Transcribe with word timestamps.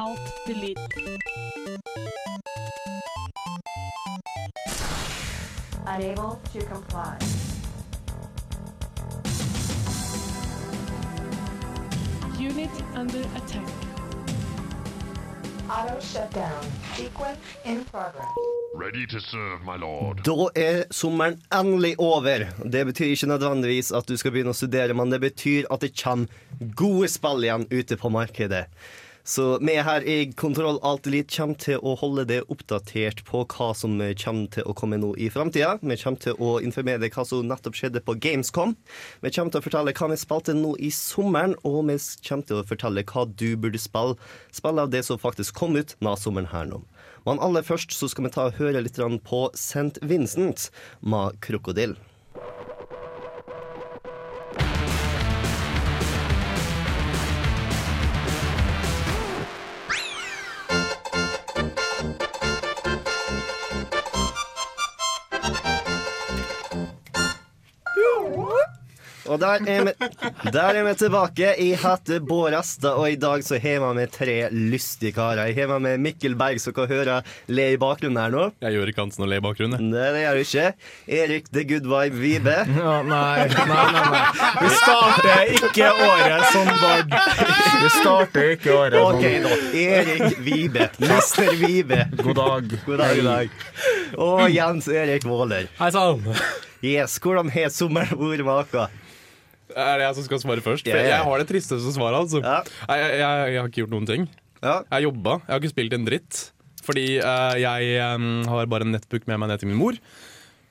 Alt, 0.00 0.20
delete. 0.46 0.78
Unable 5.86 6.38
to 6.52 6.60
comply. 6.72 7.18
Unit 12.38 12.70
under 12.94 13.20
attack. 13.36 13.68
Auto 15.68 16.00
shutdown. 16.00 16.64
Sequence 16.96 17.38
in 17.66 17.84
progress. 17.84 18.24
Ready 18.74 19.06
to 19.06 19.20
serve, 19.20 19.62
my 19.64 19.76
lord. 19.76 20.24
Da 20.24 20.48
er 20.54 20.84
sommeren 20.90 21.36
endelig 21.52 21.94
over. 21.98 22.46
Det 22.72 22.86
betyr 22.86 23.12
ikke 23.12 23.26
nødvendigvis 23.26 23.92
at 23.92 24.08
du 24.08 24.16
skal 24.16 24.32
begynne 24.32 24.56
å 24.56 24.60
studere, 24.62 24.96
men 24.96 25.12
det 25.12 25.20
betyr 25.20 25.68
at 25.70 25.84
det 25.84 25.92
kommer 25.92 26.26
gode 26.74 27.08
spill 27.08 27.44
igjen 27.44 27.68
ute 27.68 28.00
på 28.00 28.08
markedet. 28.08 28.64
Så 29.24 29.58
vi 29.58 29.74
her 29.76 30.04
i 30.08 30.32
Kontroll 30.32 30.78
Alt 30.82 31.06
Elite 31.06 31.36
kommer 31.36 31.58
til 31.60 31.82
å 31.84 31.92
holde 32.00 32.24
det 32.30 32.40
oppdatert 32.52 33.20
på 33.28 33.42
hva 33.44 33.68
som 33.76 33.98
kommer 34.22 34.48
til 34.54 34.64
å 34.64 34.74
komme 34.76 34.98
nå 35.00 35.12
i 35.20 35.28
framtida. 35.32 35.76
Vi 35.82 35.98
kommer 36.00 36.22
til 36.24 36.40
å 36.40 36.54
informere 36.64 37.02
deg 37.04 37.14
hva 37.14 37.26
som 37.28 37.44
nettopp 37.48 37.76
skjedde 37.76 38.02
på 38.06 38.16
Gamescom. 38.16 38.74
Vi 39.20 39.32
kommer 39.36 39.52
til 39.52 39.60
å 39.60 39.66
fortelle 39.66 39.94
hva 39.96 40.10
vi 40.12 40.20
spilte 40.20 40.56
nå 40.56 40.72
i 40.80 40.90
sommeren, 40.94 41.56
og 41.62 41.82
vi 41.90 41.98
kommer 42.26 42.48
til 42.48 42.62
å 42.62 42.66
fortelle 42.66 43.04
hva 43.04 43.26
du 43.28 43.48
burde 43.60 43.80
spille. 43.80 44.16
Spille 44.56 44.86
av 44.86 44.92
det 44.94 45.04
som 45.06 45.20
faktisk 45.20 45.58
kom 45.60 45.76
ut 45.76 45.96
denne 45.98 46.16
sommeren 46.16 46.50
her 46.54 46.70
nå. 46.72 46.82
Men 47.28 47.40
aller 47.44 47.66
først 47.66 47.92
så 47.92 48.08
skal 48.08 48.26
vi 48.26 48.34
ta 48.34 48.48
og 48.48 48.56
høre 48.56 48.80
litt 48.80 48.96
på 49.28 49.42
St. 49.54 50.00
Vincent 50.00 50.70
med 51.00 51.36
'Krokodil'. 51.40 51.98
Og 69.30 69.38
der 69.38 69.62
er, 69.70 69.84
vi, 69.86 69.92
der 70.50 70.74
er 70.80 70.82
vi 70.88 70.92
tilbake. 70.98 71.52
Jeg 71.54 71.76
heter 71.78 72.18
Bård 72.26 72.54
Asta, 72.58 72.96
og 72.98 73.12
i 73.12 73.18
dag 73.20 73.44
så 73.46 73.60
har 73.62 73.78
vi 73.84 73.90
med 74.00 74.10
tre 74.10 74.36
lystige 74.50 75.14
karer. 75.14 75.52
Jeg 75.52 75.68
har 75.70 75.78
med 75.82 76.00
Mikkel 76.02 76.34
Berg, 76.38 76.58
som 76.58 76.74
kan 76.74 76.88
høre 76.90 77.20
le 77.46 77.66
i 77.74 77.78
bakgrunnen 77.78 78.18
her 78.18 78.32
nå. 78.34 78.48
Jeg 78.64 78.74
gjør 78.74 78.90
ikke 78.90 79.04
annet 79.04 79.18
enn 79.20 79.26
å 79.26 79.28
le 79.30 79.38
i 79.38 79.44
bakgrunnen. 79.44 79.84
Nei, 79.92 80.08
det 80.16 80.24
gjør 80.24 80.40
du 80.40 80.42
ikke. 80.46 80.64
Erik 81.20 81.50
The 81.54 81.64
Good 81.70 81.86
Vibe 81.90 82.18
Vibe. 82.24 82.56
Ja, 82.80 82.94
nei, 83.04 83.44
nei, 83.52 83.64
nei, 83.68 84.04
nei. 84.14 84.20
Vi 84.64 84.70
starter 84.78 85.52
ikke 85.60 85.90
året 85.92 86.46
som 86.50 86.70
Bård. 86.80 87.14
Vi 87.84 87.90
starter 88.00 88.48
ikke 88.56 88.72
året 88.74 88.96
som 88.96 89.20
OK, 89.20 89.28
da. 89.44 89.60
Erik 89.84 90.40
Vibe. 90.46 90.88
Mester 91.04 91.52
Vibe. 91.60 92.00
God 92.24 92.40
dag. 92.40 92.74
God 92.86 93.04
dag, 93.04 93.14
god 93.20 93.30
dag. 93.30 93.54
Og 94.26 94.42
Jens 94.50 94.90
Erik 94.90 95.28
Våler. 95.28 95.70
Hei 95.78 95.92
sann! 95.94 96.24
Yes, 96.80 97.18
hvordan 97.20 97.50
har 97.52 97.68
sommeren 97.68 98.16
vært 98.16 98.46
med 98.46 98.72
dere? 98.72 98.88
Er 99.74 100.00
det 100.00 100.06
jeg 100.06 100.16
som 100.18 100.26
skal 100.28 100.40
svare 100.42 100.64
først? 100.64 100.86
For. 100.86 101.10
Jeg 101.10 101.26
har 101.26 101.42
det 101.42 101.48
tristeste 101.50 101.92
svaret, 101.94 102.18
altså. 102.24 102.40
Jeg, 102.42 102.72
jeg, 102.88 103.20
jeg 103.20 103.60
har 103.60 103.68
ikke 103.68 103.82
gjort 103.84 103.94
noen 103.94 104.08
ting. 104.08 104.26
Jeg 104.60 104.90
har 104.92 105.04
jobba. 105.06 105.38
Jeg 105.46 105.54
har 105.54 105.62
ikke 105.62 105.74
spilt 105.74 105.96
en 105.96 106.08
dritt. 106.08 106.42
Fordi 106.84 107.06
uh, 107.20 107.54
jeg 107.60 107.96
um, 108.16 108.28
har 108.48 108.68
bare 108.70 108.86
en 108.86 108.94
nettbook 108.96 109.26
med 109.28 109.40
meg 109.40 109.52
ned 109.52 109.62
til 109.62 109.70
min 109.70 109.78
mor, 109.80 109.98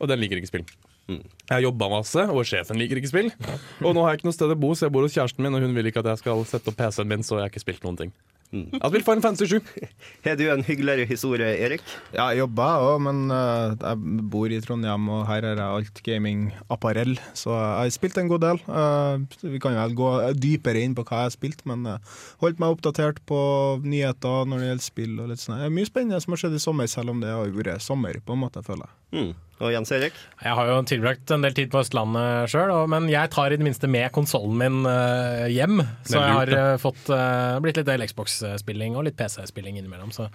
og 0.02 0.10
den 0.10 0.22
liker 0.22 0.40
ikke 0.40 0.50
spill. 0.52 0.66
Mm. 1.10 1.22
Jeg 1.22 1.54
har 1.54 1.64
jobba 1.64 1.90
masse, 1.94 2.26
og 2.30 2.46
sjefen 2.46 2.80
liker 2.82 3.00
ikke 3.00 3.12
spill. 3.12 3.30
Og 3.82 3.94
nå 3.96 4.04
har 4.04 4.14
jeg 4.14 4.22
ikke 4.22 4.30
noe 4.30 4.38
sted 4.38 4.54
å 4.54 4.58
bo, 4.60 4.74
så 4.78 4.88
jeg 4.88 4.96
bor 4.96 5.06
hos 5.06 5.16
kjæresten 5.16 5.46
min, 5.46 5.56
og 5.58 5.66
hun 5.66 5.78
vil 5.78 5.90
ikke 5.90 6.04
at 6.04 6.12
jeg 6.12 6.22
skal 6.24 6.44
sette 6.50 6.72
opp 6.72 6.78
PC-en 6.80 7.10
min, 7.10 7.26
så 7.26 7.38
jeg 7.38 7.48
har 7.48 7.54
ikke 7.54 7.64
spilt 7.64 7.86
noen 7.86 7.98
ting. 8.04 8.14
Mm. 8.50 8.66
Jeg 8.74 8.82
har 8.82 8.90
spilt 8.90 9.06
Final 9.06 9.22
Fantasy 9.22 9.46
7. 9.46 9.60
Har 10.26 10.38
du 10.40 10.44
en 10.50 10.64
hyggeligere 10.66 11.06
historie, 11.06 11.50
Erik? 11.62 11.84
Ja, 12.16 12.32
jeg 12.32 12.42
jobber 12.42 12.86
òg, 12.88 12.96
men 13.06 13.20
uh, 13.30 13.76
jeg 13.78 14.24
bor 14.34 14.50
i 14.50 14.58
Trondheim, 14.66 15.06
og 15.14 15.28
her 15.30 15.46
er 15.46 15.62
jeg 15.62 15.78
alt 15.80 16.02
gaming-apparell. 16.08 17.14
Så 17.38 17.54
jeg 17.54 17.76
har 17.78 17.94
spilt 17.94 18.18
en 18.18 18.32
god 18.32 18.46
del. 18.48 18.62
Uh, 18.66 19.22
vi 19.46 19.62
kan 19.62 19.78
jo 19.78 19.84
vel 19.84 19.98
gå 20.00 20.14
dypere 20.42 20.82
inn 20.82 20.98
på 20.98 21.06
hva 21.06 21.24
jeg 21.24 21.30
har 21.30 21.36
spilt, 21.36 21.62
men 21.70 21.86
uh, 21.86 22.24
holdt 22.42 22.62
meg 22.62 22.74
oppdatert 22.74 23.22
på 23.30 23.42
nyheter 23.86 24.50
når 24.50 24.64
det 24.64 24.72
gjelder 24.72 24.88
spill 24.88 25.14
og 25.20 25.30
litt 25.34 25.44
sånn. 25.46 25.60
Det 25.62 25.70
er 25.70 25.78
mye 25.78 25.92
spennende 25.92 26.24
som 26.26 26.34
har 26.34 26.44
skjedd 26.46 26.58
i 26.58 26.64
sommer, 26.66 26.90
selv 26.90 27.14
om 27.14 27.22
det 27.22 27.36
har 27.36 27.54
vært 27.54 27.86
sommer, 27.86 28.18
på 28.26 28.34
en 28.34 28.44
måte, 28.48 28.66
føler 28.66 28.88
jeg. 28.88 28.99
Mm. 29.16 29.32
Og 29.60 29.74
Jens 29.74 29.90
Erik? 29.92 30.16
Jeg 30.40 30.56
har 30.56 30.70
jo 30.70 30.76
tilbrakt 30.88 31.32
en 31.36 31.44
del 31.44 31.56
tid 31.56 31.68
på 31.72 31.82
Østlandet 31.82 32.48
sjøl, 32.52 32.72
men 32.92 33.10
jeg 33.12 33.32
tar 33.34 33.52
i 33.52 33.58
det 33.60 33.66
minste 33.68 33.90
med 33.92 34.08
konsollen 34.16 34.56
min 34.60 34.88
eh, 34.88 35.50
hjem. 35.52 35.82
Så 36.08 36.16
jeg 36.16 36.38
har 36.38 36.52
eh, 36.56 36.76
fått 36.80 37.12
eh, 37.12 37.58
blitt 37.64 37.82
litt 37.82 37.90
del 37.90 38.06
Xbox-spilling 38.08 38.96
og 38.96 39.10
litt 39.10 39.18
PC-spilling 39.20 39.82
innimellom. 39.82 40.14
Så 40.16 40.30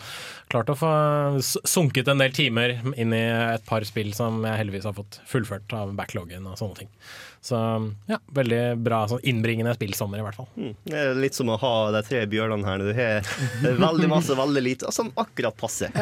klart 0.52 0.72
å 0.72 0.76
få 0.76 0.92
sunket 1.40 2.10
en 2.12 2.20
del 2.20 2.36
timer 2.36 2.76
inn 2.92 3.16
i 3.16 3.22
et 3.24 3.64
par 3.68 3.86
spill 3.88 4.12
som 4.16 4.44
jeg 4.44 4.60
heldigvis 4.60 4.90
har 4.90 4.98
fått 4.98 5.22
fullført 5.30 5.72
av 5.72 5.96
backloggen 5.96 6.44
og 6.50 6.60
sånne 6.60 6.82
ting. 6.82 6.92
Så 7.44 7.58
ja, 8.08 8.16
veldig 8.32 8.60
bra 8.80 9.02
sånn 9.10 9.20
innbringende 9.28 9.74
spillsommer 9.76 10.22
i 10.22 10.24
hvert 10.24 10.38
fall. 10.38 10.46
Mm. 10.56 10.70
Det 10.88 10.96
er 10.96 11.18
litt 11.18 11.36
som 11.36 11.50
å 11.52 11.58
ha 11.60 11.72
de 11.92 12.00
tre 12.06 12.22
bjørnene 12.32 12.64
her. 12.64 12.84
Du 13.60 13.66
har 13.68 13.80
veldig 13.82 14.08
masse, 14.08 14.32
veldig 14.38 14.62
lite, 14.64 14.92
som 14.96 15.10
akkurat 15.20 15.56
passer. 15.60 15.92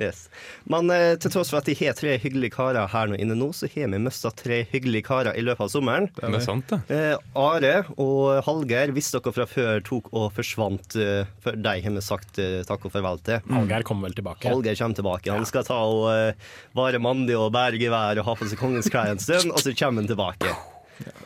Yes. 0.00 0.26
Men 0.68 0.92
eh, 0.92 1.14
til 1.20 1.32
tross 1.32 1.50
for 1.52 1.60
at 1.60 1.68
de 1.68 1.74
har 1.78 1.96
tre 1.96 2.18
hyggelige 2.20 2.52
karer 2.54 2.88
her 2.92 3.08
nå 3.08 3.16
inne 3.20 3.36
nå, 3.38 3.48
så 3.56 3.68
har 3.72 3.88
vi 3.92 4.00
mista 4.00 4.32
tre 4.36 4.60
hyggelige 4.70 5.06
karer 5.08 5.36
i 5.40 5.44
løpet 5.44 5.64
av 5.66 5.70
sommeren. 5.72 6.08
Det 6.16 6.28
er 6.28 6.44
sant, 6.44 6.72
det. 6.72 6.80
Eh, 6.92 7.16
Are 7.40 7.72
og 7.96 8.42
Hallgeir, 8.44 8.92
hvis 8.96 9.08
dere 9.14 9.32
fra 9.36 9.46
før 9.48 9.80
tok 9.86 10.10
og 10.12 10.26
forsvant 10.36 10.98
eh, 11.00 11.28
For 11.40 11.56
de 11.56 11.74
har 11.86 11.96
vi 11.96 12.04
sagt 12.04 12.40
eh, 12.42 12.60
takk 12.68 12.84
og 12.88 12.92
farvel 12.92 13.22
til. 13.24 13.40
Hallgeir 13.48 13.86
kommer 13.88 14.10
vel 14.10 14.18
tilbake. 14.20 14.52
Hallgeir 14.52 14.76
kommer 14.80 15.00
tilbake. 15.00 15.32
Han 15.32 15.48
skal 15.48 15.64
ta 15.68 15.80
og 15.80 16.10
eh, 16.12 16.52
være 16.76 17.00
mandig 17.00 17.40
og 17.40 17.48
bære 17.56 17.80
gevær 17.80 18.20
og 18.20 18.28
ha 18.28 18.36
på 18.36 18.50
seg 18.52 18.60
kongens 18.60 18.92
klær 18.92 19.14
en 19.14 19.22
stund, 19.22 19.48
og 19.54 19.64
så 19.64 19.72
kommer 19.72 20.04
han 20.04 20.12
tilbake. 20.12 20.52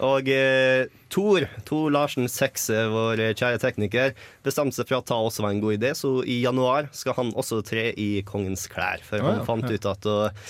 Og 0.04 0.28
eh, 0.30 0.86
Tor, 1.12 1.46
Tor 1.68 1.90
Larsen 1.94 2.30
Sekse, 2.30 2.86
vår 2.90 3.20
kjære 3.38 3.60
tekniker, 3.62 4.14
bestemte 4.46 4.78
seg 4.78 4.88
for 4.88 5.00
at 5.00 5.10
ta 5.10 5.18
også 5.20 5.44
var 5.44 5.54
en 5.54 5.62
god 5.62 5.76
idé, 5.76 5.92
så 5.98 6.16
i 6.26 6.40
januar 6.42 6.88
skal 6.96 7.16
han 7.18 7.34
også 7.38 7.60
tre 7.66 7.90
i 8.00 8.08
kongens 8.26 8.66
klær. 8.70 9.04
For 9.06 9.22
han 9.22 9.34
han 9.34 9.42
ja. 9.42 9.46
fant 9.46 9.70
ut 9.70 9.92
at 9.92 10.10
og, 10.10 10.48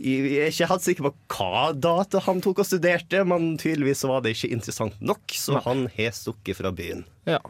jeg 0.00 0.36
er 0.38 0.52
ikke 0.52 0.68
helt 0.70 0.84
sikker 0.84 1.06
på 1.08 1.12
hva 1.34 1.70
data 1.74 2.20
han 2.24 2.38
tok 2.44 2.62
og 2.62 2.68
studerte, 2.68 3.24
men 3.26 3.56
tydeligvis 3.60 4.04
var 4.08 4.22
det 4.24 4.36
ikke 4.36 4.52
interessant 4.54 5.00
nok, 5.02 5.34
så 5.34 5.60
han 5.66 5.88
har 5.96 6.14
stukket 6.16 6.60
fra 6.60 6.70
byen. 6.72 7.02
Ja. 7.28 7.40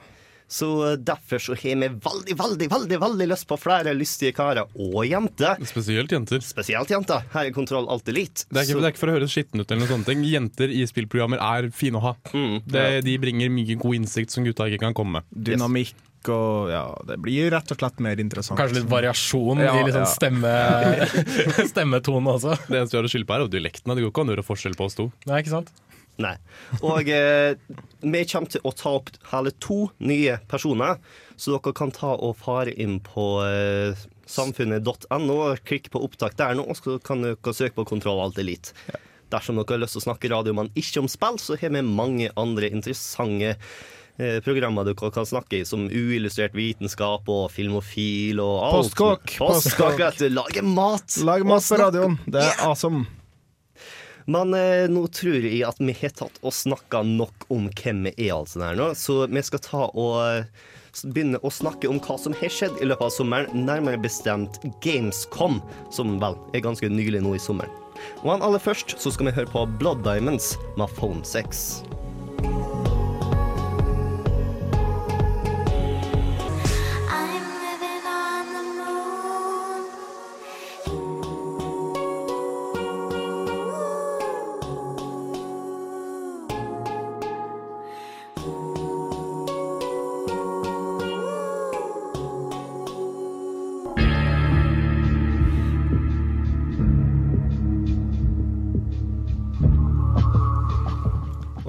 Så 0.50 0.97
derfor 0.99 1.38
så 1.38 1.55
har 1.55 1.78
vi 1.78 1.88
veldig, 2.03 2.34
veldig, 2.34 2.66
veldig 2.72 2.99
veldig 3.05 3.27
lyst 3.31 3.47
på 3.47 3.59
flere 3.61 3.93
lystige 3.94 4.34
karer 4.34 4.66
og 4.75 5.05
jenter. 5.06 5.61
Spesielt 5.71 6.11
jenter. 6.11 6.43
Spesielt 6.43 6.91
jenter. 6.91 7.22
Her 7.31 7.47
er 7.47 7.55
Kontroll 7.55 7.87
alltid 7.87 8.16
litt. 8.16 8.44
Det 8.50 8.59
er, 8.59 8.66
ikke, 8.66 8.81
det 8.83 8.88
er 8.88 8.94
ikke 8.97 9.03
for 9.05 9.12
å 9.12 9.16
høres 9.21 9.34
skitten 9.37 9.62
ut, 9.62 9.71
eller 9.71 9.84
noe 9.84 9.93
sånt. 9.93 10.09
ting. 10.11 10.25
Jenter 10.27 10.72
i 10.75 10.83
spillprogrammer 10.91 11.38
er 11.38 11.71
fine 11.75 12.00
å 12.00 12.05
ha. 12.09 12.15
Mm. 12.34 12.56
Det, 12.66 12.87
de 13.06 13.15
bringer 13.22 13.53
mye 13.55 13.78
god 13.78 14.00
innsikt 14.00 14.34
som 14.34 14.47
gutta 14.47 14.66
ikke 14.66 14.83
kan 14.88 14.97
komme 14.97 15.21
med. 15.21 15.31
Dynamikk 15.50 15.94
og 16.28 16.69
ja, 16.69 16.82
det 17.09 17.17
blir 17.25 17.47
rett 17.55 17.71
og 17.72 17.78
slett 17.81 18.03
mer 18.05 18.19
interessant. 18.21 18.59
Kanskje 18.61 18.82
litt 18.82 18.91
variasjon 18.91 19.62
Ja, 19.65 19.72
i 19.78 19.87
liksom 19.87 20.03
ja. 20.05 20.11
stemme, 20.11 20.50
stemmetone 21.72 22.34
også. 22.34 22.59
Det 22.67 22.77
eneste 22.82 22.97
vi 22.97 23.00
har 23.00 23.09
å 23.09 23.12
skylde 23.15 23.28
på, 23.31 23.38
er 23.38 23.47
dialekten. 23.55 23.94
Det 23.94 24.05
går 24.05 24.12
ikke 24.12 24.27
an 24.27 24.32
å 24.32 24.37
gjøre 24.37 24.44
forskjell 24.50 24.77
på 24.77 24.91
oss 24.91 24.99
to. 24.99 25.09
Nei, 25.31 25.41
ikke 25.41 25.55
sant? 25.55 25.72
Nei. 26.21 26.34
Og 26.84 27.09
eh, 27.09 27.56
vi 28.00 28.22
kommer 28.28 28.50
til 28.53 28.65
å 28.65 28.72
ta 28.77 28.94
opp 28.99 29.11
hele 29.31 29.53
to 29.62 29.91
nye 29.99 30.38
personer, 30.50 30.99
så 31.37 31.56
dere 31.56 31.75
kan 31.76 31.93
ta 31.94 32.14
og 32.17 32.38
fare 32.41 32.73
inn 32.73 32.99
på 33.05 33.26
eh, 33.44 34.00
samfunnet.no 34.31 35.37
og 35.37 35.62
klikke 35.67 35.93
på 35.93 36.02
opptak 36.06 36.37
der 36.38 36.58
nå, 36.58 36.67
så 36.79 36.99
kan 37.02 37.25
dere 37.25 37.55
søke 37.56 37.79
på 37.81 37.88
Kontroll 37.93 38.23
Alt 38.25 38.41
Elite. 38.43 38.75
Dersom 39.31 39.61
dere 39.61 39.76
har 39.76 39.85
lyst 39.85 39.97
til 39.97 40.02
å 40.02 40.08
snakke 40.08 40.32
radio, 40.32 40.56
men 40.56 40.73
ikke 40.79 41.05
om 41.05 41.11
spill, 41.11 41.38
så 41.38 41.58
har 41.61 41.75
vi 41.75 41.85
mange 41.87 42.31
andre 42.41 42.70
interessante 42.70 43.55
eh, 43.55 44.41
programmer 44.47 44.88
dere 44.88 45.12
kan 45.14 45.29
snakke 45.29 45.61
i, 45.61 45.69
som 45.69 45.87
uillustrert 45.87 46.56
vitenskap 46.58 47.31
og 47.31 47.47
filmofil 47.55 48.43
og 48.43 48.56
alt. 48.67 48.76
Postkokk. 48.81 49.38
Postkokk, 49.38 49.97
vet 50.02 50.25
du. 50.25 50.29
Lage 50.35 50.67
mat. 50.67 51.23
Lag 51.26 51.47
mat 51.47 51.70
på 51.70 51.81
radioen. 51.85 52.20
Det 52.26 52.43
er 52.49 52.62
awesome. 52.67 53.06
Men 54.31 54.55
eh, 54.55 54.87
nå 54.91 55.06
tror 55.15 55.43
jeg 55.43 55.62
at 55.67 55.81
vi 55.82 55.94
har 56.03 56.12
tatt 56.15 56.37
og 56.44 56.55
snakka 56.55 57.03
nok 57.06 57.49
om 57.50 57.71
hvem 57.81 58.05
vi 58.06 58.12
er, 58.29 58.37
altså 58.37 58.62
der 58.62 58.79
nå. 58.79 58.91
Så 58.99 59.25
vi 59.27 59.43
skal 59.47 59.62
ta 59.65 59.87
og 59.88 60.17
eh, 60.23 60.69
begynne 61.03 61.41
å 61.43 61.53
snakke 61.55 61.91
om 61.91 61.99
hva 62.05 62.19
som 62.21 62.37
har 62.38 62.53
skjedd 62.53 62.79
i 62.79 62.88
løpet 62.91 63.09
av 63.09 63.15
sommeren. 63.17 63.67
Nærmere 63.67 64.00
bestemt 64.00 64.61
Gamescom, 64.85 65.59
som 65.94 66.19
vel 66.23 66.38
er 66.55 66.67
ganske 66.67 66.91
nylig 66.93 67.25
nå 67.27 67.35
i 67.38 67.43
sommeren. 67.43 67.75
Og 68.23 68.38
aller 68.38 68.62
først 68.62 68.97
så 69.00 69.12
skal 69.12 69.29
vi 69.29 69.37
høre 69.41 69.50
på 69.50 69.67
Blood 69.81 70.05
Diamonds 70.06 70.55
med 70.79 70.94
Phone 70.97 71.26
6. 71.26 72.80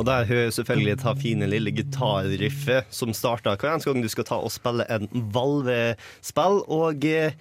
Og 0.02 0.08
der 0.10 0.26
hører 0.26 0.48
jeg 0.48 0.56
selvfølgelig 0.58 0.98
ta 1.04 1.14
fine 1.22 1.48
lille 1.52 1.74
gitarriffet 1.78 2.90
som 2.94 3.14
starter 3.14 3.60
hver 3.62 3.76
eneste 3.76 3.92
gang 3.92 4.02
du 4.06 4.10
skal 4.12 4.26
ta 4.32 4.40
og 4.42 4.50
spille 4.54 4.88
en 4.90 5.06
Valve-spill. 5.36 6.62
Og 6.74 7.06
eh, 7.06 7.36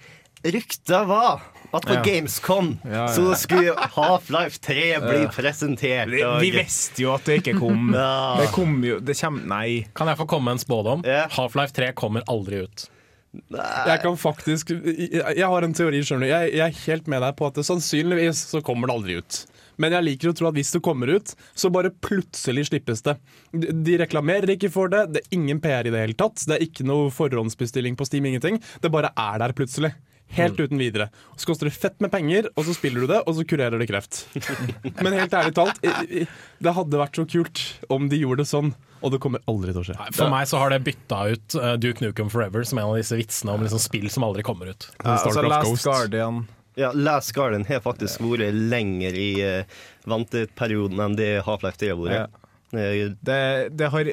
ryktet 0.45 1.07
var 1.09 1.41
at 1.71 1.85
på 1.87 1.93
Ja. 1.95 2.01
Gamescom 2.03 2.73
Ja, 2.83 2.91
ja. 2.91 3.07
så 3.15 3.31
skulle 3.39 3.73
Half-Life 3.95 4.59
3 4.59 4.99
bli 5.05 5.19
presentert. 5.31 6.09
Vi, 6.11 6.21
vi 6.43 6.49
visste 6.57 7.01
jo 7.05 7.13
at 7.15 7.25
det 7.25 7.39
ikke 7.41 7.57
kom. 7.61 7.93
Ja. 7.97 8.37
Det 8.41 8.49
kom 8.55 8.77
jo 8.83 8.99
Det 8.99 9.15
kommer 9.19 9.47
Nei. 9.47 9.85
Kan 9.95 10.11
jeg 10.11 10.19
få 10.19 10.27
komme 10.27 10.51
med 10.51 10.59
en 10.59 10.65
spådom? 10.65 11.05
Ja. 11.07 11.25
Half-Life 11.31 11.73
3 11.77 11.93
kommer 11.97 12.25
aldri 12.29 12.65
ut. 12.67 12.89
Jeg 13.31 14.01
kan 14.03 14.17
faktisk 14.19 14.73
jeg 14.75 15.47
har 15.47 15.63
en 15.63 15.73
teori, 15.73 16.01
skjønner 16.03 16.27
du. 16.27 16.31
Jeg, 16.33 16.51
jeg 16.57 16.65
er 16.67 16.79
helt 16.91 17.07
med 17.07 17.21
deg 17.23 17.37
på 17.39 17.47
at 17.47 17.55
det 17.55 17.63
sannsynligvis 17.63 18.41
så 18.51 18.59
kommer 18.59 18.91
det 18.91 18.97
aldri 18.97 19.15
ut. 19.23 19.37
Men 19.81 19.95
jeg 19.95 20.07
liker 20.07 20.31
å 20.31 20.35
tro 20.37 20.49
at 20.49 20.57
hvis 20.57 20.73
det 20.75 20.83
kommer 20.85 21.11
ut, 21.11 21.33
så 21.55 21.71
bare 21.73 21.93
plutselig 22.03 22.67
slippes 22.69 23.03
det. 23.07 23.17
De 23.51 23.97
reklamerer 24.01 24.55
ikke 24.55 24.71
for 24.73 24.91
det, 24.91 25.07
det 25.15 25.23
er 25.23 25.35
ingen 25.37 25.61
PR 25.63 25.87
i 25.87 25.93
det 25.93 26.05
hele 26.05 26.17
tatt. 26.17 26.43
Det 26.47 26.57
er 26.57 26.67
ikke 26.67 26.87
noe 26.87 27.11
forhåndsbestilling 27.13 27.97
på 27.99 28.07
Steam, 28.09 28.27
ingenting. 28.29 28.61
Det 28.83 28.93
bare 28.93 29.13
er 29.15 29.43
der 29.43 29.55
plutselig. 29.57 29.93
Helt 30.31 30.59
uten 30.59 30.79
videre. 30.79 31.09
Så 31.35 31.49
koster 31.49 31.67
det 31.67 31.75
fett 31.75 31.97
med 31.99 32.11
penger, 32.11 32.47
og 32.55 32.63
så 32.65 32.75
spiller 32.75 33.03
du 33.03 33.09
det, 33.11 33.19
og 33.27 33.35
så 33.35 33.43
kurerer 33.47 33.81
det 33.81 33.87
kreft. 33.89 34.21
Men 35.03 35.17
helt 35.17 35.33
ærlig 35.35 35.55
talt, 35.57 35.81
det 35.81 36.75
hadde 36.77 37.01
vært 37.01 37.19
så 37.19 37.25
kult 37.27 37.63
om 37.91 38.07
de 38.11 38.21
gjorde 38.21 38.45
det 38.45 38.51
sånn. 38.51 38.71
Og 39.01 39.11
det 39.15 39.19
kommer 39.23 39.41
aldri 39.49 39.73
til 39.73 39.81
å 39.81 39.85
skje. 39.89 39.97
For 40.13 40.31
meg 40.31 40.47
så 40.47 40.61
har 40.61 40.71
det 40.71 40.83
bytta 40.85 41.19
ut 41.33 41.55
uh, 41.57 41.73
Duke 41.81 42.05
Nukem 42.05 42.29
Forever 42.31 42.63
som 42.67 42.79
en 42.79 42.91
av 42.93 42.99
disse 42.99 43.17
vitsene 43.17 43.55
om 43.57 43.63
liksom 43.65 43.81
spill 43.81 44.07
som 44.13 44.23
aldri 44.27 44.45
kommer 44.45 44.71
ut. 44.71 44.87
Ja, 45.01 45.17
altså, 45.17 45.41
Last 45.41 45.67
Ghost. 45.67 45.89
Guardian. 45.89 46.43
Ja, 46.81 46.91
Last 46.97 47.33
Garden 47.37 47.65
har 47.69 47.81
faktisk 47.85 48.21
vært 48.25 48.53
lenger 48.73 49.13
i 49.17 49.29
uh, 49.45 49.81
venteperioden 50.09 50.99
enn 51.05 51.17
det 51.19 51.31
Half-Life 51.45 51.77
3 51.81 51.91
har 51.93 51.99
vært. 52.01 52.37
Eh, 52.71 53.09
Det, 53.27 53.39
det 53.75 53.89
har, 53.91 54.07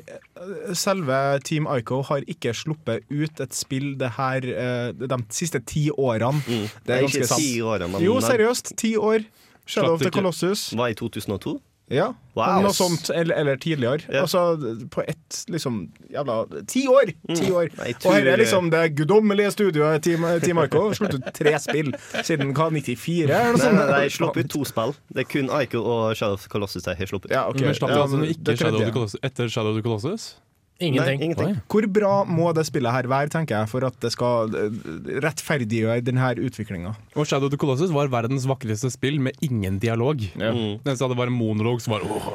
selve 0.74 1.18
Team 1.46 1.68
Ico 1.70 2.00
har 2.08 2.24
ikke 2.26 2.50
sluppet 2.58 3.04
ut 3.10 3.40
et 3.44 3.54
spill 3.54 3.92
det 4.00 4.10
her 4.16 4.42
eh, 4.50 4.88
de 4.98 5.18
siste 5.30 5.60
ti 5.64 5.88
årene. 5.94 6.42
Det 6.42 6.58
Mm. 6.58 6.66
det 6.84 6.94
er 6.94 6.98
er 6.98 7.02
ganske 7.06 7.20
ikke 7.22 7.28
sant. 7.30 7.40
ti 7.44 7.60
årene, 7.62 7.88
men 7.92 8.02
Jo, 8.02 8.16
seriøst. 8.20 8.72
Ti 8.76 8.96
år. 8.96 9.24
Shadow 9.68 9.94
of 9.94 10.00
the 10.00 10.08
det. 10.08 10.14
Colossus. 10.14 10.72
var 10.74 10.88
i 10.88 10.94
2002. 10.94 11.60
Ja, 11.90 12.12
Wow. 12.38 12.61
noe 12.62 12.70
sånt. 12.76 13.08
Eller, 13.11 13.35
eller 13.40 13.56
tidligere. 13.58 14.05
Ja. 14.12 14.20
Altså 14.23 14.56
på 14.93 15.02
ett 15.08 15.38
liksom 15.50 15.88
Jævla 16.12 16.37
Ti 16.70 16.85
år! 16.87 17.11
Ti 17.35 17.49
år. 17.50 17.70
Jeg 17.82 17.96
Og 18.05 18.12
her 18.14 18.29
er 18.31 18.37
liksom 18.38 18.69
det 18.70 18.82
guddommelige 18.94 19.50
studioet 19.56 20.02
Team, 20.06 20.23
Team 20.44 20.58
Ico. 20.62 20.85
Sluttet 20.94 21.19
ut 21.25 21.32
tre 21.35 21.56
spill 21.58 21.90
siden 22.23 22.52
hva, 22.55 22.69
94? 22.70 23.25
Eller 23.26 23.50
noe 23.50 23.56
Nei, 23.56 23.64
sånt? 23.64 23.90
nei, 23.90 24.02
de 24.05 24.14
slapp 24.14 24.37
ut 24.38 24.50
to 24.55 24.62
spill. 24.69 24.94
Det 25.11 25.25
er 25.25 25.31
kun 25.32 25.50
Ico 25.62 25.82
og 25.82 26.14
Shadow 26.17 26.35
of 26.38 26.43
the 26.46 26.49
Colossus 26.52 26.85
de 26.87 26.94
har 26.94 27.06
sluppet 27.11 27.32
ut. 27.32 27.35
Ja, 27.35 27.49
okay. 27.50 27.64
Men 27.67 27.75
slapp 27.75 27.90
Ja, 27.96 28.02
altså 28.05 28.23
ikke 28.23 28.56
Shadow 28.56 28.79
of 28.79 28.87
the. 28.87 28.93
Colossus, 28.93 29.20
etter 29.25 29.49
Shadow 29.49 29.70
of 29.75 29.81
the 29.81 29.82
Colossus? 29.88 30.29
Ingenting. 30.78 31.19
Nei, 31.19 31.26
ingenting. 31.26 31.56
Hvor 31.66 31.86
bra 31.90 32.12
må 32.22 32.52
det 32.54 32.62
spillet 32.69 32.94
her 32.94 33.08
være, 33.10 33.32
tenker 33.34 33.56
jeg, 33.56 33.70
for 33.70 33.82
at 33.88 33.96
det 33.98 34.12
skal 34.14 34.52
eh, 34.54 34.76
rettferdiggjøre 35.25 36.04
denne 36.06 36.28
utviklinga? 36.46 36.92
Shadow 37.19 37.48
of 37.48 37.52
the 37.54 37.58
Colossus 37.58 37.90
var 37.90 38.06
verdens 38.12 38.46
vakreste 38.46 38.92
spill 38.94 39.19
med 39.19 39.34
ingen 39.42 39.80
dialog. 39.82 40.22
Ja. 40.38 40.52
Mm. 40.54 40.78
Den 40.86 41.00
sa 41.00 41.10
det 41.10 41.19
var 41.19 41.32
en 41.32 41.34
monolog 41.34 41.82
som 41.82 41.96
var 41.96 42.06
oh, 42.06 42.30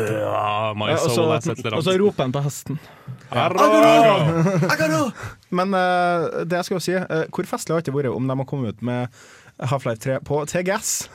yeah, 0.00 0.72
My 0.72 0.94
Ja, 0.94 0.96
og 0.96 1.12
soul 1.12 1.28
så- 1.28 1.52
has 1.52 1.72
og 1.74 1.84
så 1.84 1.98
roper 2.00 2.24
han 2.24 2.32
på 2.32 2.44
hesten. 2.46 2.80
Arro! 3.28 5.04
Men 5.54 5.76
uh, 5.76 6.40
det 6.48 6.56
jeg 6.56 6.70
skal 6.70 6.78
jo 6.78 6.84
si, 6.88 6.96
uh, 6.96 7.24
hvor 7.28 7.52
festlig 7.52 7.76
har 7.76 7.82
det 7.82 7.90
ikke 7.90 7.98
vært 8.00 8.14
om 8.16 8.32
de 8.32 8.38
har 8.40 8.48
kommet 8.48 8.78
ut 8.78 8.86
med 8.86 9.12
Half-Life 9.62 10.00
3 10.02 10.18
på 10.26 10.40
TGS? 10.50 11.08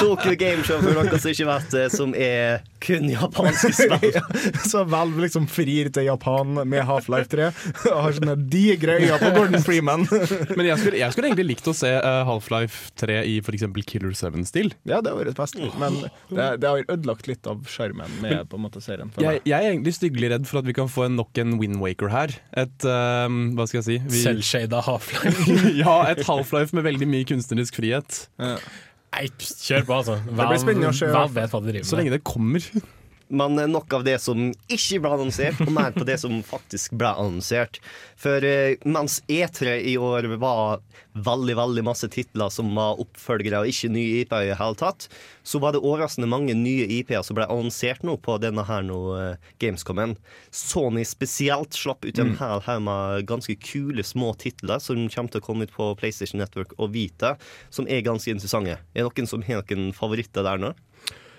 Tokyo 0.00 0.34
Game 0.38 0.64
Show, 0.66 0.80
for 0.82 0.96
dere 0.98 1.18
som 1.20 1.30
ikke 1.32 1.46
vet 1.48 1.68
det, 1.74 1.84
som 1.94 2.14
er 2.18 2.64
kun 2.82 3.06
japanske 3.10 3.70
spill. 3.78 4.18
Så 4.66 4.82
Valve 4.90 5.22
liksom 5.24 5.46
frir 5.50 5.90
til 5.94 6.08
Japan 6.08 6.58
med 6.68 6.82
Half-Life 6.88 7.30
3 7.32 7.48
og 7.92 8.00
har 8.04 8.16
sånne 8.18 8.34
digre 8.50 8.98
øyne 8.98 9.18
på 9.22 9.30
Gordon 9.36 9.62
Freeman. 9.66 10.06
Men 10.58 10.68
jeg 10.68 10.80
skulle, 10.82 11.00
jeg 11.02 11.14
skulle 11.14 11.30
egentlig 11.30 11.48
likt 11.52 11.70
å 11.70 11.74
se 11.76 11.90
eh, 11.98 12.20
Half-Life 12.28 12.92
3 13.02 13.20
i 13.30 13.36
f.eks. 13.42 13.66
Killer 13.88 14.14
7-stil. 14.18 14.72
Ja, 14.88 15.00
det 15.02 15.12
har 15.14 15.18
vært 15.20 15.38
best, 15.38 15.58
men 15.78 16.00
det, 16.32 16.46
det 16.62 16.66
har 16.68 16.82
ødelagt 16.90 17.28
litt 17.30 17.46
av 17.48 17.62
sjarmen 17.70 18.10
med 18.22 18.48
på 18.50 18.58
en 18.58 18.64
måte 18.66 18.80
serien. 18.84 19.10
for 19.14 19.22
Jeg, 19.24 19.38
meg. 19.38 19.48
jeg 19.48 19.58
er 19.64 19.70
egentlig 19.72 19.94
styggelig 19.96 20.30
redd 20.34 20.48
for 20.50 20.60
at 20.62 20.68
vi 20.68 20.74
kan 20.76 20.90
få 20.90 21.06
en 21.06 21.16
nok 21.18 21.38
en 21.42 21.56
Windwaker 21.60 22.10
her. 22.12 22.34
Et 22.58 22.86
eh, 22.88 23.38
Hva 23.58 23.66
skal 23.70 23.80
jeg 23.80 23.86
si? 23.88 23.98
Vi, 24.10 24.22
Selvshada 24.26 24.82
Half-Life. 24.86 25.27
ja, 25.82 25.96
et 26.12 26.22
Half-Life 26.26 26.76
med 26.76 26.86
veldig 26.86 27.08
mye 27.10 27.26
kunstnerisk 27.28 27.80
frihet. 27.80 28.20
Nei, 28.38 29.24
kjør 29.40 29.86
på, 29.88 29.98
altså. 30.02 30.18
Det 30.26 30.36
blir 30.36 30.60
spennende 30.62 30.92
å 30.92 30.96
se. 30.96 31.08
Valve 31.12 31.40
vet 31.40 31.54
hva 31.54 31.60
de 31.64 31.72
driver 31.72 31.88
Så 31.88 31.98
lenge 31.98 32.12
det 32.14 32.22
kommer. 32.28 32.64
Men 33.28 33.60
nok 33.72 33.92
av 33.92 34.04
det 34.06 34.16
som 34.24 34.48
ikke 34.72 35.02
ble 35.04 35.10
annonsert, 35.18 35.60
og 35.60 35.72
mer 35.74 35.92
på 35.92 36.06
det 36.08 36.16
som 36.22 36.38
faktisk 36.46 36.94
ble 36.96 37.10
annonsert. 37.12 37.76
For 38.18 38.44
eh, 38.44 38.80
mens 38.88 39.20
E3 39.28 39.76
i 39.90 39.98
år 40.00 40.30
var 40.40 40.80
veldig 41.18 41.56
veldig 41.58 41.84
masse 41.86 42.08
titler 42.12 42.50
som 42.52 42.70
var 42.76 43.00
oppfølgere 43.02 43.62
og 43.62 43.70
ikke 43.70 43.90
nye 43.92 44.22
IP-er 44.22 44.46
i 44.46 44.50
det 44.52 44.58
hele 44.60 44.78
tatt, 44.78 45.08
så 45.46 45.60
var 45.62 45.74
det 45.74 45.82
overraskende 45.82 46.30
mange 46.30 46.56
nye 46.56 46.86
IP-er 46.98 47.24
som 47.26 47.38
ble 47.38 47.48
annonsert 47.50 48.04
nå 48.06 48.16
på 48.22 48.38
denne 48.42 48.64
her 48.68 48.84
nå, 48.86 48.98
eh, 49.18 49.52
Gamescomen. 49.60 50.16
Sony 50.54 51.04
spesielt 51.08 51.76
slapp 51.76 52.06
ut 52.08 52.22
en 52.22 52.36
hel 52.40 52.64
haug 52.66 52.84
med 52.88 53.28
ganske 53.28 53.58
kule 53.60 54.04
små 54.06 54.32
titler 54.40 54.80
som 54.82 55.04
kommer 55.08 55.34
til 55.34 55.42
å 55.42 55.46
komme 55.50 55.68
ut 55.68 55.74
på 55.74 55.92
PlayStation 56.00 56.40
Network 56.40 56.74
og 56.78 56.94
Vita, 56.96 57.36
som 57.70 57.88
er 57.90 58.06
ganske 58.06 58.32
interessante. 58.32 58.78
Er 58.94 59.04
det 59.04 59.10
noen 59.10 59.30
som 59.30 59.44
har 59.44 59.64
noen 59.68 59.92
favoritter 59.96 60.46
der 60.46 60.62
nå? 60.62 60.74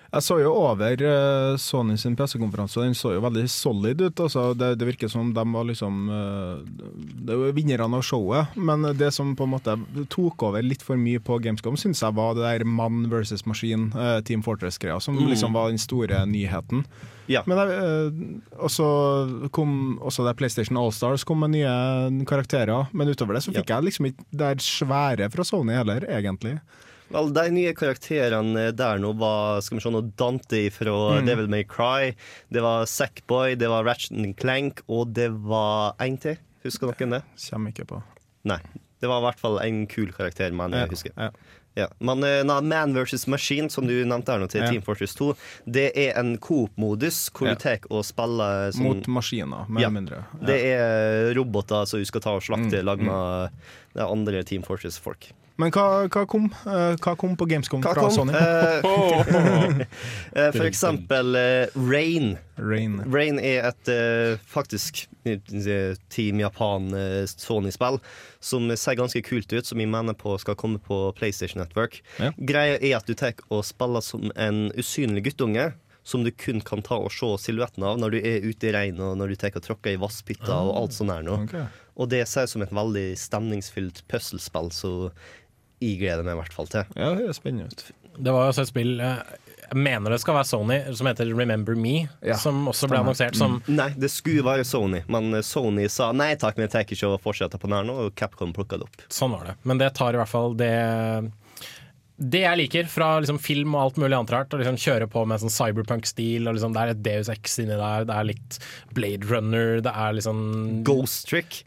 Jeg 0.09 0.25
så 0.25 0.39
jo 0.41 0.51
over 0.57 1.01
uh, 1.05 1.57
Sony 1.61 1.93
sin 2.01 2.15
pressekonferanse, 2.17 2.79
og 2.79 2.87
den 2.87 2.97
så 2.97 3.11
jo 3.13 3.21
veldig 3.21 3.43
solid 3.51 4.01
ut. 4.01 4.23
Altså. 4.25 4.47
Det, 4.57 4.71
det 4.81 4.87
virker 4.89 5.11
som 5.11 5.29
de 5.35 5.43
var 5.53 5.67
liksom 5.67 6.09
eh, 6.13 6.63
Det 7.27 7.37
var 7.37 7.53
vinnerne 7.53 7.99
av 7.99 8.05
showet, 8.05 8.55
men 8.57 8.87
det 8.97 9.11
som 9.13 9.35
på 9.37 9.45
en 9.45 9.53
måte 9.53 9.75
tok 10.09 10.47
over 10.49 10.65
litt 10.65 10.81
for 10.85 10.97
mye 10.99 11.21
på 11.21 11.37
Gamescom, 11.43 11.77
syns 11.77 12.01
jeg 12.01 12.17
var 12.17 12.33
det 12.37 12.45
der 12.45 12.65
mann 12.65 13.05
versus 13.11 13.45
maskin, 13.49 13.89
eh, 13.93 14.17
Team 14.25 14.41
Fortress-greia, 14.45 14.99
som 15.03 15.17
liksom 15.29 15.53
var 15.53 15.69
den 15.69 15.81
store 15.81 16.23
nyheten. 16.29 16.83
Ja. 17.29 17.43
Men 17.45 17.61
eh, 17.61 18.09
også 18.57 18.89
kom 19.53 19.99
også 20.01 20.25
der 20.25 20.37
PlayStation 20.37 20.79
Allstars 20.81 21.23
kom 21.27 21.43
med 21.45 21.53
nye 21.59 22.25
karakterer, 22.29 22.89
men 22.91 23.13
utover 23.13 23.37
det 23.37 23.45
så 23.45 23.53
fikk 23.53 23.69
jeg 23.69 23.89
liksom 23.91 24.09
ikke 24.09 24.29
det 24.41 24.53
svære 24.65 25.29
fra 25.33 25.45
Sony 25.45 25.77
heller, 25.77 26.07
egentlig. 26.09 26.57
Vel, 27.09 27.31
De 27.33 27.45
nye 27.55 27.73
karakterene 27.77 28.67
der 28.77 28.99
nå 29.01 29.13
var 29.17 29.61
skal 29.65 29.79
vi 29.79 29.83
se, 29.85 29.91
noe 29.93 30.11
Dante 30.19 30.61
fra 30.73 31.21
Devil 31.25 31.49
May 31.49 31.63
Cry. 31.65 32.11
Det 32.53 32.61
var 32.65 32.85
Sackboy, 32.89 33.55
det 33.57 33.69
var 33.71 33.83
Ratchet 33.87 34.37
Clank, 34.39 34.83
og 34.87 35.13
det 35.17 35.31
var 35.49 35.95
én 36.05 36.19
til. 36.21 36.37
Husker 36.65 36.91
noen 36.91 37.17
det? 37.17 37.23
Kommer 37.49 37.73
ikke 37.73 37.87
på. 37.89 38.03
Nei. 38.49 38.59
Det 38.99 39.07
var 39.07 39.21
i 39.21 39.25
hvert 39.29 39.39
fall 39.39 39.57
en 39.63 39.85
kul 39.87 40.11
karakter, 40.11 40.51
men 40.51 40.73
jeg 40.75 40.89
husker. 40.91 41.13
Ja. 41.15 41.29
Ja. 41.77 41.85
Men 42.03 42.19
na, 42.45 42.57
Man 42.65 42.93
versus 42.93 43.25
Machine, 43.31 43.69
som 43.71 43.85
du 43.87 43.93
nevnte 44.03 44.33
her 44.33 44.41
nå 44.41 44.49
til 44.51 44.61
Ja. 44.65 44.69
Team 44.73 44.81
Fortress 44.83 45.13
2, 45.15 45.29
det 45.65 45.85
er 45.95 46.17
en 46.19 46.33
coop-modus 46.37 47.29
hvor 47.31 47.47
du 47.47 47.55
tar 47.55 47.79
og 47.89 48.03
spiller 48.03 48.73
som 48.75 48.83
Mot 48.83 49.07
maskiner, 49.07 49.69
mer 49.69 49.85
eller 49.85 49.95
mindre. 49.95 50.25
Det 50.43 50.57
er 50.73 51.33
roboter 51.37 51.85
som 51.87 52.01
du 52.01 52.05
skal 52.09 52.21
ta 52.25 52.31
og 52.35 52.43
slakte 52.43 52.81
Mm, 52.81 52.85
lag 52.85 52.99
med 52.99 53.51
de 53.95 54.01
andre 54.03 54.43
Team 54.43 54.61
Fortress-folk. 54.63 55.31
Men 55.59 55.73
hva, 55.75 55.85
hva, 56.07 56.23
kom? 56.29 56.47
Eh, 56.63 56.93
hva 57.03 57.13
kom 57.19 57.35
på 57.39 57.47
Gamescom 57.49 57.81
Hva 57.83 57.91
fra 57.97 58.05
kom? 58.07 58.13
Sony? 58.15 58.35
Eh, 58.35 59.81
eh, 60.39 60.51
for 60.55 60.67
eksempel 60.67 61.35
Rain. 61.75 62.37
Rain. 62.59 62.99
Rain 63.11 63.39
er 63.43 63.67
et 63.71 63.91
faktisk 64.47 65.05
Team 66.09 66.39
Japan 66.39 66.93
eh, 66.95 67.25
Sony-spill 67.27 67.99
som 68.39 68.71
ser 68.77 68.95
ganske 68.99 69.21
kult 69.25 69.51
ut, 69.51 69.67
som 69.67 69.81
jeg 69.81 69.91
mener 69.91 70.15
på 70.15 70.37
skal 70.39 70.57
komme 70.59 70.79
på 70.79 71.09
PlayStation 71.17 71.59
Network. 71.61 71.99
Ja. 72.21 72.31
Greia 72.37 72.79
er 72.79 72.95
at 73.01 73.09
du 73.09 73.17
tar 73.19 73.35
og 73.51 73.65
spiller 73.67 74.03
som 74.05 74.31
en 74.39 74.69
usynlig 74.79 75.27
guttunge. 75.29 75.73
Som 76.07 76.23
du 76.23 76.31
kun 76.31 76.61
kan 76.65 76.79
ta 76.81 76.95
og 76.97 77.11
se 77.13 77.27
silhuetten 77.43 77.83
av 77.85 77.99
når 78.01 78.15
du 78.15 78.17
er 78.23 78.45
ute 78.47 78.69
i 78.69 78.71
regnet 78.73 79.03
og 79.03 79.17
når 79.19 79.29
du 79.29 79.37
tar 79.37 79.53
og 79.59 79.61
tråkker 79.61 79.93
i 79.93 79.99
vasspytter 79.99 80.55
og 80.55 80.71
alt 80.79 80.95
sånt 80.95 81.13
her 81.13 81.25
nå. 81.27 81.35
Okay. 81.43 81.67
Og 81.99 82.07
det 82.09 82.23
ser 82.31 82.47
ut 82.47 82.53
som 82.53 82.63
et 82.63 82.73
veldig 82.73 83.03
stemningsfylt 83.19 84.01
puslespill, 84.09 84.71
så 84.73 84.91
jeg 85.79 85.99
gleder 86.01 86.25
meg 86.27 86.35
i 86.35 86.41
hvert 86.41 86.55
fall 86.55 86.69
til. 86.71 86.89
Ja, 86.99 87.13
det 87.17 87.29
er 87.29 87.37
spennende 87.37 87.69
ut. 87.71 87.85
Det 88.19 88.33
var 88.35 88.47
jo 88.47 88.51
også 88.51 88.65
et 88.65 88.71
spill 88.71 88.97
eh, 88.99 89.19
Jeg 89.69 89.77
mener 89.79 90.11
det 90.11 90.17
skal 90.19 90.35
være 90.35 90.47
Sony, 90.49 90.79
som 90.97 91.07
heter 91.07 91.29
Remember 91.31 91.77
Me. 91.79 92.09
Ja, 92.25 92.35
som 92.41 92.65
også 92.67 92.89
ble 92.91 92.99
annonsert 92.99 93.37
som 93.39 93.59
Nei, 93.69 93.91
det 93.95 94.09
skulle 94.11 94.43
være 94.43 94.65
Sony, 94.67 95.03
men 95.07 95.37
Sony 95.45 95.85
sa 95.93 96.09
nei 96.11 96.33
takk, 96.41 96.57
vi 96.59 96.67
tar 96.71 96.83
ikke 96.83 97.13
å 97.13 97.19
fortsette 97.21 97.59
på 97.61 97.69
den 97.69 97.77
her 97.77 97.87
nå, 97.87 97.95
og 98.07 98.15
Capcom 98.19 98.51
plukka 98.55 98.81
det 98.81 98.89
opp. 98.89 99.05
Sånn 99.13 99.35
var 99.37 99.51
det. 99.51 99.55
Men 99.69 99.79
det 99.79 99.93
tar 99.99 100.17
i 100.17 100.19
hvert 100.19 100.31
fall 100.31 100.57
det 100.59 100.73
det 102.19 102.41
jeg 102.43 102.59
liker 102.59 102.87
fra 102.91 103.07
liksom 103.21 103.37
film 103.39 103.75
og 103.77 103.81
alt 103.81 103.99
mulig 104.01 104.15
annet 104.17 104.33
rart, 104.33 104.53
å 104.53 104.59
liksom 104.59 104.77
kjøre 104.81 105.07
på 105.11 105.23
med 105.29 105.39
sånn 105.39 105.53
cyberpunk-stil, 105.53 106.49
og 106.49 106.57
liksom 106.57 106.73
det 106.75 106.81
er 106.81 106.91
et 106.91 107.03
Deus 107.05 107.29
Ex 107.31 107.55
inni 107.63 107.77
der, 107.79 108.07
det 108.09 108.15
er 108.15 108.27
litt 108.27 108.57
Blade 108.95 109.29
Runner, 109.29 109.79
det 109.85 109.93
er 109.93 110.17
liksom 110.17 110.41
Ghost 110.87 111.29
trick. 111.31 111.61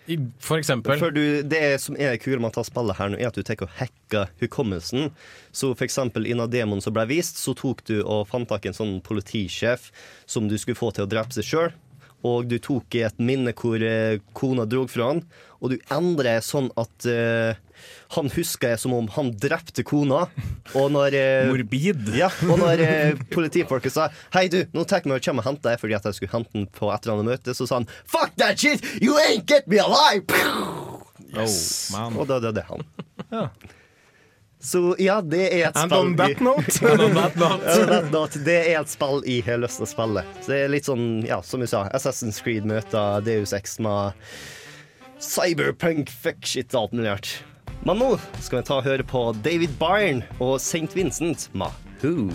For 0.45 0.61
eksempel. 0.61 1.01
For 1.01 1.15
du, 1.15 1.41
det 1.49 1.65
som 1.85 1.97
er 1.97 2.19
kult 2.21 2.43
med 2.43 2.53
å 2.53 2.57
ta 2.59 2.67
spillet 2.69 3.01
her 3.01 3.15
nå, 3.15 3.21
er 3.21 3.31
at 3.31 3.39
du 3.39 3.45
tar 3.47 3.65
og 3.65 3.73
hacker 3.79 4.29
hukommelsen. 4.43 5.09
Så 5.55 5.73
for 5.73 5.87
eksempel 5.87 6.29
innen 6.29 6.53
en 6.53 6.85
som 6.85 6.95
ble 6.97 7.07
vist, 7.09 7.41
så 7.41 7.57
tok 7.57 7.85
du 7.89 8.01
og 8.03 8.29
fant 8.29 8.49
tak 8.49 8.67
i 8.67 8.73
en 8.73 8.77
sånn 8.77 8.99
politisjef 9.05 9.89
som 10.29 10.51
du 10.51 10.59
skulle 10.61 10.79
få 10.79 10.91
til 10.93 11.07
å 11.07 11.11
drepe 11.11 11.37
seg 11.37 11.49
sjøl. 11.49 11.73
Og 12.29 12.47
du 12.51 12.59
tok 12.63 12.95
i 12.99 13.07
et 13.07 13.19
minne 13.23 13.55
hvor 13.57 13.83
eh, 13.83 14.21
kona 14.37 14.67
drog 14.69 14.91
fra 14.93 15.11
han, 15.11 15.25
og 15.63 15.73
du 15.73 15.95
endrer 15.95 16.43
sånn 16.45 16.69
at 16.79 17.07
eh, 17.09 17.59
han 18.17 18.31
husker 18.35 18.77
som 18.81 18.95
om 18.97 19.09
han 19.17 19.33
drepte 19.41 19.85
kona. 19.87 20.27
Og 20.79 20.91
når 20.95 21.17
eh, 21.19 21.51
Morbid. 21.51 22.13
ja, 22.17 22.31
og 22.49 22.61
når 22.61 22.85
eh, 22.85 23.23
politifolket 23.33 23.95
sa 23.95 24.09
Hei 24.35 24.47
du, 24.53 24.63
nå 24.75 24.85
tar 24.89 25.03
jeg 25.03 25.11
meg 25.11 25.21
og 25.21 25.27
kommer 25.27 25.45
og 25.45 25.51
henter 25.51 25.73
deg 25.73 25.83
fordi 25.83 25.97
at 25.99 26.09
jeg 26.09 26.19
skulle 26.19 26.35
hente 26.35 26.53
den 26.55 26.67
på 26.73 26.91
et 26.93 27.05
eller 27.05 27.21
annet 27.21 27.33
møte, 27.35 27.57
så 27.57 27.69
sa 27.69 27.81
han 27.81 27.89
Fuck 28.05 28.37
that 28.41 28.61
shit! 28.61 28.85
You 29.03 29.19
ain't 29.21 29.47
get 29.49 29.69
me 29.71 29.81
alive! 29.83 30.27
Oh. 31.33 32.19
Og 32.19 32.27
da 32.29 32.43
døde 32.45 32.65
han. 32.69 32.83
Ja. 33.33 33.47
Så 34.63 34.95
ja, 34.99 35.17
det 35.21 35.43
er 35.49 35.71
et 35.71 35.77
And 35.77 35.91
spill 35.91 36.05
on 36.07 36.17
that 36.17 36.41
note 36.41 36.85
on 36.93 37.17
that 37.89 38.11
note, 38.13 38.39
Det 38.47 38.59
er 38.71 38.77
et 38.79 38.91
spill 38.93 39.25
jeg 39.27 39.43
har 39.49 39.59
lyst 39.63 39.81
til 39.81 39.89
å 39.89 39.91
spille. 39.91 40.23
Så 40.39 40.53
det 40.53 40.59
er 40.61 40.75
litt 40.77 40.87
sånn, 40.87 41.07
ja, 41.27 41.41
som 41.43 41.65
vi 41.65 41.71
sa, 41.71 41.89
Assassin's 41.97 42.39
Creed 42.45 42.69
møter 42.69 43.25
Deus 43.27 43.55
Ex 43.57 43.81
med 43.83 44.15
cyberpunk, 45.23 46.11
fuck 46.11 46.47
shit 46.47 46.71
og 46.75 46.85
alt 46.85 46.95
mulig 46.99 47.11
rart. 47.11 47.33
Men 47.83 47.99
nå 47.99 48.13
skal 48.39 48.61
vi 48.61 48.67
ta 48.69 48.77
og 48.79 48.85
høre 48.87 49.03
på 49.03 49.21
David 49.43 49.73
Byrne 49.81 50.23
og 50.39 50.61
St. 50.63 50.87
Vincent 50.95 51.49
med 51.51 51.75
Who. 51.99 52.31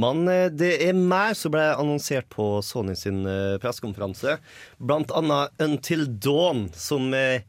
Men 0.00 0.28
eh, 0.28 0.48
det 0.52 0.74
er 0.84 0.96
mer 0.96 1.32
som 1.36 1.52
ble 1.52 1.64
annonsert 1.74 2.28
på 2.32 2.58
Sony 2.64 2.92
sin 2.96 3.24
eh, 3.28 3.56
pressekonferanse. 3.60 4.36
Blant 4.76 5.12
annet 5.16 5.56
Until 5.60 6.06
Dawn, 6.20 6.68
som 6.76 7.12
eh, 7.16 7.44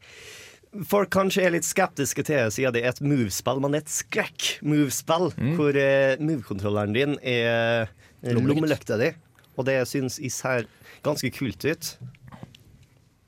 folk 0.88 1.10
kanskje 1.12 1.44
er 1.46 1.54
litt 1.54 1.66
skeptiske 1.66 2.24
til, 2.26 2.48
siden 2.54 2.74
det 2.76 2.84
er 2.84 2.94
et 2.94 3.02
move-spill. 3.04 3.60
Men 3.62 3.74
det 3.74 3.82
er 3.82 3.86
et 3.86 3.96
skrekk-move-spill, 3.96 5.32
hvor 5.58 5.78
eh, 5.78 6.16
move-kontrolleren 6.22 6.96
din 6.96 7.18
er 7.20 7.88
eh, 8.22 8.32
lommelykta 8.32 8.98
di. 9.00 9.12
Og 9.58 9.68
det 9.68 9.82
syns 9.90 10.16
ser 10.32 10.68
ganske 11.04 11.28
kult 11.34 11.64
ut. 11.66 11.92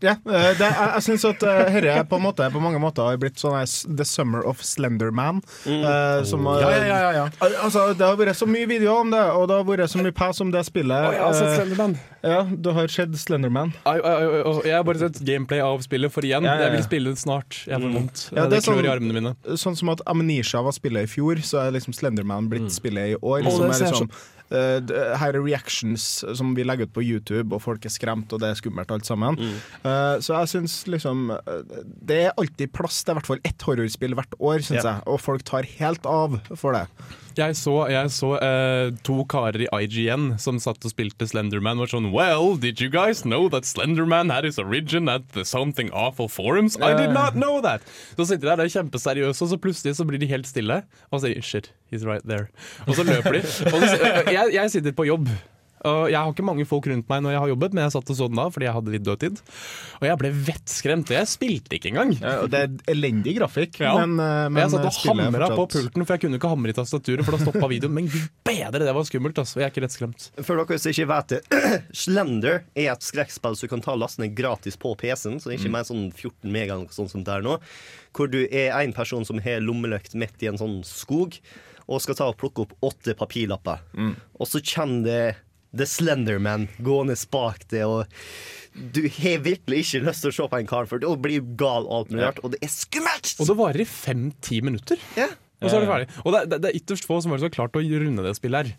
Ja, 0.02 0.10
eh, 0.26 0.50
det, 0.58 0.66
jeg, 0.66 0.88
jeg 0.96 1.02
syns 1.06 1.24
at 1.24 1.38
dette 1.40 2.04
på, 2.10 2.18
måte, 2.20 2.44
på 2.52 2.60
mange 2.60 2.80
måter 2.82 3.06
har 3.06 3.16
blitt 3.16 3.38
sånn 3.40 3.54
The 3.96 4.04
Summer 4.04 4.42
of 4.44 4.60
Slenderman. 4.66 5.38
eh, 5.64 6.24
som, 6.28 6.44
har- 6.46 6.60
Ja, 6.60 6.70
ja, 6.70 6.82
ja, 6.84 6.98
ja, 6.98 7.12
ja. 7.14 7.28
Altså, 7.62 7.94
det 7.96 8.04
har 8.04 8.16
vært 8.16 8.36
så 8.36 8.46
mye 8.46 8.66
videoer 8.68 9.00
om 9.00 9.10
det, 9.14 9.22
og 9.32 9.48
det 9.48 9.56
har 9.56 9.64
vært 9.64 9.88
så 9.94 10.02
mye 10.02 10.12
pass 10.12 10.40
om 10.44 10.50
det 10.50 10.64
spillet. 10.66 10.92
Å, 11.08 11.12
jeg 11.14 11.22
har 11.22 11.32
sett 11.38 11.48
Eh, 11.48 11.56
Slenderman. 11.62 11.96
ja, 12.22 12.42
du 12.44 12.70
har 12.72 12.88
sett 12.88 13.16
Slenderman. 13.16 13.72
I, 13.86 13.96
I, 13.96 14.12
I, 14.42 14.60
Jeg 14.68 14.74
har 14.76 14.84
bare 14.84 14.98
sett 14.98 15.22
gameplay 15.24 15.60
av 15.60 15.80
spillet, 15.80 16.12
for 16.12 16.20
igjen, 16.22 16.44
Ja, 16.44 16.52
ja, 16.52 16.58
ja. 16.58 16.68
jeg 16.68 16.76
vil 16.76 16.84
spille 16.90 17.10
det 17.14 17.18
snart. 17.24 17.62
Jeg 17.66 17.80
får 17.80 17.94
vondt. 17.96 18.28
Ja, 18.34 18.42
det, 18.44 18.50
det 18.50 18.62
klør 18.66 18.74
sånn- 18.74 18.84
i 18.84 18.92
armene 18.92 19.12
mine. 19.20 19.34
Sånn 19.56 19.76
som 19.76 19.88
at 19.94 20.00
Amnesia 20.06 20.60
var 20.62 20.72
spillet 20.76 21.04
i 21.04 21.06
fjor, 21.06 21.36
så 21.40 21.64
er 21.64 21.70
liksom 21.78 21.94
Slenderman 21.96 22.50
blitt 22.52 22.68
spillet 22.74 23.14
i 23.14 23.18
år. 23.22 23.40
Å, 23.46 23.50
som 23.56 23.68
det 23.68 23.70
er 23.70 23.80
ser 23.80 23.92
liksom, 23.94 24.10
eh, 24.10 24.43
her 25.20 25.34
er 25.36 25.42
reactions 25.44 26.04
som 26.38 26.54
vi 26.56 26.64
legger 26.66 26.88
ut 26.88 26.94
på 26.94 27.02
YouTube, 27.04 27.54
og 27.54 27.62
folk 27.64 27.84
er 27.84 27.92
skremt, 27.94 28.32
og 28.32 28.40
det 28.42 28.50
er 28.52 28.60
skummelt 28.60 28.90
alt 28.94 29.06
sammen. 29.08 29.38
Eh, 29.40 30.16
så 30.24 30.38
jeg 30.40 30.52
syns 30.54 30.76
liksom 30.90 31.26
eh, 31.34 31.82
Det 32.04 32.20
er 32.28 32.34
alltid 32.40 32.72
plass 32.76 33.02
til 33.04 33.14
i 33.14 33.18
hvert 33.18 33.30
fall 33.32 33.42
ett 33.44 33.66
horrorspill 33.66 34.14
hvert 34.18 34.38
år, 34.40 34.58
syns 34.64 34.82
Ja. 34.84 34.96
jeg, 34.96 35.06
og 35.06 35.20
folk 35.20 35.44
tar 35.44 35.68
helt 35.78 36.06
av 36.06 36.40
for 36.54 36.72
det. 36.78 36.86
Jeg 37.34 37.56
så, 37.58 37.74
jeg 37.90 38.10
så 38.14 38.30
uh, 38.38 38.94
to 39.06 39.24
karer 39.30 39.64
i 39.64 39.68
IGN 39.84 40.34
som 40.38 40.60
satt 40.62 40.84
og 40.86 40.92
spilte 40.92 41.26
Slenderman 41.26 41.80
og 41.82 41.90
sånn 41.90 42.10
Well, 42.14 42.54
did 42.60 42.80
you 42.82 42.90
guys 42.92 43.24
know 43.26 43.48
that 43.50 43.66
Slenderman 43.66 44.30
had 44.30 44.46
his 44.46 44.58
origin 44.62 45.08
at 45.10 45.26
the 45.34 45.44
Something 45.44 45.90
Awful 45.92 46.28
Forums? 46.28 46.76
I 46.78 46.94
did 46.94 47.10
not 47.10 47.34
know 47.34 47.60
that! 47.64 47.82
Så 48.16 48.28
sitter 48.28 48.44
de 48.44 48.50
der, 48.52 48.62
det 48.62 48.68
er 48.68 48.76
kjempeseriøse, 48.76 49.42
og 49.42 49.50
så 49.50 49.58
plutselig 49.58 49.96
så 49.98 50.06
blir 50.06 50.22
de 50.22 50.30
helt 50.30 50.46
stille. 50.46 50.82
Og 51.10 51.18
så 51.18 51.26
sier 51.26 51.40
de 51.40 51.42
shit, 51.42 51.72
he's 51.90 52.06
right 52.06 52.24
there. 52.28 52.46
Og 52.86 52.94
så 52.94 53.06
løper 53.06 53.40
de. 53.40 53.42
Så, 53.46 53.66
jeg, 54.30 54.54
jeg 54.54 54.70
sitter 54.70 54.94
på 54.94 55.08
jobb. 55.08 55.28
Og 55.84 56.08
jeg 56.08 56.16
har 56.16 56.30
ikke 56.32 56.46
mange 56.46 56.64
folk 56.68 56.86
rundt 56.88 57.08
meg 57.12 57.22
når 57.24 57.34
jeg 57.34 57.40
har 57.44 57.50
jobbet, 57.52 57.74
men 57.76 57.84
jeg 57.84 57.92
satt 57.92 58.10
og 58.14 58.16
så 58.16 58.28
den 58.30 58.38
da 58.40 58.46
fordi 58.54 58.64
jeg 58.68 58.74
hadde 58.76 58.92
litt 58.94 59.04
dødtid. 59.04 59.40
Og 60.00 60.06
jeg 60.08 60.18
ble 60.22 60.30
vettskremt, 60.46 61.12
jeg 61.12 61.28
spilte 61.28 61.76
ikke 61.76 61.90
engang. 61.92 62.14
Ja, 62.22 62.34
og 62.44 62.48
det 62.54 62.60
er 62.64 62.94
elendig 62.94 63.34
grafikk, 63.38 63.80
Ja. 63.84 63.92
men, 64.00 64.14
eh, 64.18 64.48
men 64.48 64.62
jeg 64.62 64.72
satt 64.72 64.88
og 64.88 65.18
hamra 65.20 65.48
på 65.52 65.66
pulten, 65.74 66.06
for 66.06 66.14
jeg 66.16 66.22
kunne 66.24 66.38
ikke 66.40 66.48
hamre 66.54 66.72
i 66.72 66.76
tastaturet, 66.78 67.24
for 67.26 67.36
da 67.36 67.42
stoppa 67.44 67.68
videoen. 67.68 67.92
Men 67.98 68.08
gud 68.08 68.28
bedre, 68.48 68.80
det 68.86 68.94
var 68.96 69.04
skummelt, 69.04 69.36
altså. 69.42 69.60
Jeg 69.60 69.68
er 69.68 69.74
ikke 69.74 69.84
lettskremt. 69.84 70.30
For 70.44 70.56
dere 70.64 70.78
som 70.80 70.94
ikke 70.94 71.08
vet 71.12 71.28
det, 71.36 71.42
Slender 72.04 72.62
er 72.74 72.90
et 72.94 73.04
skrekkspill 73.04 73.56
som 73.56 73.68
du 73.68 73.72
kan 73.74 73.84
ta 73.84 73.94
lastene 73.98 74.30
gratis 74.34 74.76
på 74.80 74.94
PC-en. 74.96 75.38
Så 75.40 75.50
det 75.50 75.58
er 75.58 75.62
ikke 75.64 75.74
mer 75.76 75.84
sånn 75.84 76.08
14 76.12 76.50
mega 76.50 76.74
eller 76.74 76.88
noe 76.88 77.08
som 77.12 77.22
det 77.24 77.36
er 77.36 77.44
nå. 77.44 77.58
Hvor 78.14 78.30
du 78.30 78.40
er 78.48 78.72
en 78.80 78.92
person 78.96 79.24
som 79.26 79.38
har 79.44 79.60
lommelykt 79.60 80.14
midt 80.14 80.42
i 80.42 80.48
en 80.50 80.58
sånn 80.60 80.80
skog, 80.86 81.36
og 81.84 82.00
skal 82.00 82.16
ta 82.16 82.24
og 82.30 82.38
plukke 82.40 82.62
opp 82.64 82.72
åtte 82.80 83.12
papirlapper. 83.18 83.82
Og 84.40 84.46
så 84.48 84.62
kommer 84.64 85.04
det 85.04 85.36
The 85.74 85.86
Slenderman 85.90 86.68
gående 86.84 87.16
bak 87.32 87.64
det, 87.72 87.84
og 87.86 88.06
du 88.94 89.04
har 89.20 89.42
virkelig 89.44 89.84
ikke 89.84 90.02
lyst 90.08 90.24
til 90.24 90.32
å 90.32 90.36
se 90.38 90.48
på 90.50 90.60
en 90.60 90.70
kar, 90.70 90.88
for 90.90 91.02
blir 91.22 91.42
du 91.42 91.54
gal 91.58 91.86
alt 91.90 92.12
mulig 92.12 92.26
rart, 92.26 92.42
og 92.42 92.54
det 92.54 92.62
er 92.64 92.72
skummelt! 92.72 93.34
Og 93.38 93.50
det 93.50 93.58
varer 93.58 93.84
i 93.84 93.88
fem-ti 93.88 94.60
minutter. 94.66 95.02
Ja. 95.18 95.30
Og 95.64 95.70
så 95.70 95.78
er 95.78 95.84
det 95.84 95.90
ferdig. 95.90 96.08
Og 96.24 96.34
det, 96.34 96.40
det, 96.50 96.58
det 96.64 96.70
er 96.70 96.80
ytterst 96.80 97.06
få 97.08 97.20
som 97.24 97.32
har 97.32 97.54
klart 97.54 97.78
å 97.78 97.82
runde 97.82 98.24
det 98.26 98.34
spillet 98.36 98.66
her. 98.66 98.74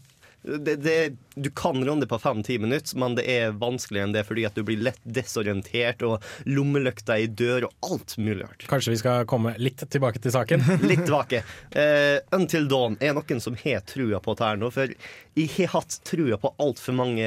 Det, 0.45 0.75
det, 0.75 1.13
du 1.35 1.49
kan 1.49 1.85
runde 1.85 2.07
på 2.07 2.19
fem-ti 2.19 2.59
minutter, 2.59 2.97
men 2.97 3.15
det 3.17 3.25
er 3.31 3.55
vanskeligere 3.59 4.09
enn 4.09 4.15
det 4.15 4.25
fordi 4.27 4.45
at 4.47 4.57
du 4.57 4.63
blir 4.67 4.81
lett 4.85 5.01
desorientert, 5.03 6.03
og 6.05 6.23
lommelykta 6.45 7.17
i 7.21 7.27
dør 7.27 7.67
og 7.69 7.89
alt 7.89 8.17
mulig 8.21 8.43
rart. 8.43 8.67
Kanskje 8.69 8.93
vi 8.93 9.01
skal 9.01 9.27
komme 9.29 9.55
litt 9.61 9.83
tilbake 9.89 10.21
til 10.21 10.33
saken. 10.35 10.63
Litt 10.89 11.05
tilbake. 11.05 11.41
Uh, 11.73 12.19
Until 12.35 12.67
Dawn 12.69 12.97
er 13.03 13.15
noen 13.17 13.41
som 13.41 13.57
har 13.59 13.81
trua 13.87 14.21
på 14.23 14.35
dette 14.35 14.55
nå, 14.61 14.69
for 14.73 14.91
jeg 15.35 15.51
har 15.57 15.73
hatt 15.73 15.97
trua 16.07 16.37
på 16.39 16.51
altfor 16.63 16.95
mange 16.95 17.25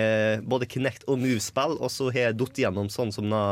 både 0.49 0.69
Kinect 0.71 1.05
og 1.11 1.21
Move-spill, 1.21 1.77
og 1.77 1.91
så 1.93 2.09
har 2.13 2.31
jeg 2.31 2.39
datt 2.41 2.61
gjennom 2.63 2.89
sånn 2.93 3.13
som 3.13 3.29
da 3.33 3.43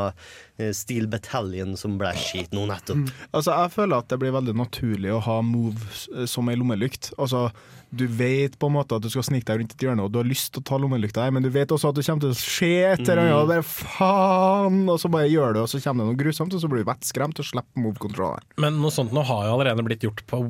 eh, 0.57 0.71
Steel 0.75 1.09
Battalion 1.11 1.75
som 1.77 1.99
ble 1.99 2.13
skit 2.17 2.55
nå 2.55 2.65
nettopp. 2.69 3.11
Altså, 3.31 3.53
jeg 3.53 3.73
føler 3.75 4.01
at 4.01 4.09
det 4.09 4.19
blir 4.21 4.33
veldig 4.35 4.55
naturlig 4.57 5.13
å 5.13 5.21
ha 5.27 5.39
moves 5.45 6.07
eh, 6.15 6.25
som 6.29 6.49
ei 6.49 6.57
lommelykt. 6.57 7.11
Altså, 7.17 7.47
du 7.89 8.03
vet 8.07 8.57
på 8.59 8.67
en 8.67 8.75
måte 8.75 8.97
at 8.97 9.03
du 9.03 9.09
skal 9.11 9.23
snike 9.23 9.47
deg 9.47 9.61
rundt 9.61 9.75
et 9.75 9.83
hjørne, 9.85 10.03
og 10.03 10.11
du 10.11 10.19
har 10.19 10.27
lyst 10.27 10.51
til 10.51 10.63
å 10.63 10.67
ta 10.67 10.79
lommelykta 10.81 11.23
her, 11.23 11.35
men 11.35 11.45
du 11.45 11.49
vet 11.53 11.71
også 11.71 11.91
at 11.91 11.99
det 11.99 12.05
kommer 12.07 12.25
til 12.25 12.33
å 12.33 12.39
skje 12.39 12.71
et 12.91 13.03
eller 13.05 13.21
annet, 13.23 13.35
og 13.37 13.51
bare 13.51 13.67
faen! 13.67 14.81
Og 14.91 14.99
så 15.01 15.11
bare 15.13 15.29
gjør 15.31 15.55
du, 15.55 15.61
og 15.63 15.69
så 15.71 15.81
kommer 15.83 16.03
det 16.03 16.11
noe 16.11 16.19
grusomt, 16.19 16.55
og 16.55 16.63
så 16.63 16.71
blir 16.71 16.83
du 16.83 16.89
vettskremt 16.89 17.39
og 17.43 17.47
slipper 17.47 17.83
move-kontrolleren. 17.85 18.49
Men 18.63 18.81
noe 18.83 18.93
sånt 18.93 19.15
nå 19.15 19.23
har 19.29 19.47
jo 19.47 19.55
allerede 19.55 19.87
blitt 19.87 20.03
gjort 20.07 20.25
på 20.27 20.41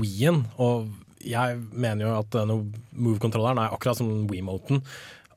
Wien, 0.00 0.44
og 0.56 0.88
jeg 1.26 1.60
mener 1.74 2.06
jo 2.06 2.14
at 2.20 2.36
Move-kontrolleren 2.46 3.58
er 3.58 3.74
akkurat 3.74 3.98
som 3.98 4.26
WeMoten. 4.30 4.82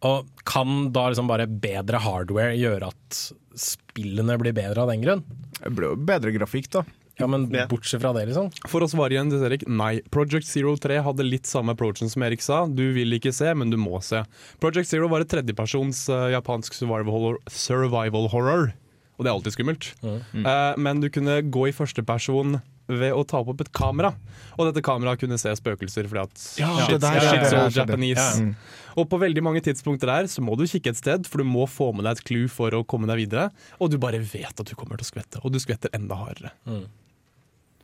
Og 0.06 0.28
kan 0.48 0.92
da 0.96 1.10
liksom 1.10 1.28
bare 1.28 1.50
bedre 1.50 2.00
hardware 2.00 2.56
gjøre 2.56 2.92
at 2.92 3.22
spillene 3.60 4.38
blir 4.40 4.56
bedre 4.56 4.86
av 4.86 4.94
den 4.94 5.04
grunn? 5.04 5.24
Det 5.60 5.74
blir 5.76 5.92
jo 5.92 6.00
bedre 6.08 6.32
grafikk, 6.36 6.70
da. 6.78 6.86
Ja, 7.20 7.28
men 7.28 7.48
bortsett 7.70 8.02
fra 8.02 8.14
det, 8.16 8.26
liksom. 8.30 8.50
For 8.72 8.86
å 8.86 8.90
svare 8.90 9.18
igjen 9.18 9.32
til 9.34 9.44
Erik, 9.44 9.66
nei. 9.68 10.00
Project 10.14 10.48
Zero 10.48 10.76
3 10.80 11.02
hadde 11.04 11.28
litt 11.28 11.50
samme 11.50 11.76
approachen 11.76 12.12
som 12.12 12.24
Erik 12.24 12.44
sa. 12.46 12.64
Du 12.68 12.86
vil 12.96 13.18
ikke 13.18 13.34
se, 13.36 13.52
men 13.60 13.74
du 13.74 13.78
må 13.80 14.00
se. 14.06 14.24
Project 14.64 14.92
Zero 14.92 15.12
var 15.12 15.26
et 15.26 15.32
tredjepersons 15.32 16.06
uh, 16.14 16.30
japansk 16.34 16.78
survival 16.78 17.12
horror, 17.16 17.42
survival 17.52 18.32
horror. 18.32 18.72
Og 19.20 19.26
det 19.26 19.30
er 19.30 19.36
alltid 19.36 19.52
skummelt. 19.58 19.90
Eh, 20.00 20.76
men 20.80 21.02
du 21.04 21.10
kunne 21.12 21.42
gå 21.52 21.66
i 21.68 21.74
førsteperson 21.76 22.62
ved 22.90 23.12
å 23.14 23.26
ta 23.28 23.42
opp 23.44 23.60
et 23.62 23.72
kamera. 23.76 24.14
Og 24.56 24.70
dette 24.70 24.84
kameraet 24.86 25.20
kunne 25.22 25.38
se 25.42 25.52
spøkelser 25.60 26.08
fordi 26.10 26.24
at 26.24 26.46
Ja, 26.62 26.70
shit, 26.78 26.94
det 26.96 27.02
der, 27.04 27.20
ja, 27.20 27.34
det 27.44 27.58
all. 27.60 27.74
Japanese. 27.76 28.30
Ja. 28.40 28.78
Og 28.96 29.10
på 29.12 29.20
veldig 29.22 29.44
mange 29.46 29.62
tidspunkter 29.66 30.10
der 30.10 30.32
så 30.32 30.42
må 30.44 30.56
du 30.58 30.64
kikke 30.68 30.94
et 30.96 31.00
sted, 31.00 31.28
for 31.30 31.44
du 31.44 31.48
må 31.52 31.68
få 31.70 31.92
med 31.96 32.08
deg 32.08 32.18
et 32.18 32.24
clue 32.32 32.48
for 32.52 32.74
å 32.76 32.82
komme 32.88 33.12
deg 33.12 33.20
videre. 33.26 33.50
Og 33.84 33.92
du 33.92 34.00
bare 34.02 34.24
vet 34.24 34.56
at 34.56 34.66
du 34.66 34.74
kommer 34.80 34.98
til 34.98 35.06
å 35.06 35.12
skvette, 35.12 35.44
og 35.44 35.54
du 35.54 35.60
skvetter 35.62 35.92
enda 36.00 36.18
hardere. 36.24 36.56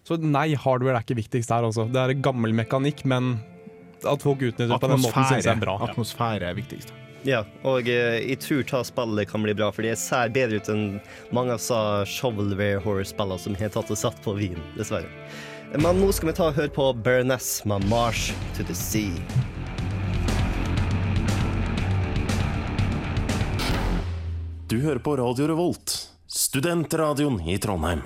Så 0.05 0.19
nei, 0.21 0.51
hardware 0.53 0.99
er 0.99 1.05
ikke 1.05 1.17
viktigst 1.17 1.49
her, 1.49 1.65
altså. 1.65 1.87
Det 1.89 1.97
er 1.97 2.13
gammel 2.21 2.53
mekanikk, 2.53 3.01
men 3.09 3.39
at 4.05 4.21
folk 4.21 4.43
utnytter 4.43 4.69
det 4.69 4.77
på 4.77 4.89
den 4.91 5.01
måten, 5.01 5.25
synes 5.25 5.47
jeg 5.47 5.55
er 5.55 5.61
bra. 5.63 5.79
Atmosfære 5.87 6.51
er 6.51 6.57
viktigst. 6.57 6.93
Ja, 7.25 7.39
og 7.65 7.87
eh, 7.89 8.19
jeg 8.21 8.37
tror 8.43 8.61
ta 8.69 8.83
spillet 8.85 9.31
kan 9.31 9.41
bli 9.41 9.55
bra, 9.57 9.71
for 9.73 9.81
det 9.81 9.95
ser 9.97 10.29
bedre 10.33 10.59
ut 10.61 10.67
enn 10.69 10.83
mange 11.33 11.55
av 11.57 12.05
shovelware 12.05 12.83
horror-spillene 12.83 13.41
som 13.41 13.57
har 13.57 13.71
tatt 13.73 13.89
og 13.89 13.97
satt 13.97 14.19
på 14.21 14.35
Wien, 14.37 14.61
dessverre. 14.77 15.09
Men 15.73 15.97
nå 15.97 16.11
skal 16.13 16.29
vi 16.29 16.35
ta 16.37 16.51
og 16.51 16.59
høre 16.59 16.69
på 16.75 16.85
Burness 17.01 17.63
med 17.65 17.87
'Marsh 17.89 18.29
to 18.53 18.63
the 18.63 18.77
Sea'. 18.77 19.17
Du 24.69 24.77
hører 24.81 24.99
på 24.99 25.17
Radio 25.17 25.47
Revolt, 25.49 25.97
studentradioen 26.29 27.41
i 27.49 27.57
Trondheim. 27.57 28.05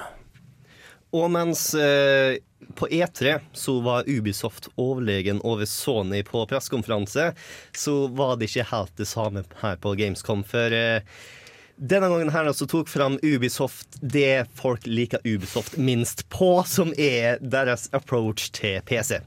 Og 1.16 1.32
mens 1.34 1.72
eh, 1.74 2.38
på 2.76 2.88
E3 2.88 3.40
så 3.54 3.80
var 3.82 4.10
Ubisoft 4.10 4.70
overlegen 4.76 5.42
over 5.42 5.66
Sony 5.66 6.24
på 6.24 6.46
pressekonferanse, 6.46 7.32
så 7.76 7.96
var 8.08 8.38
det 8.38 8.50
ikke 8.50 8.68
helt 8.70 8.96
det 8.98 9.08
samme 9.10 9.44
her 9.64 9.80
på 9.82 9.96
Gamescom. 9.98 10.44
For 10.46 10.76
eh, 10.76 11.02
denne 11.80 12.12
gangen 12.12 12.30
her 12.34 12.52
så 12.54 12.68
tok 12.70 12.92
fram 12.92 13.18
Ubisoft 13.24 13.98
det 14.02 14.46
folk 14.60 14.86
liker 14.86 15.24
Ubisoft 15.26 15.78
minst 15.78 16.28
på, 16.30 16.60
som 16.68 16.94
er 16.98 17.40
deres 17.42 17.88
approach 17.96 18.52
til 18.54 18.82
PC. 18.86 19.22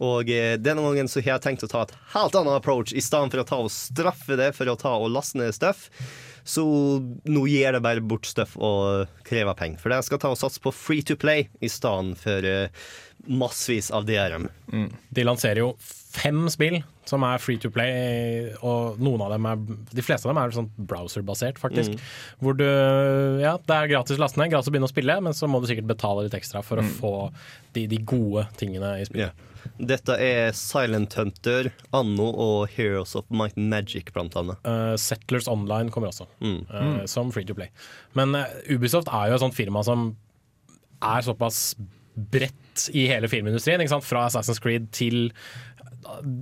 Og 0.00 0.30
eh, 0.32 0.56
denne 0.56 0.82
gangen 0.82 1.10
så 1.12 1.20
har 1.20 1.36
jeg 1.36 1.44
tenkt 1.44 1.66
å 1.66 1.70
ta 1.70 1.84
et 1.84 1.94
helt 2.14 2.36
annet 2.40 2.56
approach. 2.56 2.94
I 2.96 3.04
stedet 3.04 3.30
for 3.34 3.42
å 3.42 3.48
ta 3.50 3.60
og 3.66 3.74
straffe 3.74 4.38
det 4.40 4.50
for 4.56 4.72
å 4.72 4.78
ta 4.80 4.96
og 4.96 5.12
laste 5.12 5.38
ned 5.38 5.52
stuff, 5.54 5.90
så 6.50 6.64
nå 7.30 7.44
gir 7.46 7.76
det 7.76 7.82
bare 7.84 8.02
bort 8.02 8.26
støff 8.26 8.56
og 8.58 9.10
krever 9.26 9.54
penger. 9.58 9.78
For 9.82 9.94
jeg 9.94 10.08
skal 10.08 10.22
ta 10.22 10.32
og 10.32 10.40
satse 10.40 10.62
på 10.62 10.72
free 10.74 11.06
to 11.06 11.16
play 11.20 11.46
i 11.62 11.70
stedet 11.70 12.18
for 12.18 12.46
eh, 12.46 12.88
massevis 13.30 13.92
av 13.94 14.08
DRM. 14.08 14.48
De 15.14 15.26
lanserer 15.26 15.62
jo 15.62 15.74
fem 16.10 16.48
spill 16.50 16.80
som 17.06 17.22
er 17.26 17.38
free 17.42 17.58
to 17.62 17.70
play, 17.74 18.48
og 18.66 18.98
noen 19.02 19.22
av 19.24 19.30
dem 19.34 19.46
er 19.46 19.60
De 19.94 20.02
fleste 20.04 20.26
av 20.28 20.32
dem 20.34 20.40
er 20.42 20.54
sånn 20.54 20.68
browser-basert, 20.90 21.58
faktisk. 21.62 21.96
Hvor 22.42 22.56
du 22.58 22.64
Ja, 23.40 23.56
det 23.58 23.76
er 23.76 23.90
gratis 23.92 24.18
å 24.18 24.22
laste 24.24 24.38
ned, 24.42 24.50
gratis 24.52 24.70
å 24.70 24.74
begynne 24.74 24.88
å 24.90 24.92
spille, 24.92 25.16
men 25.22 25.36
så 25.36 25.48
må 25.50 25.60
du 25.62 25.68
sikkert 25.70 25.88
betale 25.90 26.26
litt 26.26 26.34
ekstra 26.38 26.62
for 26.66 26.82
å 26.82 26.86
få 26.98 27.12
de, 27.76 27.86
de 27.90 27.98
gode 28.02 28.46
tingene 28.60 28.96
i 29.00 29.06
spillet. 29.08 29.46
Dette 29.80 30.14
er 30.24 30.54
Silent 30.56 31.12
Hunter, 31.18 31.70
Anno 31.92 32.30
og 32.32 32.70
Heroes 32.76 33.14
of 33.18 33.26
Might 33.30 33.56
Magic, 33.60 34.10
blant 34.16 34.34
annet. 34.40 34.56
Uh, 34.64 34.94
Settlers 34.96 35.48
Online 35.52 35.90
kommer 35.92 36.08
også, 36.12 36.26
Mm. 36.40 36.62
uh, 36.72 37.04
som 37.06 37.30
free 37.30 37.44
to 37.44 37.54
play. 37.54 37.68
Men 38.16 38.34
uh, 38.34 38.46
Ubisoft 38.72 39.08
er 39.12 39.28
jo 39.30 39.36
et 39.36 39.44
sånt 39.44 39.54
firma 39.58 39.82
som 39.84 40.14
er 41.02 41.22
såpass 41.24 41.74
bredt 42.16 42.88
i 42.96 43.06
hele 43.08 43.28
filmindustrien. 43.30 43.80
Fra 44.04 44.26
Assassin's 44.28 44.60
Creed 44.60 44.90
til 44.96 45.30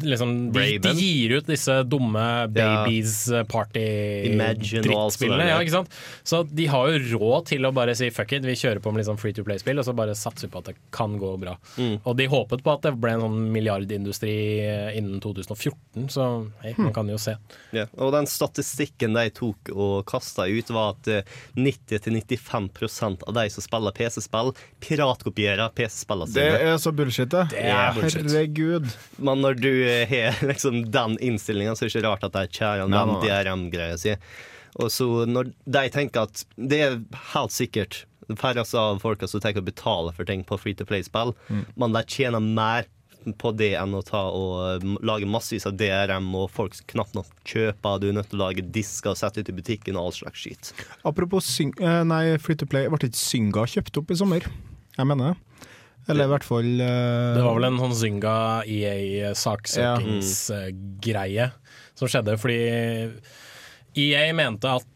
liksom, 0.03 0.53
de, 0.53 0.79
de 0.79 0.93
gir 0.95 1.37
ut 1.39 1.49
disse 1.49 1.75
dumme 1.89 2.25
babies 2.53 3.15
Imagine 3.29 4.85
og 4.89 5.01
alt 5.03 5.17
sånt 5.17 5.25
party-drittspillene. 5.29 5.49
ja. 5.49 5.57
Ja, 5.59 5.63
ikke 5.65 5.75
sant? 5.75 5.95
Så 6.27 6.43
de 6.47 6.69
har 6.71 6.91
jo 6.93 7.19
råd 7.19 7.49
til 7.51 7.67
å 7.67 7.73
bare 7.75 7.95
si 7.99 8.11
fuck 8.15 8.33
it, 8.37 8.47
vi 8.47 8.57
kjører 8.59 8.83
på 8.85 8.93
med 8.93 9.03
litt 9.03 9.09
sånn 9.11 9.21
free 9.21 9.37
to 9.37 9.45
play-spill, 9.47 9.81
og 9.81 9.87
så 9.89 9.95
bare 9.97 10.15
satser 10.19 10.49
vi 10.49 10.53
på 10.55 10.63
at 10.63 10.71
det 10.71 10.77
kan 10.95 11.17
gå 11.21 11.33
bra. 11.43 11.57
Mm. 11.77 11.99
Og 12.03 12.17
de 12.19 12.29
håpet 12.31 12.65
på 12.65 12.75
at 12.75 12.87
det 12.87 12.95
ble 13.01 13.17
en 13.17 13.25
sånn 13.27 13.39
milliardindustri 13.55 14.37
uh, 14.65 14.91
innen 14.99 15.23
2014, 15.25 16.09
så 16.15 16.29
hei, 16.63 16.75
man 16.79 16.95
kan 16.97 17.11
jo 17.11 17.19
se. 17.21 17.37
Ja. 17.77 17.89
Og 17.99 18.13
den 18.15 18.29
statistikken 18.31 19.17
de 19.19 19.27
tok 19.35 19.73
og 19.75 20.07
kasta 20.09 20.47
ut, 20.49 20.71
var 20.75 20.95
at 20.95 21.09
eh, 21.11 21.37
90-95% 21.59 23.25
av 23.29 23.37
de 23.37 23.47
som 23.53 23.65
spiller 23.65 23.95
PC-spill, 23.97 24.53
piratkopierer 24.85 25.73
PC-spillene 25.77 26.35
Det 26.35 26.49
er 26.69 26.79
så 26.81 26.93
bullshit, 26.95 27.31
det. 27.33 27.49
Det 27.55 27.65
er 27.73 27.97
bullshit. 27.97 28.23
Herregud. 28.29 28.89
Men 29.25 29.48
når 29.49 29.59
du 29.65 29.71
eh, 29.89 30.05
har 30.13 30.39
liksom 30.53 30.85
den 30.95 31.17
innstillinga, 31.25 31.75
så 31.75 31.85
er 31.87 31.89
det 31.91 31.97
ikke 31.97 32.07
rart 32.07 32.29
at 32.29 32.37
de 32.37 32.47
kjører 32.61 32.85
den. 32.93 33.17
DRM-greia 33.25 33.97
si. 33.99 34.15
Og 34.79 34.93
så 34.95 35.09
når 35.27 35.49
de 35.67 35.83
tenker 35.91 36.29
at 36.29 36.45
Det 36.55 36.79
er 36.85 36.99
helt 37.33 37.55
sikkert 37.57 38.05
færreste 38.39 38.77
av 38.77 38.99
folka 39.01 39.25
som 39.27 39.41
tenker 39.41 39.63
å 39.65 39.67
betale 39.71 40.11
for 40.13 40.29
ting 40.29 40.43
på 40.45 40.59
free 40.61 40.77
to 40.77 40.85
play-spill, 40.85 41.33
Mm. 41.49 41.63
men 41.81 41.95
de 41.97 42.03
tjener 42.05 42.45
mer 42.45 42.85
på 43.41 43.51
det 43.57 43.71
enn 43.81 43.93
å 43.97 44.03
ta 44.05 44.21
og 44.31 44.53
eh, 44.85 44.85
lage 45.05 45.27
massevis 45.29 45.65
av 45.69 45.75
DRM, 45.81 46.29
og 46.39 46.51
folk 46.55 46.77
knapt 46.93 47.17
nok 47.17 47.27
kjøper. 47.49 47.99
Du 48.01 48.07
er 48.11 48.15
nødt 48.21 48.29
til 48.31 48.39
å 48.39 48.45
lage 48.47 48.63
disker 48.73 49.11
og 49.15 49.19
sette 49.21 49.41
ut 49.43 49.49
i 49.49 49.57
butikken 49.57 49.97
og 49.99 50.05
all 50.11 50.15
slags 50.21 50.45
skitt. 50.45 50.71
Apropos 51.09 51.49
syng... 51.49 51.73
eh, 51.81 52.03
Nei, 52.09 52.37
Free 52.41 52.57
to 52.61 52.69
Play. 52.69 52.87
Ble 52.93 53.01
ikke 53.01 53.17
Synga 53.19 53.65
kjøpt 53.69 53.99
opp 54.03 54.13
i 54.15 54.19
sommer? 54.21 54.47
Jeg 54.99 55.09
mener 55.09 55.33
det. 55.33 55.67
Eller 56.09 56.25
i 56.25 56.31
hvert 56.33 56.47
fall 56.47 56.71
uh, 56.81 57.35
Det 57.37 57.43
var 57.45 57.55
vel 57.59 57.69
en 57.69 57.81
sånn 57.83 57.99
Zynga 58.01 58.37
EA-saksøkingsgreie 58.65 61.47
som 61.99 62.07
skjedde 62.09 62.39
fordi 62.41 62.61
EA 63.99 64.31
mente 64.37 64.69
at 64.79 64.93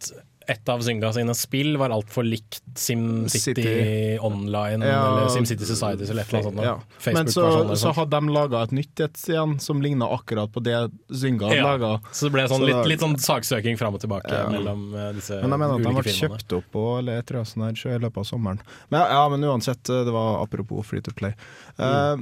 et 0.48 0.68
av 0.68 0.80
Zynga 0.82 1.12
sine 1.14 1.34
spill 1.34 1.76
var 1.78 1.90
altfor 1.90 2.24
likt 2.26 2.60
SimCity 2.78 3.38
City. 3.62 4.18
Online 4.20 4.82
Ja. 4.82 5.18
eller 5.18 5.28
SimCity 5.28 5.64
Societies 5.64 6.10
eller 6.10 6.22
et 6.22 6.28
eller 6.32 6.48
annet 6.48 6.54
sånt. 6.54 6.62
ja. 6.64 7.12
Men 7.12 7.26
så, 7.26 7.40
Facebook-versjonen 7.42 7.76
så 7.76 7.92
hadde 7.94 8.10
de 8.20 8.28
laga 8.28 8.62
et 8.62 8.72
nytt 8.72 9.00
et 9.00 9.14
igjen, 9.28 9.58
som 9.60 9.82
ligna 9.82 10.06
akkurat 10.12 10.52
på 10.52 10.62
det 10.62 10.90
Zynga 11.12 11.46
hadde 11.48 11.56
Ja. 11.56 11.76
laga. 11.76 12.00
Så 12.12 12.26
det 12.26 12.32
ble 12.32 12.42
sånn 12.48 12.60
Så 12.60 12.66
litt, 12.66 12.86
litt 12.88 13.00
sånn 13.00 13.16
saksøking 13.16 13.78
fram 13.78 13.94
og 13.94 14.00
tilbake 14.00 14.30
Ja. 14.32 14.48
mellom 14.48 14.92
ulike 14.94 15.22
firmaene 15.22 15.42
Men 15.42 15.50
jeg 15.50 15.58
mener 15.58 15.74
at 15.74 15.82
de 15.82 16.02
ble 16.02 16.12
kjøpt 16.28 16.56
opp 16.58 16.76
og, 16.76 16.98
eller 16.98 17.18
et 17.18 17.30
eller 17.30 17.40
annet 17.40 17.84
i 17.86 17.98
løpet 17.98 18.16
av 18.18 18.24
sommeren. 18.24 18.60
Men, 18.90 19.00
ja, 19.00 19.08
ja, 19.08 19.28
men 19.28 19.40
uansett, 19.42 19.88
eh, 19.90 20.04
det 20.04 20.12
var 20.12 20.42
apropos 20.42 20.82
free 20.86 21.00
to 21.00 21.10
play. 21.12 21.34
Eh, 21.78 22.16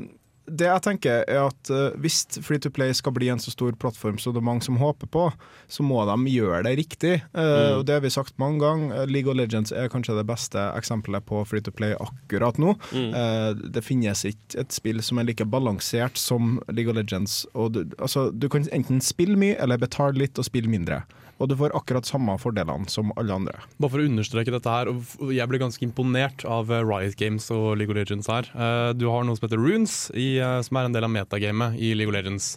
det 0.51 0.67
jeg 0.67 0.83
tenker 0.85 1.23
er 1.31 1.41
at 1.47 1.71
eh, 1.73 1.97
Hvis 2.03 2.25
free 2.45 2.61
to 2.63 2.71
play 2.75 2.93
skal 2.97 3.15
bli 3.17 3.31
en 3.33 3.41
så 3.43 3.53
stor 3.53 3.75
plattform 3.81 4.19
som 4.21 4.35
det 4.35 4.43
er 4.43 4.47
mange 4.47 4.65
som 4.67 4.79
håper 4.81 5.11
på, 5.11 5.27
så 5.71 5.85
må 5.87 6.03
de 6.09 6.33
gjøre 6.35 6.63
det 6.67 6.75
riktig. 6.81 7.13
Eh, 7.33 7.73
og 7.77 7.85
Det 7.89 7.97
har 7.97 8.05
vi 8.05 8.13
sagt 8.13 8.37
mange 8.43 8.61
ganger. 8.63 9.07
League 9.11 9.31
of 9.31 9.39
Legends 9.39 9.73
er 9.73 9.91
kanskje 9.93 10.17
det 10.19 10.27
beste 10.29 10.63
eksempelet 10.77 11.27
på 11.29 11.45
free 11.49 11.65
to 11.65 11.75
play 11.75 11.95
akkurat 12.01 12.59
nå. 12.61 12.75
Eh, 12.95 13.53
det 13.75 13.85
finnes 13.87 14.25
ikke 14.29 14.61
et 14.65 14.75
spill 14.75 15.03
som 15.05 15.21
er 15.21 15.31
like 15.31 15.47
balansert 15.47 16.19
som 16.21 16.59
League 16.69 16.91
of 16.91 16.99
Legends. 16.99 17.45
Og 17.55 17.73
du, 17.77 17.83
altså, 17.99 18.31
du 18.31 18.49
kan 18.53 18.67
enten 18.75 19.03
spille 19.05 19.39
mye 19.41 19.59
eller 19.61 19.81
betale 19.81 20.19
litt 20.25 20.39
og 20.41 20.49
spille 20.49 20.71
mindre. 20.71 21.03
Og 21.41 21.49
du 21.49 21.57
får 21.57 21.73
akkurat 21.77 22.05
samme 22.05 22.35
fordelene 22.41 22.89
som 22.93 23.15
alle 23.17 23.33
andre. 23.33 23.63
Bare 23.81 23.95
for 23.95 24.03
å 24.03 24.09
understreke 24.11 24.53
dette 24.53 24.75
her, 24.75 24.91
og 24.93 25.31
jeg 25.33 25.49
ble 25.49 25.61
ganske 25.63 25.87
imponert 25.87 26.45
av 26.45 26.69
eh, 26.69 26.85
Riot 26.85 27.17
Games 27.21 27.49
og 27.55 27.79
League 27.81 27.93
of 27.95 27.97
Legends 27.97 28.29
her. 28.29 28.51
Eh, 28.53 28.91
Du 29.01 29.07
har 29.09 29.25
noe 29.25 29.39
som 29.39 29.49
heter 29.49 29.61
Runes, 29.61 30.11
eh, 30.13 30.61
som 30.67 30.77
er 30.77 30.89
en 30.91 30.97
del 30.97 31.09
av 31.09 31.15
metagamet 31.15 31.81
i 31.81 31.95
League 31.97 32.13
of 32.13 32.19
Legends. 32.19 32.53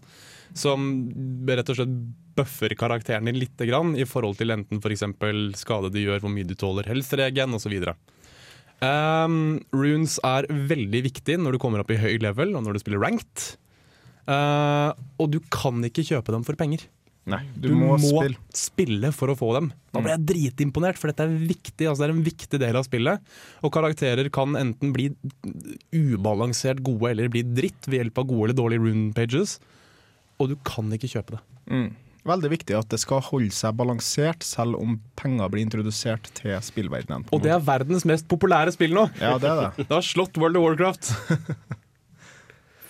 Som 0.54 0.90
rett 1.48 1.72
og 1.72 1.80
slett 1.80 1.96
bøffer 2.36 2.76
karakteren 2.78 3.30
din 3.30 3.40
litt 3.40 3.62
i 3.62 4.06
forhold 4.10 4.38
til 4.38 4.52
enten 4.52 4.82
f.eks. 4.82 5.06
skade 5.62 5.92
de 5.94 6.04
gjør, 6.04 6.20
hvor 6.22 6.34
mye 6.34 6.46
du 6.46 6.54
tåler 6.58 6.90
helseregen 6.90 7.56
osv. 7.56 7.74
Um, 8.84 9.62
runes 9.72 10.18
er 10.26 10.50
veldig 10.50 11.04
viktig 11.06 11.38
når 11.40 11.56
du 11.56 11.62
kommer 11.62 11.80
opp 11.84 11.94
i 11.94 12.00
høy 12.02 12.18
level 12.20 12.58
og 12.58 12.66
når 12.66 12.76
du 12.76 12.84
spiller 12.84 13.00
ranked. 13.06 13.54
Uh, 14.28 14.92
og 15.22 15.32
du 15.32 15.40
kan 15.54 15.80
ikke 15.88 16.06
kjøpe 16.06 16.36
dem 16.36 16.44
for 16.48 16.60
penger. 16.60 16.84
Nei, 17.30 17.40
Du, 17.56 17.70
må, 17.72 17.96
spille. 18.52 19.12
for 19.16 19.32
å 19.32 19.38
få 19.40 19.54
dem. 19.56 19.70
Da 19.96 20.02
ble 20.04 20.12
jeg 20.12 20.26
dritimponert, 20.28 21.00
for 21.00 21.08
dette 21.08 21.24
er 21.24 21.32
viktig. 21.32 21.88
Altså 21.88 22.04
det 22.04 22.10
er 22.10 22.16
en 22.18 22.26
viktig 22.26 22.60
del 22.60 22.76
av 22.76 22.84
spillet. 22.84 23.34
Og 23.64 23.72
karakterer 23.72 24.28
kan 24.34 24.58
enten 24.60 24.92
bli 24.96 25.08
ubalansert 25.96 26.84
gode 26.84 27.14
eller 27.14 27.32
bli 27.32 27.46
dritt 27.48 27.88
ved 27.88 28.02
hjelp 28.02 28.20
av 28.20 28.28
gode 28.28 28.50
eller 28.50 28.60
dårlige 28.60 28.84
rune 28.84 29.14
pages. 29.16 29.60
Og 30.42 30.52
du 30.52 30.58
kan 30.68 30.92
ikke 30.92 31.12
kjøpe 31.14 31.38
det. 31.38 31.44
Mm. 31.72 31.92
Veldig 32.28 32.50
viktig 32.54 32.76
at 32.80 32.88
det 32.92 33.02
skal 33.04 33.24
holde 33.26 33.52
seg 33.56 33.76
balansert, 33.76 34.46
selv 34.48 34.78
om 34.80 34.96
penger 35.20 35.50
blir 35.52 35.66
introdusert 35.66 36.30
til 36.40 36.56
spillverdenen. 36.64 37.26
Og 37.36 37.44
det 37.44 37.52
er 37.52 37.64
verdens 37.64 38.06
mest 38.08 38.30
populære 38.32 38.72
spill 38.76 38.96
nå! 38.96 39.10
Ja, 39.20 39.36
det 39.40 39.50
er 39.52 39.64
det. 39.64 39.72
Det 39.90 39.92
har 39.92 40.06
slått 40.08 40.40
World 40.40 40.60
of 40.60 40.68
Warcraft. 40.70 41.12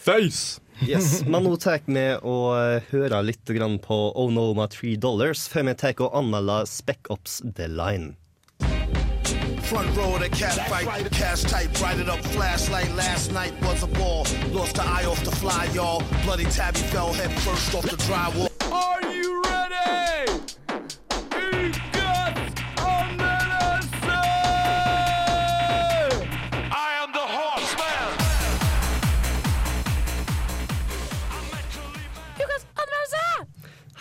Face! 0.04 0.60
Yes, 0.82 1.22
Men 1.24 1.46
nå 1.48 1.54
tar 1.64 1.80
vi 1.86 2.02
og 2.28 2.50
hører 2.90 3.14
høre 3.14 3.22
litt 3.24 3.52
på 3.86 4.00
Oh 4.20 4.32
No 4.36 4.50
My 4.54 4.68
Three 4.68 4.98
Dollars 4.98 5.46
før 5.48 5.70
vi 5.70 5.76
tar 5.80 6.02
og 6.04 6.18
anmelder 6.20 6.68
Spec 6.68 7.08
Ops 7.10 7.42
The 7.56 7.70
Line. 7.72 8.18
Front 9.64 9.96
row 9.96 10.16
of 10.16 10.20
the 10.20 10.28
cat 10.28 10.60
fight, 10.68 11.10
cash 11.12 11.44
type, 11.44 11.72
write 11.82 12.00
it 12.00 12.10
up, 12.10 12.20
flashlight. 12.36 12.94
Last 12.98 13.32
night 13.32 13.54
was 13.64 13.82
a 13.84 13.88
ball, 13.88 14.28
lost 14.52 14.76
the 14.76 14.84
eye 14.84 15.06
off 15.06 15.24
the 15.24 15.32
fly, 15.32 15.70
y'all. 15.74 16.04
Bloody 16.26 16.46
tabby 16.46 16.80
fell 16.92 17.14
head 17.14 17.32
first 17.42 17.74
off 17.74 17.84
the 17.84 17.96
drywall. 17.96 18.93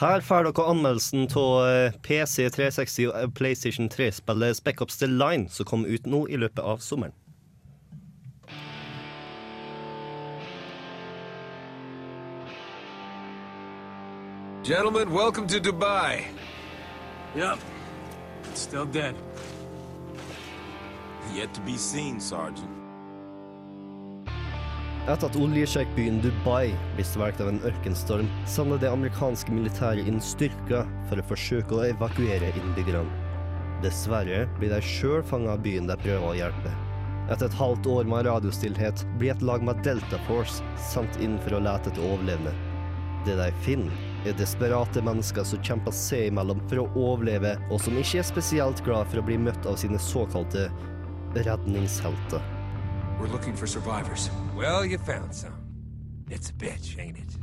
Her 0.03 0.21
får 0.21 0.49
dere 0.49 0.65
anmeldelsen 0.67 1.29
av 1.39 1.93
PC 2.03 2.49
360 2.51 3.05
og 3.07 3.35
PlayStation 3.39 3.87
3-spillet 3.87 4.57
Speckups 4.59 4.97
Ops 4.97 4.99
The 4.99 5.07
Line, 5.07 5.47
som 5.47 5.69
kom 5.71 5.85
ut 5.87 6.09
nå 6.11 6.25
i 6.27 6.41
løpet 6.43 6.59
av 6.59 6.83
sommeren. 6.83 7.15
Gentlemen, 14.67 15.15
welcome 15.15 15.47
to 15.47 15.61
Dubai. 15.61 16.27
Yep. 17.37 17.63
Still 18.55 18.87
dead. 18.87 19.15
Yet 21.33 21.55
to 21.55 21.61
be 21.61 21.79
seen, 21.79 22.19
Sergeant. 22.19 22.72
Etter 25.03 25.27
at 25.27 25.35
oljesjeikbyen 25.35 26.21
Dubai 26.23 26.69
blir 26.95 27.07
svelget 27.09 27.41
av 27.43 27.49
en 27.51 27.65
ørkenstorm, 27.67 28.29
sender 28.47 28.79
det 28.79 28.91
amerikanske 28.93 29.51
militæret 29.51 30.07
inn 30.07 30.21
styrker 30.23 30.87
for 31.09 31.19
å 31.19 31.25
forsøke 31.27 31.75
å 31.75 31.89
evakuere 31.89 32.53
innbyggerne. 32.61 33.03
Dessverre 33.83 34.45
blir 34.61 34.71
de 34.71 34.79
sjøl 34.87 35.25
fanga 35.27 35.57
av 35.57 35.65
byen 35.65 35.91
de 35.91 35.97
prøver 36.05 36.29
å 36.29 36.37
hjelpe. 36.39 36.77
Etter 37.35 37.49
et 37.49 37.59
halvt 37.59 37.91
år 37.91 38.07
med 38.15 38.29
radiostillhet 38.29 39.03
blir 39.19 39.35
et 39.35 39.43
lag 39.43 39.67
med 39.67 39.83
Delta 39.83 40.23
Force 40.29 40.63
sendt 40.93 41.19
inn 41.19 41.35
for 41.43 41.59
å 41.59 41.63
lete 41.67 41.91
etter 41.91 42.07
overlevende. 42.07 42.55
Det 43.27 43.35
de 43.43 43.51
finner, 43.67 44.09
er 44.23 44.39
desperate 44.39 45.03
mennesker 45.03 45.43
som 45.47 45.67
kjemper 45.67 45.99
seg 45.99 46.31
imellom 46.31 46.63
for 46.71 46.85
å 46.85 46.89
overleve, 47.11 47.57
og 47.75 47.83
som 47.83 47.99
ikke 47.99 48.23
er 48.23 48.31
spesielt 48.31 48.87
glad 48.87 49.11
for 49.11 49.19
å 49.19 49.27
bli 49.27 49.43
møtt 49.51 49.67
av 49.67 49.83
sine 49.83 49.99
såkalte 49.99 50.69
redningshelter. 51.43 52.62
We're 53.21 53.29
looking 53.29 53.55
for 53.55 53.67
survivors. 53.67 54.31
Well, 54.57 54.85
you 54.85 54.99
found 54.99 55.35
some. 55.35 55.55
It's 56.31 56.51
a 56.51 56.53
bitch, 56.53 56.99
ain't 56.99 57.19
it? 57.19 57.37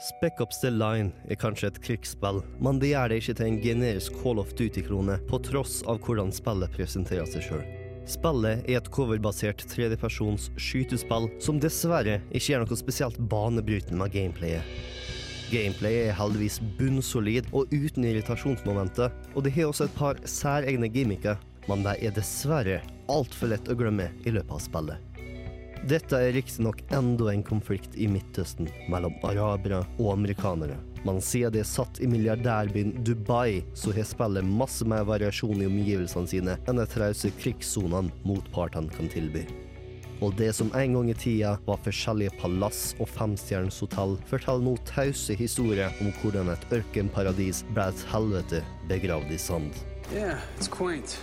Spec 0.00 0.40
Ops 0.40 0.60
The 0.60 0.70
Line 0.70 1.12
er 1.30 1.38
kanskje 1.38 1.68
et 1.70 1.76
krigsspill, 1.82 2.40
men 2.58 2.80
det 2.82 2.88
gjør 2.90 3.12
det 3.12 3.20
ikke 3.20 3.34
til 3.38 3.46
en 3.46 3.60
generisk 3.62 4.16
Call 4.18 4.40
of 4.42 4.50
Duty-krone, 4.58 5.20
på 5.30 5.38
tross 5.46 5.76
av 5.86 6.00
hvordan 6.02 6.32
spillet 6.34 6.74
presenterer 6.74 7.28
seg 7.30 7.46
sjøl. 7.46 7.62
Spillet 8.10 8.64
er 8.66 8.80
et 8.80 8.90
coverbasert 8.90 9.62
tredjepersons 9.70 10.48
skytespill 10.58 11.28
som 11.38 11.60
dessverre 11.62 12.18
ikke 12.32 12.48
gjør 12.48 12.64
noe 12.64 12.80
spesielt 12.80 13.20
banebrytende 13.30 14.00
med 14.00 14.10
gameplayet. 14.16 14.66
Gameplayet 15.52 16.08
er 16.08 16.18
heldigvis 16.18 16.58
bunnsolid 16.80 17.52
og 17.52 17.70
uten 17.70 18.08
irritasjonsmomenter, 18.08 19.14
og 19.36 19.46
det 19.46 19.54
har 19.54 19.70
også 19.70 19.86
et 19.86 19.94
par 19.94 20.18
særegne 20.26 20.90
gimmicker, 20.90 21.38
men 21.70 21.86
de 21.86 21.94
er 21.94 22.14
dessverre 22.16 22.80
altfor 23.12 23.52
lett 23.52 23.68
å 23.70 23.76
glemme 23.78 24.10
i 24.24 24.34
løpet 24.34 24.54
av 24.56 24.62
spillet. 24.64 25.08
Dette 25.90 26.14
er 26.14 26.30
riktignok 26.36 26.84
enda 26.94 27.32
en 27.32 27.42
konflikt 27.42 27.96
i 27.98 28.06
Midtøsten 28.06 28.68
mellom 28.92 29.16
arabere 29.26 29.80
og 29.98 30.12
amerikanere. 30.12 30.76
Men 31.02 31.18
siden 31.18 31.56
det 31.56 31.64
er 31.64 31.66
satt 31.66 31.98
i 31.98 32.06
milliardærbyen 32.06 32.94
Dubai, 33.02 33.64
så 33.74 33.90
har 33.96 34.06
spillet 34.06 34.46
masse 34.46 34.86
mer 34.86 35.02
variasjon 35.08 35.58
i 35.58 35.66
omgivelsene 35.66 36.30
sine 36.30 36.54
enn 36.70 36.78
de 36.78 36.86
trause 36.86 37.32
krigssonene 37.40 38.14
motpartene 38.22 38.94
kan 38.94 39.10
tilby. 39.10 39.42
Og 40.22 40.36
det 40.38 40.52
som 40.54 40.70
en 40.78 40.94
gang 40.94 41.10
i 41.10 41.18
tida 41.18 41.56
var 41.66 41.82
forskjellige 41.82 42.36
palass 42.38 42.92
og 43.02 43.10
femstjerners 43.10 43.80
hotell, 43.82 44.14
forteller 44.30 44.68
nå 44.68 44.76
tause 44.86 45.34
historier 45.34 45.90
om 45.98 46.14
hvordan 46.20 46.52
et 46.54 46.68
ørkenparadis 46.78 47.64
ble 47.74 47.88
et 47.90 48.06
helvete 48.14 48.62
begravd 48.86 49.34
i 49.34 49.42
sand. 49.50 49.82
Yeah, 50.14 50.38
it's 50.60 50.70
quaint. 50.70 51.18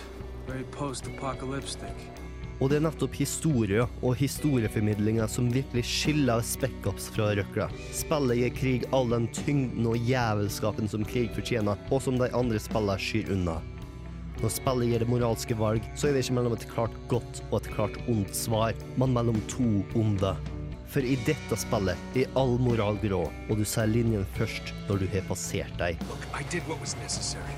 Very 0.50 0.64
post-apocalyptic. 0.74 1.94
Og 2.58 2.72
det 2.72 2.80
er 2.80 2.82
nettopp 2.82 3.14
historie 3.14 3.84
og 4.02 4.16
historieformidlinga 4.18 5.28
som 5.30 5.46
virkelig 5.54 5.84
skiller 5.86 6.42
Spec-Ops 6.42 7.06
fra 7.14 7.28
røkla. 7.38 7.68
Spillet 7.94 8.40
gir 8.40 8.56
krig 8.56 8.86
all 8.96 9.12
den 9.12 9.28
tyngden 9.36 9.86
og 9.86 10.10
jævelskapen 10.10 10.90
som 10.90 11.06
krig 11.06 11.30
fortjener, 11.36 11.78
og 11.94 12.02
som 12.02 12.18
de 12.18 12.28
andre 12.34 12.58
spillene 12.58 12.98
skyr 12.98 13.30
unna. 13.36 13.60
Når 14.40 14.54
spillet 14.56 14.90
gir 14.90 15.04
det 15.04 15.10
moralske 15.12 15.58
valg, 15.60 15.86
så 15.94 16.08
er 16.08 16.16
det 16.16 16.24
ikke 16.24 16.38
mellom 16.40 16.56
et 16.58 16.68
klart 16.72 16.96
godt 17.12 17.42
og 17.52 17.60
et 17.60 17.70
klart 17.76 18.00
ondt 18.10 18.34
svar, 18.34 18.74
men 18.98 19.14
mellom 19.14 19.38
to 19.52 19.68
onde. 20.00 20.34
For 20.90 21.06
i 21.06 21.14
dette 21.28 21.60
spillet 21.62 22.18
er 22.18 22.40
all 22.40 22.58
moral 22.58 22.98
grå, 23.04 23.22
og 23.46 23.54
du 23.54 23.62
ser 23.62 23.92
linjen 23.92 24.26
først 24.34 24.74
når 24.88 25.04
du 25.04 25.12
har 25.14 25.30
passert 25.30 25.78
deg. 25.78 26.02
I 26.34 26.42
did 26.50 26.66
what 26.66 26.82
was 26.82 26.98
necessary. 26.98 27.54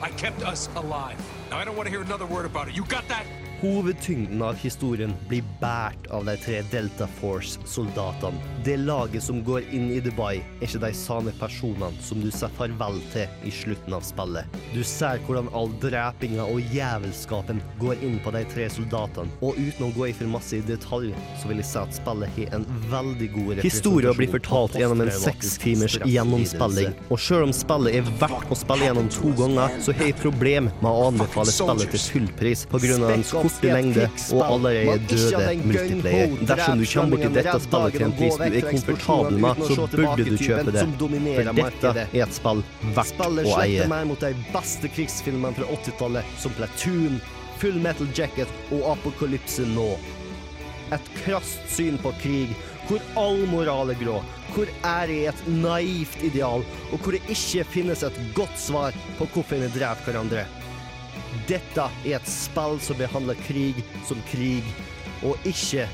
I 0.00 0.10
kept 0.10 0.42
us 0.42 0.68
alive. 0.76 1.18
Now 1.50 1.58
I 1.58 1.64
don't 1.64 1.76
want 1.76 1.86
to 1.86 1.90
hear 1.90 2.02
another 2.02 2.26
word 2.26 2.46
about 2.46 2.68
it. 2.68 2.76
You 2.76 2.84
got 2.84 3.06
that? 3.08 3.24
Hovedtyngden 3.64 4.42
av 4.42 4.54
historien 4.54 5.12
blir 5.28 5.44
båret 5.60 6.06
av 6.10 6.24
de 6.24 6.36
tre 6.36 6.58
Delta 6.70 7.06
Force-soldatene. 7.06 8.36
Det 8.64 8.76
laget 8.76 9.22
som 9.24 9.38
går 9.44 9.62
inn 9.72 9.86
i 9.88 10.02
Dubai, 10.04 10.42
er 10.60 10.66
ikke 10.66 10.82
de 10.82 10.90
samme 10.98 11.32
personene 11.38 12.02
som 12.04 12.20
du 12.20 12.28
sier 12.28 12.52
farvel 12.58 12.98
til 13.14 13.48
i 13.48 13.52
slutten 13.54 13.96
av 13.96 14.04
spillet. 14.04 14.58
Du 14.74 14.82
ser 14.84 15.22
hvordan 15.24 15.48
all 15.56 15.72
drepinga 15.80 16.44
og 16.44 16.74
jævelskapen 16.76 17.62
går 17.80 18.04
inn 18.04 18.18
på 18.24 18.34
de 18.36 18.42
tre 18.52 18.66
soldatene, 18.74 19.32
og 19.40 19.56
uten 19.56 19.86
å 19.88 19.90
gå 19.96 20.10
i 20.10 20.16
for 20.18 20.34
masse 20.34 20.60
i 20.60 20.66
detalj, 20.68 21.14
så 21.40 21.48
vil 21.48 21.62
jeg 21.62 21.70
si 21.70 21.80
at 21.80 21.96
spillet 21.96 22.36
har 22.36 22.58
en 22.58 22.68
veldig 22.92 23.30
god 23.38 23.50
representasjon. 23.54 23.70
Historia 23.70 24.14
blir 24.20 24.32
fortalt 24.34 24.76
gjennom 24.82 25.06
en 25.06 25.12
seks 25.22 25.56
timers 25.64 25.96
gjennomspilling, 26.04 26.92
og 27.08 27.24
selv 27.30 27.48
om 27.48 27.56
spillet 27.56 27.96
er 28.02 28.12
verdt 28.20 28.52
å 28.52 28.60
spille 28.60 28.90
gjennom 28.90 29.08
to 29.16 29.32
ganger, 29.40 29.80
så 29.80 29.96
har 29.96 30.12
jeg 30.12 30.20
problem 30.20 30.68
med 30.84 30.92
å 30.92 31.08
anbefale 31.08 31.56
spillet 31.62 31.96
til 31.96 32.06
fullpris 32.18 32.68
pga. 32.68 33.00
dens 33.08 33.32
korte 33.54 33.72
lengde 33.72 34.08
og 34.32 34.42
allerede 34.46 34.98
døde 35.08 35.54
multiplayer. 35.64 36.34
Dersom 36.48 36.78
du 36.80 36.86
kommer 36.92 37.16
borti 37.16 37.30
dette 37.34 37.60
spillet 37.64 37.96
til 37.96 38.06
en 38.06 38.16
pris 38.18 38.38
du 38.38 38.44
er 38.48 38.66
komfortabel 38.70 39.38
med, 39.44 39.62
så 39.68 39.86
burde 39.94 40.26
du 40.28 40.36
kjøpe 40.40 40.74
det. 40.74 40.84
For 41.38 41.52
dette 41.60 41.94
er 42.04 42.26
et 42.26 42.36
spill 42.38 42.64
verdt 42.96 43.24
å 43.24 43.56
eie. 43.62 43.88
mer 43.90 44.04
mot 44.08 44.20
de 44.20 44.34
beste 44.52 44.90
krigsfilmene 44.92 45.54
fra 45.58 45.70
80-tallet, 45.78 46.36
som 46.38 46.54
Platoon, 46.58 47.20
Full 47.62 47.80
Metal 47.80 48.10
Jacket 48.14 48.50
og 48.74 48.94
Apokalypse 48.94 49.66
nå. 49.74 49.94
Et 50.92 51.12
krast 51.24 51.62
syn 51.72 51.96
på 51.98 52.12
krig, 52.20 52.52
hvor 52.88 53.00
all 53.16 53.46
moral 53.48 53.90
er 53.94 53.98
grå, 53.98 54.18
hvor 54.54 54.68
ære 54.84 55.14
er 55.24 55.30
et 55.32 55.46
naivt 55.48 56.20
ideal, 56.26 56.64
og 56.92 57.00
hvor 57.00 57.16
det 57.16 57.22
ikke 57.32 57.64
finnes 57.78 58.04
et 58.04 58.20
godt 58.36 58.58
svar 58.60 58.96
på 59.18 59.28
hvorfor 59.32 59.62
vi 59.62 59.72
dreper 59.78 60.12
hverandre. 60.12 60.44
Dette 61.48 61.84
er 62.06 62.16
et 62.16 62.28
spill 62.30 62.78
som 62.80 62.96
behandler 62.96 63.38
krig 63.44 63.80
som 64.08 64.20
krig, 64.30 64.66
og 65.26 65.34
ikke 65.48 65.88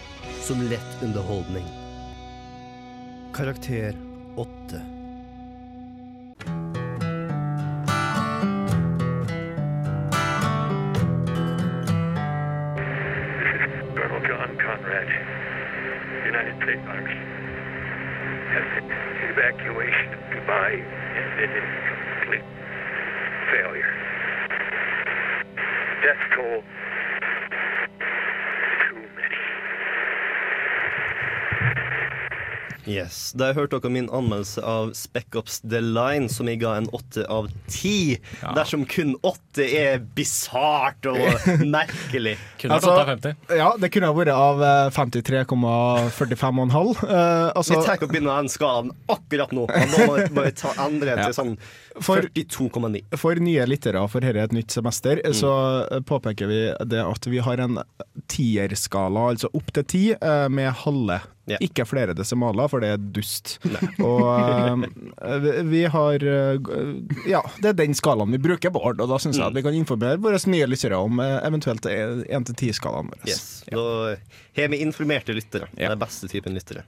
som 0.45 0.61
lett 0.71 1.03
underholdning. 1.03 1.67
Karakter 3.35 3.97
8. 4.37 4.83
Colonel 13.97 14.23
John 14.29 14.53
Conrad, 14.61 15.09
United 16.29 16.55
States 16.63 16.85
Army. 16.87 17.17
Has 18.55 18.67
the 18.77 18.85
evacuation 19.33 20.09
of 20.15 20.23
Dubai 20.35 20.73
ended 21.23 21.51
in 21.59 21.67
complete 21.89 22.49
failure. 23.51 24.00
Death 26.03 26.25
toll 26.35 26.63
Yes. 32.89 33.33
Da 33.37 33.51
hørte 33.57 33.77
dere 33.81 33.91
min 33.93 34.09
anmeldelse 34.09 34.63
av 34.65 34.93
Spec 34.97 35.37
Ops 35.37 35.61
The 35.61 35.81
Line, 35.85 36.29
som 36.33 36.49
jeg 36.49 36.61
ga 36.63 36.77
en 36.79 36.89
åtte 36.97 37.27
av 37.31 37.49
ti. 37.69 38.17
Dersom 38.57 38.87
kun 38.89 39.17
åtte 39.27 39.65
er 39.67 39.99
bisart 40.17 41.07
og 41.11 41.19
merkelig. 41.77 42.37
kunne 42.61 42.75
Altså, 42.79 42.91
Ja, 43.57 43.71
det 43.81 43.91
kunne 43.93 44.07
ha 44.11 44.15
vært 44.17 44.33
av 44.35 44.63
eh, 44.63 44.91
53,45,5. 44.97 47.05
Uh, 47.05 47.51
altså, 47.55 47.75
Vi 47.77 47.85
tar 47.87 47.95
ikke 47.99 48.09
begynne 48.11 48.31
med 48.31 48.37
den 48.45 48.53
skalaen 48.53 48.91
akkurat 49.13 49.51
nå. 49.57 49.63
Men 49.71 49.89
Nå 49.93 49.99
må 50.07 50.13
vi- 50.21 50.35
bare 50.41 50.53
ta 50.57 50.71
endre 50.87 51.11
Ja. 51.17 51.25
til 51.27 51.35
sånn 51.37 51.55
For- 52.01 52.23
42,9. 52.23 53.03
For 53.19 53.35
nye 53.35 53.67
lyttere, 53.67 54.09
for 54.09 54.21
dette 54.21 54.37
er 54.39 54.45
et 54.45 54.53
nytt 54.53 54.71
semester, 54.71 55.17
så 55.35 55.87
eh, 55.91 56.01
påpeker 56.01 56.47
vi 56.49 56.73
det 56.87 57.01
at 57.05 57.25
vi 57.27 57.39
har 57.39 57.59
en 57.61 57.79
tierskala, 58.29 59.31
altså 59.35 59.49
opp 59.55 59.73
til 59.73 59.85
ti, 59.85 60.13
eh, 60.15 60.49
med 60.49 60.73
halve. 60.85 61.21
Ikke 61.61 61.83
flere 61.89 62.15
desimaler, 62.15 62.69
for 62.71 62.79
det 62.85 62.89
er 62.95 62.99
dust. 63.17 63.57
Og 63.99 64.23
uh, 64.23 64.77
vi- 65.43 65.63
vi 65.73 65.83
har 65.91 66.23
uh, 66.23 66.55
Ja, 67.27 67.43
det 67.59 67.69
er 67.73 67.77
den 67.83 67.95
skalaen 67.99 68.31
vi 68.31 68.39
bruker, 68.39 68.71
Bård, 68.71 69.01
og 69.03 69.09
da 69.11 69.19
syns 69.19 69.37
jeg 69.41 69.47
at 69.49 69.55
vi 69.59 69.63
kan 69.67 69.75
informere 69.75 70.21
våre 70.23 70.39
nye 70.47 70.67
lyttere 70.71 70.95
om 71.01 71.19
uh, 71.19 71.41
eventuelt 71.47 71.83
1-10-skalaen 71.91 73.11
vår. 73.11 73.19
Yes. 73.29 73.65
Da 73.67 74.15
har 74.61 74.69
vi 74.73 74.79
informerte 74.85 75.33
lyttere. 75.35 75.67
Den 75.75 75.99
beste 75.99 76.29
typen 76.31 76.55
lyttere. 76.55 76.83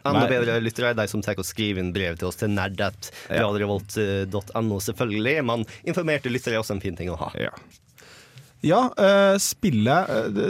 Enda 0.00 0.22
Nei. 0.22 0.30
bedre 0.32 0.54
lyttere 0.64 0.94
er 0.94 0.96
de 0.96 1.04
som 1.12 1.20
tar 1.20 1.36
og 1.36 1.44
skriver 1.44 1.76
inn 1.82 1.90
brev 1.92 2.14
til 2.16 2.24
oss 2.30 2.38
til 2.40 2.48
nerdat.radiorevolt.no, 2.54 4.78
selvfølgelig. 4.80 5.42
Men 5.44 5.66
informerte 5.84 6.30
lyttere 6.32 6.54
er 6.56 6.62
også 6.62 6.72
en 6.78 6.84
fin 6.84 6.96
ting 6.96 7.10
å 7.12 7.18
ha. 7.20 7.28
Ja, 7.40 7.50
eh, 8.68 9.36
spillet 9.40 10.10
uh, 10.10 10.26
det, 10.30 10.48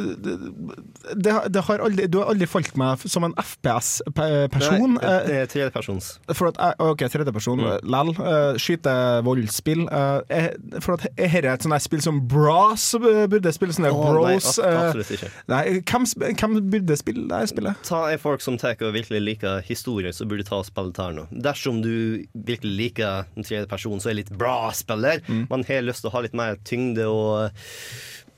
det, 1.15 1.35
det, 1.55 1.63
har 1.67 1.83
aldri, 1.85 2.07
Du 2.11 2.19
har 2.19 2.31
aldri 2.33 2.49
falt 2.51 2.77
meg 2.81 3.03
som 3.07 3.25
en 3.27 3.35
FPS-person. 3.39 4.97
Nei, 4.97 5.13
det 5.27 5.37
er 5.45 5.51
tredjepersons. 5.51 6.13
For 6.35 6.51
at 6.51 6.81
ok, 6.83 7.07
tredjeperson, 7.13 7.63
mm. 7.63 7.91
lell. 7.91 8.13
Uh, 8.19 8.59
Skytevoldsspill. 8.61 9.87
Uh, 9.89 10.81
for 10.83 10.97
at 10.97 11.07
dette 11.07 11.43
er 11.45 11.51
et 11.55 11.67
sånt 11.67 11.85
spill 11.85 12.03
som 12.05 12.21
Bras 12.31 12.91
burde 12.99 13.53
spille. 13.55 13.75
Sånne 13.77 13.93
oh, 13.95 14.03
nei, 14.19 14.35
bros. 14.37 14.59
eh, 14.59 14.79
absolutt 14.81 15.13
ikke. 15.17 15.31
nei, 15.51 15.63
hvem, 15.87 16.07
hvem 16.41 16.57
burde 16.73 16.99
spille 16.99 17.27
det 17.31 17.51
spillet? 17.53 17.83
Ta 17.87 18.03
er 18.11 18.21
folk 18.23 18.45
som 18.45 18.59
tar 18.61 18.81
og 18.81 18.95
virkelig 18.97 19.21
liker 19.23 19.65
historie, 19.67 20.13
så 20.15 20.27
burde 20.29 20.47
ta 20.49 20.61
og 20.61 20.69
spille 20.69 20.95
Terno. 20.97 21.27
Dersom 21.31 21.81
du 21.85 21.93
virkelig 22.35 22.75
liker 22.81 23.31
en 23.37 23.47
tredje 23.47 23.69
person, 23.71 24.01
så 24.03 24.13
er 24.13 24.21
litt 24.21 24.33
bra 24.41 24.73
spiller. 24.77 25.23
Man 25.51 25.65
har 25.69 25.85
lyst 25.87 26.05
til 26.05 26.11
å 26.11 26.17
ha 26.17 26.25
litt 26.25 26.37
mer 26.37 26.59
tyngde 26.67 27.07
og 27.11 27.51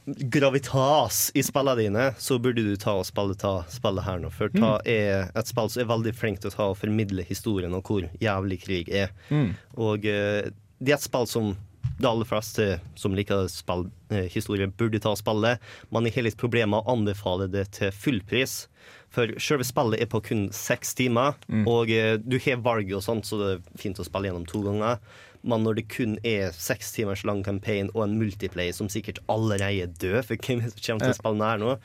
gravitas 0.07 1.31
i 1.35 1.43
spillene 1.43 1.79
dine, 1.79 2.07
så 2.19 2.38
burde 2.43 2.65
du 2.67 2.75
ta 2.81 2.97
og 3.01 3.07
spille 3.09 3.37
ta 3.38 3.61
spillet 3.71 4.05
her 4.07 4.23
nå. 4.23 4.31
For 4.35 4.53
ta 4.55 4.77
er 4.88 5.29
et 5.38 5.51
spill 5.51 5.71
som 5.73 5.83
er 5.85 5.91
veldig 5.93 6.15
flink 6.19 6.41
til 6.43 6.51
å 6.53 6.57
ta 6.57 6.71
og 6.73 6.79
formidle 6.81 7.25
historien 7.29 7.75
og 7.79 7.87
hvor 7.88 8.09
jævlig 8.23 8.61
krig 8.65 8.91
er. 8.91 9.12
Mm. 9.31 9.53
Og 9.79 10.09
eh, 10.09 10.51
det 10.83 10.95
er 10.95 10.99
et 10.99 11.07
spill 11.07 11.29
som 11.31 11.53
de 12.03 12.09
aller 12.09 12.27
fleste 12.27 12.67
som 12.99 13.15
liker 13.15 13.47
spill, 13.53 13.85
eh, 14.11 14.27
historie, 14.33 14.67
burde 14.67 14.99
ta 15.03 15.12
og 15.15 15.21
spille. 15.21 15.57
Man 15.95 16.07
har 16.11 16.27
litt 16.27 16.38
problemer 16.41 16.73
med 16.79 16.83
å 16.87 16.95
anbefale 16.97 17.47
det 17.53 17.69
til 17.79 17.93
fullpris. 17.95 18.65
For 19.12 19.31
selve 19.43 19.67
spillet 19.69 20.01
er 20.03 20.09
på 20.11 20.23
kun 20.25 20.47
seks 20.57 20.95
timer, 20.99 21.37
Mm. 21.53 21.67
og 21.69 21.91
eh, 21.93 22.17
du 22.17 22.38
har 22.43 22.62
valget 22.65 22.97
og 22.97 23.03
sånt, 23.05 23.29
så 23.29 23.38
det 23.38 23.51
er 23.55 23.79
fint 23.79 23.99
å 24.01 24.07
spille 24.09 24.31
gjennom 24.31 24.47
to 24.49 24.62
ganger. 24.67 24.99
Men 25.44 25.64
når 25.64 25.74
det 25.81 25.88
kun 25.88 26.18
er 26.24 26.52
seks 26.55 26.92
timers 26.92 27.24
lang 27.24 27.42
campaign 27.44 27.90
og 27.94 28.05
en 28.05 28.18
multiplayer 28.20 28.72
som 28.74 28.88
sikkert 28.88 29.18
allerede 29.28 29.83
er 29.83 29.87
død, 29.98 30.24
for 30.24 30.37
hvem 30.37 30.61
som 30.62 30.78
kommer 30.78 31.00
til 31.00 31.09
Ja. 31.09 31.12
å 31.12 31.18
spille 31.18 31.38
den 31.38 31.48
her 31.48 31.59
nå, 31.59 31.78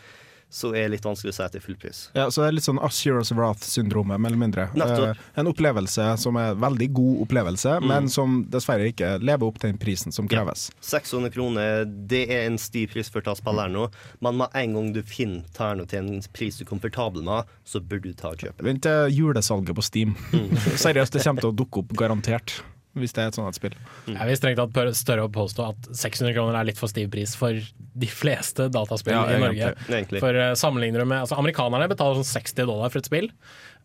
så 0.49 0.69
er 0.71 0.85
det 0.87 0.91
litt 0.91 1.03
vanskelig 1.03 1.33
å 1.33 1.35
si 1.35 1.43
at 1.43 1.51
det 1.51 1.59
er 1.59 1.65
fullpris. 1.65 1.97
Ja, 2.15 2.29
så 2.31 2.39
det 2.39 2.47
er 2.47 2.51
litt 2.55 2.63
sånn 2.63 2.79
Us 2.79 3.01
Wrath-syndromet, 3.35 4.17
mer 4.17 4.29
eller 4.29 4.39
mindre. 4.39 4.69
Eh, 4.79 5.13
en 5.35 5.47
opplevelse 5.51 6.05
som 6.21 6.37
er 6.39 6.55
veldig 6.55 6.87
god 6.93 7.21
opplevelse, 7.27 7.81
Mm. 7.81 7.87
men 7.87 8.07
som 8.07 8.45
dessverre 8.49 8.87
ikke 8.93 9.19
lever 9.21 9.43
opp 9.45 9.59
til 9.59 9.71
den 9.73 9.77
prisen 9.77 10.13
som 10.13 10.25
kreves. 10.27 10.71
600 10.81 11.29
kroner, 11.33 11.83
det 12.07 12.29
er 12.29 12.45
en 12.45 12.57
stiv 12.57 12.91
pris 12.93 13.09
for 13.09 13.19
å 13.19 13.25
ta 13.25 13.33
spill 13.35 13.59
her 13.59 13.67
nå, 13.67 13.89
men 14.21 14.37
med 14.37 14.47
en 14.55 14.73
gang 14.73 14.93
du 14.93 15.01
finner 15.03 15.43
Terno 15.53 15.85
til 15.85 15.99
en 15.99 16.21
pris 16.31 16.57
du 16.57 16.63
er 16.63 16.69
komfortabel 16.69 17.23
med, 17.23 17.43
så 17.65 17.81
burde 17.81 18.03
du 18.03 18.13
ta 18.13 18.29
og 18.29 18.37
kjøpe. 18.37 18.63
Vent 18.63 18.81
til 18.83 19.11
julesalget 19.11 19.75
på 19.75 19.83
Steam. 19.83 20.15
Mm. 20.31 20.49
Seriøst, 20.77 21.11
det 21.11 21.23
kommer 21.23 21.41
til 21.41 21.51
å 21.51 21.55
dukke 21.55 21.79
opp 21.83 21.89
garantert. 21.97 22.61
Hvis 22.97 23.15
det 23.15 23.23
er 23.23 23.31
et 23.31 23.37
sånt 23.37 23.57
spill. 23.57 23.75
spill. 23.77 24.15
Jeg 24.15 24.29
vil 24.29 24.39
strengt 24.39 24.61
tatt 24.61 24.97
større 24.97 25.27
å 25.27 25.31
påstå 25.33 25.67
at 25.67 25.89
600 25.91 26.35
kroner 26.35 26.59
er 26.59 26.67
litt 26.69 26.79
for 26.79 26.91
stiv 26.91 27.11
pris 27.13 27.35
for 27.37 27.57
de 27.97 28.09
fleste 28.11 28.67
dataspill 28.73 29.15
Ja, 29.15 29.23
i 29.31 29.39
Norge. 29.41 29.71
Egentlig. 29.87 30.21
For 30.23 30.37
uh, 30.37 30.51
sammenligner 30.59 31.03
du 31.03 31.09
med 31.09 31.23
altså, 31.23 31.37
Amerikanerne 31.39 31.89
betaler 31.91 32.19
sånn 32.19 32.29
60 32.29 32.69
dollar 32.69 32.93
for 32.93 33.01
et 33.01 33.09
spill. 33.09 33.31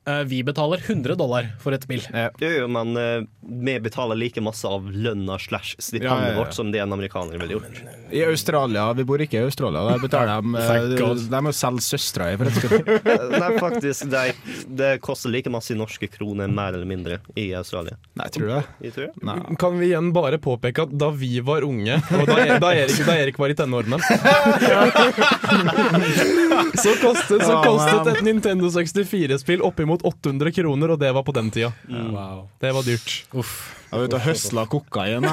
Eh, 0.05 0.15
vi 0.15 0.45
betaler 0.45 0.83
100 0.87 1.15
dollar 1.15 1.49
for 1.61 1.73
et 1.73 1.83
spill. 1.87 2.03
Jo, 2.39 2.49
jo, 2.49 2.67
men 2.75 2.97
uh, 2.97 3.23
vi 3.63 3.77
betaler 3.81 4.19
like 4.19 4.41
masse 4.43 4.67
av 4.67 4.89
lønna 4.91 5.39
slash 5.39 5.77
stipendet 5.79 6.11
Ja, 6.11 6.27
ja, 6.27 6.33
ja. 6.33 6.39
vårt 6.41 6.55
som 6.55 6.73
det 6.75 6.79
en 6.83 6.93
amerikaner 6.93 7.39
ville 7.39 7.53
gjort. 7.53 7.83
I 8.11 8.25
Australia, 8.25 8.93
vi 8.99 9.05
bor 9.07 9.23
ikke 9.23 9.39
i 9.39 9.45
Australia, 9.47 9.85
der 9.87 10.03
betaler 10.03 10.43
de 10.43 10.55
uh, 10.59 10.63
eh. 10.75 11.15
De 11.31 11.43
må 11.47 11.53
selge 11.55 11.85
søstera 11.87 12.33
i 12.33 12.37
for 12.41 12.51
et 12.51 12.55
spill. 12.59 12.83
Nei, 13.37 13.51
faktisk, 13.63 14.09
det, 14.11 14.35
det 14.67 14.91
koster 15.07 15.31
like 15.31 15.51
masse 15.55 15.71
i 15.71 15.79
norske 15.79 16.11
kroner, 16.11 16.51
mer 16.51 16.75
eller 16.75 16.89
mindre, 16.89 17.21
i 17.39 17.55
Australia. 17.55 17.95
Nei, 18.19 18.27
tror 18.35 18.47
du 18.49 18.53
det? 18.57 18.65
Jeg 18.89 18.97
tror 18.97 19.07
det. 19.07 19.39
Kan 19.63 19.79
vi 19.79 19.93
igjen 19.93 20.11
bare 20.17 20.43
påpeke 20.43 20.83
at 20.89 20.99
da 20.99 21.13
vi 21.15 21.39
var 21.47 21.63
unge, 21.63 22.01
og 22.19 22.27
da, 22.27 22.59
da, 22.59 22.75
Erik, 22.75 23.07
da 23.07 23.15
Erik 23.23 23.39
var 23.39 23.55
i 23.55 23.57
tenårene 23.63 24.03
Så 26.83 26.91
kostet, 26.99 27.43
så 27.47 27.63
kostet 27.63 28.07
et 28.13 28.23
Nintendo 28.27 28.67
64-spill 28.73 29.63
oppimot 29.65 29.92
800 30.01 30.53
kroner, 30.57 30.95
og 30.95 30.99
det 31.01 31.13
var 31.13 31.23
på 31.27 31.35
den 31.37 31.51
tida. 31.53 31.73
Wow. 31.89 32.49
Det 32.63 32.73
var 32.73 32.83
dyrt. 32.87 33.27
Uff. 33.37 33.53
Jeg 33.91 33.99
var 33.99 34.09
ute 34.09 34.17
og 34.17 34.25
høsla 34.25 34.65
kokain. 34.73 35.27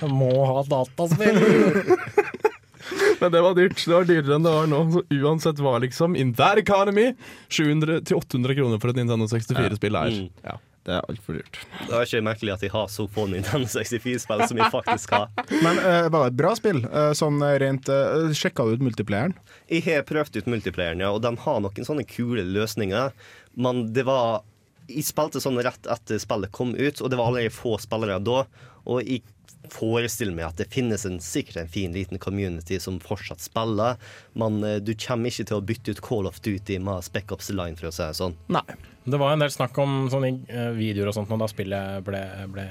Jeg 0.00 0.10
må 0.10 0.30
ha 0.46 0.62
dataspill! 0.70 1.40
Men 3.22 3.32
det 3.32 3.40
var 3.42 3.54
dyrt. 3.54 3.78
Det 3.78 3.94
var 3.94 4.06
dyrere 4.06 4.36
enn 4.36 4.46
det 4.46 4.52
var 4.52 4.66
nå. 4.70 4.80
Så 4.94 5.02
uansett 5.22 5.60
hva, 5.62 5.76
liksom, 5.82 6.16
in 6.18 6.32
that 6.38 6.58
economy 6.58 7.12
700-800 7.50 8.56
kroner 8.58 8.82
for 8.82 8.90
et 8.90 8.98
Nintendo 8.98 9.28
64-spill 9.30 9.98
er. 9.98 10.16
Mm. 10.22 10.30
Ja. 10.46 10.56
Det 10.82 10.94
er 10.96 11.04
altfor 11.06 11.36
dyrt. 11.38 11.58
Det 11.86 11.94
er 11.94 12.06
ikke 12.08 12.22
merkelig 12.26 12.54
at 12.56 12.64
de 12.64 12.70
har 12.72 12.88
så 12.90 13.06
få 13.10 13.28
Nintendo 13.30 13.68
64-spill 13.70 14.44
som 14.50 14.58
vi 14.58 14.70
faktisk 14.72 15.14
har. 15.14 15.28
Men 15.62 15.78
uh, 15.78 16.08
var 16.10 16.24
det 16.24 16.32
et 16.32 16.38
bra 16.40 16.54
spill? 16.58 16.82
Uh, 16.90 17.12
sånn 17.16 17.38
rent 17.62 17.90
uh, 17.92 18.32
Sjekka 18.34 18.66
du 18.66 18.74
ut 18.76 18.86
multiplayeren? 18.88 19.36
Jeg 19.70 19.86
har 19.86 20.06
prøvd 20.08 20.40
ut 20.40 20.50
multiplayeren, 20.50 21.04
ja, 21.04 21.12
og 21.14 21.22
de 21.22 21.30
har 21.44 21.62
noen 21.62 21.86
sånne 21.86 22.06
kule 22.10 22.42
løsninger. 22.48 23.14
Men 23.54 23.84
det 23.94 24.06
var 24.08 24.42
Jeg 24.90 25.06
spilte 25.06 25.40
sånn 25.40 25.60
rett 25.62 25.86
etter 25.86 26.18
spillet 26.18 26.50
kom 26.52 26.74
ut, 26.74 26.98
og 26.98 27.12
det 27.12 27.18
var 27.20 27.30
allerede 27.30 27.54
få 27.54 27.76
spillere 27.80 28.18
da. 28.26 28.42
Og 28.90 29.06
jeg 29.06 29.22
forestiller 29.70 30.34
meg 30.34 30.48
at 30.48 30.60
det 30.60 30.70
finnes 30.72 31.04
en, 31.06 31.20
sikkert 31.22 31.62
en 31.62 31.70
fin 31.70 31.92
liten 31.94 32.18
community 32.22 32.78
som 32.82 32.98
fortsatt 33.02 33.42
spiller, 33.44 34.00
men 34.38 34.62
eh, 34.66 34.80
du 34.82 34.94
kommer 34.98 35.30
ikke 35.30 35.46
til 35.48 35.60
å 35.60 35.64
bytte 35.64 35.94
ut 35.94 36.02
Call 36.04 36.28
of 36.28 36.40
Duty 36.42 36.80
med 36.82 37.04
Spec 37.06 37.32
Ops 37.34 37.52
Line, 37.54 37.78
for 37.78 37.90
å 37.90 37.94
si 37.94 38.02
det 38.02 38.18
sånn. 38.18 38.36
Nei. 38.52 38.64
Det 39.04 39.18
var 39.18 39.32
en 39.34 39.42
del 39.42 39.50
snakk 39.50 39.78
om 39.82 40.08
sånne 40.12 40.32
eh, 40.48 40.70
videoer 40.76 41.10
og 41.10 41.16
sånt 41.16 41.32
når 41.32 41.42
da 41.42 41.48
spillet 41.50 42.04
ble, 42.06 42.20
ble 42.54 42.66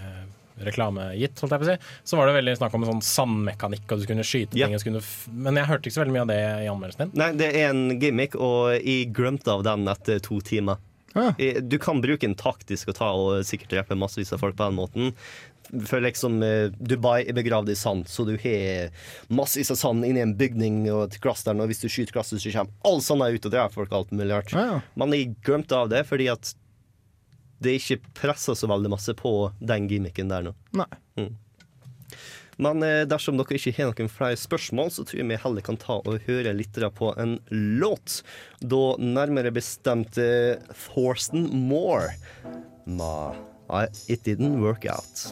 reklamegitt, 0.61 1.39
holdt 1.41 1.55
jeg 1.55 1.61
på 1.63 1.65
å 1.67 1.71
si. 1.71 1.89
Så 2.07 2.19
var 2.19 2.29
det 2.29 2.35
veldig 2.37 2.53
snakk 2.59 2.75
om 2.77 2.85
sånn 2.87 3.01
sandmekanikk, 3.05 3.87
og 3.91 4.03
du 4.03 4.07
kunne 4.09 4.25
skyte 4.27 4.57
Ja. 4.59 4.67
ting. 4.67 4.77
kunne 4.79 5.01
men 5.33 5.55
jeg 5.57 5.65
hørte 5.65 5.89
ikke 5.89 5.97
så 5.97 6.03
veldig 6.05 6.15
mye 6.15 6.21
av 6.21 6.31
det 6.31 6.39
i 6.65 6.69
anmeldelsen 6.71 7.03
din. 7.03 7.11
Nei, 7.15 7.31
det 7.33 7.49
er 7.55 7.69
en 7.71 7.99
gimmick, 7.99 8.35
og 8.35 8.77
jeg 8.77 9.11
glemte 9.13 9.47
av 9.51 9.63
den 9.63 9.87
etter 9.87 10.19
to 10.21 10.39
timer. 10.39 10.77
Ah. 11.13 11.33
Du 11.35 11.77
kan 11.77 11.99
bruke 11.99 12.23
den 12.23 12.35
taktisk 12.35 12.87
og 12.87 12.95
ta 12.95 13.09
og 13.11 13.43
sikkert 13.43 13.73
drepe 13.73 13.97
massevis 13.99 14.31
av 14.31 14.39
folk 14.39 14.55
på 14.55 14.63
den 14.69 14.77
måten. 14.77 15.13
For 15.87 16.03
liksom 16.03 16.41
Dubai 16.79 17.21
er 17.23 17.35
begravd 17.37 17.69
i 17.71 17.77
sand, 17.79 18.09
så 18.11 18.25
du 18.27 18.33
har 18.41 18.89
massevis 19.31 19.71
av 19.71 19.79
sand 19.79 20.07
inni 20.07 20.23
en 20.23 20.33
bygning 20.35 20.81
og 20.91 21.05
et 21.05 21.19
glass 21.23 21.45
der, 21.47 21.55
og 21.55 21.71
hvis 21.71 21.83
du 21.83 21.87
skyter 21.87 22.17
glasset, 22.17 22.41
så 22.43 22.51
kommer 22.51 22.89
all 22.89 22.99
sanda 23.05 23.29
ut 23.31 23.45
og 23.47 23.53
det 23.53 23.61
er 23.61 23.71
folk 23.71 23.93
alt 23.95 24.11
mulig 24.11 24.33
rart. 24.33 24.51
Ja, 24.51 24.65
ja. 24.67 24.81
Men 24.99 25.15
jeg 25.15 25.35
glemte 25.47 25.79
av 25.79 25.91
det 25.93 26.03
fordi 26.09 26.27
at 26.33 26.51
det 27.61 27.77
ikke 27.77 28.01
presser 28.17 28.57
så 28.57 28.67
veldig 28.69 28.89
masse 28.91 29.13
på 29.17 29.51
den 29.61 29.87
gimmicken 29.89 30.31
der 30.31 30.49
nå. 30.49 30.55
Nei. 30.75 30.89
Mm. 31.19 31.35
Men 32.61 32.83
eh, 32.85 33.03
dersom 33.09 33.37
dere 33.39 33.57
ikke 33.57 33.73
har 33.77 33.91
noen 33.91 34.11
flere 34.11 34.37
spørsmål, 34.37 34.91
så 34.93 35.05
tror 35.05 35.21
jeg 35.21 35.29
vi 35.29 35.39
heller 35.43 35.65
kan 35.65 35.79
ta 35.81 35.99
og 36.01 36.25
høre 36.27 36.53
litt 36.57 36.77
på 36.97 37.13
en 37.21 37.37
låt. 37.81 38.21
Da 38.61 38.81
nærmere 39.01 39.53
bestemt 39.53 40.19
eh, 40.21 40.61
Thorsten 40.85 41.47
Moore 41.69 42.13
Ma, 42.85 43.33
I, 43.69 43.87
It 44.11 44.25
Didn't 44.27 44.61
Work 44.61 44.85
Out. 44.89 45.31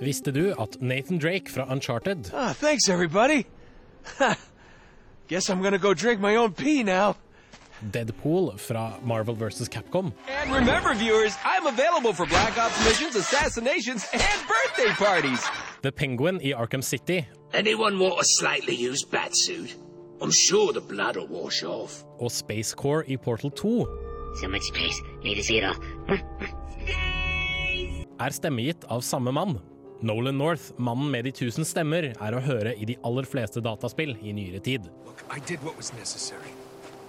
Visste 0.00 0.32
du 0.32 0.54
at 0.58 0.80
Nathan 0.80 1.18
Drake 1.18 1.50
fra 1.50 1.66
Uncharted 1.72 2.30
Ah, 2.34 2.52
thanks, 2.52 2.88
everybody. 2.88 3.46
Guess 5.28 5.50
I'm 5.50 5.62
gonna 5.62 5.78
go 5.78 5.94
drink 5.94 6.20
my 6.20 6.36
own 6.36 6.52
pee 6.52 6.82
now. 6.82 7.16
Deadpool 7.92 8.58
fra 8.58 8.92
Marvel 9.02 9.34
vs. 9.34 9.68
Capcom 9.68 10.12
And 10.28 10.52
remember, 10.52 10.94
viewers, 10.94 11.34
I'm 11.44 11.66
available 11.66 12.12
for 12.12 12.26
Black 12.26 12.58
Ops 12.58 12.78
missions, 12.84 13.16
assassinations, 13.16 14.04
and 14.12 14.22
birthday 14.48 14.92
parties. 15.04 15.40
The 15.82 15.92
Penguin 15.92 16.40
i 16.42 16.52
Arkham 16.52 16.82
City 16.82 17.26
Anyone 17.54 17.98
want 17.98 18.20
a 18.20 18.24
slightly 18.24 18.74
used 18.90 19.10
batsuit? 19.10 19.74
I'm 20.22 20.30
sure 20.30 20.72
the 20.72 20.80
blood 20.80 21.16
will 21.16 21.28
wash 21.28 21.62
off. 21.64 22.04
og 22.20 22.30
Space 22.30 22.74
Core 22.74 23.04
i 23.08 23.16
Portal 23.16 23.50
2 23.50 23.86
So 24.40 24.48
much 24.48 24.62
space. 24.62 25.02
Need 25.24 25.36
to 25.36 25.42
see 25.42 25.58
it 25.58 25.64
all. 25.64 25.76
er 28.20 28.30
stemmegitt 28.36 28.84
av 28.92 29.00
samme 29.00 29.32
mann. 29.32 29.58
Nolan 30.02 30.38
North, 30.38 30.70
mannen 30.78 31.10
med 31.12 31.24
de 31.24 31.32
tusen 31.32 31.64
stemmer, 31.64 32.12
er 32.16 32.36
å 32.36 32.40
høre 32.40 32.72
i 32.76 32.86
de 32.88 32.96
aller 33.04 33.26
fleste 33.28 33.60
dataspill 33.64 34.14
i 34.22 34.32
nyere 34.32 34.60
tid. 34.64 34.88
I 35.28 35.40
did 35.48 35.62
what 35.64 35.76
was 35.76 35.92
necessary. 35.98 36.52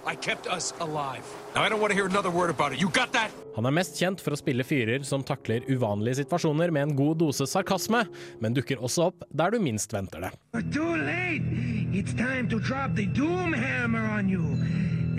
I 0.04 0.14
kept 0.16 0.46
us 0.46 0.72
alive. 0.80 1.22
Now 1.54 1.62
I 1.62 1.68
don't 1.68 1.80
want 1.80 1.90
to 1.90 1.94
hear 1.94 2.06
another 2.06 2.30
word 2.30 2.50
about 2.50 2.72
it. 2.72 2.80
You 2.80 2.88
got 2.88 3.12
that? 3.12 3.30
Han 3.54 3.66
er 3.66 3.74
mest 3.76 3.98
kjent 4.00 4.20
for 4.24 4.34
å 4.34 4.38
spille 4.40 4.64
fyrer 4.64 5.04
som 5.04 5.22
takler 5.22 5.62
uvanlige 5.68 6.22
situasjoner 6.22 6.72
med 6.72 6.88
en 6.88 6.94
god 6.96 7.20
dose 7.20 7.46
sarkasme, 7.46 8.06
men 8.40 8.56
dukker 8.56 8.80
også 8.80 9.10
opp 9.10 9.26
der 9.30 9.52
du 9.52 9.60
minst 9.60 9.92
venter 9.92 10.24
det. 10.24 10.32
We're 10.56 10.66
too 10.72 10.96
late. 10.96 11.44
It's 11.92 12.14
time 12.14 12.48
to 12.48 12.58
drop 12.58 12.96
the 12.96 13.06
Doom 13.06 13.52
Hammer 13.52 14.06
on 14.18 14.28
you. 14.28 14.56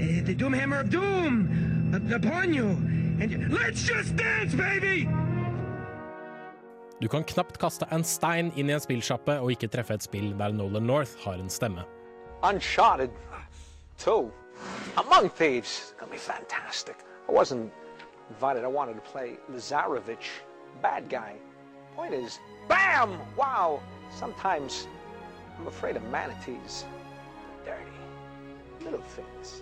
Uh, 0.01 0.25
the 0.25 0.33
Doom 0.33 0.53
Hammer 0.53 0.81
of 0.81 0.89
Doom 0.89 1.47
upon 2.11 2.53
you. 2.53 2.75
And 3.21 3.53
let's 3.53 3.83
just 3.83 4.15
dance, 4.17 4.55
baby! 4.57 5.07
Du 6.99 7.07
kan 7.07 7.23
knapt 7.23 7.57
kaste 7.59 7.85
en 7.91 8.03
stein 8.03 8.51
inn 8.55 8.69
i 8.71 8.73
en 8.73 8.81
spillsjappe 8.81 9.35
og 9.43 9.51
ikke 9.53 9.69
treffe 9.69 9.93
et 9.97 10.05
spill 10.05 10.31
der 10.39 10.55
Nolan 10.55 10.87
North 10.87 11.13
har 11.25 11.37
en 11.37 11.51
stemme. 11.51 11.85
Uncharted 12.43 13.11
2. 13.99 14.31
Among 14.97 15.29
Thieves 15.29 15.93
to 15.99 16.05
be 16.05 16.17
fantastic. 16.17 16.97
I 17.27 17.31
wasn't 17.31 17.71
invited. 18.29 18.63
I 18.63 18.67
wanted 18.67 18.95
to 18.95 19.01
play 19.01 19.37
Lazarevich, 19.51 20.41
bad 20.81 21.09
guy. 21.09 21.35
Point 21.95 22.13
is, 22.13 22.39
bam! 22.67 23.19
Wow! 23.35 23.81
Sometimes 24.15 24.87
I'm 25.59 25.67
afraid 25.67 25.95
of 25.95 26.03
manatees. 26.05 26.85
Dirty. 27.65 27.81
Little 28.83 29.01
things. 29.01 29.61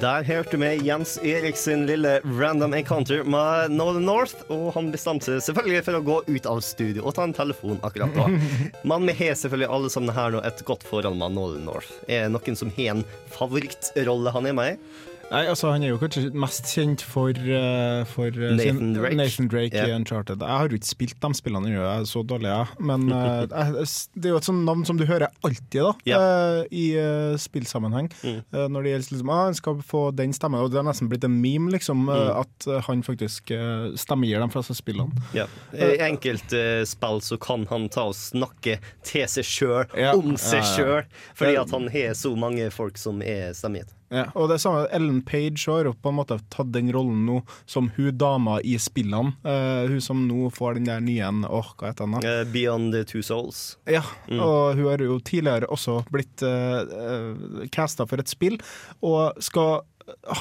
Der 0.00 0.24
hørte 0.24 0.56
vi 0.56 0.68
Jens 0.86 1.16
Erik 1.26 1.56
sin 1.58 1.84
lille 1.88 2.14
random 2.24 2.74
encounter 2.74 3.24
med 3.28 3.74
Northern 3.74 4.06
North, 4.06 4.44
og 4.48 4.70
han 4.76 4.88
bestemte 4.94 5.26
seg 5.28 5.44
selvfølgelig 5.48 5.84
for 5.88 5.98
å 5.98 6.02
gå 6.06 6.16
ut 6.30 6.48
av 6.48 6.62
studio 6.64 7.04
og 7.04 7.16
ta 7.16 7.26
en 7.26 7.34
telefon 7.36 7.80
akkurat 7.84 8.14
da. 8.16 8.28
Men 8.88 9.08
vi 9.10 9.16
har 9.20 9.36
selvfølgelig 9.36 9.70
alle 9.76 9.92
sammen 9.92 10.14
her 10.16 10.32
nå 10.32 10.42
et 10.46 10.64
godt 10.68 10.86
forhold 10.88 11.18
med 11.20 11.36
Northern 11.36 11.66
North. 11.68 11.92
Er 12.06 12.26
det 12.26 12.34
noen 12.36 12.58
som 12.58 12.72
har 12.78 12.94
en 12.94 13.06
favorittrolle 13.34 14.32
han 14.32 14.48
er 14.48 14.56
med 14.56 14.76
i? 14.76 15.10
Nei, 15.32 15.46
altså 15.48 15.70
Han 15.72 15.84
er 15.84 15.94
jo 15.94 15.98
kanskje 16.00 16.28
mest 16.36 16.68
kjent 16.68 17.02
for, 17.08 17.32
uh, 17.32 18.02
for 18.10 18.28
eh, 18.28 18.52
Nathan 18.58 18.92
Drake. 18.96 19.16
Nathan 19.16 19.48
Drake 19.52 19.84
i 19.86 19.94
Uncharted. 19.94 20.42
Jeg 20.44 20.60
har 20.60 20.68
jo 20.68 20.78
ikke 20.78 20.90
spilt 20.90 21.18
de 21.22 21.30
spillene 21.38 21.72
jeg 21.72 21.80
er 21.80 22.04
så 22.08 22.20
dårlig, 22.26 22.50
jeg. 22.52 22.76
Men 22.84 23.06
uh, 23.12 23.44
det 23.48 24.28
er 24.28 24.34
jo 24.34 24.40
et 24.40 24.48
sånt 24.48 24.66
navn 24.66 24.84
som 24.88 24.98
du 25.00 25.06
hører 25.08 25.30
alltid 25.46 25.80
da 25.82 25.92
eh, 26.18 26.58
i 26.76 26.84
spillsammenheng. 27.40 28.10
Mm. 28.22 28.40
Når 28.74 28.84
det 28.84 28.92
gjelder 28.92 29.14
liksom, 29.14 29.30
ah, 29.32 29.44
han 29.48 29.56
skal 29.56 29.80
få 29.86 30.02
den 30.16 30.34
stemmen, 30.36 30.60
og 30.60 30.72
det 30.72 30.80
har 30.80 30.86
nesten 30.86 31.08
blitt 31.10 31.24
en 31.26 31.38
meme, 31.40 31.72
liksom, 31.72 32.02
Mm. 32.02 32.28
at 32.42 32.66
han 32.88 33.02
faktisk 33.06 33.52
uh, 33.54 33.92
stemmegir 33.98 34.42
de 34.42 34.48
fleste 34.52 34.74
spillene. 34.76 35.22
Ja. 35.36 35.46
I 35.72 35.94
enkelte 36.04 36.82
spill 36.88 37.22
så 37.24 37.38
kan 37.40 37.64
han 37.70 37.86
ta 37.92 38.08
og 38.10 38.16
snakke 38.18 38.78
til 39.06 39.26
seg 39.30 39.46
sjøl, 39.46 39.96
om 40.12 40.34
seg 40.40 40.66
sjøl, 40.74 41.06
fordi 41.38 41.56
at 41.62 41.72
han 41.72 41.88
har 41.94 42.16
så 42.18 42.34
mange 42.38 42.68
folk 42.74 43.00
som 43.00 43.22
er 43.24 43.54
stemmegitt. 43.56 43.94
Ja, 44.12 44.26
og 44.36 44.50
det 44.52 44.58
samme 44.60 44.84
Ellen 44.92 45.22
Page 45.24 45.64
har 45.70 45.88
på 45.94 46.10
en 46.12 46.18
måte 46.18 46.36
tatt 46.52 46.70
den 46.74 46.90
rollen 46.92 47.24
nå 47.26 47.38
som 47.66 47.88
hun 47.96 48.10
dama 48.20 48.58
i 48.60 48.74
spillene. 48.82 49.32
Uh, 49.44 49.88
hun 49.88 50.00
som 50.04 50.26
nå 50.28 50.50
får 50.52 50.74
den 50.78 50.84
der 50.90 51.00
nye 51.00 51.30
Åh, 51.48 51.70
hva 51.78 51.88
heter 51.92 52.04
den? 52.04 52.18
da? 52.20 52.20
Uh, 52.42 52.44
Beyond 52.52 52.92
the 52.92 53.04
Two 53.08 53.22
Souls. 53.22 53.78
Ja, 53.88 54.02
Mm. 54.28 54.40
og 54.40 54.76
hun 54.76 54.86
har 54.90 54.98
jo 55.02 55.18
tidligere 55.20 55.66
også 55.72 56.04
blitt 56.12 56.42
uh, 56.44 57.64
casta 57.72 58.06
for 58.06 58.20
et 58.22 58.28
spill, 58.30 58.58
og 59.02 59.40
skal 59.42 59.80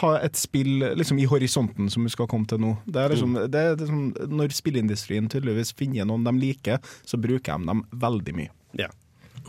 ha 0.01 0.15
et 0.25 0.36
spill 0.36 0.81
liksom 0.97 1.19
i 1.21 1.27
horisonten 1.29 1.89
som 1.93 2.03
hun 2.03 2.10
skal 2.10 2.27
komme 2.27 2.47
til 2.49 2.57
nå. 2.60 2.73
Det 2.86 2.97
er 3.03 3.10
liksom, 3.13 3.36
Mm. 3.38 3.51
det 3.51 3.60
er 3.62 3.75
liksom 3.77 4.01
Når 4.38 4.49
spillindustrien 4.57 5.29
tydeligvis 5.29 5.73
finner 5.77 6.05
noen 6.05 6.23
de 6.25 6.34
liker, 6.34 6.79
så 7.05 7.17
bruker 7.21 7.57
de 7.60 7.65
dem 7.69 7.84
veldig 7.93 8.34
mye. 8.36 8.49
Ja. 8.77 8.88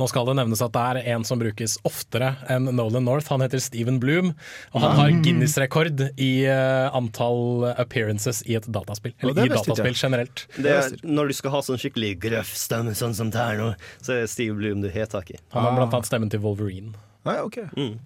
Nå 0.02 0.08
skal 0.10 0.26
det 0.26 0.32
nevnes 0.34 0.58
at 0.64 0.72
det 0.74 0.82
er 0.82 1.12
en 1.14 1.22
som 1.22 1.38
brukes 1.38 1.76
oftere 1.86 2.32
enn 2.50 2.66
Nolan 2.74 3.04
North. 3.06 3.28
Han 3.30 3.44
heter 3.44 3.60
Steven 3.62 4.00
Bloom, 4.02 4.32
og 4.74 4.82
han 4.82 4.96
har 4.98 5.12
Guinness-rekord 5.22 6.02
i 6.18 6.30
eh, 6.50 6.96
antall 6.98 7.68
appearances 7.70 8.40
i 8.50 8.56
et 8.58 8.66
dataspill. 8.66 9.14
Eller 9.22 9.38
i 9.38 9.46
ikke 9.46 9.60
dataspill 9.60 9.94
generelt. 9.94 10.42
Det 10.58 10.74
er, 10.74 10.96
når 11.06 11.30
du 11.30 11.36
skal 11.38 11.54
ha 11.54 11.62
sånn 11.62 11.78
skikkelig 11.78 12.16
grøff 12.24 12.50
stemme, 12.58 12.96
sånn 12.98 13.14
som 13.14 13.30
det 13.30 13.44
er 13.44 13.62
nå, 13.62 13.68
så 14.02 14.16
er 14.16 14.24
det 14.24 14.32
Steve 14.34 14.58
Bloom 14.58 14.82
du 14.82 14.90
har 14.90 15.06
tak 15.12 15.30
i. 15.30 15.38
Han 15.54 15.68
har 15.68 15.78
blant 15.78 15.94
annet 16.00 16.10
stemmen 16.10 16.34
til 16.34 16.42
Wolverine. 16.42 16.96
Nei, 17.28 17.38
ok. 17.46 17.62
Mm. 17.78 18.00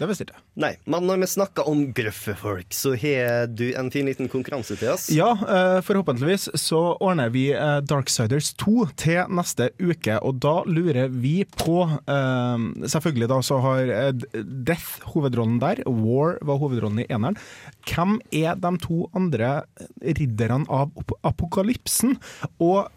Det 0.00 0.08
visste 0.08 0.24
ikke 0.24 0.36
jeg. 0.36 0.44
Nei, 0.60 0.74
men 0.92 1.06
når 1.08 1.22
vi 1.22 1.28
snakker 1.30 1.68
om 1.70 1.86
grøffe 1.96 2.34
folk, 2.36 2.74
så 2.76 2.92
har 3.00 3.46
du 3.48 3.70
en 3.78 3.88
fin 3.92 4.04
liten 4.04 4.28
konkurranse 4.28 4.76
til 4.76 4.90
oss. 4.92 5.06
Ja, 5.14 5.30
eh, 5.32 5.78
forhåpentligvis 5.86 6.50
så 6.60 6.80
ordner 7.00 7.32
vi 7.32 7.46
eh, 7.54 7.78
Darksiders 7.88 8.52
2 8.60 8.74
til 9.00 9.32
neste 9.32 9.70
uke, 9.80 10.18
og 10.20 10.36
da 10.44 10.58
lurer 10.68 11.08
vi 11.08 11.46
på 11.48 11.86
eh, 11.88 12.66
Selvfølgelig 12.92 13.30
da 13.30 13.40
så 13.44 13.60
har 13.64 13.90
Death 14.12 15.08
hovedrollen 15.14 15.58
der, 15.62 15.80
War 15.88 16.36
var 16.44 16.60
hovedrollen 16.60 17.04
i 17.06 17.08
eneren. 17.08 17.38
Hvem 17.88 18.18
er 18.36 18.58
de 18.60 18.76
to 18.84 19.06
andre 19.16 19.62
ridderne 20.04 20.68
av 20.68 20.92
apokalypsen? 21.24 22.18
Og 22.60 22.90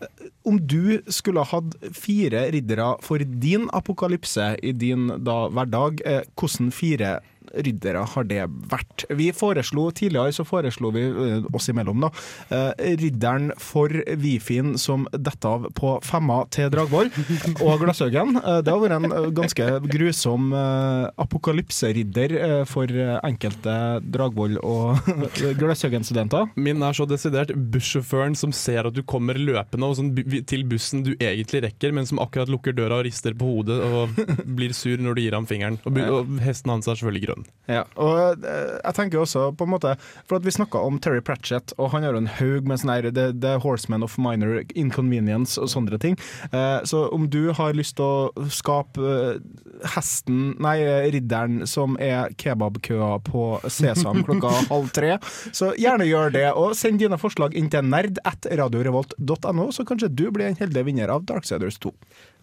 om 0.43 0.59
du 0.59 0.99
skulle 1.07 1.45
ha 1.45 1.61
hatt 1.61 1.77
fire 1.95 2.49
riddere 2.51 2.89
for 3.05 3.23
din 3.23 3.69
apokalypse 3.71 4.55
i 4.59 4.73
din 4.75 5.07
da 5.23 5.45
hverdag, 5.53 6.03
hvordan 6.35 6.73
fire 6.75 7.21
riddere 7.53 8.03
har 8.13 8.27
det 8.29 8.45
vært? 8.71 9.05
Vi 9.09 9.29
foreslo 9.35 9.89
Tidligere 9.93 10.33
så 10.35 10.45
foreslo 10.47 10.91
vi 10.93 11.03
eh, 11.05 11.45
oss 11.55 11.69
imellom 11.71 12.03
da 12.03 12.09
eh, 12.53 12.95
ridderen 12.99 13.51
for 13.61 13.91
Wifien 14.19 14.77
som 14.81 15.05
detter 15.11 15.49
av 15.49 15.67
på 15.77 15.95
femma 16.05 16.43
til 16.53 16.71
Dragvoll 16.73 17.11
og 17.65 17.83
Glasshaugen. 17.83 18.37
Eh, 18.39 18.59
det 18.65 18.73
har 18.73 18.81
vært 18.81 18.97
en 18.97 19.35
ganske 19.35 19.67
grusom 19.91 20.51
apokalypseridder 20.53 22.35
for 22.69 22.89
enkelte 23.25 23.75
Dragvoll 24.13 24.57
og 24.63 25.09
Glasshaugen-studenter. 25.59 26.51
Min 26.55 26.83
er 26.85 26.95
så 26.95 27.07
desidert 27.09 27.53
bussjåføren 27.53 28.37
som 28.39 28.53
ser 28.55 28.89
at 28.89 28.95
du 28.95 29.03
kommer 29.07 29.37
løpende 29.39 29.89
og 29.89 29.97
sånn, 29.99 30.13
til 30.49 30.65
bussen 30.69 31.03
du 31.05 31.13
egentlig 31.17 31.63
rekker, 31.67 31.93
men 31.95 32.07
som 32.09 32.21
akkurat 32.23 32.51
lukker 32.51 32.75
døra 32.77 33.01
og 33.01 33.07
rister 33.07 33.35
på 33.37 33.49
hodet 33.49 33.79
og 33.83 34.17
blir 34.57 34.73
sur 34.77 35.01
når 35.01 35.17
du 35.17 35.25
gir 35.25 35.37
ham 35.37 35.49
fingeren. 35.49 35.79
Og, 35.87 35.99
og 36.19 36.37
hesten 36.43 36.73
hans 36.73 36.89
er 36.89 36.99
selvfølgelig 36.99 37.32
grønn. 37.33 37.49
Ja, 37.71 37.85
og 37.95 38.43
eh, 38.43 38.75
jeg 38.81 38.95
tenker 38.97 39.21
også 39.21 39.45
på 39.55 39.63
en 39.63 39.71
måte 39.71 39.93
For 40.27 40.35
at 40.35 40.43
vi 40.43 40.51
snakka 40.51 40.81
om 40.83 40.97
Terry 40.99 41.21
Pratchett, 41.23 41.71
og 41.77 41.93
han 41.93 42.03
har 42.03 42.17
en 42.17 42.27
haug 42.27 42.67
med 42.67 42.81
sånne 42.81 42.97
her 42.97 43.07
The, 43.15 43.29
the 43.31 43.53
Horseman 43.63 44.03
of 44.03 44.17
Minor 44.19 44.61
Inconvenience 44.75 45.55
og 45.61 45.71
sånne 45.71 45.99
ting. 46.01 46.17
Eh, 46.51 46.83
så 46.89 47.05
om 47.15 47.29
du 47.31 47.53
har 47.55 47.75
lyst 47.77 47.95
til 47.99 48.05
å 48.43 48.47
skape 48.51 49.13
eh, 49.13 49.39
hesten, 49.95 50.57
nei, 50.63 50.75
ridderen 51.13 51.63
som 51.69 51.95
er 52.03 52.33
kebabkøa 52.39 53.15
på 53.29 53.47
Sesam 53.71 54.23
klokka 54.27 54.51
halv 54.67 54.91
tre, 54.95 55.15
så 55.55 55.71
gjerne 55.79 56.07
gjør 56.09 56.35
det. 56.35 56.45
Og 56.59 56.75
send 56.77 56.99
dine 57.03 57.19
forslag 57.21 57.55
inn 57.55 57.71
til 57.71 57.87
nerd 57.87 58.19
at 58.27 58.47
radiorevolt.no, 58.51 59.71
så 59.71 59.87
kanskje 59.87 60.11
du 60.11 60.27
blir 60.35 60.51
en 60.51 60.59
heldig 60.59 60.87
vinner 60.89 61.15
av 61.15 61.23
Darksiders 61.31 61.79
2. 61.83 61.95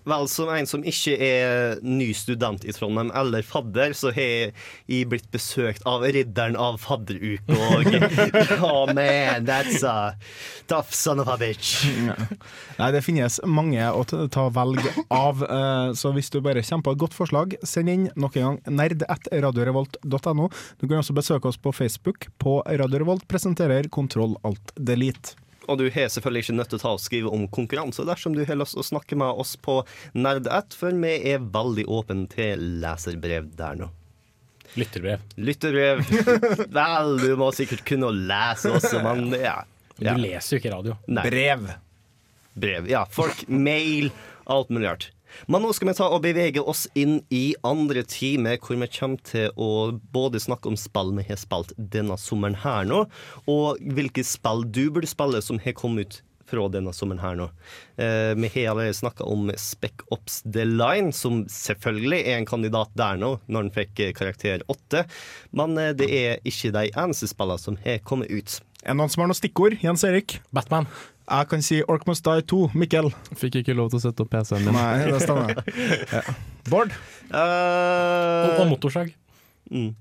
Vel, 0.09 0.29
som 0.33 0.49
en 0.53 0.69
som 0.69 0.85
ikke 0.87 1.17
er 1.21 1.81
ny 1.85 2.11
student 2.17 2.65
i 2.65 2.73
Trondheim 2.73 3.11
eller 3.17 3.45
fadder, 3.47 3.93
så 3.97 4.13
har 4.17 4.53
jeg 4.89 5.09
blitt 5.11 5.29
besøkt 5.33 5.85
av 5.89 6.05
ridderen 6.07 6.57
av 6.57 6.79
fadderuke 6.81 7.57
og 7.57 7.91
Oh 8.71 8.87
man, 8.93 9.45
that's 9.49 9.85
a 9.85 10.15
tough 10.71 10.93
son 10.95 11.21
of 11.21 11.29
a 11.29 11.37
bitch. 11.41 11.85
Nei, 12.79 12.91
det 12.95 13.05
finnes 13.05 13.41
mange 13.45 13.85
å 13.93 14.05
ta 14.09 14.27
ta 14.31 14.47
velg 14.55 14.81
av, 15.13 15.43
eh, 15.45 15.93
så 15.99 16.13
hvis 16.15 16.31
du 16.33 16.41
bare 16.45 16.63
kommer 16.65 16.87
på 16.87 16.95
et 16.95 17.03
godt 17.05 17.17
forslag, 17.17 17.57
send 17.67 17.93
inn 17.93 18.09
nok 18.17 18.39
en 18.39 18.47
gang 18.47 18.79
nerd.radiorevolt.no. 18.81 20.49
Du 20.81 20.87
kan 20.87 21.01
også 21.01 21.17
besøke 21.17 21.51
oss 21.51 21.61
på 21.61 21.75
Facebook 21.77 22.29
på 22.41 22.61
Radio 22.67 23.03
Revolt 23.03 23.27
presenterer 23.31 23.91
Kontroll 23.93 24.37
alt 24.47 24.75
delete. 24.77 25.37
Og 25.69 25.79
du 25.79 25.87
har 25.93 26.09
selvfølgelig 26.09 26.47
ikke 26.47 26.57
nødt 26.57 26.71
til 26.73 26.81
å 26.81 26.83
ta 26.83 26.93
og 26.97 27.03
skrive 27.03 27.33
om 27.35 27.47
konkurranse 27.53 28.05
dersom 28.09 28.35
du 28.37 28.43
har 28.49 28.59
lyst 28.59 28.77
til 28.77 28.83
å 28.85 28.89
snakke 28.91 29.19
med 29.21 29.43
oss 29.43 29.57
på 29.61 29.81
Nerd1, 30.17 30.77
for 30.79 30.97
vi 31.05 31.15
er 31.33 31.45
veldig 31.53 31.87
åpne 31.91 32.27
til 32.33 32.65
leserbrev 32.83 33.51
der 33.59 33.83
nå. 33.83 33.91
Lytterbrev. 34.79 35.23
Lytterbrev. 35.35 36.03
Vel, 36.79 37.17
du 37.19 37.31
må 37.39 37.51
sikkert 37.55 37.83
kunne 37.89 38.11
å 38.11 38.15
lese 38.15 38.71
også, 38.79 39.01
men 39.03 39.35
ja. 39.35 39.61
Du 40.01 40.11
leser 40.17 40.57
jo 40.57 40.61
ikke 40.63 40.73
radio. 40.73 40.97
Nei. 41.11 41.25
Brev. 41.27 41.67
Brev. 42.61 42.87
Ja, 42.91 43.05
folk, 43.11 43.43
mail, 43.51 44.13
alt 44.51 44.71
mulig 44.73 44.89
rart. 44.89 45.11
Men 45.51 45.65
nå 45.65 45.73
skal 45.77 45.91
vi 45.91 45.97
ta 45.99 46.09
og 46.11 46.23
bevege 46.25 46.63
oss 46.63 46.87
inn 46.99 47.21
i 47.35 47.55
andre 47.67 48.05
time, 48.07 48.57
hvor 48.63 48.81
vi 48.81 48.91
kommer 48.95 49.23
til 49.27 49.53
å 49.61 49.91
både 50.15 50.43
snakke 50.43 50.71
om 50.71 50.79
spill 50.81 51.15
vi 51.17 51.27
har 51.29 51.41
spilt 51.41 51.75
denne 51.77 52.17
sommeren 52.21 52.59
her 52.63 52.89
nå, 52.89 53.05
og 53.51 53.81
hvilke 53.97 54.25
spill 54.27 54.67
du 54.67 54.89
burde 54.91 55.11
spille 55.11 55.43
som 55.45 55.61
har 55.63 55.77
kommet 55.79 56.07
ut 56.07 56.21
fra 56.51 56.67
denne 56.73 56.93
sommeren 56.97 57.23
her 57.23 57.37
nå. 57.39 57.49
Eh, 58.01 58.33
vi 58.39 58.51
har 58.55 58.73
allerede 58.73 58.97
snakka 58.99 59.27
om 59.29 59.51
Spec 59.59 60.03
Ops 60.15 60.41
The 60.43 60.65
Line, 60.67 61.13
som 61.15 61.45
selvfølgelig 61.51 62.23
er 62.25 62.41
en 62.41 62.49
kandidat 62.49 62.91
der 62.99 63.21
nå, 63.21 63.37
når 63.47 63.69
den 63.69 63.77
fikk 63.77 64.03
eh, 64.03 64.15
karakter 64.17 64.65
8. 64.73 65.05
Men 65.57 65.79
eh, 65.79 65.93
det 65.97 66.11
er 66.11 66.43
ikke 66.49 66.75
de 66.77 66.89
eneste 66.91 67.31
spillene 67.31 67.63
som 67.63 67.79
har 67.85 68.03
kommet 68.07 68.33
ut. 68.33 68.59
Er 68.83 68.95
det 68.95 69.01
noen 69.03 69.13
som 69.13 69.25
har 69.25 69.31
noen 69.31 69.39
stikkord? 69.39 69.79
Jens 69.85 70.07
Erik? 70.09 70.41
Batman. 70.57 70.89
Jeg 71.31 71.47
kan 71.51 71.63
si 71.63 71.81
Ork 71.87 72.07
Must 72.11 72.25
Die 72.27 72.43
2. 72.51 72.61
Mikkel? 72.75 73.11
Fikk 73.39 73.61
ikke 73.63 73.75
lov 73.79 73.93
til 73.93 74.01
å 74.01 74.03
sette 74.03 74.25
opp 74.25 74.33
PC-en 74.33 74.65
min. 74.67 74.75
Nei, 74.75 75.11
det 75.13 75.21
stemmer. 75.23 75.61
Ja. 76.17 76.23
Bård? 76.71 76.95
Og, 77.31 78.57
og 78.61 78.67
motorsag. 78.73 79.13
Mm. 79.71 79.93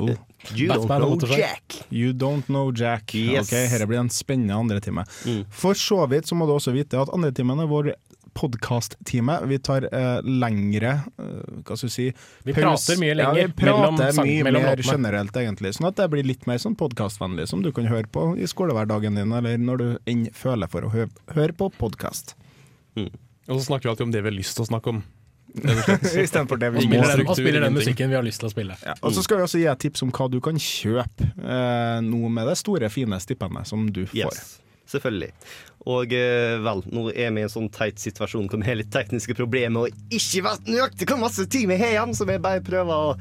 Oh. 0.00 0.08
You 0.56 0.68
Batman 0.70 0.86
don't 0.86 0.98
know 1.02 1.10
motorsag. 1.10 1.38
Jack. 1.42 1.76
You 1.90 2.12
don't 2.16 2.46
know 2.48 2.70
Jack. 2.72 3.12
Yes. 3.14 3.50
Ok, 3.50 3.56
Dette 3.74 3.88
blir 3.90 4.00
en 4.00 4.08
spennende 4.10 4.56
andre 4.56 4.80
time. 4.80 5.04
For 5.50 5.74
så 5.78 6.06
vidt 6.10 6.30
så 6.30 6.38
må 6.38 6.46
du 6.48 6.54
også 6.54 6.72
vite 6.74 6.98
at 7.02 7.12
andre 7.12 7.32
timen 7.34 7.60
er 7.60 7.68
vår 7.70 7.92
podkast-time. 8.34 9.36
Vi 9.50 9.58
tar 9.58 9.86
eh, 9.92 10.20
lengre 10.24 10.92
eh, 11.18 11.62
Hva 11.66 11.76
skal 11.76 11.88
vi 11.88 11.92
si 11.94 12.06
Vi 12.46 12.52
paus- 12.56 12.86
prater 12.88 13.00
mye 13.00 13.14
Ja, 13.18 13.32
vi 13.36 13.46
prater 13.48 13.92
mellom 13.92 13.98
sang- 14.16 14.26
mye 14.28 14.44
mellom 14.48 14.62
mer 14.66 14.76
låtene. 14.76 14.92
generelt, 14.96 15.36
egentlig. 15.36 15.74
Sånn 15.76 15.88
at 15.88 15.96
det 16.00 16.08
blir 16.12 16.24
litt 16.24 16.46
mer 16.50 16.58
sånn 16.62 16.76
podkastvennlig, 16.76 17.48
som 17.48 17.62
du 17.62 17.72
kan 17.72 17.86
høre 17.90 18.06
på 18.12 18.32
i 18.38 18.46
skolehverdagen 18.50 19.14
din, 19.20 19.32
eller 19.32 19.58
når 19.58 19.76
du 19.78 19.88
enn 20.06 20.26
føler 20.32 20.68
for 20.70 20.82
å 20.82 20.90
hø 20.92 21.06
høre 21.34 21.52
på 21.52 21.70
podkast. 21.78 22.34
Og 22.96 23.10
så 23.58 23.64
snakker 23.66 23.88
vi 23.88 23.90
alltid 23.94 24.06
om 24.08 24.12
det 24.12 24.22
vi 24.22 24.30
har 24.30 24.36
lyst 24.38 24.56
til 24.56 24.64
å 24.64 24.70
snakke 24.72 24.88
om. 24.96 25.02
Istedenfor 25.52 26.56
det 26.56 26.68
Og 26.72 26.74
vi 26.78 26.86
spiller, 26.86 27.02
må. 27.04 27.16
den, 27.16 27.26
og 27.28 27.36
spiller 27.36 27.60
den 27.66 27.74
musikken 27.76 28.08
vi 28.08 28.16
har 28.16 28.24
lyst 28.24 28.40
til 28.40 28.48
å 28.48 28.52
spille. 28.54 28.76
Ja, 28.86 28.94
og 29.02 29.12
så 29.12 29.22
skal 29.24 29.36
vi 29.40 29.44
også 29.44 29.58
gi 29.60 29.66
et 29.68 29.82
tips 29.84 30.02
om 30.06 30.12
hva 30.14 30.30
du 30.32 30.38
kan 30.40 30.56
kjøpe 30.56 31.26
eh, 31.42 31.98
nå 32.06 32.28
med 32.32 32.48
det 32.48 32.56
store, 32.60 32.88
fine 32.88 33.18
stipendet 33.20 33.68
som 33.68 33.84
du 33.92 34.04
får. 34.06 34.16
Yes, 34.32 34.58
selvfølgelig. 34.90 35.30
Og 35.92 36.14
eh, 36.14 36.56
vel, 36.62 36.82
nå 36.94 37.08
er 37.10 37.32
vi 37.34 37.42
i 37.42 37.46
en 37.46 37.52
sånn 37.52 37.70
teit 37.74 37.98
situasjon 38.02 38.46
hvor 38.50 38.62
vi 38.62 38.68
har 38.68 38.78
litt 38.78 38.92
tekniske 38.94 39.34
problemer 39.38 39.88
og 39.88 40.14
ikke 40.14 40.44
vet 40.46 40.70
nøyaktig 40.70 41.08
hvor 41.10 41.22
masse 41.24 41.46
tid 41.50 41.66
vi 41.70 41.78
har 41.80 41.96
igjen, 41.96 42.14
så 42.14 42.28
vi 42.28 42.38
bare 42.42 42.62
prøver 42.64 43.10
å 43.10 43.16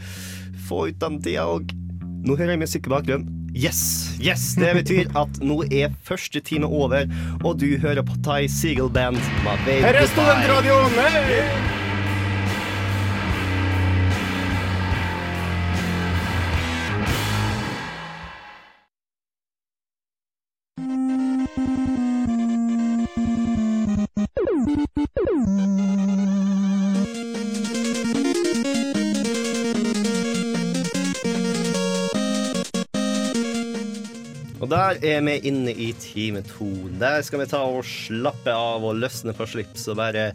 få 0.68 0.88
ut 0.92 1.00
den 1.02 1.22
tida 1.26 1.48
Og 1.50 1.78
Nå 2.22 2.36
hører 2.38 2.54
jeg 2.54 2.62
musikk 2.62 2.86
i 2.86 2.92
bakgrunnen. 2.94 3.38
Yes! 3.58 3.80
yes, 4.22 4.54
Det 4.54 4.76
betyr 4.78 5.10
at 5.24 5.42
nå 5.42 5.64
er 5.74 5.90
første 6.06 6.38
time 6.46 6.70
over, 6.70 7.10
og 7.42 7.58
du 7.58 7.80
hører 7.82 8.06
på 8.06 8.22
Thai 8.22 8.46
Seagull 8.46 8.94
Band. 8.94 9.18
Her 9.66 10.04
er 10.06 10.10
studentradioen! 10.14 11.00
Hei! 11.02 11.81
Der 34.92 35.06
er 35.08 35.22
vi 35.24 35.38
inne 35.48 35.72
i 35.72 35.92
time 35.96 36.42
to. 36.44 36.68
Der 37.00 37.22
skal 37.24 37.40
vi 37.44 37.48
ta 37.52 37.62
og 37.64 37.86
slappe 37.88 38.52
av 38.52 38.84
og 38.84 39.00
løsne 39.00 39.32
på 39.38 39.48
slips 39.48 39.88
og 39.92 40.00
bare 40.02 40.32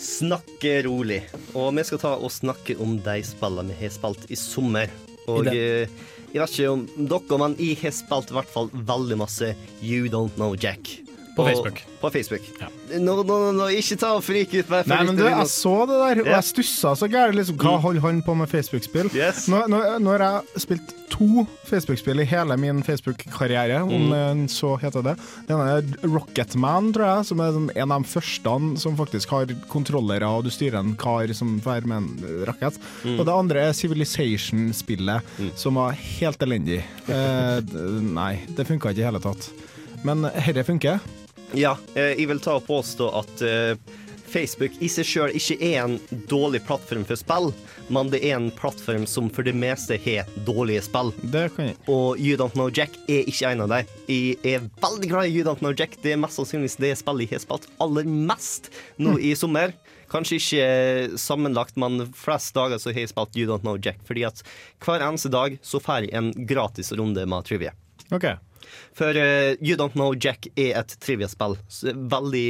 snakke 0.00 0.78
rolig. 0.86 1.20
Og 1.52 1.74
vi 1.76 1.84
skal 1.84 2.00
ta 2.00 2.14
og 2.16 2.32
snakke 2.32 2.78
om 2.80 2.96
de 3.04 3.20
spillene 3.26 3.74
vi 3.74 3.84
har 3.84 3.92
spilt 3.92 4.24
i 4.32 4.38
sommer. 4.40 4.92
Og 5.28 5.50
I 5.52 5.58
eh, 5.58 6.02
jeg 6.34 6.42
vet 6.42 6.56
ikke 6.56 6.72
om 6.72 6.80
dere, 7.12 7.40
men 7.44 7.52
jeg 7.60 7.78
har 7.84 7.94
spilt 7.94 8.32
i 8.32 8.38
hvert 8.40 8.50
fall 8.56 8.72
veldig 8.74 9.20
masse 9.20 9.52
You 9.84 10.08
Don't 10.10 10.34
Know 10.40 10.56
Jack. 10.58 11.03
På 11.34 11.44
Facebook. 11.48 11.80
På 12.00 12.10
Facebook. 12.14 12.42
Ja. 12.60 12.68
nå, 13.02 13.14
nå, 13.26 13.38
nå, 13.56 13.68
ikke 13.74 13.96
ta 13.98 14.12
og 14.14 14.22
frike 14.22 14.60
ut 14.62 14.68
meg. 14.70 14.86
Nei, 14.86 15.00
men 15.08 15.16
du, 15.18 15.24
jeg 15.26 15.48
så 15.50 15.72
det 15.90 15.96
der, 15.98 16.20
og 16.22 16.28
jeg 16.30 16.46
stussa 16.50 16.92
så 17.00 17.08
gærent. 17.10 17.34
Liksom, 17.40 17.56
hva 17.58 17.72
holder 17.82 18.04
han 18.04 18.20
på 18.22 18.36
med 18.38 18.50
Facebook-spill? 18.52 19.10
Nå, 19.50 19.64
nå, 19.72 19.80
når 20.04 20.24
jeg 20.28 20.62
spilt 20.66 20.92
to 21.14 21.44
Facebook-spill 21.68 22.22
i 22.22 22.26
hele 22.26 22.56
min 22.58 22.82
Facebook-karriere, 22.86 23.80
om 23.82 24.04
Mm. 24.14 24.46
så 24.50 24.74
heter 24.80 25.02
det 25.02 25.14
Den 25.48 25.58
ene 25.60 25.78
er 25.78 26.08
Rocketman, 26.10 26.92
tror 26.94 27.06
jeg, 27.06 27.26
som 27.30 27.40
er 27.40 27.52
sånn 27.54 27.70
en 27.74 27.92
av 27.94 28.02
de 28.02 28.08
første 28.10 28.54
som 28.82 28.96
faktisk 28.98 29.30
har 29.34 29.46
kontrollere, 29.70 30.26
og 30.28 30.44
du 30.46 30.50
styrer 30.50 30.78
en 30.80 30.94
kar 30.98 31.32
som 31.34 31.56
drar 31.64 31.86
med 31.86 31.96
en 32.02 32.44
rakett. 32.46 32.78
Mm. 33.04 33.18
Og 33.18 33.26
det 33.26 33.34
andre 33.34 33.66
er 33.68 33.72
Civilization-spillet, 33.78 35.22
som 35.58 35.74
var 35.80 35.92
helt 35.98 36.42
elendig. 36.46 36.82
Eh, 37.08 37.60
nei, 38.00 38.38
det 38.54 38.66
funka 38.68 38.92
ikke 38.94 39.02
i 39.02 39.08
hele 39.10 39.22
tatt. 39.22 39.50
Men 40.04 40.22
dette 40.22 40.64
funker. 40.66 41.00
Ja, 41.54 41.76
eh, 41.94 42.14
jeg 42.18 42.28
vil 42.30 42.40
ta 42.42 42.56
og 42.58 42.66
påstå 42.66 43.06
at 43.14 43.42
eh, 43.46 43.76
Facebook 44.34 44.74
i 44.82 44.88
seg 44.90 45.06
sjøl 45.06 45.34
ikke 45.38 45.56
er 45.62 45.76
en 45.84 45.96
dårlig 46.30 46.64
plattform 46.66 47.04
for 47.06 47.18
spill, 47.20 47.52
men 47.94 48.10
det 48.10 48.22
er 48.26 48.38
en 48.38 48.48
plattform 48.56 49.04
som 49.06 49.28
for 49.30 49.46
det 49.46 49.54
meste 49.54 49.98
har 50.02 50.30
dårlige 50.48 50.82
spill. 50.88 51.12
Det 51.30 51.46
kan 51.54 51.70
jeg. 51.70 51.78
Og 51.86 52.18
You 52.18 52.38
Don't 52.40 52.56
Know 52.58 52.72
Jack 52.74 52.96
er 53.06 53.28
ikke 53.30 53.52
en 53.52 53.62
av 53.66 53.70
dem. 53.70 53.92
Jeg 54.10 54.38
er 54.56 54.66
veldig 54.82 55.10
glad 55.12 55.28
i 55.28 55.36
You 55.36 55.46
Don't 55.46 55.62
Know 55.62 55.74
Jack. 55.76 55.94
Det 56.02 56.14
er 56.14 56.20
mest 56.20 56.40
sannsynligvis 56.40 56.80
det 56.82 56.94
spillet 56.98 57.28
jeg 57.28 57.38
har 57.38 57.44
spilt 57.44 57.68
aller 57.84 58.08
mest 58.10 58.72
nå 58.98 59.14
i 59.22 59.34
sommer. 59.38 59.76
Kanskje 60.10 60.40
ikke 60.40 61.18
sammenlagt, 61.18 61.78
men 61.80 62.08
flest 62.18 62.54
dager 62.56 62.82
så 62.82 62.90
har 62.92 63.04
jeg 63.04 63.12
spilt 63.14 63.38
You 63.38 63.46
Don't 63.50 63.66
Know 63.66 63.78
Jack. 63.78 64.02
Fordi 64.08 64.26
at 64.26 64.42
hver 64.82 65.06
eneste 65.06 65.30
dag 65.30 65.60
så 65.62 65.82
får 65.82 66.08
jeg 66.08 66.16
en 66.18 66.32
gratis 66.50 66.90
runde 66.98 67.22
med 67.30 67.46
trivia. 67.46 67.74
OK. 68.10 68.26
For 68.96 69.16
uh, 69.16 69.54
You 69.60 69.76
Don't 69.80 69.96
Know 69.98 70.14
Jack 70.14 70.48
er 70.54 70.78
et 70.80 70.96
triviaspill. 71.02 71.58
Veldig 71.84 72.48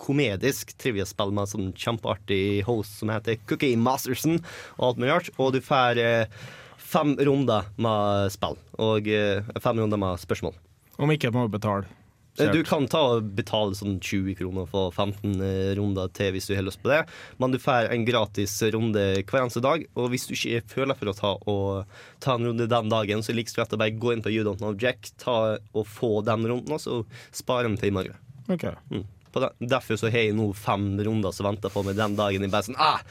komedisk 0.00 0.72
triviaspill 0.78 1.32
med 1.34 1.50
sånn 1.50 1.70
kjempeartig 1.74 2.62
host 2.68 3.00
som 3.00 3.10
heter 3.12 3.40
Cookie 3.50 3.78
Masterson 3.78 4.38
og 4.78 4.84
alt 4.88 5.00
mulig 5.02 5.14
rart. 5.14 5.30
Og 5.38 5.54
du 5.56 5.60
får 5.64 6.00
uh, 6.00 6.42
fem 6.90 7.14
runder 7.18 7.70
med 7.80 8.34
spill 8.34 8.58
og 8.80 9.10
uh, 9.10 9.56
fem 9.62 9.82
runder 9.82 10.00
med 10.00 10.22
spørsmål. 10.22 10.56
Om 11.00 11.16
ikke 11.16 11.32
må 11.34 11.46
du 11.46 11.56
betale. 11.56 11.99
Eh, 12.46 12.52
Du 12.52 12.62
kan 12.66 12.86
ta 12.90 13.02
og 13.16 13.30
betale 13.36 13.76
sånn 13.78 13.98
20 14.00 14.34
kroner 14.38 14.66
for 14.70 14.90
15 14.92 15.40
eh, 15.44 15.74
runder 15.78 16.08
til 16.16 16.32
hvis 16.34 16.48
du 16.50 16.54
har 16.56 16.64
lyst 16.66 16.82
på 16.82 16.90
det, 16.92 17.02
men 17.38 17.52
du 17.54 17.58
får 17.60 17.90
en 17.92 18.04
gratis 18.08 18.56
runde 18.74 19.04
hver 19.24 19.42
eneste 19.44 19.62
dag. 19.64 19.86
Og 19.96 20.10
hvis 20.12 20.26
du 20.28 20.34
ikke 20.34 20.62
føler 20.74 20.98
for 20.98 21.12
å 21.12 21.16
ta, 21.16 21.34
og, 21.46 22.00
ta 22.20 22.34
en 22.38 22.48
runde 22.50 22.68
den 22.70 22.88
dagen, 22.92 23.22
så 23.22 23.30
er 23.30 23.36
det 23.38 23.42
like 23.44 23.56
greit 23.56 23.76
å 23.76 23.80
bare 23.80 23.98
gå 24.00 24.12
inn 24.14 24.24
på 24.24 24.32
You 24.32 24.44
Don't 24.46 24.62
Know 24.62 24.74
Jack, 24.78 25.12
ta 25.20 25.38
og 25.60 25.86
få 25.86 26.24
den 26.26 26.46
runden, 26.48 26.72
og 26.72 26.80
så 26.82 27.02
spare 27.32 27.68
den 27.68 27.76
til 27.80 27.92
i 27.92 27.96
morgen. 28.00 28.16
Ok. 28.50 28.66
Mm. 28.90 29.04
Derfor 29.32 29.98
så 30.00 30.10
har 30.10 30.26
jeg 30.26 30.36
nå 30.36 30.48
fem 30.58 30.86
runder 31.06 31.34
som 31.34 31.46
venter 31.48 31.72
på 31.72 31.82
meg 31.86 31.98
den 31.98 32.16
dagen. 32.18 32.46
Jeg 32.46 32.52
bare 32.52 32.66
sånn 32.66 32.78
ah, 32.80 33.02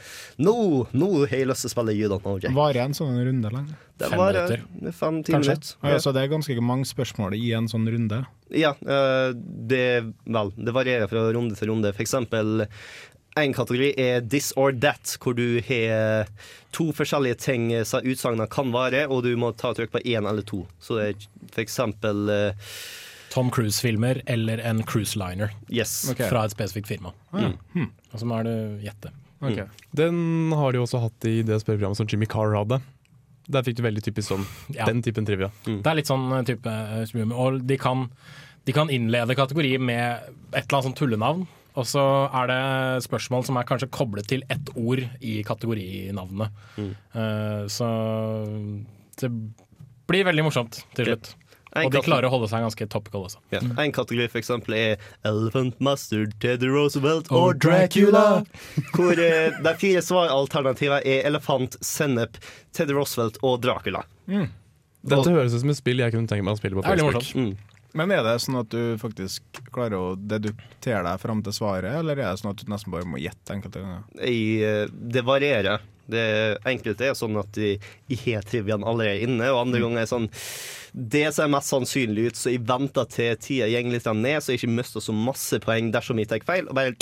nå, 0.42 0.54
nå 0.92 1.10
har 1.24 1.36
jeg 1.38 1.50
lyst 1.50 1.66
til 1.66 1.72
å 1.72 1.74
spille 1.74 1.96
You 1.96 2.10
Don't 2.12 2.26
Know 2.26 2.40
Jack. 2.42 2.54
Varer 2.56 2.84
en 2.84 2.96
sånn 2.96 3.18
runde 3.18 3.52
lenge? 3.54 3.76
Det 4.00 4.08
minutter. 4.14 4.64
Fem-ti 4.96 5.34
Kanskje? 5.34 5.56
minutter. 5.56 5.76
Ja. 5.82 5.94
ja, 5.94 6.00
så 6.00 6.14
det 6.16 6.24
er 6.24 6.32
ganske 6.32 6.64
mange 6.64 6.88
spørsmål 6.88 7.36
i 7.36 7.52
en 7.56 7.68
sånn 7.68 7.88
runde? 7.92 8.22
Ja, 8.56 8.72
eh, 8.80 9.30
det, 9.70 9.84
vel, 10.24 10.52
det 10.56 10.74
varierer 10.74 11.10
fra 11.10 11.28
runde 11.36 11.58
til 11.58 11.72
runde. 11.72 11.92
For 11.94 12.04
eksempel 12.06 12.66
en 13.38 13.52
kategori 13.54 13.92
er 14.00 14.24
this 14.26 14.52
or 14.56 14.72
that, 14.72 15.16
hvor 15.22 15.36
du 15.38 15.60
har 15.68 16.26
to 16.74 16.90
forskjellige 16.96 17.38
ting 17.44 17.68
som 17.86 18.06
utsagnene 18.06 18.48
kan 18.50 18.72
være, 18.74 19.06
og 19.08 19.22
du 19.26 19.34
må 19.38 19.52
ta 19.58 19.72
trykk 19.76 19.94
på 19.94 20.02
én 20.02 20.26
eller 20.28 20.46
to. 20.46 20.64
Så 20.82 20.98
det 20.98 21.06
er 21.06 21.28
for 21.52 21.62
eksempel 21.62 22.32
eh, 22.34 22.74
Tom 23.30 23.50
Cruise-filmer 23.54 24.22
eller 24.26 24.58
en 24.66 24.82
cruise 24.82 25.18
liner 25.18 25.52
Yes. 25.70 26.10
okay. 26.10 26.28
fra 26.28 26.44
et 26.44 26.54
spesifikt 26.54 26.88
firma. 26.90 27.12
Mm. 27.32 27.54
Mm. 27.74 27.90
Og 28.12 28.22
så 28.22 28.26
må 28.26 28.40
du 28.46 28.54
gjette. 28.82 29.12
Ok. 29.40 29.60
Den 29.96 30.50
har 30.52 30.74
de 30.74 30.82
også 30.82 31.00
hatt 31.00 31.28
i 31.28 31.40
det 31.46 31.60
spørreprogrammet 31.62 32.00
som 32.00 32.08
Jimmy 32.10 32.26
Carr 32.28 32.52
hadde. 32.58 32.80
Der 33.50 33.64
fikk 33.66 33.78
du 33.78 33.84
veldig 33.86 34.02
typisk 34.04 34.32
sånn 34.32 34.44
Ja. 34.74 34.84
den 34.86 35.00
typen 35.02 35.26
trivia. 35.26 35.50
Det 35.64 35.86
er 35.86 35.96
litt 35.98 36.10
sånn 36.10 36.28
eh, 36.36 36.44
type 36.46 36.66
eh. 36.66 37.32
Og 37.32 37.62
de 37.66 37.78
kan, 37.80 38.10
de 38.66 38.72
kan 38.76 38.90
innlede 38.90 39.34
kategori 39.38 39.78
med 39.78 40.20
et 40.52 40.66
eller 40.66 40.78
annet 40.78 40.90
sånt 40.90 41.00
tullenavn. 41.00 41.46
Og 41.78 41.86
så 41.86 42.02
er 42.34 42.50
det 42.50 43.04
spørsmål 43.06 43.44
som 43.46 43.56
er 43.56 43.66
kanskje 43.68 43.90
koblet 43.94 44.26
til 44.26 44.42
ett 44.50 44.72
ord 44.74 45.02
i 45.22 45.40
kategorinavnet. 45.46 46.50
Mm. 46.76 46.90
Uh, 47.14 47.62
så 47.70 47.86
det 49.22 49.30
blir 50.10 50.26
veldig 50.26 50.44
morsomt 50.48 50.82
til 50.98 51.06
slutt. 51.12 51.34
En 51.78 51.86
Og 51.86 51.92
de 51.94 52.00
klarer 52.02 52.26
å 52.26 52.32
holde 52.32 52.48
seg 52.50 52.64
ganske 52.64 52.86
topical 52.90 53.28
også. 53.28 53.38
ja. 53.54 53.60
En 53.62 53.92
kategori 53.94 54.26
for 54.32 54.40
eksempel 54.40 54.74
er 54.74 55.10
Elephant 55.28 55.76
Mustard, 55.78 56.34
Teddy 56.42 56.66
Roosevelt 56.66 57.30
Og 57.30 57.60
Dracula. 57.62 58.42
Hvor 58.96 59.20
eh, 59.22 59.54
de 59.54 59.74
fire 59.78 60.02
svaralternativene 60.02 61.02
er 61.06 61.28
elefant, 61.30 61.78
sennep, 61.84 62.40
Teddy 62.74 62.96
Roosevelt 62.96 63.38
og 63.46 63.60
Dracula. 63.62 64.02
Dette 64.26 65.30
høres 65.32 65.54
ut 65.54 65.62
som 65.62 65.72
et 65.72 65.78
spill 65.78 66.02
jeg 66.02 66.16
kunne 66.16 66.30
tenke 66.30 66.44
meg 66.46 66.58
å 66.58 66.60
spille 66.60 66.80
på 66.80 66.84
er 66.84 66.98
Facebook. 66.98 67.30
Mm. 67.38 67.52
Men 67.98 68.12
er 68.14 68.22
det 68.22 68.36
sånn 68.44 68.60
at 68.60 68.70
du 68.70 68.98
faktisk 69.00 69.62
klarer 69.74 69.96
å 69.98 70.10
deduktere 70.14 71.02
deg 71.06 71.22
fram 71.22 71.40
til 71.46 71.54
svaret, 71.56 71.90
eller 72.02 72.18
er 72.18 72.28
det 72.28 72.42
sånn 72.42 72.52
at 72.52 72.60
du 72.60 72.70
nesten 72.70 72.94
bare 72.94 73.08
må 73.08 73.18
gjette 73.18 73.56
enkelte 73.56 73.82
ganger? 73.82 74.04
I, 74.22 74.42
eh, 74.62 74.84
det 74.90 75.24
varierer. 75.26 75.82
Det 76.12 76.26
enkelte 76.68 77.10
er 77.10 77.18
sånn 77.18 77.38
at 77.40 77.52
de, 77.56 77.74
har 78.24 78.46
triviaen 78.46 78.86
allerede 78.86 79.26
inne, 79.26 79.50
og 79.52 79.64
andre 79.64 79.82
ganger 79.84 80.02
er 80.02 80.10
sånn 80.10 80.28
Det 80.92 81.26
ser 81.34 81.50
mest 81.52 81.70
sannsynlig 81.70 82.30
ut, 82.30 82.40
så 82.40 82.54
jeg 82.54 82.64
venter 82.68 83.10
til 83.12 83.36
tida 83.40 83.68
går 83.70 83.96
litt 83.96 84.08
ned, 84.18 84.40
så 84.42 84.54
jeg 84.54 84.62
ikke 84.62 84.78
mister 84.78 85.04
så 85.04 85.14
masse 85.16 85.60
poeng 85.62 85.92
dersom 85.94 86.18
jeg 86.22 86.32
tar 86.32 86.46
feil, 86.46 86.66
og 86.68 86.78
bare 86.78 86.96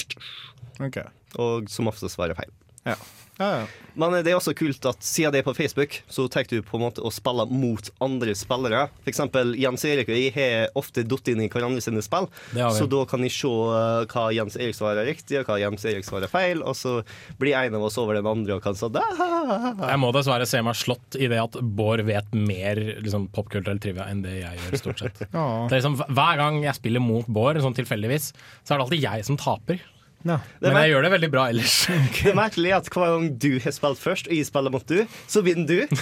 okay. 0.84 1.08
Og 1.40 1.68
som 1.72 1.88
oftest 1.90 2.16
svarer 2.16 2.38
feil. 2.38 2.52
Ja. 2.86 2.96
Ja, 3.38 3.50
ja. 3.60 3.66
Men 3.98 4.14
det 4.22 4.30
er 4.30 4.36
også 4.38 4.52
kult 4.54 4.84
at 4.86 5.02
siden 5.02 5.32
det 5.34 5.40
er 5.40 5.46
på 5.46 5.56
Facebook, 5.56 5.96
så 6.06 6.28
tar 6.30 6.46
du 6.46 6.60
på 6.62 6.78
en 6.78 6.84
måte 6.84 7.02
å 7.02 7.10
spille 7.10 7.48
mot 7.50 7.88
andre 8.04 8.34
spillere. 8.38 8.84
Eksempel 9.10 9.56
Jens 9.58 9.82
Erik 9.88 10.12
og 10.12 10.18
jeg 10.18 10.34
har 10.36 10.76
ofte 10.78 11.02
datt 11.02 11.30
inn 11.32 11.42
i 11.42 11.48
hverandre 11.50 11.82
sine 11.82 12.02
spill, 12.04 12.28
så 12.54 12.86
da 12.90 13.02
kan 13.10 13.26
jeg 13.26 13.34
se 13.34 13.50
uh, 13.50 14.06
hva 14.12 14.28
Jens 14.34 14.58
Erik 14.58 14.78
svarer 14.78 15.08
riktig, 15.08 15.40
og 15.40 15.50
hva 15.50 15.58
Jens 15.64 15.86
Erik 15.88 16.06
svarer 16.06 16.30
feil, 16.30 16.62
og 16.62 16.78
så 16.78 17.00
blir 17.42 17.58
en 17.58 17.78
av 17.80 17.88
oss 17.88 17.98
over 17.98 18.20
den 18.20 18.30
andre 18.30 18.58
og 18.58 18.62
kan 18.62 18.78
sånn 18.78 18.94
Jeg 18.94 19.98
må 19.98 20.12
dessverre 20.14 20.46
se 20.46 20.62
meg 20.62 20.78
slått 20.78 21.18
i 21.18 21.30
det 21.30 21.42
at 21.42 21.58
Bård 21.58 22.04
vet 22.06 22.38
mer 22.38 22.78
liksom, 23.02 23.26
popkulturell 23.34 23.82
trivia 23.82 24.06
enn 24.12 24.22
det 24.22 24.38
jeg 24.44 24.62
gjør, 24.62 24.80
stort 24.84 25.02
sett. 25.02 25.22
Ja. 25.32 25.46
Det 25.66 25.74
er 25.74 25.80
liksom, 25.80 25.98
hver 26.06 26.38
gang 26.38 26.62
jeg 26.62 26.78
spiller 26.78 27.02
mot 27.02 27.26
Bård, 27.26 27.58
sånn 27.66 27.76
tilfeldigvis, 27.78 28.30
så 28.62 28.74
er 28.74 28.78
det 28.78 28.84
alltid 28.86 29.08
jeg 29.10 29.26
som 29.26 29.40
taper. 29.40 29.82
Ja. 30.26 30.40
Men 30.60 30.76
jeg 30.82 30.92
gjør 30.92 31.04
det 31.06 31.10
veldig 31.14 31.30
bra 31.32 31.48
ellers. 31.52 31.74
Det 32.24 32.34
merkelige 32.36 32.74
er 32.74 32.80
at 32.82 32.90
hver 32.92 33.12
gang 33.14 33.28
du 33.38 33.52
har 33.62 33.74
spilt 33.74 34.00
først, 34.02 34.30
og 34.30 34.34
jeg 34.34 34.48
spiller 34.48 34.74
mot 34.74 34.88
du, 34.90 35.04
så 35.30 35.44
vinner 35.46 35.68
du. 35.68 35.98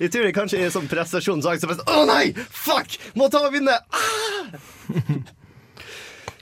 Jeg 0.00 0.12
tror 0.14 0.24
det 0.24 0.36
kanskje 0.36 0.62
er 0.64 0.70
sånn 0.72 0.86
sånn 0.88 1.42
Å 1.92 2.04
nei! 2.08 2.30
Fuck! 2.48 2.96
Må 3.18 3.28
ta 3.32 3.42
og 3.44 3.52
vinne! 3.52 3.74
Ah! 3.92 4.54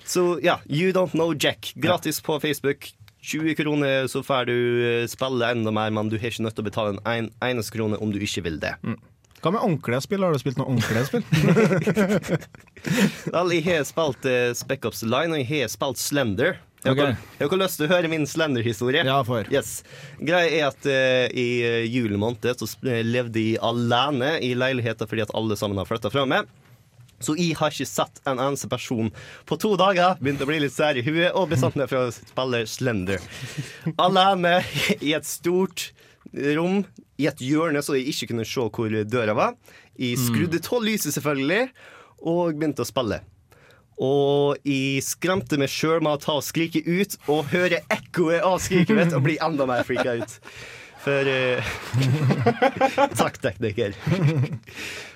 Så 0.09 0.39
ja, 0.41 0.61
You 0.70 0.93
Don't 0.97 1.12
Know 1.12 1.34
Jack. 1.34 1.72
Gratis 1.76 2.20
på 2.24 2.39
Facebook. 2.41 2.93
20 3.28 3.59
kroner, 3.59 4.07
så 4.09 4.22
får 4.24 4.47
du 4.49 4.55
eh, 4.86 5.07
spille 5.11 5.51
enda 5.53 5.72
mer, 5.74 5.91
men 5.93 6.09
du 6.09 6.16
har 6.16 6.30
ikke 6.30 6.47
nødt 6.47 6.55
til 6.57 6.64
å 6.64 6.68
betale 6.70 6.95
en, 6.95 7.01
en 7.05 7.26
eneste 7.51 7.74
krone 7.74 7.99
om 8.01 8.14
du 8.14 8.20
ikke 8.22 8.45
vil 8.47 8.61
det. 8.62 8.76
Hva 9.39 9.53
med 9.55 9.62
ordentlige 9.62 10.01
spill? 10.03 10.24
Har 10.26 10.34
du 10.34 10.41
spilt 10.43 10.59
noe 10.59 10.72
ordentlige 10.72 11.05
spill? 11.07 11.24
Vel, 13.34 13.53
jeg 13.55 13.66
har 13.68 13.84
spilt 13.86 14.26
uh, 14.26 14.51
Speckups 14.59 15.05
Line, 15.07 15.34
og 15.34 15.43
jeg 15.43 15.49
har 15.53 15.70
spilt 15.72 16.01
Slender. 16.03 16.59
Jeg 16.84 16.95
har, 16.95 17.11
Ok. 17.11 17.16
jeg 17.41 17.59
lyst 17.59 17.80
til 17.80 17.89
å 17.89 17.91
høre 17.91 18.11
min 18.11 18.26
Slender-historie. 18.26 19.03
Ja, 19.07 19.18
for. 19.26 19.47
Yes. 19.51 19.82
Greia 20.22 20.51
er 20.51 20.68
at 20.70 20.86
uh, 20.86 21.26
i 21.34 21.49
uh, 21.66 21.82
juli 21.86 22.18
måned 22.20 22.47
så 22.59 22.68
eh, 22.86 23.03
levde 23.07 23.43
jeg 23.43 23.59
alene 23.66 24.36
i 24.45 24.53
leiligheten 24.59 25.11
fordi 25.11 25.24
at 25.26 25.34
alle 25.39 25.59
sammen 25.59 25.78
har 25.80 25.89
flytta 25.91 26.12
fra 26.14 26.26
meg. 26.28 26.47
Så 27.18 27.34
jeg 27.34 27.57
har 27.59 27.74
ikke 27.74 27.89
sett 27.89 28.20
en 28.30 28.39
eneste 28.39 28.68
person 28.70 29.11
på 29.49 29.59
to 29.59 29.72
dager. 29.78 30.14
Begynte 30.22 30.47
å 30.47 30.51
bli 30.51 30.61
litt 30.62 30.74
sær 30.74 30.99
i 30.99 31.03
huet 31.03 31.32
og 31.34 31.49
bestemte 31.51 31.80
meg 31.80 31.91
for 31.91 32.07
å 32.07 32.14
spille 32.14 32.62
Slender. 32.70 33.24
Alene 33.99 34.61
i 35.03 35.16
et 35.18 35.26
stort 35.26 35.89
rom, 36.57 36.83
i 37.18 37.26
et 37.31 37.41
hjørne 37.43 37.83
så 37.83 37.97
jeg 37.97 38.12
ikke 38.12 38.33
kunne 38.33 38.47
se 38.49 38.68
hvor 38.68 38.95
døra 39.11 39.35
var. 39.37 39.57
Jeg 39.99 40.20
skrudde 40.22 40.61
av 40.62 40.85
lyset, 40.85 41.14
selvfølgelig, 41.16 41.68
og 42.22 42.55
begynte 42.59 42.85
å 42.85 42.89
spille. 42.89 43.22
Og 43.99 44.59
jeg 44.62 45.03
skremte 45.03 45.59
meg 45.59 45.72
sjøl 45.72 46.03
med 46.05 46.14
å 46.14 46.22
ta 46.22 46.37
og 46.39 46.47
skrike 46.47 46.85
ut 46.87 47.16
og 47.26 47.49
høre 47.51 47.83
ekkoet 47.91 48.45
av 48.47 48.61
skriket 48.62 48.95
mitt 48.95 49.16
og 49.16 49.24
bli 49.26 49.39
enda 49.43 49.66
mer 49.66 49.83
freaka 49.87 50.20
ut. 50.20 50.37
For 51.03 51.31
uh, 51.31 51.70
Takk, 53.20 53.41
tekniker. 53.43 53.95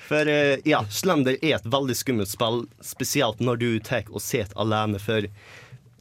For 0.09 0.27
uh, 0.27 0.59
ja, 0.67 0.83
Slender 0.91 1.39
er 1.39 1.59
et 1.59 1.71
veldig 1.71 1.97
skummelt 1.99 2.31
spill, 2.31 2.65
spesielt 2.83 3.43
når 3.43 3.63
du 3.63 3.69
tar 3.87 4.11
og 4.11 4.23
sitter 4.23 4.59
alene. 4.63 4.99
For 5.03 5.31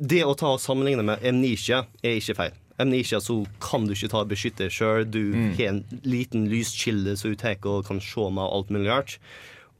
det 0.01 0.23
å 0.25 0.33
ta 0.37 0.55
og 0.55 0.61
sammenligne 0.61 1.05
med 1.05 1.25
Amnesia 1.25 1.85
er 2.01 2.17
ikke 2.17 2.37
feil. 2.39 2.57
Amnesia 2.83 3.19
så 3.23 3.39
kan 3.63 3.85
du 3.87 3.93
ikke 3.95 4.09
ta 4.11 4.21
og 4.23 4.29
beskytte 4.31 4.65
deg 4.67 4.75
sjøl. 4.75 5.05
Du 5.09 5.21
har 5.57 5.67
en 5.71 5.83
liten 6.03 6.47
lyskilde 6.51 7.15
så 7.19 7.31
du 7.31 7.35
tar 7.39 7.57
og 7.69 7.85
kan 7.87 8.01
se 8.03 8.27
med 8.33 8.43
alt 8.45 8.71
mulig 8.73 8.89
rart. 8.91 9.17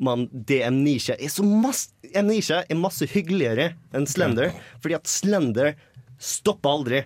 Men 0.02 0.28
det 0.34 0.64
Amnesia 0.66 1.14
er 1.22 1.30
så 1.30 1.44
masse 1.46 1.92
Amnesia 2.18 2.64
er 2.66 2.80
masse 2.80 3.06
hyggeligere 3.12 3.74
enn 3.94 4.08
Slender, 4.10 4.50
fordi 4.82 4.96
at 4.98 5.08
Slender 5.08 5.76
stopper 6.22 6.70
aldri. 6.78 7.04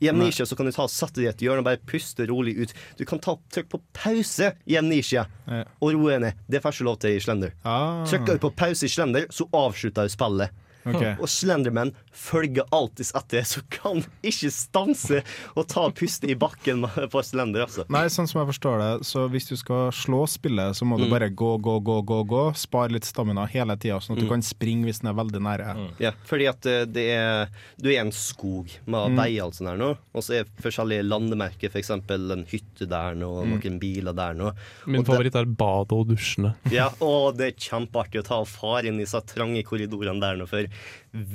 I 0.00 0.10
Amnesia 0.12 0.44
så 0.46 0.54
kan 0.58 0.68
du 0.68 0.72
ta 0.76 0.84
sette 0.92 1.16
deg 1.22 1.24
i 1.24 1.30
et 1.30 1.42
hjørne 1.46 1.62
og 1.62 1.66
bare 1.70 1.80
puste 1.88 2.26
rolig 2.28 2.52
ut. 2.60 2.72
Du 2.98 3.04
kan 3.08 3.18
ta 3.24 3.32
trykk 3.54 3.70
på 3.72 3.80
pause 3.96 4.50
i 4.68 4.76
Amnesia 4.76 5.24
Ja. 5.48 5.62
og 5.80 5.94
roe 5.96 6.18
ned. 6.20 6.34
Det 6.46 6.60
får 6.62 6.76
ikke 6.76 6.84
lov 6.84 6.98
til 7.00 7.16
i 7.16 7.20
Slender. 7.24 7.54
Ah. 7.64 8.04
Trykker 8.04 8.36
du 8.36 8.42
på 8.44 8.50
pause 8.54 8.84
i 8.84 8.92
Slender, 8.92 9.24
så 9.32 9.48
avslutter 9.56 10.04
du 10.04 10.12
spillet. 10.12 10.50
Okay. 10.86 11.16
Og 11.18 11.26
Slenderman 11.26 11.90
følger 12.16 12.64
alltids 12.74 13.12
etter, 13.18 13.44
så 13.46 13.60
kan 13.70 14.00
ikke 14.24 14.50
stanse 14.54 15.22
og 15.54 15.66
ta 15.68 15.86
puste 15.94 16.28
i 16.32 16.34
bakken 16.38 16.82
på 17.12 17.22
Slender, 17.26 17.66
altså. 17.66 17.84
Nei, 17.92 18.06
sånn 18.12 18.28
som 18.30 18.40
jeg 18.40 18.50
forstår 18.54 18.80
det, 18.82 18.90
så 19.06 19.26
hvis 19.32 19.48
du 19.50 19.56
skal 19.60 19.90
slå 19.94 20.22
spillet, 20.30 20.76
så 20.78 20.88
må 20.88 20.96
du 20.98 21.04
Mm. 21.06 21.10
bare 21.12 21.28
gå, 21.30 21.52
gå, 21.60 21.76
gå, 21.84 21.98
gå, 22.08 22.20
gå. 22.26 22.42
Spare 22.56 22.90
litt 22.96 23.04
stamina 23.04 23.46
hele 23.46 23.76
tida, 23.76 23.98
sånn 24.00 24.16
at 24.16 24.20
du 24.20 24.26
Mm. 24.26 24.30
kan 24.36 24.42
springe 24.42 24.84
hvis 24.88 25.00
den 25.02 25.10
er 25.10 25.18
veldig 25.22 25.40
nære. 25.42 25.90
Ja, 26.00 26.12
fordi 26.24 26.48
at 26.48 26.66
eh, 26.66 26.84
det 26.86 27.06
er 27.12 27.48
Du 27.80 27.88
er 27.90 27.92
i 27.92 27.96
en 28.00 28.10
skog 28.12 28.68
med 28.86 29.10
Mm. 29.12 29.16
veier 29.16 29.44
og 29.46 29.52
sånn 29.52 29.68
her 29.68 29.76
nå, 29.76 29.90
og 30.14 30.22
så 30.22 30.40
er 30.40 30.44
forskjellige 30.60 31.04
landemerker, 31.06 31.68
f.eks. 31.70 31.90
en 31.90 32.44
hytte 32.46 32.88
der 32.88 33.14
nå, 33.14 33.28
og 33.28 33.46
Mm. 33.46 33.60
noen 33.60 33.78
biler 33.80 34.14
der 34.14 34.34
nå. 34.34 34.54
Min 34.86 35.00
Og 35.00 35.04
det- 35.06 35.12
favoritt 35.14 35.34
er 35.36 35.44
badet 35.44 35.92
og 35.92 36.08
dusjene. 36.08 36.54
Ja, 36.70 36.88
og 37.00 37.36
det 37.36 37.46
er 37.46 37.60
kjempeartig 37.60 38.20
å 38.20 38.24
ta 38.24 38.34
og 38.40 38.48
fare 38.48 38.86
inn 38.86 38.98
i 39.00 39.04
så 39.04 39.20
trange 39.24 39.62
korridorene 39.64 40.20
der 40.20 40.36
nå, 40.36 40.48
for 40.48 40.64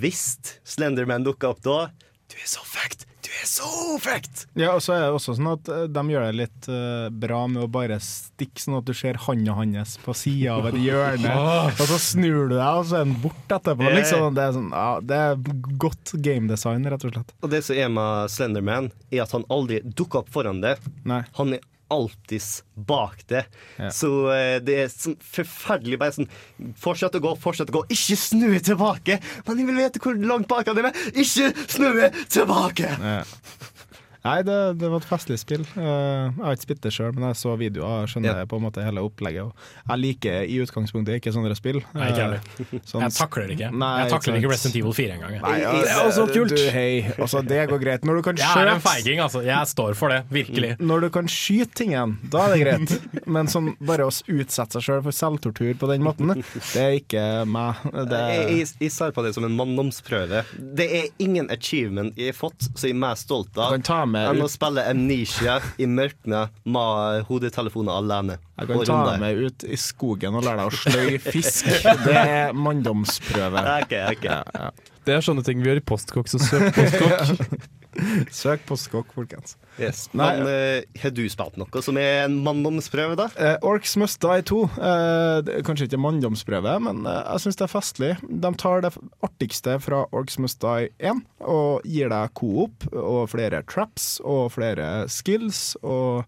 hvis 0.01 0.25
Slenderman 0.67 1.25
dukker 1.25 1.55
opp 1.55 1.63
da 1.65 1.79
Du 2.31 2.37
er 2.37 2.49
så 2.49 2.63
fucked! 2.65 3.07
Du 3.21 3.29
er 3.29 3.45
så 3.45 3.67
fucked! 4.01 4.45
Ja, 4.57 4.71
og 4.73 4.81
så 4.81 4.95
er 4.95 5.03
det 5.03 5.15
også 5.15 5.35
sånn 5.37 5.49
at 5.51 5.69
eh, 5.69 5.83
de 5.93 6.03
gjør 6.09 6.23
det 6.25 6.37
litt 6.39 6.69
uh, 6.71 7.09
bra 7.13 7.41
med 7.51 7.65
å 7.65 7.69
bare 7.71 7.99
stikke 8.01 8.63
sånn 8.63 8.79
at 8.79 8.87
du 8.87 8.93
ser 8.97 9.19
handa 9.27 9.55
hans 9.57 9.97
på 10.01 10.15
sida 10.17 10.55
av 10.57 10.69
et 10.71 10.79
hjørne, 10.81 11.35
og 11.81 11.83
så 11.91 11.99
snur 12.01 12.49
du 12.49 12.55
deg, 12.55 12.65
og 12.65 12.87
så 12.89 13.01
er 13.01 13.05
den 13.05 13.17
borte 13.21 13.59
etterpå. 13.59 13.85
Ja. 13.87 13.93
Liksom. 13.99 14.25
Det, 14.37 14.47
er 14.47 14.55
sånn, 14.57 14.71
ja, 14.73 14.87
det 15.11 15.19
er 15.27 15.59
godt 15.85 16.15
gamedesign, 16.29 16.87
rett 16.93 17.05
og 17.07 17.13
slett. 17.13 17.35
Og 17.41 17.53
det 17.53 17.61
som 17.67 17.83
er 17.83 17.93
med 17.93 18.33
Slenderman, 18.33 18.89
er 19.11 19.25
at 19.25 19.35
han 19.37 19.45
aldri 19.53 19.83
dukker 19.85 20.23
opp 20.23 20.33
foran 20.33 20.63
det. 20.65 20.77
Han 21.37 21.57
er 21.57 21.67
alltid 21.91 22.45
bak 22.87 23.23
det. 23.29 23.43
Så 23.93 24.11
eh, 24.33 24.57
det 24.63 24.77
er 24.83 24.91
sånn 24.93 25.17
forferdelig 25.21 25.99
bare 26.01 26.15
sånn 26.15 26.29
Fortsett 26.81 27.17
å 27.17 27.21
gå, 27.23 27.33
fortsett 27.41 27.71
å 27.73 27.79
gå. 27.79 27.83
Ikke 27.93 28.17
snu 28.19 28.49
tilbake! 28.63 29.19
Men 29.47 29.61
jeg 29.61 29.69
vil 29.69 29.79
vite 29.81 30.01
hvor 30.03 30.17
langt 30.17 30.49
bak 30.51 30.69
han 30.69 30.81
er. 30.81 30.91
Ikke 31.11 31.51
snu 31.67 31.91
tilbake! 32.31 32.95
Ja. 33.01 33.21
Nei, 34.21 34.35
det, 34.45 34.55
det 34.77 34.89
var 34.91 35.01
et 35.01 35.07
festlig 35.09 35.39
spill. 35.41 35.63
Eh, 35.73 35.81
jeg 35.81 36.43
har 36.45 36.53
ikke 36.57 36.65
spilt 36.67 36.81
det 36.85 36.91
sjøl, 36.93 37.13
men 37.17 37.25
jeg 37.31 37.37
så 37.39 37.55
videoer 37.57 38.03
og 38.05 38.11
skjønner 38.11 38.43
på 38.51 38.59
en 38.59 38.65
måte 38.67 38.83
hele 38.85 39.01
opplegget. 39.01 39.47
Og 39.49 39.89
jeg 39.93 40.01
liker 40.03 40.43
i 40.45 40.59
utgangspunktet 40.61 41.17
ikke 41.17 41.33
sånne 41.33 41.55
spill. 41.57 41.79
Nei, 41.95 42.09
ikke 42.11 42.21
Eh, 42.21 42.27
heller. 42.27 42.41
sånn- 42.91 43.01
Jeg 43.07 43.15
takler 43.17 43.47
det 43.49 43.55
ikke. 43.57 43.69
Nei, 43.81 43.89
jeg 44.03 44.11
takler 44.13 44.37
ikke. 44.37 44.51
Resident 44.53 44.77
Evil 44.81 44.93
4 44.99 45.15
engang. 45.17 45.37
Nei, 45.41 45.55
ja, 45.63 45.71
det 45.73 45.89
er 45.95 46.03
også 46.05 46.27
kult! 46.35 46.53
Du, 46.53 46.65
hei, 46.75 46.91
altså, 47.17 47.41
det 47.49 47.61
går 47.71 47.81
greit. 47.81 48.05
Når 48.05 48.19
du 48.19 48.21
kan 48.29 48.37
Jeg 48.43 48.61
er 48.61 48.71
en 48.75 48.83
feiging, 48.85 49.23
altså. 49.25 49.41
Jeg 49.47 49.71
står 49.73 49.97
for 49.97 50.13
det, 50.13 50.21
virkelig. 50.29 50.75
Når 50.91 51.07
du 51.07 51.09
kan 51.17 51.31
skyte 51.31 51.73
tingen, 51.81 52.17
da 52.29 52.45
er 52.45 52.53
det 52.53 52.61
greit. 52.61 53.25
Men 53.25 53.49
sånn, 53.51 53.71
bare 53.81 54.05
å 54.05 54.13
utsette 54.13 54.77
seg 54.77 54.85
sjøl 54.85 55.01
for 55.07 55.17
selvtortur 55.17 55.73
på 55.81 55.89
den 55.89 56.05
måten, 56.05 56.35
det 56.37 56.81
er 56.85 56.97
ikke 56.99 57.25
meg. 57.49 57.81
Det 58.11 58.21
Jeg, 58.21 58.45
jeg, 58.61 58.69
jeg 58.85 58.93
ser 58.93 59.13
på 59.17 59.25
det 59.25 59.33
som 59.35 59.45
en 59.49 59.57
manndomsprøve. 59.57 60.43
Det 60.77 60.87
er 61.01 61.09
ingen 61.25 61.49
achievement 61.53 62.13
jeg 62.19 62.33
har 62.35 62.37
fått 62.37 62.69
som 62.69 62.85
jeg 62.85 62.93
er 62.93 63.01
mer 63.01 63.17
stolt 63.19 63.57
av 63.57 63.71
Du 63.73 63.77
kan 63.79 63.85
ta 63.87 63.99
med 64.11 64.39
må 64.41 64.47
ut- 64.47 64.53
spille 64.53 64.83
Amnesia 64.91 65.57
i 65.81 65.87
mørkene 65.89 66.43
med 66.65 67.25
hodetelefoner 67.29 67.97
alene. 68.01 68.37
Jeg 68.61 68.69
kan 68.69 68.85
ta 68.91 68.99
deg 69.11 69.19
meg 69.23 69.41
ut 69.47 69.65
i 69.65 69.79
skogen 69.79 70.37
og 70.37 70.45
lære 70.45 70.61
deg 70.61 70.71
å 70.71 70.79
sløye 70.83 71.19
fisk. 71.33 71.69
Det 72.05 72.15
er 72.21 72.53
manndomsprøve. 72.53 73.63
Ok, 73.81 73.95
ok. 74.13 74.27
Det 75.07 75.15
er 75.17 75.23
sånne 75.25 75.43
ting 75.47 75.63
vi 75.63 75.71
gjør 75.71 75.79
i 75.81 75.85
postkokk, 75.91 76.29
så 76.29 76.41
søk 76.43 76.67
postkokk. 76.77 77.69
Søk 78.41 78.63
postkokk, 78.69 79.11
folkens. 79.15 79.55
Yes. 79.79 80.05
Men 80.15 80.43
eh, 80.47 80.83
har 81.01 81.13
du 81.15 81.23
spilt 81.31 81.57
noe 81.59 81.83
som 81.83 81.97
er 81.99 82.25
en 82.25 82.37
manndomsprøve, 82.45 83.17
da? 83.19 83.27
Eh, 83.39 83.57
Orcs 83.67 83.95
Must 83.99 84.21
Die 84.23 84.45
2. 84.47 84.61
eh, 84.89 85.51
kanskje 85.67 85.87
ikke 85.89 86.01
manndomsprøve, 86.01 86.77
men 86.87 87.03
jeg 87.07 87.43
syns 87.45 87.59
det 87.59 87.67
er 87.67 87.73
festlig. 87.73 88.11
De 88.27 88.53
tar 88.61 88.85
det 88.85 88.93
artigste 89.25 89.77
fra 89.83 90.05
Orcs 90.15 90.39
Must 90.41 90.61
Die 90.63 90.91
1 91.11 91.23
og 91.47 91.87
gir 91.87 92.11
deg 92.11 92.33
coop 92.37 92.87
og 92.91 93.25
flere 93.33 93.63
traps 93.67 94.15
og 94.23 94.51
flere 94.55 95.07
skills 95.11 95.75
og 95.81 96.25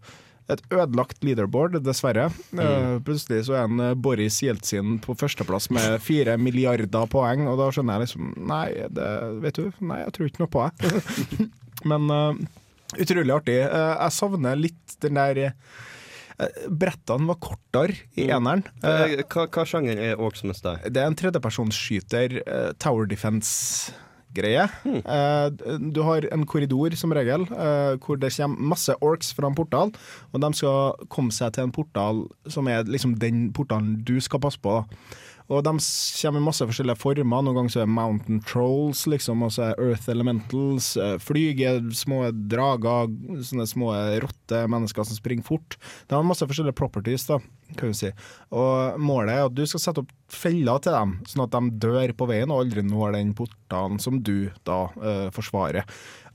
et 0.52 0.64
ødelagt 0.74 1.24
leaderboard, 1.24 1.78
dessverre. 1.86 2.28
Mm. 2.52 3.00
plutselig 3.08 3.46
så 3.48 3.56
er 3.60 3.70
en 3.70 3.80
eh, 3.80 3.94
Boris 3.96 4.42
Jeltsin 4.44 4.98
på 5.04 5.16
førsteplass 5.16 5.70
med 5.74 6.00
fire 6.08 6.36
milliarder 6.42 7.08
poeng, 7.12 7.46
og 7.48 7.62
da 7.62 7.70
skjønner 7.72 8.00
jeg 8.02 8.08
liksom 8.10 8.34
Nei, 8.50 8.68
det, 8.92 9.08
vet 9.44 9.60
du, 9.62 9.72
nei, 9.80 10.02
jeg 10.04 10.14
tror 10.18 10.30
ikke 10.30 10.44
noe 10.44 10.54
på 10.54 10.68
det. 10.68 10.94
Men 11.90 12.12
uh, 12.12 12.36
utrolig 13.00 13.34
artig. 13.36 13.58
Uh, 13.68 13.96
jeg 13.98 14.16
savner 14.20 14.60
litt 14.60 14.96
den 15.04 15.20
der 15.20 15.40
uh, 15.50 15.56
Brettene 16.70 17.28
var 17.30 17.40
kortere 17.44 17.98
i 18.20 18.28
eneren. 18.32 18.64
Eh, 18.84 19.04
Eh, 19.14 19.24
Hva, 19.30 19.46
hva 19.48 19.66
sjanger 19.70 20.00
er 20.02 20.20
Orcs 20.22 20.44
Must 20.48 20.66
det 20.66 21.00
er 21.00 21.08
en 21.08 21.18
tredjepersonsskyter, 21.20 22.40
uh, 22.48 22.72
Tower 24.34 24.44
Defense-greie. 24.44 24.70
Eh, 25.04 25.50
du 25.94 26.02
har 26.02 26.28
en 26.32 26.46
korridor 26.46 26.96
som 26.96 27.12
regel, 27.12 27.42
eh, 27.42 27.98
hvor 28.00 28.20
det 28.20 28.34
kommer 28.36 28.60
masse 28.60 28.94
orcs 29.02 29.34
fra 29.34 29.48
en 29.48 29.56
portal, 29.56 29.92
og 30.34 30.42
de 30.42 30.54
skal 30.54 30.94
komme 31.10 31.32
seg 31.32 31.54
til 31.54 31.64
en 31.64 31.72
portal 31.72 32.28
som 32.48 32.68
er 32.68 32.84
liksom 32.84 33.20
den 33.20 33.52
portalen 33.54 34.04
du 34.04 34.20
skal 34.20 34.40
passe 34.40 34.60
på. 34.60 34.70
da. 34.70 34.84
Og 35.52 35.64
de 35.66 35.74
kommer 35.76 36.40
i 36.40 36.46
masse 36.46 36.66
forskjellige 36.70 37.00
former. 37.02 37.44
Noen 37.44 37.58
ganger 37.58 37.74
så 37.74 37.82
er 37.84 37.92
Mountain 37.92 38.40
Trolls, 38.48 39.04
liksom, 39.12 39.44
og 39.44 39.52
så 39.56 39.70
er 39.72 39.82
Earth 39.84 40.08
Elementals. 40.10 40.94
eh, 40.98 41.18
Flyger, 41.20 41.82
små 41.94 42.22
drager, 42.32 43.12
sånne 43.44 43.68
små 43.68 43.92
rotte 44.24 44.64
mennesker 44.72 45.04
som 45.04 45.20
springer 45.20 45.44
fort. 45.44 45.78
De 46.08 46.16
har 46.16 46.24
masse 46.24 46.48
forskjellige 46.48 46.78
properties, 46.80 47.28
da, 47.28 47.40
kan 47.78 47.92
du 47.92 47.98
si. 47.98 48.12
Og 48.56 49.00
målet 49.04 49.36
er 49.36 49.46
at 49.50 49.56
du 49.58 49.66
skal 49.68 49.84
sette 49.84 50.04
opp 50.06 50.12
feller 50.34 50.80
til 50.82 50.96
dem, 50.96 51.18
sånn 51.30 51.46
at 51.46 51.54
de 51.54 51.78
dør 51.84 52.14
på 52.18 52.28
veien 52.30 52.50
og 52.54 52.64
aldri 52.64 52.82
når 52.88 53.18
den 53.20 53.34
portalen 53.38 54.00
som 54.02 54.22
du 54.24 54.50
da 54.66 54.86
eh, 55.04 55.28
forsvarer. 55.36 55.84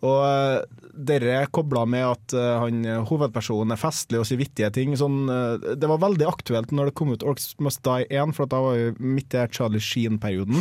Og 0.06 0.18
uh, 0.22 0.88
dere 0.98 1.44
kobla 1.54 1.84
med 1.86 2.04
at 2.06 2.34
eh, 2.34 2.54
han, 2.58 2.80
eh, 2.86 3.02
hovedpersonen 3.06 3.70
er 3.74 3.78
festlig 3.78 4.18
og 4.20 4.26
sier 4.26 4.40
vittige 4.40 4.70
ting. 4.74 4.96
Sånn, 4.98 5.28
eh, 5.30 5.74
det 5.78 5.90
var 5.90 6.00
veldig 6.02 6.26
aktuelt 6.26 6.72
når 6.74 6.90
det 6.90 6.94
kom 6.98 7.12
ut 7.14 7.22
Orcs 7.26 7.52
Must 7.62 7.82
Die 7.86 8.06
1, 8.10 8.34
for 8.34 8.48
at 8.48 8.54
da 8.54 8.62
var 8.64 8.78
jo 8.80 8.88
midt 8.98 9.36
i 9.38 9.44
Charlie 9.54 9.82
Sheen-perioden. 9.82 10.58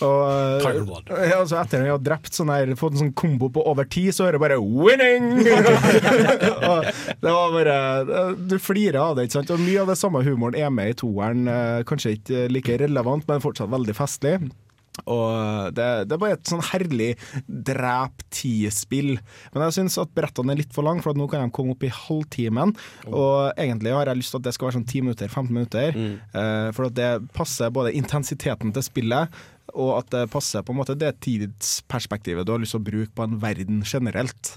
Og, 0.00 0.22
eh. 0.26 1.28
Ja, 1.28 1.38
altså 1.42 1.58
etter 1.60 1.78
at 1.78 1.84
han 1.84 1.90
har 1.92 2.02
drept 2.02 2.34
sånn 2.34 2.50
her, 2.50 2.72
fått 2.80 2.96
en 2.96 3.02
sånn 3.04 3.14
kombo 3.14 3.50
på 3.52 3.62
over 3.68 3.86
ti, 3.90 4.08
så 4.14 4.26
hører 4.26 4.38
jeg 4.40 4.44
bare 4.46 4.58
'winning'! 4.58 5.28
og 6.70 6.88
det 7.20 7.34
var 7.36 7.54
bare 7.54 7.76
Du 8.48 8.56
flirer 8.58 8.98
av 9.02 9.14
det, 9.18 9.28
ikke 9.28 9.38
sant? 9.38 9.52
Og 9.54 9.62
mye 9.62 9.84
av 9.84 9.92
det 9.92 9.98
samme 10.00 10.24
humoren 10.26 10.58
er 10.58 10.72
med 10.74 10.94
i 10.94 10.98
toeren. 11.04 11.46
eh, 11.46 11.84
Kanskje 11.86 12.16
ikke 12.18 12.48
like 12.50 12.80
relevant, 12.82 13.28
men 13.28 13.44
fortsatt 13.44 13.70
veldig 13.70 13.94
festlig. 13.94 14.40
Og 15.06 15.70
det, 15.76 15.86
det 16.10 16.14
er 16.16 16.20
bare 16.20 16.36
et 16.36 16.50
sånn 16.50 16.64
herlig 16.72 17.12
drep-ti-spill. 17.46 19.14
Men 19.54 19.64
jeg 19.66 19.76
syns 19.78 19.98
at 20.02 20.12
brettene 20.16 20.54
er 20.54 20.60
litt 20.62 20.74
for 20.76 20.86
lange, 20.86 21.04
for 21.04 21.14
at 21.14 21.20
nå 21.20 21.28
kan 21.30 21.46
de 21.46 21.54
komme 21.54 21.76
opp 21.76 21.86
i 21.86 21.92
halvtimen. 21.94 22.74
Og 23.08 23.52
egentlig 23.54 23.94
har 23.96 24.10
jeg 24.10 24.20
lyst 24.20 24.34
til 24.34 24.42
at 24.42 24.48
det 24.48 24.56
skal 24.56 24.70
være 24.70 24.78
sånn 24.80 24.88
10 24.90 25.06
minutter, 25.06 25.30
15 25.30 25.54
minutter. 25.54 26.02
Eh, 26.34 26.68
for 26.76 26.90
at 26.90 26.98
det 26.98 27.10
passer 27.36 27.72
både 27.74 27.94
intensiteten 27.98 28.74
til 28.76 28.86
spillet 28.86 29.40
og 29.74 29.90
at 29.98 30.10
det 30.14 30.24
passer 30.32 30.62
på 30.66 30.72
en 30.74 30.78
måte 30.80 30.94
det 30.98 31.12
tidsperspektivet 31.24 32.46
du 32.46 32.52
har 32.54 32.60
lyst 32.62 32.74
til 32.76 32.80
å 32.80 32.86
bruke 32.86 33.12
på 33.16 33.24
en 33.26 33.36
verden 33.42 33.82
generelt. 33.86 34.52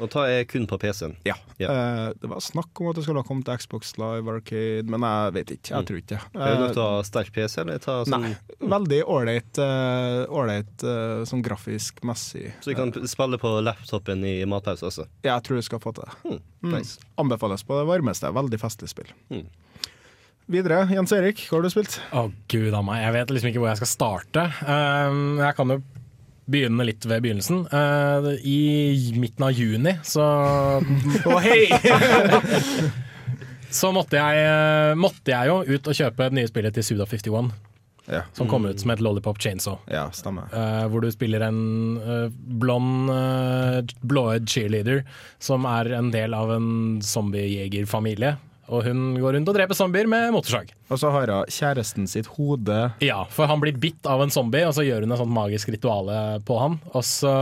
Og 0.00 0.10
ta 0.12 0.24
er 0.28 0.44
kun 0.48 0.66
på 0.70 0.78
PC-en. 0.82 1.16
Ja. 1.26 1.36
Eh, 1.58 2.12
det 2.20 2.30
var 2.30 2.42
snakk 2.44 2.80
om 2.82 2.90
at 2.90 2.98
det 2.98 3.04
skulle 3.06 3.22
ha 3.22 3.26
kommet 3.28 3.46
til 3.48 3.58
Xbox 3.62 3.94
Live 4.00 4.30
Arcade, 4.32 4.86
men 4.92 5.06
jeg 5.06 5.34
vet 5.38 5.52
ikke. 5.56 5.72
Jeg 5.74 5.88
tror 5.90 6.00
ikke 6.02 6.12
det. 6.14 6.20
Er 6.34 6.38
det 6.40 6.56
Eh, 6.56 6.60
nok 6.62 6.74
til 6.76 6.82
å 6.84 6.88
ha 6.96 7.02
sterk 7.06 7.32
PC, 7.34 7.60
eller 7.62 7.78
ta 7.82 7.98
sånn 8.04 8.26
Nei. 8.26 8.34
Veldig 8.60 9.00
ålreit 9.12 9.60
uh, 10.86 11.24
sånn 11.28 11.42
grafisk 11.44 12.02
messig. 12.06 12.50
Så 12.60 12.72
du 12.72 12.76
kan 12.78 12.92
spille 13.08 13.38
på 13.42 13.54
laptopen 13.64 14.24
i 14.26 14.38
matpause 14.48 14.86
også? 14.90 15.06
Ja, 15.24 15.36
jeg 15.36 15.46
tror 15.48 15.60
du 15.60 15.66
skal 15.66 15.82
få 15.82 15.94
til 15.96 16.04
det. 16.08 16.18
Hmm, 16.26 16.42
Mm. 16.66 16.72
nice. 16.80 16.98
Anbefales 17.20 17.62
på 17.62 17.76
det 17.78 17.86
varmeste. 17.86 18.26
Veldig 18.34 18.58
festlig 18.58 18.88
spill. 18.90 19.10
Videre, 20.46 20.84
Jens 20.94 21.10
Erik, 21.10 21.40
hva 21.48 21.58
har 21.58 21.66
du 21.66 21.72
spilt? 21.72 21.96
Å 22.14 22.28
gud 22.52 22.74
a 22.76 22.80
meg, 22.86 23.00
jeg 23.02 23.14
vet 23.16 23.32
liksom 23.34 23.48
ikke 23.50 23.62
hvor 23.64 23.72
jeg 23.72 23.80
skal 23.80 23.90
starte. 23.90 24.44
Um, 24.62 25.40
jeg 25.42 25.56
kan 25.58 25.72
jo 25.74 25.80
begynne 26.46 26.86
litt 26.86 27.02
ved 27.02 27.24
begynnelsen. 27.24 27.64
Uh, 27.72 28.30
I 28.46 29.12
midten 29.18 29.42
av 29.48 29.58
juni 29.58 29.96
så 30.06 30.26
Å 31.34 31.40
hei! 31.42 31.66
så 33.80 33.90
måtte 33.92 34.20
jeg, 34.20 34.46
eh, 34.46 34.94
måtte 34.94 35.34
jeg 35.34 35.50
jo 35.50 35.58
ut 35.66 35.90
og 35.90 35.98
kjøpe 35.98 36.28
det 36.30 36.38
nye 36.38 36.48
spillet 36.48 36.78
til 36.78 36.86
Suda 36.86 37.08
51. 37.10 37.50
Som 38.38 38.46
kom 38.46 38.70
ut 38.70 38.78
som 38.78 38.92
et 38.94 39.02
Lollipop 39.02 39.40
Chainsaw. 39.42 39.80
Ja. 39.90 40.06
Eh, 40.06 40.84
hvor 40.86 41.02
du 41.02 41.10
spiller 41.10 41.42
en 41.48 41.98
uh, 41.98 42.30
blond, 42.30 43.10
uh, 43.10 43.82
blåøyd 44.06 44.46
cheerleader 44.46 45.02
som 45.42 45.66
er 45.66 45.90
en 45.98 46.14
del 46.14 46.38
av 46.38 46.54
en 46.54 46.68
zombiejegerfamilie. 47.02 48.36
Og 48.66 48.82
hun 48.86 49.14
går 49.22 49.36
rundt 49.36 49.50
og 49.52 49.56
dreper 49.56 49.78
zombier 49.78 50.08
med 50.10 50.32
motorsag. 50.34 50.72
Og 50.90 50.98
så 51.00 51.10
har 51.14 51.30
hun 51.30 51.52
kjæresten 51.52 52.08
sitt 52.10 52.30
hode 52.36 52.78
Ja, 53.04 53.22
for 53.30 53.50
han 53.50 53.62
blir 53.62 53.78
bitt 53.78 54.06
av 54.10 54.24
en 54.24 54.32
zombie, 54.34 54.66
og 54.66 54.74
så 54.76 54.84
gjør 54.86 55.06
hun 55.06 55.14
et 55.14 55.22
sånt 55.22 55.36
magisk 55.36 55.70
rituale 55.74 56.40
på 56.46 56.58
han. 56.62 56.80
Og 56.92 57.06
så 57.06 57.34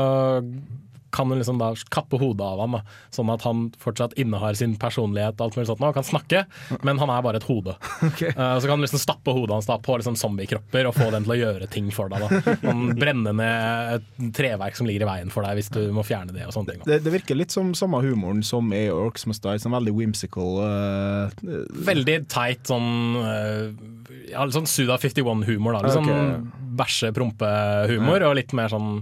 kan 1.15 1.31
hun 1.31 1.41
liksom 1.41 1.61
da 1.63 1.71
kappe 1.95 2.19
hodet 2.21 2.45
av 2.47 2.63
ham, 2.65 2.79
da, 2.79 2.83
sånn 3.15 3.31
at 3.35 3.47
han 3.47 3.69
fortsatt 3.81 4.17
innehar 4.21 4.59
sin 4.59 4.75
personlighet 4.81 5.41
alt 5.41 5.59
mulig 5.59 5.69
sånt 5.71 5.85
og 5.85 5.95
kan 5.97 6.07
snakke, 6.07 6.45
men 6.83 7.01
han 7.01 7.13
er 7.15 7.25
bare 7.25 7.43
et 7.43 7.49
hode. 7.51 7.77
Eh, 8.35 8.57
så 8.61 8.67
kan 8.67 8.79
du 8.81 8.85
liksom 8.85 8.99
stappe 8.99 9.33
hodet 9.35 9.53
hans 9.53 9.67
da 9.69 9.77
på 9.83 9.95
liksom 9.99 10.17
zombiekropper 10.19 10.87
og 10.89 10.95
få 10.97 11.11
dem 11.13 11.27
til 11.27 11.35
å 11.35 11.37
gjøre 11.37 11.67
ting 11.71 11.91
for 11.95 12.11
deg. 12.11 12.25
da. 12.25 12.55
Han 12.65 12.95
brenner 12.99 13.37
ned 13.37 13.99
et 13.99 14.33
treverk 14.37 14.79
som 14.79 14.89
ligger 14.89 15.05
i 15.05 15.09
veien 15.09 15.33
for 15.33 15.47
deg 15.47 15.59
hvis 15.59 15.71
du 15.75 15.81
må 15.95 16.03
fjerne 16.07 16.35
det 16.35 16.47
og 16.49 16.55
sånne 16.57 16.75
ting. 16.75 16.85
det, 16.89 17.01
det 17.05 17.13
virker 17.15 17.39
litt 17.39 17.55
som 17.55 17.75
samme 17.79 18.01
humoren 18.05 18.43
som 18.47 18.73
i 18.75 18.87
Orcs 18.93 19.27
Must 19.31 19.45
Die, 19.45 19.61
sånn 19.63 19.77
veldig 19.77 19.95
whimsical 19.95 20.55
Uh, 20.65 21.31
Veldig 21.87 22.17
teit 22.33 22.69
sånn 22.69 23.19
uh, 23.19 23.71
ja, 24.31 24.45
sånn 24.53 24.69
Suda 24.71 24.97
51-humor. 25.01 25.77
da 25.77 25.85
Litt 25.85 25.97
sånn 25.97 26.51
bæsje-prompe-humor, 26.79 28.25
og 28.29 28.37
litt 28.39 28.55
mer 28.57 28.73
sånn 28.73 28.99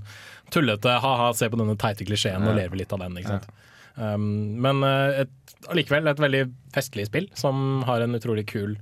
tullete 0.53 0.99
ha-ha, 1.03 1.33
se 1.35 1.49
på 1.53 1.59
denne 1.61 1.77
teite 1.81 2.05
klisjeen 2.09 2.45
og 2.47 2.55
leve 2.59 2.77
litt 2.81 2.93
av 2.93 3.01
den. 3.05 3.17
ikke 3.21 3.35
sant? 3.39 3.51
Um, 3.97 4.57
men 4.65 4.81
allikevel 4.85 6.07
et, 6.07 6.15
et 6.17 6.23
veldig 6.25 6.45
festlig 6.73 7.07
spill 7.11 7.27
som 7.37 7.83
har 7.89 8.01
en 8.05 8.17
utrolig 8.17 8.47
kul 8.49 8.77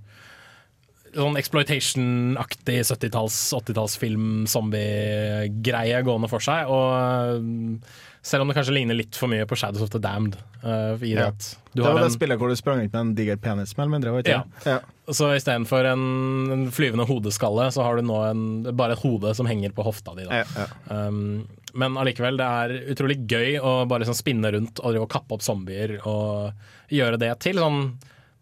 sånn 1.10 1.34
exploitation-aktig 1.40 2.76
70-talls, 2.86 3.34
80-tallsfilm, 3.56 4.44
zombie-greie 4.46 6.02
gående 6.06 6.28
for 6.30 6.38
seg. 6.44 6.68
Og 6.70 6.86
uh, 6.94 7.98
selv 8.22 8.44
om 8.44 8.50
det 8.52 8.56
kanskje 8.60 8.74
ligner 8.76 8.94
litt 8.98 9.16
for 9.18 9.26
mye 9.32 9.46
på 9.48 9.58
Shadows 9.58 9.82
of 9.82 9.90
the 9.90 9.98
Damned. 10.02 10.36
uh, 10.62 10.94
i 11.02 11.14
det 11.14 11.18
Ja. 11.18 11.26
at 11.32 11.56
du 11.74 11.82
Det 11.82 11.86
var 11.88 11.98
det 11.98 12.04
en- 12.04 12.14
spillet 12.14 12.38
hvor 12.38 12.48
du 12.48 12.54
sprang 12.56 12.80
ut 12.84 12.92
med 12.92 13.00
en 13.00 13.14
diger 13.16 13.36
penis, 13.42 13.76
mer 13.76 13.84
eller 13.88 13.94
mindre. 13.96 14.12
var 14.12 14.22
det 14.22 14.30
Ja. 14.36 14.42
ja. 14.64 14.78
Så 15.10 15.32
istedenfor 15.34 15.84
en, 15.90 16.50
en 16.52 16.70
flyvende 16.70 17.06
hodeskalle, 17.08 17.72
så 17.74 17.82
har 17.82 17.96
du 17.96 18.02
nå 18.02 18.20
en, 18.30 18.62
bare 18.76 18.92
et 18.92 19.02
hode 19.02 19.34
som 19.34 19.46
henger 19.46 19.70
på 19.74 19.82
hofta 19.82 20.14
di. 20.14 20.24
Da. 20.30 20.44
Ja, 20.44 20.66
Um, 21.08 21.48
men 21.78 21.98
allikevel, 22.00 22.38
det 22.40 22.46
er 22.46 22.74
utrolig 22.94 23.18
gøy 23.30 23.58
å 23.60 23.74
bare 23.90 24.04
liksom 24.04 24.18
spinne 24.18 24.52
rundt 24.54 24.80
og 24.82 24.94
drive 24.94 25.06
og 25.06 25.12
kappe 25.12 25.36
opp 25.36 25.44
zombier 25.44 25.98
og 26.00 26.94
gjøre 26.94 27.20
det 27.20 27.32
til 27.44 27.60
sånn 27.60 27.82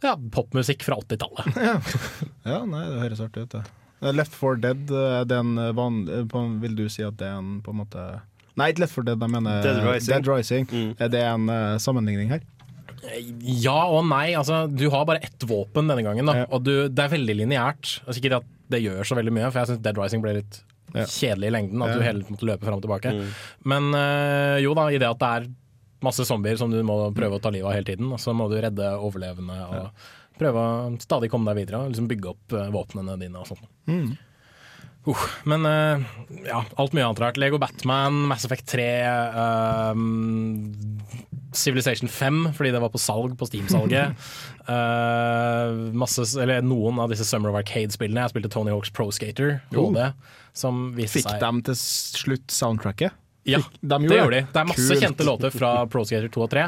ja, 0.04 0.14
popmusikk 0.14 0.84
fra 0.86 1.00
80-tallet. 1.02 1.58
Ja, 2.48 2.62
nei, 2.64 2.84
det 2.86 3.00
høres 3.02 3.20
artig 3.24 3.48
ut, 3.48 3.56
det. 3.56 3.64
Left 4.14 4.34
4 4.38 4.60
Dead, 4.62 4.92
det 5.26 5.38
en 5.38 5.56
van, 5.74 6.04
på, 6.30 6.42
vil 6.62 6.76
du 6.78 6.84
si 6.92 7.02
at 7.02 7.16
det 7.18 7.26
er 7.26 7.40
en 7.40 7.58
på 7.66 7.74
en 7.74 7.80
måte 7.80 8.04
Nei, 8.58 8.70
ikke 8.72 8.84
Left 8.84 8.94
4 8.94 9.08
Dead, 9.10 9.24
jeg 9.26 9.32
mener 9.34 9.58
Dead 9.62 9.80
Rising. 9.82 10.12
Dead 10.12 10.30
Rising. 10.30 10.70
Er 10.98 11.10
det 11.12 11.24
en 11.26 11.50
uh, 11.50 11.76
sammenligning 11.82 12.30
her? 12.32 12.46
Ja 13.38 13.84
og 13.94 14.08
nei. 14.10 14.32
Altså, 14.38 14.64
du 14.70 14.88
har 14.90 15.04
bare 15.06 15.22
ett 15.22 15.44
våpen 15.46 15.90
denne 15.90 16.02
gangen, 16.06 16.26
da, 16.26 16.42
og 16.50 16.64
du, 16.66 16.72
det 16.90 17.04
er 17.04 17.12
veldig 17.14 17.36
lineært. 17.42 17.98
Altså, 18.04 18.18
ikke 18.18 18.40
at 18.40 18.48
det 18.72 18.82
gjør 18.84 19.06
så 19.06 19.18
veldig 19.18 19.34
mye, 19.34 19.50
for 19.50 19.62
jeg 19.62 19.72
syns 19.72 19.84
Dead 19.84 19.98
Rising 20.00 20.24
ble 20.24 20.38
litt 20.40 20.60
Ja. 20.62 20.64
Kjedelig 20.94 21.50
i 21.50 21.54
lengden. 21.54 21.82
At 21.82 21.92
Ja. 21.92 21.96
du 21.96 22.04
hele 22.06 22.22
tiden 22.22 22.36
måtte 22.36 22.48
løpe 22.48 22.64
fram 22.68 22.78
og 22.78 22.84
tilbake. 22.84 23.12
Mm. 23.14 23.32
Men 23.64 23.90
øh, 23.94 24.62
jo 24.64 24.74
da, 24.74 24.86
i 24.90 24.98
det 24.98 25.08
at 25.08 25.18
det 25.18 25.32
er 25.38 25.50
masse 26.04 26.24
zombier 26.24 26.56
som 26.56 26.70
du 26.70 26.78
må 26.86 27.00
prøve 27.14 27.38
å 27.38 27.42
ta 27.42 27.50
livet 27.50 27.66
av 27.66 27.74
hele 27.74 27.88
tiden, 27.88 28.12
og 28.14 28.20
så 28.22 28.34
må 28.36 28.46
du 28.50 28.56
redde 28.60 28.92
overlevende 29.02 29.58
og 29.66 29.90
prøve 30.38 30.62
å 30.62 31.00
stadig 31.02 31.30
komme 31.32 31.50
deg 31.50 31.64
videre 31.64 31.82
og 31.82 31.90
liksom 31.92 32.08
bygge 32.10 32.30
opp 32.30 32.54
øh, 32.54 32.70
våpnene 32.74 33.18
dine 33.18 33.42
og 33.42 33.50
sånn. 33.50 33.64
Mm. 33.90 34.16
Uh, 35.08 35.24
men 35.48 35.64
uh, 35.64 36.04
ja, 36.44 36.62
alt 36.76 36.92
mye 36.92 37.06
annet 37.06 37.22
rart. 37.22 37.38
Lego 37.40 37.58
Batman, 37.58 38.26
Mass 38.28 38.44
Effect 38.44 38.66
3, 38.68 38.86
øhm, 39.42 40.98
Civilization 41.58 42.10
5 42.10 42.40
fordi 42.56 42.70
det 42.74 42.80
var 42.82 42.92
på 42.94 43.00
salg 43.02 43.34
på 43.38 43.48
Steam-salget. 43.48 44.14
Uh, 44.68 45.88
masse, 46.02 46.24
eller 46.40 46.62
noen 46.64 47.00
av 47.02 47.12
disse 47.12 47.26
Summer 47.28 47.52
of 47.52 47.58
Arcade-spillene. 47.60 48.24
Jeg 48.26 48.34
spilte 48.34 48.52
Tony 48.54 48.72
Hawks 48.74 48.92
Pro 48.94 49.08
Skater. 49.14 49.58
HD, 49.74 50.00
som 50.56 50.88
viste 50.96 51.20
Fikk 51.20 51.30
seg 51.30 51.42
dem 51.42 51.62
til 51.66 51.78
slutt 51.78 52.54
soundtracket? 52.54 53.16
Ja, 53.48 53.62
Fikk- 53.62 53.78
de 53.80 53.88
det 53.88 54.00
gjorde 54.08 54.18
gjorde 54.22 54.38
de. 54.40 54.46
Det 54.52 54.62
er 54.62 54.70
masse 54.72 54.88
Kult. 54.88 55.04
kjente 55.04 55.26
låter 55.28 55.54
fra 55.54 55.72
Pro 55.90 56.04
Skater 56.08 56.28
2 56.34 56.44
og 56.44 56.50
3, 56.52 56.66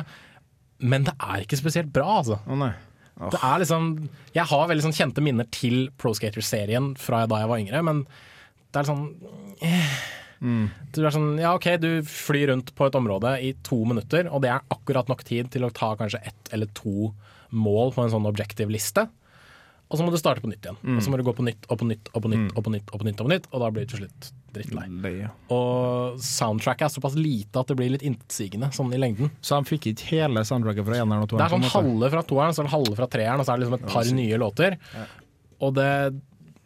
men 0.91 1.05
det 1.09 1.15
er 1.21 1.43
ikke 1.45 1.59
spesielt 1.61 1.91
bra, 1.93 2.07
altså. 2.23 2.39
Oh, 2.49 2.57
nei. 2.57 2.73
Det 3.21 3.37
er 3.45 3.59
liksom 3.61 3.89
Jeg 4.33 4.49
har 4.49 4.69
veldig 4.71 4.85
sånn 4.87 4.97
kjente 4.97 5.21
minner 5.21 5.45
til 5.53 5.91
Pro 6.01 6.15
Skater-serien 6.17 6.95
fra 6.97 7.27
da 7.29 7.43
jeg 7.43 7.51
var 7.51 7.61
yngre, 7.61 7.83
men 7.85 8.05
det 8.71 8.81
er 8.81 8.87
sånn 8.89 9.03
eh. 9.67 9.80
Mm. 10.41 10.67
Du 10.97 11.03
er 11.05 11.15
sånn, 11.15 11.33
ja 11.41 11.53
ok, 11.57 11.69
du 11.81 11.91
flyr 12.09 12.51
rundt 12.53 12.73
på 12.77 12.89
et 12.89 12.99
område 12.99 13.37
i 13.45 13.53
to 13.67 13.83
minutter, 13.89 14.29
og 14.33 14.43
det 14.45 14.53
er 14.53 14.67
akkurat 14.73 15.11
nok 15.13 15.25
tid 15.29 15.53
til 15.53 15.67
å 15.67 15.73
ta 15.75 15.93
kanskje 16.01 16.23
ett 16.33 16.53
eller 16.55 16.71
to 16.77 17.13
mål 17.51 17.95
på 17.95 18.05
en 18.05 18.13
sånn 18.13 18.29
objective-liste. 18.31 19.09
Og 19.91 19.99
så 19.99 20.05
må 20.07 20.13
du 20.15 20.21
starte 20.21 20.43
på 20.43 20.51
nytt 20.51 20.63
igjen. 20.63 20.79
Mm. 20.87 20.99
Og 20.99 21.03
så 21.03 21.11
må 21.11 21.19
du 21.19 21.25
gå 21.27 21.33
på 21.35 21.45
nytt 21.45 21.65
og 21.67 21.81
på 21.81 21.89
nytt 21.89 22.13
og 22.15 22.23
på 22.23 22.31
nytt 22.31 22.53
og 22.55 22.63
på 22.63 22.71
nytt, 22.75 22.93
og 22.93 23.01
på 23.01 23.09
nytt, 23.09 23.19
og 23.19 23.27
på 23.27 23.33
nytt, 23.33 23.49
og 23.51 23.65
da 23.65 23.71
blir 23.75 23.87
du 23.87 23.91
til 23.91 24.05
slutt 24.05 24.29
drittlei. 24.55 24.85
Og 25.55 26.21
soundtracket 26.23 26.87
er 26.87 26.93
såpass 26.95 27.17
lite 27.19 27.61
at 27.61 27.71
det 27.71 27.77
blir 27.79 27.93
litt 27.95 28.07
intetsigende 28.07 28.71
sånn 28.75 28.95
i 28.95 29.01
lengden. 29.03 29.33
Så 29.43 29.59
han 29.59 29.67
fikk 29.67 29.91
ikke 29.93 30.09
hele 30.15 30.45
soundtracket 30.47 30.87
fra 30.87 30.99
eneren 30.99 31.27
og 31.27 31.35
Det 31.35 31.43
er 31.43 31.55
sånn 31.57 31.69
halve 31.75 32.11
fra 32.15 32.25
toeren, 32.27 32.55
så 32.55 32.63
er 32.63 32.71
det 32.71 32.75
halve 32.75 32.99
fra 32.99 33.11
treeren, 33.11 33.43
og 33.43 33.47
så 33.47 33.53
er 33.53 33.61
det 33.61 33.67
liksom 33.67 33.79
et 33.81 33.93
par 33.95 34.15
nye 34.21 34.41
låter. 34.43 34.79
Og 35.61 35.75
det 35.77 35.91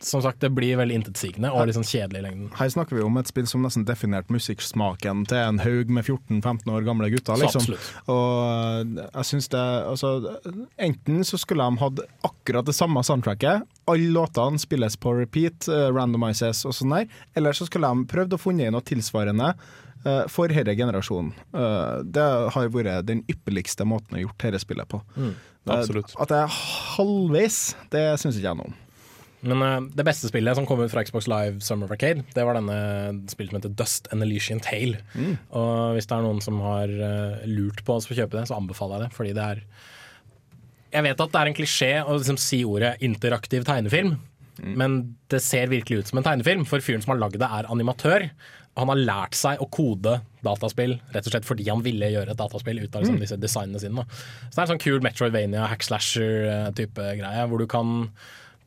som 0.05 0.20
sagt, 0.22 0.40
det 0.44 0.50
blir 0.52 0.76
veldig 0.76 0.98
intetsigende 1.00 1.50
og 1.50 1.66
litt 1.66 1.76
sånn 1.78 1.86
kjedelig 1.88 2.20
i 2.20 2.24
lengden. 2.26 2.50
Her 2.59 2.68
snakker 2.72 2.98
vi 2.98 3.02
om 3.07 3.16
et 3.16 3.30
spill 3.30 3.46
som 3.48 3.62
nesten 3.64 3.86
definerte 3.88 4.32
musikksmaken 4.34 5.22
til 5.30 5.38
en 5.40 5.61
haug 5.64 5.88
med 5.96 6.05
14-15 6.05 6.68
år 6.74 6.84
gamle 6.86 7.09
gutter. 7.14 7.40
Liksom. 7.40 7.74
Og 8.12 8.98
jeg 9.00 9.24
synes 9.30 9.48
det 9.55 9.62
altså, 9.64 10.12
Enten 10.78 11.24
så 11.24 11.38
skulle 11.40 11.64
de 11.66 11.80
hatt 11.80 12.02
akkurat 12.28 12.66
det 12.68 12.74
samme 12.76 13.00
soundtracket, 13.07 13.64
alle 13.90 14.11
låtene 14.14 14.61
spilles 14.61 14.96
på 15.00 15.14
repeat, 15.18 15.68
eh, 15.72 15.88
randomizes 15.94 16.64
og 16.68 16.76
sånn 16.76 16.92
der, 16.98 17.09
eller 17.36 17.57
så 17.57 17.66
skulle 17.68 17.88
de 17.94 18.07
prøvd 18.12 18.36
å 18.36 18.40
funne 18.40 18.70
noe 18.72 18.84
tilsvarende 18.84 19.55
eh, 20.05 20.22
for 20.28 20.52
denne 20.52 20.76
generasjonen. 20.76 21.32
Eh, 21.57 21.96
det 22.05 22.28
har 22.55 22.68
vært 22.76 23.07
den 23.09 23.24
ypperligste 23.32 23.86
måten 23.88 24.18
å 24.18 24.24
gjort 24.26 24.38
dette 24.44 24.61
spillet 24.62 24.88
på. 24.92 25.00
Mm, 25.16 25.34
Det- 25.64 25.72
absolutt. 25.78 26.12
At 26.20 26.28
det 26.28 26.36
er 26.44 26.48
halvveis, 26.98 27.74
det 27.90 28.05
syns 28.20 28.36
ikke 28.36 28.50
jeg 28.50 28.57
noe 28.61 28.68
om. 28.68 28.74
Men 29.45 29.62
eh, 29.62 29.80
det 29.99 30.07
beste 30.09 30.30
spillet 30.30 30.57
som 30.57 30.66
kom 30.68 30.80
ut 30.80 30.92
fra 30.92 31.03
Xbox 31.05 31.26
Live 31.30 31.61
Summer 31.64 31.90
Arcade, 31.92 32.24
det 32.34 32.45
var 32.49 32.57
denne 32.57 32.78
spillet 33.30 33.53
som 33.53 33.61
heter 33.61 33.74
Dust 33.76 34.09
and 34.14 34.24
Elysian 34.24 34.62
Tale. 34.64 35.03
Mm. 35.14 35.34
Og 35.61 35.95
hvis 35.99 36.09
det 36.09 36.16
er 36.16 36.24
noen 36.24 36.40
som 36.45 36.61
har 36.64 36.88
eh, 36.88 37.45
lurt 37.51 37.84
på 37.84 37.99
oss 37.99 38.09
for 38.09 38.16
å 38.16 38.22
kjøpe 38.22 38.38
det, 38.40 38.47
så 38.49 38.57
anbefaler 38.59 39.03
jeg 39.03 39.07
det, 39.09 39.16
fordi 39.18 39.34
det 39.36 39.49
er 39.53 39.64
Jeg 40.95 41.03
vet 41.09 41.20
at 41.24 41.32
det 41.34 41.40
er 41.40 41.49
en 41.51 41.57
klisjé 41.59 41.92
å 42.07 42.16
liksom 42.16 42.36
si 42.38 42.61
ordet 42.64 42.92
interaktiv 43.03 43.64
tegnefilm, 43.66 44.12
men 44.62 44.92
det 45.32 45.40
ser 45.42 45.66
virkelig 45.66 45.97
ut 46.05 46.07
som 46.12 46.20
en 46.20 46.26
tegnefilm, 46.28 46.62
for 46.70 46.78
fyren 46.78 47.03
som 47.03 47.11
har 47.11 47.18
lagd 47.24 47.40
det, 47.42 47.49
er 47.51 47.66
animatør. 47.66 48.28
Han 48.78 48.90
har 48.92 49.01
lært 49.01 49.34
seg 49.34 49.59
å 49.59 49.66
kode 49.74 50.20
dataspill 50.47 50.95
rett 51.14 51.26
og 51.26 51.32
slett 51.34 51.47
fordi 51.49 51.66
han 51.66 51.82
ville 51.82 52.07
gjøre 52.12 52.30
et 52.30 52.38
dataspill 52.38 52.78
ut 52.78 52.95
av 52.95 53.03
liksom, 53.03 53.16
Mm. 53.18 53.24
disse 53.24 53.38
designene 53.42 53.82
sine. 53.82 54.03
Da. 54.05 54.22
Så 54.47 54.55
det 54.55 54.59
er 54.59 54.62
en 54.68 54.72
sånn 54.76 54.84
kul 54.86 55.03
Metroidvania 55.03 55.66
hack 55.66 55.82
slasher-type 55.86 57.11
greie, 57.18 57.45
hvor 57.51 57.59
du 57.59 57.66
kan 57.70 58.11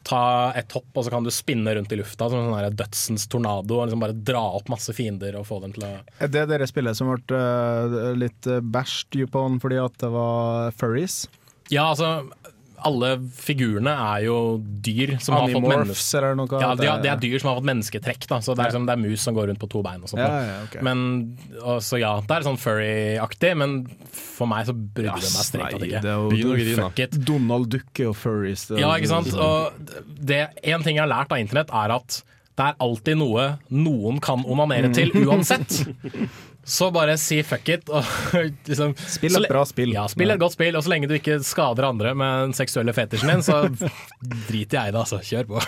ta 0.08 0.24
et 0.58 0.72
hopp, 0.76 0.90
og 0.96 1.06
så 1.06 1.12
kan 1.14 1.26
du 1.26 1.32
spinne 1.34 1.74
rundt 1.76 1.92
i 1.92 2.00
lufta 2.00 2.30
som 2.32 2.42
en 2.42 2.54
sånn 2.54 2.78
dødsens 2.80 3.28
tornado, 3.32 3.80
og 3.80 3.90
liksom 3.90 4.04
bare 4.04 4.18
dra 4.30 4.44
opp 4.58 4.72
masse 4.72 4.96
fiender 4.96 5.36
og 5.40 5.48
få 5.50 5.60
dem 5.64 5.76
til 5.76 5.88
å 5.88 5.94
Er 6.24 6.32
det 6.32 6.48
dere 6.52 6.68
spillet 6.70 6.98
som 6.98 7.12
ble 7.12 7.40
eh, 7.40 8.14
litt 8.20 8.50
uh, 8.50 8.62
bæsj 8.64 9.26
på 9.34 9.48
fordi 9.64 9.82
at 9.82 9.98
det 10.04 10.12
var 10.14 10.76
furries? 10.78 11.26
Ja, 11.74 11.90
altså 11.92 12.28
alle 12.86 13.10
figurene 13.34 13.90
er 13.90 14.26
jo 14.28 14.36
dyr 14.62 15.16
som 15.24 15.34
har 15.34 15.48
fått 15.48 15.58
Animorphs 15.58 15.88
menneske... 15.88 16.20
eller 16.20 16.38
noe? 16.38 16.60
Ja, 16.62 16.70
det 16.78 16.86
er, 16.88 17.02
det 17.02 17.10
er 17.12 17.22
dyr 17.24 17.38
som 17.42 17.50
har 17.50 17.58
fått 17.60 17.68
mennesketrekk. 17.70 18.28
Da. 18.30 18.40
Så 18.46 18.54
det 18.58 18.68
er, 18.68 18.76
som, 18.76 18.86
det 18.86 18.94
er 18.94 19.02
mus 19.02 19.24
som 19.26 19.38
går 19.38 19.50
rundt 19.52 19.62
på 19.62 19.70
to 19.74 19.82
bein 19.86 20.04
og 20.06 20.12
sånt. 20.12 20.22
Ja, 20.22 20.44
ja, 20.46 20.60
okay. 20.68 20.84
Men, 20.86 21.04
og, 21.64 21.82
så 21.86 22.00
ja, 22.02 22.14
det 22.22 22.38
er 22.38 22.48
sånn 22.48 22.60
furry-aktig, 22.62 23.54
men 23.58 23.78
for 24.14 24.50
meg 24.52 24.70
så 24.70 24.76
brydde 24.78 25.18
det 25.24 25.34
meg 25.34 25.50
strengt 25.50 25.78
tatt 25.78 25.88
ikke. 25.90 26.04
det 26.06 26.14
er 26.14 26.22
jo-. 26.22 27.26
Donald 27.32 27.72
Duck 27.74 28.04
og 28.06 28.18
furries. 28.20 28.68
det 28.70 28.82
Ja, 28.84 28.94
ikke 28.96 29.14
sant? 29.16 29.34
Og 29.34 29.94
det, 30.18 30.44
en 30.62 30.86
ting 30.86 31.00
jeg 31.00 31.06
har 31.06 31.12
lært 31.12 31.34
av 31.34 31.42
internett, 31.42 31.74
er 31.74 31.98
at 31.98 32.22
det 32.58 32.66
er 32.72 32.78
alltid 32.82 33.20
noe 33.20 33.50
noen 33.70 34.22
kan 34.24 34.46
onanere 34.46 34.90
til 34.94 35.14
uansett. 35.26 35.84
Så 36.68 36.90
bare 36.92 37.16
si 37.22 37.40
fuck 37.48 37.70
it. 37.72 37.88
Og 37.90 38.04
liksom, 38.70 38.94
Spill 39.08 39.40
et 39.40 39.48
bra 39.48 39.64
spill. 39.68 39.94
Ja, 39.96 40.04
spill 40.12 40.34
et 40.34 40.42
godt 40.42 40.58
spill. 40.58 40.76
Og 40.76 40.84
så 40.84 40.92
lenge 40.92 41.08
du 41.08 41.16
ikke 41.16 41.40
skader 41.48 41.88
andre 41.88 42.12
med 42.18 42.50
den 42.50 42.58
seksuelle 42.58 42.96
fetisjen 42.96 43.32
din, 43.32 43.46
så 43.46 43.62
driter 44.50 44.82
jeg 44.82 44.92
i 44.92 44.96
det, 44.96 45.04
altså. 45.06 45.22
Kjør 45.24 45.48
på. 45.54 45.64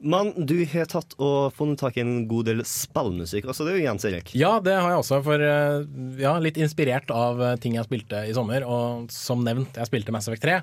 Men 0.00 0.32
du 0.48 0.56
har 0.64 0.88
tatt 0.88 1.14
og 1.20 1.52
funnet 1.56 1.80
tak 1.80 1.98
i 1.98 2.02
en 2.02 2.24
god 2.28 2.48
del 2.48 2.62
spillmusikk. 2.66 3.48
Det 3.50 3.66
er 3.66 3.76
jo 3.76 3.84
Jens 3.84 4.06
Erik. 4.08 4.32
Ja, 4.38 4.54
det 4.64 4.76
har 4.78 4.94
jeg 4.94 5.02
også, 5.02 5.20
for 5.26 5.44
eh, 5.44 5.82
ja, 6.20 6.32
litt 6.40 6.60
inspirert 6.60 7.12
av 7.12 7.42
eh, 7.44 7.56
ting 7.60 7.76
jeg 7.76 7.86
spilte 7.88 8.22
i 8.28 8.34
sommer. 8.36 8.64
Og 8.64 9.10
som 9.12 9.44
nevnt, 9.44 9.76
jeg 9.76 9.90
spilte 9.90 10.14
Mass 10.14 10.30
Effect 10.30 10.46
3. 10.46 10.56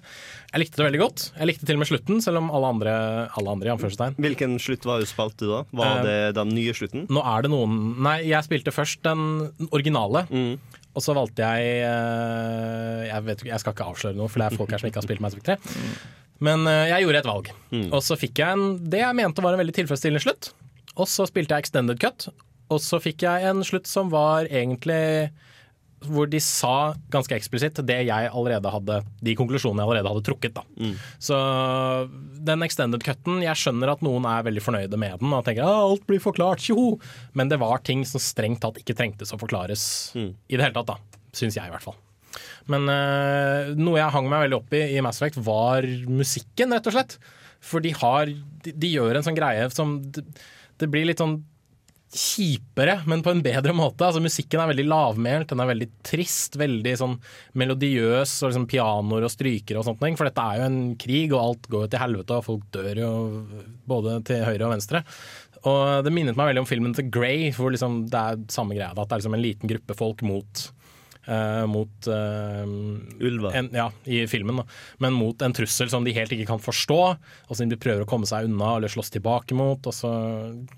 Jeg 0.54 0.64
likte 0.64 0.82
det 0.82 0.88
veldig 0.88 1.04
godt. 1.04 1.28
Jeg 1.38 1.52
likte 1.52 1.70
til 1.70 1.78
og 1.78 1.84
med 1.84 1.92
slutten, 1.92 2.24
selv 2.26 2.42
om 2.42 2.50
alle 2.50 2.74
andre, 2.74 2.96
alle 3.38 3.54
andre 3.54 3.70
i 3.70 3.74
anførselstegn. 3.76 4.18
Hvilken 4.26 4.58
slutt 4.64 4.90
var 4.90 5.04
du 5.04 5.10
spilte 5.10 5.50
da? 5.50 5.62
Var 5.78 6.02
uh, 6.02 6.06
det 6.08 6.18
den 6.40 6.56
nye 6.58 6.76
slutten? 6.78 7.06
Nå 7.14 7.24
er 7.36 7.46
det 7.46 7.54
noen 7.54 7.78
Nei, 8.08 8.20
jeg 8.30 8.46
spilte 8.46 8.74
først 8.74 9.04
den 9.06 9.68
originale. 9.70 10.26
Mm. 10.32 10.58
Og 10.98 11.04
så 11.06 11.14
valgte 11.14 11.46
jeg 11.46 11.82
eh, 11.86 13.04
jeg, 13.12 13.26
vet, 13.28 13.44
jeg 13.52 13.62
skal 13.62 13.76
ikke 13.76 13.90
avsløre 13.92 14.18
noe, 14.18 14.30
for 14.32 14.42
det 14.42 14.48
er 14.48 14.58
folk 14.58 14.72
her 14.74 14.82
som 14.82 14.90
ikke 14.90 15.02
har 15.04 15.06
spilt 15.06 15.22
Mass 15.22 15.38
Effect 15.38 15.52
3. 15.54 15.76
Men 16.48 16.66
eh, 16.70 16.88
jeg 16.92 17.06
gjorde 17.06 17.22
et 17.22 17.30
valg. 17.30 17.52
Mm. 17.70 17.90
Og 17.92 18.02
så 18.06 18.18
fikk 18.18 18.42
jeg 18.42 18.58
en, 18.58 18.80
det 18.90 19.04
jeg 19.04 19.18
mente 19.20 19.46
var 19.46 19.54
en 19.54 19.62
veldig 19.62 19.76
tilfredsstillende 19.78 20.24
slutt. 20.26 20.52
Og 20.98 21.10
så 21.10 21.28
spilte 21.30 21.54
jeg 21.54 21.68
extended 21.68 22.02
cut. 22.02 22.30
Og 22.74 22.82
så 22.84 23.00
fikk 23.02 23.28
jeg 23.28 23.46
en 23.48 23.62
slutt 23.66 23.90
som 23.90 24.10
var 24.12 24.50
egentlig 24.50 25.30
hvor 26.06 26.30
de 26.30 26.38
sa 26.44 26.94
ganske 27.10 27.34
eksplisitt 27.34 27.80
det 27.88 27.96
jeg 28.06 28.30
allerede 28.30 28.70
hadde 28.70 29.00
De 29.26 29.34
konklusjonene 29.36 29.82
jeg 29.82 29.88
allerede 29.90 30.12
hadde 30.14 30.26
trukket. 30.28 30.54
da 30.54 30.62
Mm. 30.78 30.94
Så 31.20 31.36
den 32.46 32.62
extended 32.64 33.02
cutten 33.04 33.42
Jeg 33.42 33.58
skjønner 33.58 33.90
at 33.96 34.04
noen 34.06 34.26
er 34.30 34.46
veldig 34.46 34.62
fornøyde 34.62 35.00
med 35.02 35.20
den 35.24 35.34
og 35.34 35.44
tenker 35.48 35.66
at 35.66 35.80
alt 35.88 36.06
blir 36.10 36.22
forklart, 36.22 36.62
tjoho! 36.62 37.00
Men 37.34 37.50
det 37.50 37.58
var 37.60 37.82
ting 37.84 38.06
som 38.06 38.22
strengt 38.22 38.62
tatt 38.62 38.78
ikke 38.78 38.96
trengtes 38.96 39.34
å 39.34 39.40
forklares 39.42 40.14
Mm. 40.16 40.36
i 40.50 40.56
det 40.58 40.64
hele 40.68 40.74
tatt. 40.78 40.88
da 40.94 40.98
Syns 41.34 41.56
jeg, 41.58 41.66
i 41.68 41.74
hvert 41.74 41.84
fall. 41.84 41.98
Men 42.68 42.88
eh, 42.90 43.74
noe 43.76 43.98
jeg 43.98 44.12
hang 44.14 44.30
meg 44.30 44.46
veldig 44.46 44.58
opp 44.62 44.74
i 44.78 44.84
i 44.98 45.02
Mass 45.02 45.18
Effect, 45.22 45.38
var 45.44 45.82
musikken, 46.08 46.72
rett 46.74 46.88
og 46.88 46.94
slett. 46.94 47.18
For 47.60 47.80
de 47.82 47.92
har 47.92 48.26
De, 48.28 48.72
de 48.72 48.88
gjør 48.94 49.18
en 49.18 49.24
sånn 49.26 49.38
greie 49.38 49.70
som 49.74 49.98
det, 50.12 50.24
det 50.78 50.90
blir 50.92 51.06
litt 51.10 51.18
sånn 51.22 51.40
kjipere, 52.14 53.02
men 53.10 53.22
på 53.24 53.34
en 53.34 53.42
bedre 53.44 53.74
måte. 53.76 54.06
Altså 54.08 54.22
Musikken 54.24 54.62
er 54.64 54.70
veldig 54.72 54.86
lavmælt, 54.88 55.50
den 55.52 55.64
er 55.64 55.70
veldig 55.72 55.88
trist, 56.08 56.56
veldig 56.60 56.94
sånn 57.00 57.18
melodiøs, 57.60 58.38
og 58.42 58.52
liksom 58.52 58.68
pianoer 58.72 59.28
og 59.28 59.34
strykere 59.34 59.82
og 59.82 59.88
sånt. 59.90 60.06
For 60.20 60.30
dette 60.30 60.46
er 60.46 60.62
jo 60.62 60.70
en 60.70 60.80
krig, 61.00 61.34
og 61.34 61.42
alt 61.42 61.68
går 61.74 61.86
jo 61.86 61.92
til 61.92 62.04
helvete, 62.04 62.38
og 62.38 62.48
folk 62.48 62.70
dør 62.78 63.04
jo 63.04 63.12
både 63.90 64.22
til 64.30 64.46
høyre 64.48 64.70
og 64.70 64.74
venstre. 64.78 65.04
Og 65.68 66.06
det 66.06 66.14
minnet 66.16 66.38
meg 66.38 66.52
veldig 66.52 66.64
om 66.64 66.70
filmen 66.70 66.96
The 66.96 67.08
Grey, 67.12 67.52
hvor 67.56 67.74
liksom 67.74 68.06
det 68.12 68.24
er 68.24 68.42
samme 68.54 68.78
greia. 68.78 68.94
At 68.94 69.10
det 69.10 69.18
er 69.18 69.24
liksom 69.24 69.38
en 69.38 69.44
liten 69.44 69.72
gruppe 69.72 69.98
folk 69.98 70.24
mot 70.26 70.68
mot 71.68 72.08
Ulver. 72.08 73.56
En, 73.60 73.68
ja, 73.76 73.90
i 74.08 74.22
filmen. 74.32 74.62
da. 74.62 74.64
Men 75.04 75.18
mot 75.18 75.42
en 75.44 75.56
trussel 75.56 75.90
som 75.92 76.06
de 76.08 76.14
helt 76.16 76.32
ikke 76.32 76.48
kan 76.48 76.62
forstå, 76.64 77.00
og 77.50 77.60
som 77.60 77.68
de 77.68 77.80
prøver 77.80 78.06
å 78.06 78.10
komme 78.10 78.30
seg 78.30 78.48
unna 78.48 78.78
eller 78.78 78.92
slåss 78.92 79.12
tilbake 79.18 79.58
mot, 79.58 79.84
og 79.84 79.96
så 79.96 80.12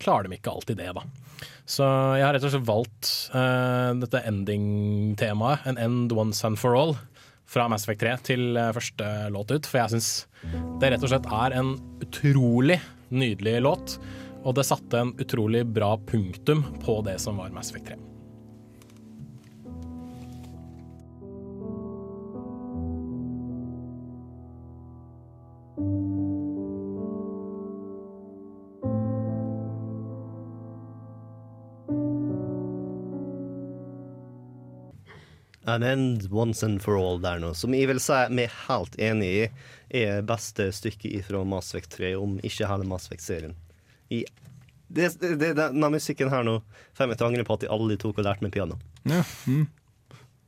klarer 0.02 0.26
de 0.26 0.40
ikke 0.40 0.54
alltid 0.56 0.82
det, 0.82 0.90
da. 0.98 1.06
Så 1.70 1.86
jeg 2.18 2.26
har 2.26 2.34
rett 2.34 2.46
og 2.48 2.54
slett 2.54 2.66
valgt 2.68 3.12
uh, 3.36 3.94
dette 4.02 4.24
ending-temaet, 4.26 5.68
en 5.70 5.78
end 5.82 6.16
once 6.18 6.42
and 6.48 6.58
for 6.60 6.78
all, 6.78 6.96
fra 7.50 7.68
Mass 7.70 7.86
Effect 7.86 8.04
3 8.04 8.16
til 8.28 8.58
eh, 8.62 8.70
første 8.76 9.06
låt 9.34 9.50
ut. 9.50 9.66
For 9.66 9.82
jeg 9.82 9.96
syns 9.96 10.10
det 10.82 10.92
rett 10.94 11.02
og 11.02 11.10
slett 11.10 11.30
er 11.34 11.56
en 11.58 11.72
utrolig 12.06 12.78
nydelig 13.10 13.56
låt, 13.66 13.98
og 14.46 14.54
det 14.60 14.68
satte 14.70 15.02
en 15.02 15.16
utrolig 15.18 15.66
bra 15.66 15.96
punktum 16.12 16.62
på 16.86 17.00
det 17.10 17.18
som 17.26 17.42
var 17.42 17.50
Mass 17.56 17.74
Effect 17.74 17.90
3. 17.96 18.09
An 35.68 35.84
end 35.84 36.30
once 36.32 36.64
and 36.64 36.80
for 36.82 36.96
all 36.96 37.20
der 37.20 37.42
nå, 37.42 37.52
som 37.58 37.74
jeg 37.76 37.90
vil 37.90 38.00
si 38.00 38.20
vi 38.32 38.46
er 38.46 38.54
helt 38.68 38.96
enig 38.96 39.30
i 39.30 39.48
er 40.04 40.22
beste 40.24 40.70
stykket 40.72 41.26
fra 41.28 41.42
Mass 41.44 41.74
Effect 41.74 41.98
3, 41.98 42.14
om 42.16 42.38
ikke 42.46 42.70
hele 42.70 42.88
Mass 42.88 43.10
Effect-serien. 43.10 43.56
Denne 44.90 45.90
musikken 45.92 46.32
her 46.32 46.46
nå 46.48 46.60
får 46.98 47.10
meg 47.10 47.20
til 47.20 47.28
å 47.28 47.30
angre 47.30 47.46
på 47.46 47.58
at 47.58 47.66
jeg 47.66 47.74
aldri 47.74 48.00
tok 48.02 48.22
og 48.22 48.26
lærte 48.30 48.46
meg 48.46 48.54
piano. 48.56 48.80
Ja. 49.04 49.22
Mm. 49.50 49.68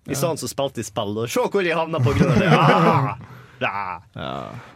I 0.09 0.17
stedet 0.17 0.41
så 0.41 0.49
spilte 0.49 0.81
jeg 0.81 0.89
spill, 0.89 1.13
og 1.21 1.29
se 1.29 1.43
hvor 1.43 1.65
jeg 1.65 1.77
havna 1.77 2.01
på 2.01 2.15
grunn 2.17 2.33
av 2.33 2.41
det! 2.41 2.49
Ah! 2.61 3.15
Ja. 3.61 4.01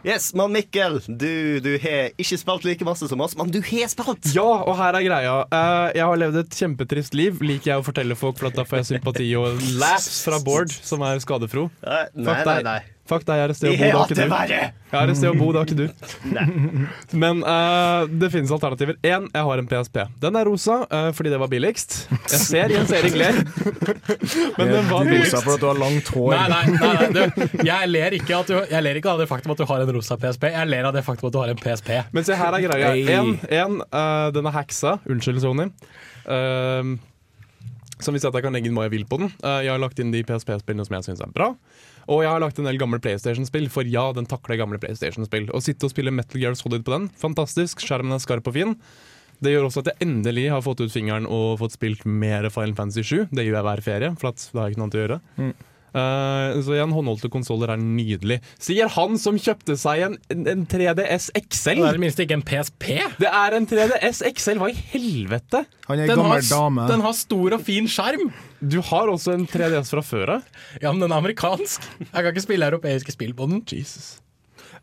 Yes, 0.06 0.30
mann 0.38 0.54
Mikkel, 0.54 1.00
du, 1.06 1.58
du 1.64 1.72
har 1.82 2.12
ikke 2.16 2.38
spilt 2.38 2.66
like 2.68 2.86
masse 2.86 3.08
som 3.10 3.22
oss, 3.24 3.36
men 3.38 3.50
du 3.52 3.58
har 3.60 3.90
spilt! 3.92 4.30
Ja, 4.36 4.46
og 4.62 4.76
her 4.78 4.98
er 4.98 5.06
greia. 5.06 5.36
Uh, 5.50 5.86
jeg 5.96 6.06
har 6.06 6.20
levd 6.22 6.42
et 6.44 6.58
kjempetrist 6.62 7.16
liv, 7.18 7.40
liker 7.42 7.74
jeg 7.74 7.82
å 7.82 7.86
fortelle 7.86 8.18
folk, 8.18 8.38
for 8.40 8.54
da 8.54 8.66
får 8.66 8.82
jeg 8.84 8.90
sympati 8.94 9.30
og 9.38 9.62
laughs 9.82 10.20
fra 10.26 10.40
Bård, 10.46 10.74
som 10.86 11.02
er 11.06 11.22
skadefro. 11.24 11.68
Nei, 11.86 12.04
nei, 12.14 12.42
nei, 12.46 12.60
nei. 12.66 12.82
Fuck 13.06 13.26
deg, 13.26 13.38
jeg 13.38 13.46
er 13.46 13.52
et 13.52 13.58
sted 13.58 13.70
å 13.70 13.76
bo, 13.76 13.84
det 13.86 13.92
har 13.94 14.10
ikke 14.10 14.18
du. 14.18 14.64
Jeg 14.90 14.98
er 14.98 15.10
et 15.12 15.18
sted 15.18 15.30
å 15.30 15.36
bo, 15.38 15.48
det 15.54 15.60
har 15.60 15.68
ikke 15.68 15.78
du. 15.78 15.86
Men 17.22 17.42
uh, 17.46 18.06
det 18.10 18.30
finnes 18.32 18.50
alternativer. 18.54 18.98
Én, 19.06 19.28
jeg 19.30 19.46
har 19.48 19.62
en 19.62 19.70
PSP. 19.70 20.00
Den 20.22 20.38
er 20.40 20.48
rosa 20.50 20.80
uh, 20.90 21.10
fordi 21.14 21.30
det 21.30 21.40
var 21.42 21.50
billigst. 21.52 21.96
Jeg 22.32 22.42
ser 22.42 22.74
Jens 22.74 22.90
Erik 22.96 23.14
ler. 23.18 23.38
Men 24.58 24.72
den 24.72 24.90
var 24.90 25.06
Rosa 25.06 25.10
billigst. 25.10 25.38
for 25.38 25.54
at 25.54 25.62
du 25.62 25.68
har 25.70 25.80
langt 25.80 26.10
hår. 26.14 26.34
Nei, 26.34 26.46
nei, 26.50 26.62
nei, 26.74 26.92
nei 26.96 27.10
du, 27.14 27.58
jeg, 27.70 27.90
ler 27.92 28.18
ikke 28.18 28.40
at 28.42 28.50
du, 28.50 28.56
jeg 28.74 28.86
ler 28.88 29.00
ikke 29.00 29.14
av 29.14 29.22
det 29.22 29.30
faktum 29.30 29.54
at 29.54 29.62
du 29.62 29.66
har 29.70 29.84
en 29.84 29.92
rosa 29.96 30.18
PSP, 30.20 30.50
jeg 30.56 30.70
ler 30.72 30.88
av 30.90 30.96
det 30.96 31.04
faktum 31.06 31.30
at 31.30 31.36
du 31.36 31.42
har 31.44 31.52
en 31.52 31.60
PSP. 31.60 31.92
Men 32.16 32.26
se, 32.26 32.38
her 32.38 32.58
er 32.58 32.66
greia. 32.66 32.94
Hey. 32.94 33.04
En, 33.14 33.36
en 33.46 33.82
eh, 33.86 34.28
den 34.34 34.50
er 34.50 34.56
hacksa. 34.56 34.98
Unnskyld, 35.06 35.44
Sony. 35.44 35.70
Uh, 36.26 36.96
som 38.02 38.14
vil 38.14 38.22
si 38.22 38.28
at 38.28 38.36
jeg 38.36 38.44
kan 38.44 38.54
legge 38.56 38.68
inn 38.70 38.76
hva 38.76 38.86
jeg 38.86 38.94
vil 38.96 39.06
på 39.08 39.18
den. 39.22 39.32
Eh, 39.40 39.62
jeg 39.66 39.72
har 39.72 39.82
lagt 39.82 40.00
inn 40.02 40.12
de 40.12 40.22
PSP-spillene 40.26 40.86
som 40.86 40.96
jeg 40.98 41.08
syns 41.08 41.22
er 41.24 41.32
bra. 41.32 41.50
Og 42.12 42.22
jeg 42.22 42.30
har 42.30 42.42
lagt 42.42 42.60
en 42.60 42.68
del 42.68 42.78
gamle 42.80 43.00
PlayStation-spill, 43.02 43.68
for 43.72 43.88
ja, 43.90 44.04
den 44.14 44.28
takler 44.30 44.60
gamle 44.60 44.78
PlayStation-spill. 44.82 45.48
Å 45.50 45.62
sitte 45.64 45.88
og 45.88 45.94
spille 45.94 46.14
Metal 46.14 46.40
Gear 46.42 46.56
Solid 46.58 46.84
på 46.86 46.94
den, 46.94 47.08
fantastisk. 47.18 47.82
Skjermen 47.82 48.14
er 48.14 48.22
skarp 48.22 48.46
og 48.46 48.56
fin. 48.56 48.76
Det 49.42 49.52
gjør 49.52 49.68
også 49.68 49.82
at 49.82 49.90
jeg 49.92 50.06
endelig 50.06 50.46
har 50.52 50.62
fått 50.64 50.80
ut 50.80 50.92
fingeren 50.92 51.26
og 51.28 51.58
fått 51.60 51.74
spilt 51.76 52.06
mer 52.08 52.48
Final 52.52 52.76
Fantasy 52.78 53.04
7. 53.04 53.26
Det 53.36 53.44
gjør 53.44 53.58
jeg 53.58 53.66
hver 53.68 53.82
ferie, 53.84 54.12
for 54.16 54.30
da 54.30 54.62
har 54.62 54.70
jeg 54.70 54.76
ikke 54.76 54.80
noe 54.80 54.88
annet 54.88 54.98
å 54.98 55.02
gjøre. 55.02 55.18
Mm. 55.36 55.50
Eh, 55.96 56.58
så 56.60 56.74
igjen, 56.74 56.92
håndholdte 56.92 57.30
konsoller 57.32 57.70
er 57.72 57.80
nydelig. 57.80 58.40
Sier 58.60 58.90
han 58.92 59.16
som 59.20 59.38
kjøpte 59.40 59.78
seg 59.80 60.02
en, 60.04 60.18
en 60.34 60.66
3DS 60.68 61.30
XL! 61.40 61.80
Det 61.80 61.86
er 61.86 61.94
i 61.94 61.94
det 61.96 62.02
minste 62.02 62.26
ikke 62.26 62.36
en 62.36 62.44
PSP. 62.44 62.88
Det 63.22 63.30
er 63.30 63.56
en 63.56 63.68
3DS 63.70 64.20
XL, 64.28 64.60
hva 64.60 64.68
i 64.72 64.76
helvete? 64.92 65.64
Han 65.88 65.96
er 65.96 66.04
en 66.04 66.12
Den 66.12 66.20
gammel 66.20 66.34
har, 66.34 66.50
dame. 66.50 66.84
den 66.90 67.06
har 67.06 67.16
stor 67.16 67.56
og 67.56 67.64
fin 67.64 67.88
skjerm. 67.88 68.28
Du 68.60 68.78
har 68.90 69.12
også 69.12 69.38
en 69.38 69.48
3DS 69.48 69.94
fra 69.94 70.04
før 70.04 70.36
av. 70.36 70.52
Ja, 70.82 70.92
men 70.92 71.00
den 71.00 71.12
er 71.12 71.22
amerikansk. 71.22 71.88
Jeg 72.04 72.14
kan 72.14 72.30
ikke 72.34 72.44
spille 72.44 72.68
europeiske 72.68 73.16
spill 73.16 73.32
på 73.36 73.48
den. 73.48 73.64
Jesus. 73.72 74.18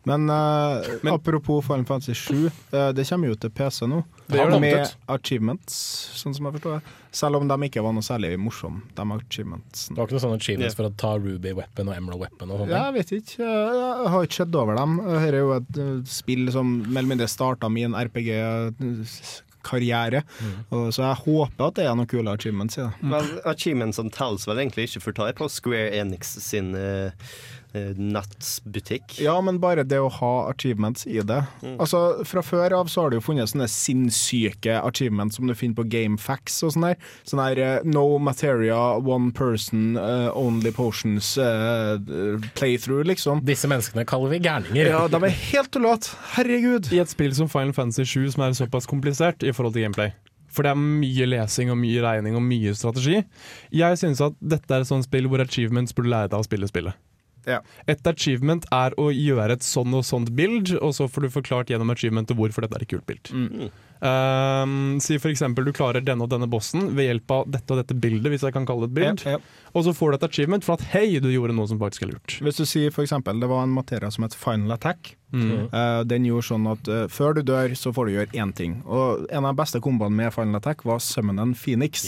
Men, 0.04 0.26
eh, 0.28 1.12
apropos 1.12 1.64
Final 1.64 1.86
Fantasy 1.88 2.12
7, 2.12 2.50
uh, 2.74 2.90
det 2.92 3.06
kommer 3.08 3.30
jo 3.30 3.38
til 3.40 3.50
PC 3.54 3.86
nå. 3.88 4.02
Det 4.24 4.38
gjør 4.38 4.54
kommet 4.54 4.72
med 4.72 4.92
achievements, 5.12 5.74
sånn 6.16 6.32
som 6.36 6.46
jeg 6.48 6.54
forstår 6.56 6.72
det. 6.78 6.92
Selv 7.14 7.34
om 7.38 7.44
de 7.50 7.56
ikke 7.68 7.82
var 7.84 7.92
noe 7.94 8.04
særlig 8.04 8.30
morsomme, 8.40 8.80
de 8.96 9.02
achievementsene. 9.16 9.94
Det 9.94 10.00
var 10.00 10.06
ikke 10.08 10.16
noen 10.16 10.24
sånne 10.24 10.38
achievements 10.40 10.76
for 10.78 10.84
å 10.88 10.92
ta 11.04 11.12
Ruby 11.20 11.50
Weapon 11.58 11.86
og 11.90 11.94
Emerald 11.96 12.20
Weapon 12.24 12.46
og 12.50 12.56
sånne 12.62 12.80
jeg 12.80 12.90
vet 12.96 13.08
ikke. 13.20 13.44
Jeg 13.44 14.08
har 14.14 14.20
ikke 14.28 14.40
sett 14.40 14.54
over 14.60 14.74
dem. 14.80 14.92
Dette 15.04 15.28
er 15.28 15.42
jo 15.42 15.50
et 15.58 15.72
eh, 15.84 16.02
spill 16.10 16.44
som 16.54 16.66
mer 16.86 17.00
eller 17.02 17.12
mindre 17.12 17.28
starta 17.30 17.66
min 17.72 17.92
RPG-karriere. 18.00 20.20
Mm. 20.24 20.58
Så 20.88 21.00
jeg 21.04 21.22
håper 21.26 21.62
at 21.68 21.76
det 21.78 21.84
er 21.86 21.94
noen 21.98 22.10
kule 22.10 22.30
achievements 22.32 22.74
i 22.80 22.82
det. 22.86 22.94
Vel, 23.14 23.28
som 23.96 24.08
telles 24.14 24.44
vel 24.48 24.58
egentlig 24.64 24.82
ikke, 24.88 25.04
for 25.04 25.12
ta 25.16 25.22
er 25.28 25.38
på 25.38 25.46
Square 25.52 25.90
Enix 26.00 26.22
sin 26.42 26.68
eh, 26.78 27.08
eh, 27.12 27.14
nettbutikk. 27.98 29.16
Ja, 29.22 29.34
men 29.44 29.58
bare 29.62 29.84
det 29.86 29.98
å 30.02 30.10
ha 30.20 30.32
achievements 30.50 31.06
i 31.06 31.18
det. 31.26 31.40
Mm. 31.62 31.76
Altså, 31.78 32.02
Fra 32.28 32.42
før 32.44 32.76
av 32.80 32.90
så 32.92 33.04
har 33.04 33.12
det 33.12 33.18
jo 33.20 33.26
funnet 33.26 33.50
sånne 33.50 33.68
sinnssyke 33.70 34.78
achievements 34.80 35.38
som 35.38 35.48
du 35.48 35.54
finner 35.58 35.78
på 35.78 35.86
GameFacts 35.92 36.60
og 36.66 36.74
sånn 36.74 36.88
der. 36.88 36.98
Sånn 37.28 37.42
der 37.42 37.62
eh, 37.62 37.88
No 37.88 38.06
materia, 38.22 38.78
one 38.98 39.32
person, 39.34 39.96
uh, 39.98 40.30
only 40.38 40.72
potions 40.74 41.34
uh, 41.38 41.96
playthrough, 42.58 43.04
liksom. 43.08 43.42
Disse 43.46 43.70
menneskene 43.70 44.06
kaller 44.08 44.34
vi 44.34 44.42
gærninger. 44.44 44.92
Ja, 44.92 45.06
de 45.10 45.20
er 45.20 45.40
helt 45.50 45.72
tullete. 45.74 46.14
Herregud. 46.36 46.92
I 46.94 47.02
et 47.02 47.12
spill 47.12 47.34
som 47.36 47.50
Final 47.50 47.74
Fantasy 47.76 48.06
7 48.06 48.36
som 48.36 48.46
er 48.46 48.56
såpass 48.58 48.88
komplisert 48.90 49.44
i 49.44 49.52
forhold 49.54 49.76
til 49.76 49.86
gameplay. 49.86 50.14
For 50.54 50.62
det 50.62 50.74
er 50.74 50.78
mye 50.78 51.26
lesing 51.26 51.72
og 51.72 51.80
mye 51.80 52.02
regning 52.04 52.36
og 52.38 52.44
mye 52.46 52.74
strategi. 52.78 53.24
Jeg 53.74 53.98
synes 53.98 54.22
at 54.22 54.36
dette 54.38 54.70
er 54.70 54.84
et 54.84 54.90
sånt 54.90 55.06
spill 55.08 55.26
hvor 55.30 55.42
achievements 55.42 55.96
burde 55.96 56.12
lære 56.12 56.30
deg 56.30 56.44
å 56.44 56.46
spille 56.46 56.70
spillet. 56.70 56.94
Ja. 57.48 57.60
Et 57.90 58.10
achievement 58.10 58.66
er 58.74 58.96
å 59.00 59.10
gjøre 59.14 59.58
et 59.58 59.66
sånn 59.66 59.94
og 59.96 60.06
sånt 60.06 60.32
bild, 60.36 60.74
og 60.80 60.94
så 60.96 61.08
får 61.10 61.26
du 61.26 61.34
forklart 61.38 61.72
gjennom 61.72 61.92
achievementet 61.94 62.38
hvorfor 62.38 62.64
dette 62.64 62.80
er 62.80 62.86
et 62.86 62.94
kult 62.94 63.06
bild. 63.08 63.32
Mm. 63.34 63.72
Um, 64.04 64.98
si 65.00 65.16
eksempel 65.16 65.64
du 65.64 65.72
klarer 65.72 66.04
denne 66.04 66.26
og 66.26 66.32
denne 66.32 66.48
bossen 66.50 66.90
ved 66.96 67.06
hjelp 67.08 67.32
av 67.32 67.46
dette 67.48 67.72
og 67.72 67.80
dette 67.80 67.96
bildet, 67.96 68.28
hvis 68.32 68.44
jeg 68.44 68.52
kan 68.52 68.66
kalle 68.68 68.84
det 68.84 68.92
et 68.92 68.98
bild. 68.98 69.24
Ja, 69.24 69.38
ja. 69.38 69.70
Og 69.74 69.86
så 69.86 69.94
får 69.96 70.12
du 70.12 70.18
et 70.18 70.26
achievement 70.28 70.66
for 70.66 70.76
at 70.76 70.84
hei, 70.92 71.18
du 71.22 71.30
gjorde 71.32 71.56
noe 71.56 71.70
som 71.70 71.80
faktisk 71.80 72.04
er 72.04 72.12
lurt. 72.12 72.36
Hvis 72.44 72.60
du 72.60 72.66
sier 72.68 72.92
eksempel 72.92 73.40
det 73.40 73.48
var 73.50 73.64
en 73.64 73.72
materia 73.74 74.10
som 74.12 74.26
het 74.26 74.36
Final 74.36 74.76
Attack. 74.76 75.14
Mm. 75.34 75.70
Uh, 75.72 76.02
den 76.06 76.28
gjorde 76.28 76.46
sånn 76.46 76.68
at 76.70 76.90
uh, 76.90 77.06
før 77.10 77.38
du 77.38 77.42
dør, 77.48 77.72
så 77.78 77.94
får 77.94 78.06
du 78.06 78.14
gjøre 78.14 78.38
én 78.38 78.52
ting. 78.54 78.76
Og 78.84 79.24
en 79.30 79.42
av 79.42 79.54
de 79.54 79.62
beste 79.62 79.80
komboene 79.82 80.14
med 80.20 80.34
Final 80.36 80.60
Attack 80.60 80.84
var 80.86 81.00
Summonen 81.02 81.56
Phoenix. 81.58 82.04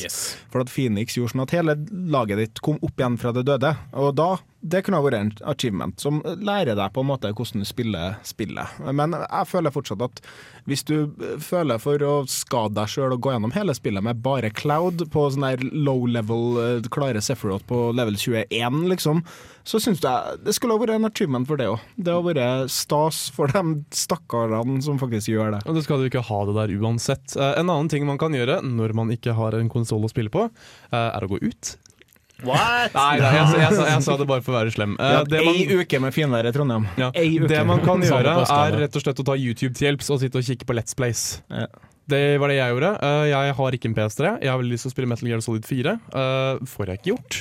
For 0.53 0.63
at 0.63 0.71
Phoenix 0.71 1.17
gjorde 1.17 1.35
sånn 1.35 1.47
at 1.47 1.57
hele 1.57 1.79
laget 2.13 2.43
ditt 2.43 2.63
kom 2.67 2.79
opp 2.83 3.01
igjen 3.01 3.19
fra 3.19 3.33
det 3.35 3.47
døde. 3.49 3.73
Og 3.99 4.13
da 4.21 4.35
det 4.67 4.83
kunne 4.83 4.99
ha 4.99 5.05
vært 5.05 5.19
en 5.19 5.33
achievement 5.53 6.01
som 6.03 6.19
lærer 6.25 6.75
deg 6.79 6.93
på 6.95 7.03
en 7.05 7.11
måte 7.11 7.31
hvordan 7.31 7.63
du 7.63 7.69
spiller 7.69 8.17
spillet. 8.27 8.79
Men 8.83 9.15
jeg 9.15 9.51
føler 9.51 9.75
fortsatt 9.75 10.03
at 10.07 10.23
hvis 10.67 10.83
du 10.89 10.95
eh, 11.07 11.37
føler 11.43 11.81
for 11.83 12.03
å 12.03 12.15
skade 12.31 12.75
deg 12.79 12.91
sjøl 12.91 13.15
og 13.15 13.23
gå 13.23 13.35
gjennom 13.35 13.55
hele 13.55 13.75
spillet 13.77 14.05
med 14.05 14.23
bare 14.25 14.51
Cloud 14.51 15.07
på 15.13 15.27
sånn 15.33 15.47
der 15.47 15.63
low 15.71 16.09
level, 16.11 16.59
eh, 16.63 16.89
klare 16.93 17.23
Sephiroth 17.23 17.67
på 17.71 17.81
level 17.97 18.19
21, 18.19 18.83
liksom, 18.91 19.23
så 19.67 19.81
syns 19.83 20.03
jeg 20.03 20.43
det 20.47 20.57
skulle 20.57 20.77
ha 20.77 20.83
vært 20.83 20.97
en 20.97 21.09
achievement 21.09 21.47
for 21.49 21.61
det 21.61 21.71
òg. 21.71 21.87
Det 21.95 22.15
har 22.15 22.27
vært 22.27 22.75
stas 22.75 23.27
for 23.35 23.53
de 23.53 23.81
stakkarene 23.95 24.81
som 24.85 25.01
faktisk 25.03 25.31
gjør 25.33 25.57
det. 25.57 25.65
Og 25.67 25.79
det 25.79 25.87
skal 25.87 26.03
du 26.03 26.11
ikke 26.11 26.27
ha 26.27 26.43
det 26.49 26.59
der 26.59 26.77
uansett. 26.81 27.39
Eh, 27.39 27.55
en 27.61 27.71
annen 27.71 27.91
ting 27.93 28.07
man 28.09 28.21
kan 28.21 28.35
gjøre 28.35 28.61
når 28.67 28.97
man 28.99 29.15
ikke 29.15 29.37
har 29.39 29.59
en 29.59 29.71
konsoll 29.73 30.07
å 30.07 30.13
spille 30.13 30.33
på, 30.33 30.49
er 30.97 31.23
å 31.23 31.31
gå 31.31 31.39
ut. 31.43 31.77
What?! 32.45 32.93
Nei, 32.93 33.17
nei 33.23 33.31
jeg, 33.33 33.47
sa- 33.49 33.59
jeg, 33.63 33.73
sa- 33.79 33.87
jeg 33.89 34.03
sa 34.05 34.17
det 34.21 34.27
bare 34.29 34.43
for 34.45 34.53
å 34.53 34.59
være 34.59 34.73
slem. 34.75 34.97
Vi 34.99 35.05
Eh, 35.07 35.45
man- 35.47 35.57
ei 35.57 35.79
uke 35.81 36.01
med 36.05 36.13
finvær 36.13 36.45
i 36.49 36.53
Trondheim. 36.53 36.85
Ja. 37.01 37.11
Ei 37.15 37.39
uke. 37.39 37.49
Det 37.49 37.63
man 37.67 37.81
kan 37.85 38.03
gjøre, 38.05 38.35
er 38.45 38.79
rett 38.83 38.97
og 38.97 39.03
slett 39.07 39.23
å 39.23 39.25
ta 39.25 39.37
YouTube 39.41 39.75
til 39.75 39.89
hjelps 39.89 40.11
og 40.13 40.21
sitte 40.21 40.37
og 40.43 40.45
kikke 40.45 40.67
på 40.69 40.77
Let's 40.77 40.95
Plays. 40.95 41.41
Det 42.07 42.39
var 42.39 42.49
det 42.53 42.59
jeg 42.61 42.71
gjorde. 42.77 42.93
Uh, 43.03 43.25
Jeg 43.27 43.55
har 43.59 43.73
ikke 43.73 43.89
en 43.91 43.95
PS3. 43.97 44.35
Jeg 44.45 44.51
har 44.53 44.59
veldig 44.61 44.75
lyst 44.77 44.85
til 44.87 44.93
å 44.93 44.95
spille 44.95 45.09
Metal 45.11 45.29
Gear 45.33 45.41
Solid 45.43 45.65
4. 45.67 45.97
Uh, 46.13 46.61
Får 46.69 46.87
jeg 46.93 47.01
ikke 47.01 47.11
gjort. 47.17 47.41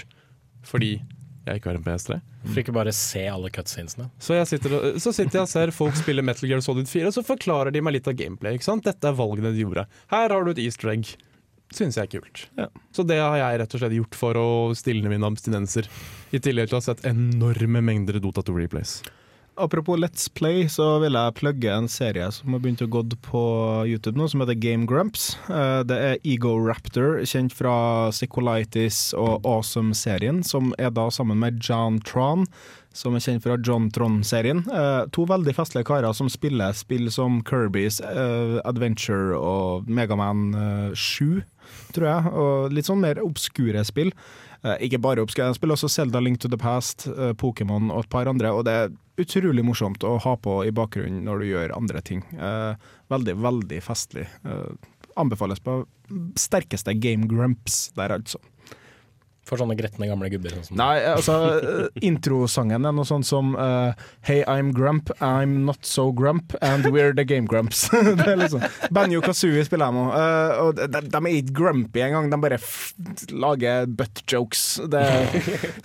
Fordi 0.65 0.93
jeg 1.45 1.59
ikke 1.59 1.69
har 1.69 1.77
en 1.77 1.83
PS3. 1.85 2.17
For 2.45 2.61
ikke 2.63 2.73
bare 2.73 2.91
se 2.93 3.27
alle 3.29 3.49
cutscenesene. 3.53 4.07
Så, 4.21 4.33
jeg 4.39 4.47
sitter, 4.49 4.97
så 5.01 5.11
sitter 5.13 5.37
jeg 5.39 5.45
og 5.45 5.49
ser 5.51 5.71
folk 5.73 5.93
spille 5.99 6.23
Metal 6.25 6.49
Gear 6.49 6.61
Solid 6.65 6.87
4, 6.89 7.07
og 7.09 7.13
så 7.13 7.21
forklarer 7.25 7.73
de 7.73 7.81
meg 7.85 7.93
litt 7.99 8.07
av 8.09 8.15
gameplay. 8.17 8.55
Ikke 8.57 8.65
sant? 8.65 8.83
Dette 8.85 9.05
er 9.11 9.13
valgene 9.17 9.51
de 9.53 9.61
gjorde. 9.65 9.85
Her 10.13 10.29
har 10.33 10.43
du 10.45 10.51
et 10.55 10.61
easter 10.65 10.89
egg. 10.95 11.13
Syns 11.75 11.97
jeg 11.99 12.07
er 12.07 12.13
kult. 12.15 12.45
Så 12.95 13.03
det 13.03 13.17
har 13.19 13.35
jeg 13.41 13.59
rett 13.59 13.75
og 13.75 13.81
slett 13.83 13.97
gjort 13.97 14.15
for 14.15 14.39
å 14.39 14.47
stilne 14.79 15.11
mine 15.11 15.27
abstinenser. 15.27 15.89
I 16.31 16.39
tillegg 16.39 16.69
til 16.71 16.77
å 16.77 16.81
ha 16.81 16.87
sett 16.87 17.03
enorme 17.09 17.81
mengder 17.83 18.21
Dota 18.23 18.43
2 18.47 18.55
replays. 18.63 19.01
Apropos 19.57 19.95
Let's 19.95 20.27
Play, 20.35 20.65
så 20.67 20.97
vil 20.99 21.15
jeg 21.15 21.35
plugge 21.37 21.69
en 21.71 21.85
serie 21.87 22.25
som 22.35 22.51
har 22.51 22.59
begynt 22.59 22.81
å 22.83 22.89
gå 22.91 23.05
på 23.23 23.43
YouTube 23.87 24.19
nå, 24.19 24.25
som 24.27 24.41
heter 24.43 24.57
Game 24.59 24.83
Grumps. 24.89 25.37
Eh, 25.47 25.83
Det 25.87 25.95
er 25.95 26.17
Ego 26.27 26.57
Raptor, 26.59 27.21
kjent 27.23 27.55
fra 27.55 28.09
Psycholitis 28.11 29.13
og 29.15 29.45
Awesome-serien, 29.47 30.43
som 30.43 30.73
er 30.77 30.91
da 30.91 31.07
sammen 31.07 31.39
med 31.39 31.61
John 31.63 32.01
Tron, 32.03 32.43
som 32.95 33.15
er 33.15 33.23
kjent 33.23 33.43
fra 33.47 33.55
John 33.63 33.87
Tron-serien. 33.95 34.59
Eh, 34.67 35.05
To 35.15 35.23
veldig 35.25 35.55
festlige 35.55 35.87
karer 35.87 36.11
som 36.13 36.27
spiller 36.27 36.75
spill 36.75 37.07
som 37.11 37.39
Kirby's 37.47 38.01
eh, 38.03 38.59
Adventure 38.67 39.39
og 39.39 39.87
Megaman 39.87 40.49
eh, 40.51 40.91
7, 40.99 41.43
tror 41.95 42.09
jeg, 42.09 42.33
og 42.43 42.75
litt 42.75 42.89
sånn 42.89 43.01
mer 43.03 43.21
obskure 43.23 43.83
spill. 43.87 44.11
Eh, 44.65 44.87
ikke 44.87 45.01
bare 45.03 45.23
obskure 45.23 45.49
jeg 45.49 45.59
spiller 45.59 45.77
også 45.77 45.91
Zelda 45.91 46.21
Link 46.23 46.41
to 46.43 46.51
the 46.51 46.59
Past, 46.59 47.07
eh, 47.11 47.33
Pokémon 47.37 47.91
og 47.91 48.05
et 48.05 48.11
par 48.13 48.29
andre. 48.31 48.51
Og 48.53 48.65
det 48.67 48.75
er 48.75 48.93
utrolig 49.21 49.63
morsomt 49.65 50.03
å 50.03 50.17
ha 50.23 50.35
på 50.35 50.59
i 50.67 50.73
bakgrunnen 50.75 51.23
når 51.27 51.41
du 51.41 51.49
gjør 51.51 51.75
andre 51.77 52.01
ting. 52.05 52.23
Eh, 52.35 52.75
veldig, 53.13 53.37
veldig 53.45 53.81
festlig. 53.85 54.27
Eh, 54.43 54.91
anbefales 55.15 55.61
på 55.63 55.83
sterkeste 56.39 56.93
Game 56.99 57.29
Grumps 57.31 57.89
der, 57.95 58.17
altså. 58.17 58.41
For 59.45 59.61
sånne 59.61 59.75
gretne 59.77 60.07
gamle 60.09 60.25
gubber. 60.33 60.55
Sånn 60.55 60.63
som 60.71 60.79
Nei, 60.79 60.95
altså 61.05 61.35
eh, 61.53 61.99
introsangen 62.07 62.87
er 62.89 62.95
noe 62.97 63.05
sånt 63.05 63.27
som 63.29 63.51
uh, 63.53 63.91
Hey, 64.25 64.41
I'm 64.49 64.71
Grump, 64.73 65.11
I'm 65.21 65.59
not 65.67 65.85
so 65.85 66.07
Grump, 66.17 66.55
and 66.65 66.87
we're 66.89 67.13
the 67.13 67.25
Game 67.29 67.45
Grumps. 67.45 67.83
det 68.17 68.25
er 68.25 68.39
liksom 68.41 68.65
Banjo 68.95 69.21
Kazooie 69.25 69.61
spiller 69.67 69.91
jeg 69.91 69.99
nå, 69.99 70.05
Uh, 70.15 70.51
og 70.63 70.79
de, 70.79 70.87
de 71.05 71.19
er 71.21 71.31
ikke 71.41 71.55
grumpy 71.61 72.01
engang, 72.05 72.31
de 72.33 72.39
bare 72.41 72.57
lager 73.35 73.85
butt 73.99 74.23
jokes. 74.31 74.65
Det, 74.89 75.03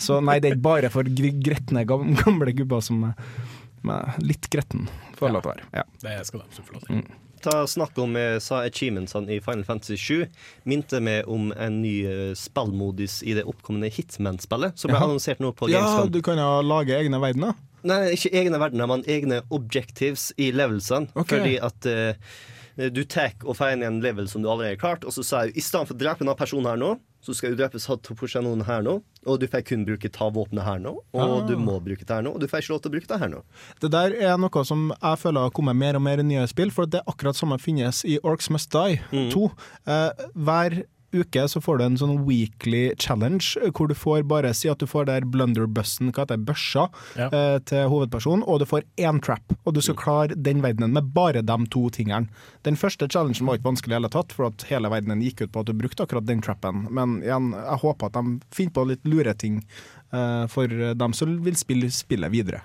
så 0.00 0.20
nei, 0.24 0.38
det 0.40 0.50
er 0.50 0.56
ikke 0.56 0.66
bare 0.70 0.90
for 0.92 1.08
gr- 1.20 1.36
gretne 1.44 1.84
gamle 1.88 2.54
gubber 2.56 2.80
som 2.84 3.04
er 3.10 4.14
litt 4.24 4.48
gretten, 4.52 4.88
får 5.18 5.28
jeg 5.28 5.34
til 5.36 5.40
å 5.40 5.50
være. 5.52 5.68
Ja. 5.76 5.84
Det 6.04 6.16
skal 6.28 6.42
de 6.42 6.48
absolutt 6.48 6.70
få 6.70 6.78
lov 6.78 6.86
til. 6.88 7.04
Ta 7.40 7.64
snakk 7.66 7.96
om 8.02 8.16
eh, 8.20 8.36
sa 8.42 8.60
achievementsene 8.66 9.32
i 9.32 9.40
Final 9.44 9.64
Fantasy 9.64 9.96
7 9.96 10.26
minte 10.68 11.00
meg 11.00 11.28
om 11.30 11.50
en 11.56 11.80
ny 11.80 11.94
eh, 12.04 12.30
spillmodus 12.36 13.20
i 13.24 13.34
det 13.38 13.46
oppkommende 13.48 13.88
Hitman-spillet, 13.92 14.76
som 14.76 14.92
ble 14.92 14.98
Jaha. 14.98 15.08
annonsert 15.08 15.40
nå 15.40 15.54
på 15.56 15.70
Gamescom. 15.70 16.10
ja, 16.10 16.12
du 16.12 16.20
kan 16.24 16.40
jo 16.40 16.50
lage 16.66 16.96
egne 16.98 17.20
verdener. 17.22 17.56
Nei, 17.86 18.02
ikke 18.12 18.32
egne 18.36 18.60
verdener, 18.60 18.90
men 18.90 19.04
egne 19.08 19.40
objectives 19.48 20.30
i 20.36 20.50
levelsene. 20.52 21.08
Okay. 21.14 21.38
Fordi 21.38 21.54
at 21.64 21.88
uh, 21.88 22.90
du 22.92 23.00
tar 23.08 23.32
og 23.46 23.56
får 23.56 23.76
inn 23.76 23.86
en 23.86 24.02
level 24.04 24.28
som 24.28 24.44
du 24.44 24.50
allerede 24.50 24.74
har 24.74 24.82
klart, 24.82 25.06
og 25.08 25.16
så 25.16 25.24
sier 25.24 25.54
du 25.54 25.62
for 25.78 25.96
å 25.96 26.00
drepe 26.00 26.24
denne 26.24 26.36
personen 26.36 26.68
her 26.68 26.80
nå, 26.80 26.94
så 27.20 27.34
skal 27.36 27.52
du 27.52 27.56
drepe 27.60 27.76
personen 28.16 28.62
her 28.64 28.82
nå, 28.82 29.02
og 29.26 29.40
du 29.40 29.46
får 29.46 29.64
kun 29.68 29.84
bruke 29.84 30.08
ta 30.10 30.30
våpenet 30.30 30.64
her 30.64 30.78
nå, 30.78 30.94
og 31.12 31.20
Ah. 31.20 31.46
du 31.46 31.56
må 31.56 31.78
bruke 31.84 32.04
det 32.04 32.08
her 32.08 32.22
nå, 32.22 32.32
og 32.34 32.40
du 32.40 32.46
får 32.48 32.62
ikke 32.62 32.72
lov 32.72 32.80
til 32.82 32.90
å 32.90 32.94
bruke 32.96 33.06
det 33.08 33.18
her 33.20 33.28
nå. 33.28 33.42
Det 33.80 33.90
der 33.90 34.14
er 34.16 34.38
noe 34.38 34.64
som 34.64 34.92
jeg 35.02 35.18
føler 35.18 35.40
har 35.40 35.50
kommet 35.50 35.76
mer 35.76 35.96
og 35.96 36.02
mer 36.02 36.18
i 36.18 36.22
nye 36.22 36.46
spill, 36.48 36.70
for 36.70 36.86
det 36.86 37.00
er 37.02 37.10
akkurat 37.12 37.36
samme 37.36 37.58
finnes 37.60 38.04
i 38.04 38.18
Orcs 38.24 38.48
Must 38.50 38.70
Die 38.72 39.00
2. 39.32 39.50
Eh, 39.86 40.10
hver 40.34 40.84
uke 41.12 41.42
så 41.50 41.60
får 41.62 41.78
du 41.78 41.84
en 41.84 41.96
sånn 42.00 42.24
weekly 42.26 42.94
challenge, 43.00 43.56
hvor 43.74 43.88
du 43.90 43.94
får 43.98 44.22
bare 44.30 44.52
si 44.54 44.68
at 44.70 44.78
du 44.78 44.86
får 44.86 45.06
der 45.08 45.26
blunderbussen, 45.26 46.12
hva 46.12 46.24
heter 46.24 46.36
det, 46.38 46.46
børsa, 46.46 46.88
Ja. 47.16 47.28
eh, 47.32 47.58
til 47.66 47.88
hovedpersonen, 47.90 48.44
og 48.46 48.60
du 48.60 48.66
får 48.66 48.82
én 48.98 49.20
trap, 49.22 49.42
og 49.66 49.74
du 49.74 49.80
skal 49.80 49.96
klare 49.96 50.36
den 50.36 50.62
verdenen 50.62 50.92
med 50.92 51.12
bare 51.14 51.42
de 51.42 51.58
to 51.70 51.88
tingene. 51.90 52.28
Den 52.62 52.76
første 52.76 53.08
challengen 53.10 53.46
var 53.46 53.58
ikke 53.58 53.70
vanskelig 53.70 53.92
i 53.92 53.98
hele 54.00 54.08
tatt, 54.12 54.32
for 54.32 54.46
at 54.46 54.62
hele 54.70 54.88
verdenen 54.90 55.22
gikk 55.22 55.42
ut 55.42 55.52
på 55.52 55.60
at 55.60 55.66
du 55.66 55.72
brukte 55.74 56.02
akkurat 56.06 56.26
den 56.26 56.40
trappen, 56.40 56.86
men 56.90 57.20
igjen, 57.22 57.52
jeg 57.54 57.78
håper 57.82 58.06
at 58.06 58.12
de 58.18 58.40
finner 58.50 58.72
på 58.72 58.86
litt 58.88 59.04
lure 59.04 59.34
ting 59.34 59.64
eh, 60.12 60.46
for 60.46 60.66
dem 60.68 61.12
som 61.12 61.38
vil 61.42 61.54
spille 61.56 61.90
spillet 61.90 62.30
videre. 62.30 62.62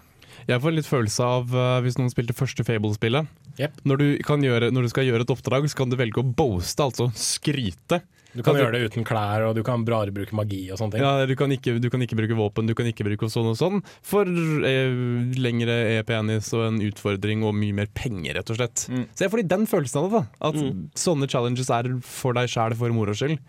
Jeg 0.48 0.62
får 0.62 0.74
litt 0.76 0.86
følelse 0.86 1.24
av 1.26 1.54
uh, 1.56 1.80
hvis 1.82 1.96
noen 1.98 2.12
spilte 2.12 2.34
første 2.36 2.62
Fable-spillet. 2.68 3.26
Når, 3.88 3.98
du 3.98 4.18
kan 4.28 4.42
gjøre- 4.44 4.68
når 4.70 4.84
du 4.84 4.90
skal 4.92 5.06
gjøre 5.08 5.22
et 5.24 5.32
oppdrag, 5.32 5.64
så 5.72 5.78
kan 5.80 5.90
du 5.90 5.96
velge 5.96 6.20
å 6.22 6.28
boaste, 6.28 6.84
altså 6.84 7.08
skryte. 7.16 8.02
Du 8.36 8.44
kan 8.44 8.58
gjøre 8.60 8.74
det 8.76 8.92
uten 8.92 9.06
klær, 9.08 9.46
og 9.48 9.56
du 9.56 9.62
kan 9.64 9.86
bare 9.88 10.12
bruke 10.12 10.36
magi 10.36 10.66
og 10.72 10.78
sånne 10.82 10.92
ting. 10.98 11.02
Ja, 11.06 11.26
du 11.26 11.36
kan, 11.40 11.50
ikke, 11.56 11.78
du 11.80 11.90
kan 11.90 12.02
ikke 12.04 12.18
bruke 12.20 12.36
våpen, 12.36 12.68
du 12.68 12.74
kan 12.76 12.86
ikke 12.90 13.06
bruke 13.08 13.30
sånn 13.32 13.48
og 13.54 13.56
sånn. 13.60 13.82
For 14.04 14.28
eh, 14.28 14.92
lengre 15.40 15.78
e-penis 15.98 16.52
og 16.54 16.66
en 16.68 16.80
utfordring 16.84 17.44
og 17.48 17.56
mye 17.56 17.74
mer 17.80 17.88
penger, 17.96 18.36
rett 18.36 18.52
og 18.52 18.60
slett. 18.60 18.86
Så 19.16 19.26
jeg 19.26 19.32
får 19.32 19.44
litt 19.44 19.52
den 19.56 19.66
følelsen 19.72 20.02
av 20.04 20.10
det. 20.12 20.12
da 20.20 20.50
At 20.50 20.56
Mm. 20.56 20.90
sånne 20.96 21.30
challenges 21.32 21.70
er 21.70 21.88
for 22.02 22.34
deg 22.34 22.48
sjæl 22.50 22.76
for 22.76 22.90
moro 22.92 23.14
skyld. 23.14 23.40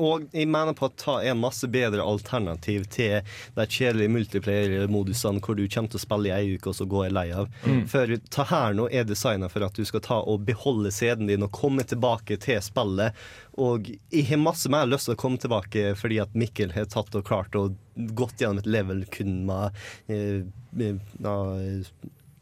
Og 0.00 0.26
jeg 0.32 0.48
mener 0.50 0.76
på 0.76 0.88
at 0.88 0.96
ta 1.00 1.18
er 1.22 1.38
masse 1.38 1.68
bedre 1.70 2.04
alternativ 2.04 2.86
til 2.92 3.20
de 3.56 3.66
kjedelige 3.66 4.14
multiplayer-modusene 4.14 5.42
hvor 5.44 5.58
du 5.58 5.66
kommer 5.68 5.92
til 5.92 6.00
å 6.00 6.04
spille 6.04 6.30
i 6.30 6.34
ei 6.34 6.56
uke 6.56 6.72
og 6.72 6.78
så 6.78 6.86
går 6.90 7.06
jeg 7.06 7.16
lei 7.16 7.26
av. 7.36 7.50
Mm. 7.64 7.82
For 7.90 8.16
ta 8.32 8.46
her 8.50 8.78
nå 8.78 8.88
er 8.90 9.08
designa 9.08 9.50
for 9.52 9.66
at 9.66 9.76
du 9.76 9.84
skal 9.88 10.04
ta 10.06 10.20
og 10.20 10.46
beholde 10.48 10.92
CD-en 10.94 11.30
din 11.30 11.46
og 11.46 11.54
komme 11.56 11.84
tilbake 11.86 12.40
til 12.42 12.62
spillet. 12.64 13.16
Og 13.60 13.90
jeg 13.90 14.28
har 14.30 14.40
masse 14.40 14.70
mer 14.72 14.88
lyst 14.88 15.10
til 15.10 15.18
å 15.18 15.20
komme 15.20 15.40
tilbake 15.42 15.92
fordi 16.00 16.20
at 16.22 16.36
Mikkel 16.38 16.74
har 16.76 16.88
tatt 16.90 17.14
og 17.18 17.26
klart 17.26 17.56
og 17.58 17.76
gått 18.16 18.40
gjennom 18.40 18.62
et 18.62 18.70
level 18.70 19.04
kun 19.12 19.42
med 19.48 19.76
eh, 20.08 20.46
med, 20.70 21.00
ja, 21.18 21.36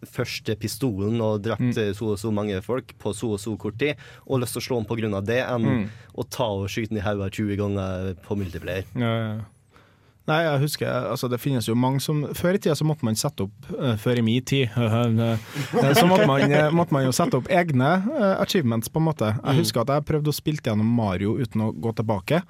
første 0.06 0.54
pistolen 0.56 1.20
og 1.20 1.42
drept 1.42 1.60
Mm. 1.60 1.78
eh, 1.78 1.92
så 1.92 2.12
og 2.12 2.18
så 2.18 2.32
mange 2.32 2.60
folk 2.62 2.94
på 2.98 3.12
så 3.14 3.32
og 3.32 3.38
så 3.40 3.56
kort 3.58 3.78
tid, 3.78 3.94
og 4.26 4.40
lyst 4.40 4.52
til 4.54 4.60
å 4.62 4.66
slå 4.66 4.76
ham 4.86 5.14
av 5.14 5.24
det, 5.26 5.44
enn 5.44 5.62
Mm. 5.64 5.88
å 6.16 6.28
ta 6.30 6.44
og 6.44 6.68
skyte 6.68 6.90
ham 6.90 6.98
i 6.98 7.00
hodet 7.00 7.32
20 7.32 7.56
ganger 7.56 8.14
på 8.22 8.36
multiplayer. 8.36 8.84
Ja, 8.94 9.14
ja. 9.18 9.40
Nei, 10.28 10.42
jeg 10.44 10.60
husker, 10.60 10.86
altså 11.10 11.28
det 11.30 11.40
finnes 11.40 11.64
jo 11.66 11.74
mange 11.74 12.02
som 12.02 12.22
Før 12.34 12.52
i 12.54 12.58
tida 12.58 12.74
så 12.76 12.84
måtte 12.84 13.02
man 13.02 13.14
sette 13.16 13.44
opp 13.46 13.70
uh, 13.80 13.96
Før 13.96 14.18
i 14.18 14.20
min 14.20 14.42
tid 14.44 14.68
eh, 14.76 15.94
så 15.96 16.04
måtte 16.06 16.26
man, 16.26 16.42
måtte 16.76 16.92
man 16.92 17.04
jo 17.06 17.12
sette 17.12 17.38
opp 17.38 17.48
egne 17.48 18.02
achievements, 18.38 18.88
på 18.92 18.98
en 19.00 19.06
måte. 19.08 19.24
Jeg 19.32 19.54
Mm. 19.54 19.58
husker 19.62 19.80
at 19.80 19.88
jeg 19.88 20.04
prøvde 20.04 20.28
å 20.28 20.34
spille 20.36 20.60
gjennom 20.60 20.84
Mario 20.84 21.38
uten 21.40 21.62
å 21.62 21.72
gå 21.72 21.94
tilbake. 21.96 22.42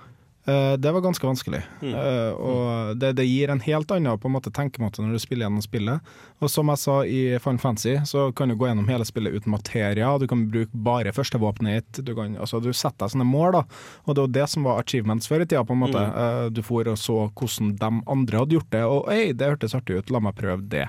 Eh, 0.48 0.76
Det 0.80 0.92
var 0.94 1.02
ganske 1.04 1.26
vanskelig. 1.26 1.60
Mm. 1.82 1.94
Eh, 1.94 2.32
Og 2.32 2.96
det, 2.98 3.12
det 3.18 3.26
gir 3.28 3.50
en 3.52 3.60
helt 3.60 3.90
annen 3.92 4.18
på 4.18 4.28
en 4.30 4.34
måte, 4.38 4.52
tenkemåte 4.54 5.02
når 5.04 5.18
du 5.18 5.22
spiller 5.22 5.44
gjennom 5.46 5.64
spillet. 5.64 6.00
Og 6.40 6.48
som 6.50 6.70
jeg 6.72 6.80
sa 6.80 6.94
i 7.04 7.20
Final 7.44 7.58
Fantasy, 7.60 7.96
så 8.08 8.28
kan 8.32 8.48
du 8.48 8.56
gå 8.56 8.68
gjennom 8.70 8.88
hele 8.88 9.04
spillet 9.04 9.34
uten 9.36 9.52
materia. 9.52 10.14
Du 10.18 10.26
kan 10.30 10.46
bruke 10.50 10.72
bare 10.72 11.12
førstevåpenet 11.12 11.82
ditt. 11.82 12.00
Du, 12.06 12.14
kan, 12.16 12.38
altså, 12.40 12.62
du 12.64 12.70
setter 12.72 13.04
deg 13.04 13.12
sånne 13.16 13.28
mål, 13.28 13.58
da. 13.58 13.62
Og 14.06 14.14
det 14.16 14.24
var 14.24 14.34
det 14.38 14.48
som 14.54 14.64
var 14.64 14.80
achievements 14.80 15.28
før 15.28 15.44
i 15.44 15.46
tida, 15.50 15.64
på 15.68 15.76
en 15.76 15.84
måte. 15.84 16.00
Mm. 16.00 16.16
Eh, 16.24 16.48
Du 16.56 16.62
for 16.64 16.88
og 16.88 16.96
så 16.98 17.18
hvordan 17.36 17.76
de 17.76 17.92
andre 18.08 18.38
hadde 18.40 18.56
gjort 18.56 18.70
det, 18.72 18.84
og 18.88 19.08
ei, 19.12 19.32
det 19.36 19.52
hørtes 19.52 19.74
artig 19.76 19.98
ut, 20.00 20.10
la 20.10 20.20
meg 20.24 20.36
prøve 20.38 20.64
det. 20.72 20.86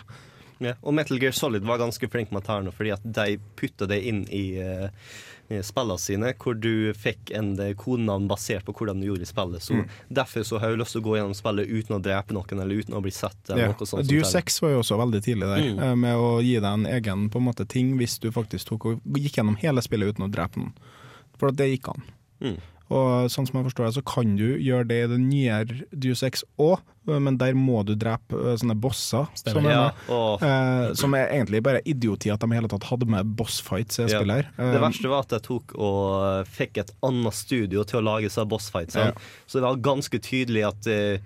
Ja, 0.60 0.74
og 0.84 0.92
Metal 0.94 1.16
Gear 1.20 1.32
Solid 1.32 1.64
var 1.64 1.78
ganske 1.80 2.08
flink 2.12 2.32
med 2.34 2.42
dette 2.42 2.52
her 2.52 2.64
nå, 2.66 2.72
fordi 2.76 2.92
at 2.92 3.04
de 3.04 3.38
putta 3.56 3.88
det 3.88 4.02
inn 4.04 4.26
i, 4.28 4.60
uh, 4.60 4.90
i 4.92 5.39
spillene 5.66 5.98
sine, 6.00 6.34
hvor 6.38 6.54
du 6.62 6.94
fikk 6.94 7.32
en 7.36 7.56
eh, 7.60 7.74
kodenavn 7.74 8.28
basert 8.30 8.64
på 8.68 8.74
hvordan 8.78 9.02
du 9.02 9.08
gjorde 9.08 9.26
i 9.26 9.30
spillet. 9.30 9.62
Så 9.66 9.74
Mm. 9.80 9.88
Derfor 10.10 10.44
så 10.46 10.60
har 10.60 10.70
jeg 10.70 10.80
lyst 10.80 10.92
til 10.92 11.02
å 11.02 11.06
gå 11.06 11.16
gjennom 11.18 11.34
spillet 11.36 11.68
uten 11.68 11.96
å 11.98 12.02
drepe 12.02 12.34
noen, 12.34 12.62
eller 12.62 12.76
uten 12.84 12.94
å 12.96 13.02
bli 13.02 13.12
sett. 13.12 13.38
Ja. 13.50 13.74
Deus 13.74 14.32
6 14.32 14.62
var 14.62 14.70
jo 14.76 14.80
også 14.84 14.98
veldig 15.02 15.22
tidlig 15.26 15.48
der, 15.50 15.62
Mm. 15.74 15.80
eh, 15.84 15.96
med 15.96 16.16
å 16.16 16.42
gi 16.44 16.56
deg 16.60 16.64
en 16.74 16.86
egen 16.86 17.30
på 17.30 17.38
en 17.40 17.46
måte, 17.46 17.68
ting 17.68 17.98
hvis 17.98 18.20
du 18.20 18.30
faktisk 18.32 18.66
tok 18.68 18.86
og 18.86 19.02
gikk 19.18 19.38
gjennom 19.42 19.58
hele 19.58 19.82
spillet 19.82 20.14
uten 20.16 20.26
å 20.28 20.32
drepe 20.32 20.58
noen. 20.58 20.74
For 21.38 21.52
det 21.52 21.70
gikk 21.80 21.90
an. 21.90 22.04
Mm. 22.42 22.58
Og 22.90 23.30
sånn 23.30 23.46
som 23.46 23.60
jeg 23.60 23.68
forstår 23.70 23.86
det, 23.86 23.96
så 24.00 24.06
kan 24.16 24.36
du 24.36 24.58
gjøre 24.58 24.88
det 24.90 25.04
i 25.04 25.10
den 25.12 25.28
nyere 25.30 25.84
Deus 25.94 26.24
Ex 26.26 26.44
òg, 26.58 26.80
men 27.06 27.38
der 27.38 27.54
må 27.58 27.84
du 27.86 27.96
drepe 27.96 28.34
eh, 28.38 28.56
sånne 28.58 28.76
bosser. 28.82 29.28
Som 29.38 29.64
Ja, 29.66 29.92
og- 30.10 30.42
eh, 30.42 30.94
som 30.98 31.14
er 31.14 31.28
egentlig 31.30 31.62
bare 31.64 31.82
idioti 31.86 32.32
at 32.34 32.40
de 32.40 32.48
i 32.52 32.56
hele 32.58 32.68
tatt 32.68 32.84
hadde 32.90 33.06
med 33.10 33.36
bossfights 33.38 34.00
i 34.00 34.04
det 34.06 34.12
Ja. 34.12 34.20
spillet 34.22 34.36
her. 34.36 34.50
Det 34.58 34.76
Eh, 34.76 34.82
verste 34.82 35.10
var 35.10 35.20
at 35.20 35.30
jeg 35.30 35.42
tok 35.44 35.76
og 35.78 36.46
fikk 36.48 36.78
et 36.78 36.92
annet 37.04 37.34
studio 37.34 37.84
til 37.84 38.02
å 38.02 38.04
lage 38.04 38.24
disse 38.30 38.46
bossfightsene. 38.46 39.06
Ja. 39.06 39.12
Så 39.48 39.54
det 39.54 39.62
var 39.70 39.76
ganske 39.78 40.20
tydelig 40.20 40.68
at 40.68 40.88
eh, 40.88 41.20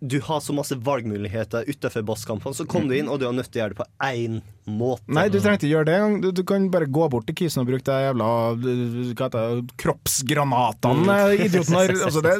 du 0.00 0.18
har 0.20 0.40
så 0.44 0.52
masse 0.52 0.76
valgmuligheter 0.76 1.64
utenfor 1.70 2.02
bosskampene. 2.04 2.52
Så 2.54 2.66
kom 2.68 2.84
du 2.88 2.92
inn, 2.98 3.08
og 3.08 3.18
du 3.20 3.24
er 3.26 3.32
nødt 3.32 3.48
til 3.48 3.62
å 3.62 3.64
gjøre 3.64 3.72
det 3.74 3.78
på 3.80 3.86
én 4.04 4.34
måte. 4.68 5.06
Nei, 5.08 5.24
du 5.32 5.38
trengte 5.40 5.64
ikke 5.64 5.72
gjøre 5.72 5.86
det 5.88 5.94
engang. 5.96 6.16
Du, 6.20 6.28
du 6.36 6.42
kan 6.44 6.66
bare 6.74 6.84
gå 6.90 7.06
bort 7.10 7.24
til 7.30 7.36
kisen 7.38 7.62
og 7.62 7.70
bruke 7.70 7.86
de 7.86 7.96
jævla 8.04 8.26
hva 8.60 8.74
heter 9.22 9.30
det, 9.62 9.76
kroppsgranatene 9.80 11.16
Mm. 11.16 11.44
idioten 11.46 11.78
har. 11.78 11.94
Altså 12.10 12.22
det, 12.26 12.34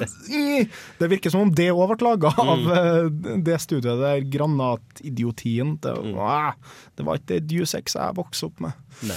det 1.01 1.11
virker 1.15 1.33
som 1.33 1.47
om 1.47 1.55
det 1.57 1.71
òg 1.73 1.95
ble 1.95 2.07
laga 2.11 2.35
av 2.37 2.53
Mm. 2.57 2.69
eh, 2.77 3.41
det 3.49 3.59
studiet 3.65 4.01
der, 4.05 4.21
granatidiotien. 4.37 5.79
Det, 5.81 5.97
Mm. 5.97 6.19
ah, 6.21 6.53
det 6.97 7.05
var 7.09 7.17
ikke 7.19 7.33
det 7.35 7.41
Deus 7.49 7.75
Ex 7.75 7.97
jeg 7.97 8.15
vokste 8.21 8.47
opp 8.51 8.61
med. 8.61 8.73
Nei. 9.03 9.17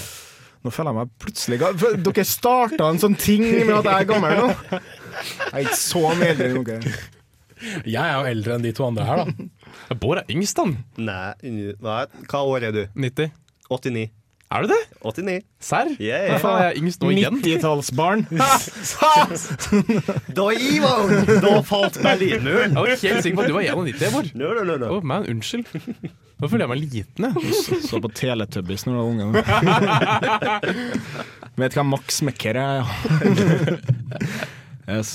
Nå 0.63 0.71
føler 0.75 0.91
jeg 0.91 0.97
meg 0.99 1.11
plutselig 1.23 1.59
Dere 2.03 2.23
starta 2.27 2.89
en 2.91 2.99
sånn 2.99 3.15
ting 3.19 3.43
med 3.65 3.77
at 3.79 3.85
jeg 3.87 4.01
er 4.01 4.09
gammel 4.09 4.35
nå. 4.41 4.49
Jeg 5.19 5.53
er 5.53 5.65
ikke 5.65 5.75
så 5.79 6.01
mye 6.15 6.27
eldre 6.33 6.49
enn 6.49 6.63
dere. 6.67 6.91
Jeg 7.85 8.03
er 8.03 8.13
jo 8.15 8.25
eldre 8.29 8.53
enn 8.55 8.63
de 8.65 8.71
to 8.75 8.83
andre 8.87 9.05
her, 9.07 9.17
da. 9.25 9.31
Bård 10.01 10.17
er 10.21 10.25
yngst, 10.31 10.57
han. 10.61 10.71
Nei, 11.01 11.33
nei, 11.43 12.05
hva 12.29 12.39
år 12.47 12.59
er 12.69 12.73
du? 12.75 12.83
90. 12.95 13.29
89. 13.69 14.09
Er 14.49 14.59
du 14.65 14.69
det? 14.71 14.81
89. 15.05 15.43
Serr? 15.61 15.89
Yeah. 16.01 16.33
Jeg 16.33 16.41
er 16.41 16.73
yngst 16.79 17.01
nå 17.03 17.07
igjen. 17.13 17.35
90-tallsbarn. 17.37 18.21
da, 20.39 20.45
Ivo! 20.57 20.93
Da 21.43 21.51
falt 21.67 21.95
Berlinmuren. 22.01 22.73
Jeg 22.73 22.79
var 22.79 22.87
helt 22.89 23.23
sikker 23.27 23.37
på 23.37 23.43
at 23.45 23.49
du 23.51 23.55
var 23.59 23.65
91, 23.69 24.09
Bård. 24.15 24.27
No, 24.33 24.47
no, 24.57 24.61
no, 24.65 24.73
no. 24.81 24.87
Å, 24.95 24.97
man, 25.05 25.21
unnskyld. 25.29 25.65
Nå 26.39 26.45
føler 26.49 26.63
jeg 26.65 26.71
meg 26.71 26.79
liten, 26.81 27.21
jeg. 27.29 27.35
Så 27.85 27.95
på 28.01 28.09
Teletubbies 28.15 28.83
når 28.87 28.93
du 28.95 28.99
var 28.99 29.07
unge. 29.11 29.25
Vet 31.59 31.75
hva 31.77 31.83
Max 31.85 32.21
Mekker 32.25 32.55
er, 32.57 32.79
ja. 32.79 32.85
yes. 34.95 35.09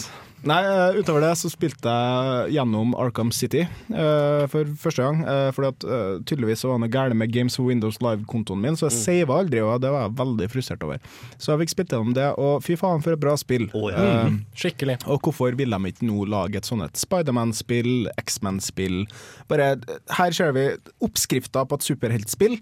Nei, 0.44 0.58
eh, 0.60 0.98
utover 1.00 1.22
det 1.24 1.30
så 1.40 1.48
spilte 1.48 1.88
jeg 1.88 2.52
gjennom 2.58 2.90
Arkham 3.00 3.30
City 3.32 3.62
uh, 3.94 4.44
for 4.52 4.68
første 4.76 5.00
gang. 5.00 5.22
Uh, 5.24 5.48
fordi 5.56 5.70
at 5.72 5.86
uh, 5.88 6.18
tydeligvis 6.28 6.60
så 6.60 6.68
var 6.68 6.76
det 6.76 6.82
noe 6.84 6.92
galt 6.92 7.16
med 7.16 7.32
Games 7.32 7.56
for 7.56 7.70
Windows 7.70 7.96
Live-kontoen 8.04 8.60
min, 8.60 8.76
så 8.76 8.90
jeg 8.90 8.94
Mm. 8.94 9.00
sava 9.04 9.38
aldri, 9.40 9.62
og 9.64 9.80
det 9.80 9.90
var 9.94 10.04
jeg 10.04 10.16
veldig 10.20 10.48
frustrert 10.52 10.84
over. 10.84 11.00
Så 11.40 11.52
jeg 11.54 11.62
fikk 11.64 11.72
spilt 11.74 11.94
gjennom 11.96 12.12
det, 12.14 12.28
og 12.38 12.62
fy 12.62 12.76
faen 12.76 13.02
for 13.02 13.16
et 13.16 13.20
bra 13.24 13.34
spill. 13.40 13.70
ja. 13.72 13.88
Eh, 13.96 14.28
Mm, 14.28 14.38
skikkelig. 14.54 14.98
og 15.06 15.20
hvorfor 15.22 15.56
vil 15.56 15.70
de 15.70 15.76
ikke 15.92 16.06
nå 16.06 16.26
lage 16.28 16.56
et 16.56 16.64
sånt 16.68 16.84
et 16.84 16.96
Spiderman-spill, 17.00 18.08
X-Men-spill? 18.20 19.06
Bare, 19.48 19.76
Her 20.10 20.30
ser 20.30 20.52
vi 20.52 20.68
oppskrifta 21.02 21.64
på 21.66 21.74
et 21.80 21.82
superheltspill. 21.88 22.60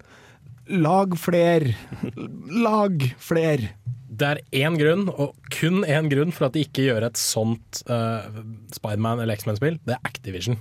Lag 0.69 1.15
fler! 1.19 1.65
Lag 2.63 3.03
fler! 3.19 3.65
Det 4.13 4.27
er 4.29 4.39
én 4.67 4.75
grunn, 4.77 5.07
og 5.09 5.33
kun 5.51 5.81
én 5.89 6.05
grunn, 6.11 6.31
for 6.31 6.45
at 6.47 6.53
de 6.55 6.61
ikke 6.67 6.85
gjør 6.85 7.07
et 7.07 7.17
sånt 7.17 7.81
uh, 7.89 8.27
Spiderman 8.75 9.23
eller 9.23 9.33
X-Men-spill. 9.39 9.79
Det 9.83 9.95
er 9.97 10.05
Activision. 10.05 10.59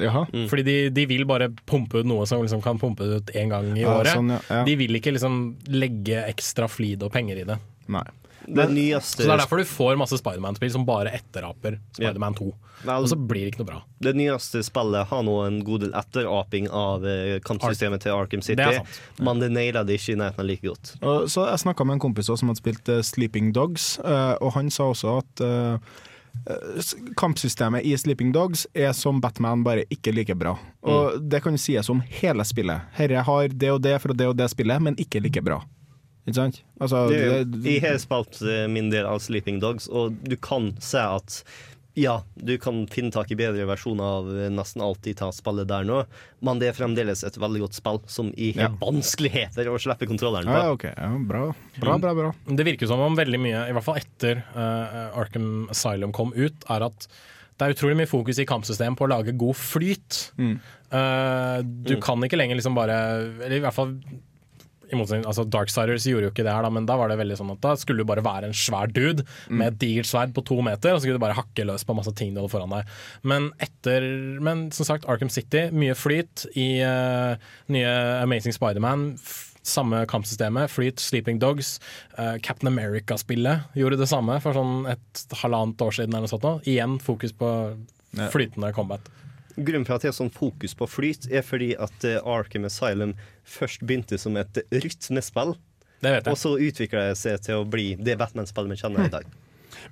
Jaha. 0.00 0.22
Fordi 0.48 0.64
de, 0.64 0.76
de 0.94 1.04
vil 1.10 1.26
bare 1.28 1.50
pumpe 1.68 2.00
ut 2.00 2.08
noe 2.08 2.24
som 2.30 2.40
liksom 2.40 2.62
kan 2.64 2.78
pumpe 2.80 3.04
ut 3.18 3.32
én 3.36 3.50
gang 3.52 3.68
i 3.76 3.82
Ja, 3.82 3.92
året. 3.98 4.14
sånn, 4.16 4.30
ja, 4.32 4.38
ja. 4.48 4.62
De 4.64 4.76
vil 4.80 4.96
ikke 4.96 5.12
liksom 5.16 5.36
legge 5.68 6.22
ekstra 6.30 6.68
flid 6.70 7.02
og 7.04 7.12
penger 7.12 7.42
i 7.42 7.46
det. 7.50 7.58
Nei. 7.92 8.06
Det 8.54 8.66
nyeste 8.74 9.22
Så 9.22 9.28
det 9.28 9.34
er 9.34 9.42
derfor 9.44 9.60
du 9.62 9.68
får 9.68 9.96
masse 10.00 10.18
Spiderman-spill 10.20 10.72
som 10.74 10.84
bare 10.88 11.12
etteraper 11.14 11.78
Spiderman 11.96 12.34
2. 12.38 12.48
Og 12.96 13.08
så 13.10 13.16
blir 13.16 13.44
det 13.44 13.52
ikke 13.52 13.60
noe 13.62 13.68
bra. 13.70 13.80
Det 14.00 14.14
nyeste 14.16 14.62
spillet 14.64 15.06
har 15.10 15.22
nå 15.26 15.34
en 15.46 15.58
god 15.66 15.84
del 15.84 15.92
etteraping 16.00 16.68
av 16.72 17.04
eh, 17.06 17.38
kampsystemet 17.44 18.00
til 18.06 18.14
Arkham 18.16 18.42
City, 18.42 18.56
Det 18.62 18.66
er 18.66 18.78
sant. 18.80 19.00
men 19.20 19.42
det 19.42 19.50
naila 19.52 19.84
det 19.84 19.98
ikke 20.00 20.14
i 20.14 20.20
nærheten 20.22 20.48
like 20.48 20.66
godt. 20.66 20.94
Så 21.30 21.46
Jeg 21.50 21.58
snakka 21.66 21.84
med 21.84 21.98
en 21.98 22.04
kompis 22.06 22.28
også 22.32 22.40
som 22.44 22.48
hadde 22.54 22.62
spilt 22.62 22.88
eh, 22.88 23.02
Sleeping 23.04 23.52
Dogs, 23.52 23.98
eh, 24.00 24.34
og 24.40 24.54
han 24.56 24.70
sa 24.70 24.88
også 24.94 25.18
at 25.20 25.44
kampsystemet 27.18 27.82
i 27.84 27.96
Sleeping 27.98 28.32
Dogs 28.32 28.66
er 28.74 28.92
som 28.96 29.20
Batman, 29.20 29.64
bare 29.66 29.84
ikke 29.90 30.12
like 30.14 30.34
bra. 30.38 30.56
Og 30.82 31.20
Det 31.30 31.42
kan 31.42 31.58
sies 31.58 31.88
om 31.90 32.00
hele 32.20 32.44
spillet. 32.46 32.80
Herre 32.96 33.22
har 33.26 33.48
det 33.48 33.70
og 33.74 33.82
det 33.82 33.96
fra 34.02 34.14
det 34.16 34.26
og 34.30 34.36
det 34.38 34.48
spillet, 34.52 34.80
men 34.82 34.96
ikke 34.96 35.20
like 35.22 35.42
bra. 35.42 35.60
Ikke 36.26 36.36
sant? 36.36 36.62
Altså, 36.80 37.08
Det, 37.08 37.50
det- 37.62 37.80
jeg 37.80 37.82
har 37.88 37.98
spilt 38.02 38.40
eh, 38.42 38.66
min 38.68 38.90
del 38.92 39.06
av 39.06 39.18
Sleeping 39.24 39.60
Dogs, 39.60 39.88
og 39.88 40.16
du 40.24 40.36
kan 40.36 40.74
se 40.80 40.98
at 41.00 41.42
ja, 41.98 42.20
du 42.38 42.52
kan 42.62 42.84
finne 42.86 43.10
tak 43.10 43.32
i 43.32 43.36
bedre 43.36 43.64
versjoner 43.66 44.04
av 44.20 44.28
eh, 44.30 44.48
nesten 44.54 44.80
alt 44.84 45.00
de 45.02 45.12
tar 45.18 45.32
spillet 45.34 45.66
der 45.68 45.82
nå, 45.88 46.04
men 46.46 46.60
det 46.60 46.68
er 46.70 46.76
fremdeles 46.76 47.24
et 47.26 47.34
veldig 47.40 47.64
godt 47.64 47.74
spill 47.80 47.98
som 48.06 48.30
i 48.38 48.52
Ja. 48.56 48.68
vanskeligheter 48.80 49.66
å 49.72 49.74
slippe 49.80 50.06
kontrolleren 50.06 50.46
på. 50.46 50.60
Ja, 50.60 50.70
okay. 50.70 50.94
Ja, 50.96 51.10
bra. 51.18 51.42
Bra, 51.80 51.98
bra, 51.98 52.14
bra. 52.14 52.30
Det 52.46 52.64
virker 52.64 52.86
som 52.86 53.00
om 53.00 53.16
veldig 53.18 53.40
mye, 53.42 53.64
i 53.68 53.74
hvert 53.74 53.84
fall 53.84 53.98
etter 53.98 54.44
uh, 54.54 55.10
Arkham 55.18 55.66
Asylum 55.74 56.12
kom 56.12 56.32
ut, 56.36 56.62
er 56.70 56.86
at 56.86 57.08
det 57.58 57.66
er 57.66 57.74
utrolig 57.74 57.96
mye 57.98 58.08
fokus 58.08 58.38
i 58.40 58.46
kampsystemet 58.48 58.96
på 58.96 59.04
å 59.04 59.10
lage 59.10 59.34
god 59.36 59.56
flyt. 59.58 60.30
Mm. 60.38 60.54
Uh, 60.94 61.58
du 61.64 61.96
Mm. 61.96 62.00
kan 62.06 62.22
ikke 62.24 62.38
lenger 62.38 62.56
liksom 62.56 62.74
bare 62.74 62.94
Eller 63.44 63.58
i 63.58 63.60
hvert 63.60 63.74
fall 63.76 63.92
i 64.90 64.98
motsetning, 64.98 65.26
altså 65.28 65.44
Darksiders 65.48 66.06
gjorde 66.08 66.28
jo 66.28 66.32
ikke 66.32 66.44
det 66.46 66.52
her, 66.52 66.64
da, 66.66 66.70
men 66.74 66.86
da 66.88 66.96
var 67.00 67.10
det 67.10 67.18
veldig 67.20 67.38
sånn 67.38 67.52
at 67.54 67.62
da 67.64 67.74
skulle 67.78 68.02
du 68.02 68.08
bare 68.08 68.24
være 68.26 68.50
en 68.50 68.56
svær 68.56 68.90
dude 68.90 69.24
med 69.48 69.72
et 69.72 69.78
digert 69.82 70.10
sverd 70.10 70.34
på 70.36 70.44
to 70.46 70.58
meter, 70.66 70.92
og 70.92 70.98
så 70.98 71.04
skulle 71.06 71.20
du 71.20 71.24
bare 71.24 71.38
hakke 71.38 71.66
løs 71.68 71.86
på 71.86 71.96
masse 71.96 72.12
ting 72.18 72.34
du 72.34 72.40
hadde 72.42 72.52
foran 72.52 72.74
deg. 72.74 72.90
Men 73.26 73.50
etter 73.62 74.06
Men 74.40 74.66
som 74.74 74.86
sagt, 74.88 75.06
Arkham 75.10 75.30
City, 75.32 75.68
mye 75.74 75.94
flyt 75.98 76.46
i 76.58 76.82
uh, 76.84 77.36
nye 77.72 77.92
Amazing 78.22 78.54
Spiderman. 78.56 79.14
Samme 79.66 80.02
kampsystemet. 80.08 80.72
Flyt, 80.72 81.00
Sleeping 81.02 81.40
Dogs. 81.42 81.78
uh, 82.18 82.36
Captain 82.42 82.70
America-spillet 82.70 83.76
gjorde 83.76 84.00
det 84.00 84.08
samme 84.10 84.38
for 84.42 84.56
sånn 84.56 84.88
et 84.90 85.24
halvannet 85.42 85.84
år 85.84 85.96
siden. 85.96 86.14
eller 86.14 86.26
noe 86.28 86.32
sånt 86.32 86.46
nå. 86.46 86.54
Igjen 86.70 86.98
fokus 87.02 87.36
på 87.36 87.50
flytende 88.32 88.72
combat. 88.76 89.04
Grunnen 89.56 89.86
for 89.86 89.96
at 89.98 90.04
jeg 90.06 90.12
har 90.12 90.18
sånn 90.20 90.32
fokus 90.34 90.74
på 90.78 90.86
flyt, 90.88 91.26
er 91.32 91.42
fordi 91.46 91.72
at 91.78 92.04
eh, 92.06 92.20
Arkham 92.24 92.64
Asylum 92.68 93.14
først 93.44 93.82
begynte 93.86 94.18
som 94.20 94.36
et 94.40 94.60
rytmespill. 94.70 95.56
Det 96.00 96.10
vet 96.14 96.24
jeg. 96.24 96.32
Og 96.32 96.38
så 96.40 96.54
utvikla 96.56 97.08
det 97.10 97.16
seg 97.20 97.40
til 97.44 97.60
å 97.60 97.66
bli 97.68 97.94
det 98.00 98.16
Batman-spillet 98.20 98.72
vi 98.72 98.80
kjenner 98.80 99.08
i 99.08 99.12
dag. 99.12 99.26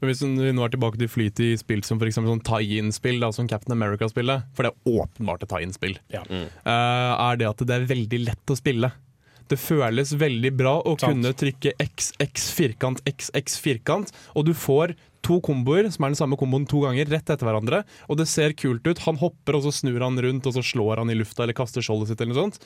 Men 0.00 0.10
hvis 0.10 0.22
vi 0.22 0.52
nå 0.52 0.64
er 0.64 0.72
tilbake 0.74 0.98
til 1.00 1.08
flyt 1.10 1.40
i 1.44 1.50
spill 1.60 1.82
som 1.86 2.00
f.eks. 2.00 2.16
sånn 2.20 2.42
tie-in-spill, 2.44 3.22
som 3.32 3.46
Captain 3.50 3.74
America-spillet, 3.76 4.46
for 4.56 4.66
det 4.66 4.72
er 4.72 5.02
åpenbart 5.04 5.44
et 5.44 5.52
tie-in-spill, 5.52 5.98
Mm. 6.12 6.46
eh, 6.64 7.12
er 7.28 7.36
det 7.36 7.46
at 7.48 7.62
det 7.66 7.76
er 7.76 7.86
veldig 7.86 8.24
lett 8.26 8.46
å 8.52 8.56
spille. 8.58 8.90
Det 9.48 9.56
føles 9.56 10.10
veldig 10.20 10.50
bra 10.58 10.74
å 10.84 10.92
Sant. 10.98 11.08
kunne 11.22 11.32
trykke 11.32 11.72
XX 11.80 12.50
firkant, 12.52 13.00
XX 13.08 13.56
firkant, 13.64 14.12
og 14.36 14.44
du 14.44 14.52
får 14.52 14.92
to 15.28 15.38
komboer 15.44 15.90
som 15.92 16.06
er 16.06 16.14
den 16.14 16.20
samme 16.20 16.38
komboen 16.40 16.66
to 16.68 16.82
ganger, 16.86 17.08
rett 17.12 17.28
etter 17.28 17.46
hverandre, 17.46 17.84
og 18.08 18.20
det 18.20 18.28
ser 18.30 18.56
kult 18.58 18.86
ut. 18.88 19.04
Han 19.06 19.20
hopper, 19.20 19.58
og 19.58 19.66
så 19.66 19.74
snur 19.82 20.00
han 20.04 20.18
rundt, 20.24 20.48
og 20.48 20.56
så 20.56 20.64
slår 20.64 21.04
han 21.04 21.12
i 21.12 21.18
lufta 21.18 21.44
eller 21.44 21.56
kaster 21.58 21.84
skjoldet 21.84 22.12
sitt 22.12 22.24
eller 22.24 22.34
noe 22.34 22.46
sånt. 22.48 22.62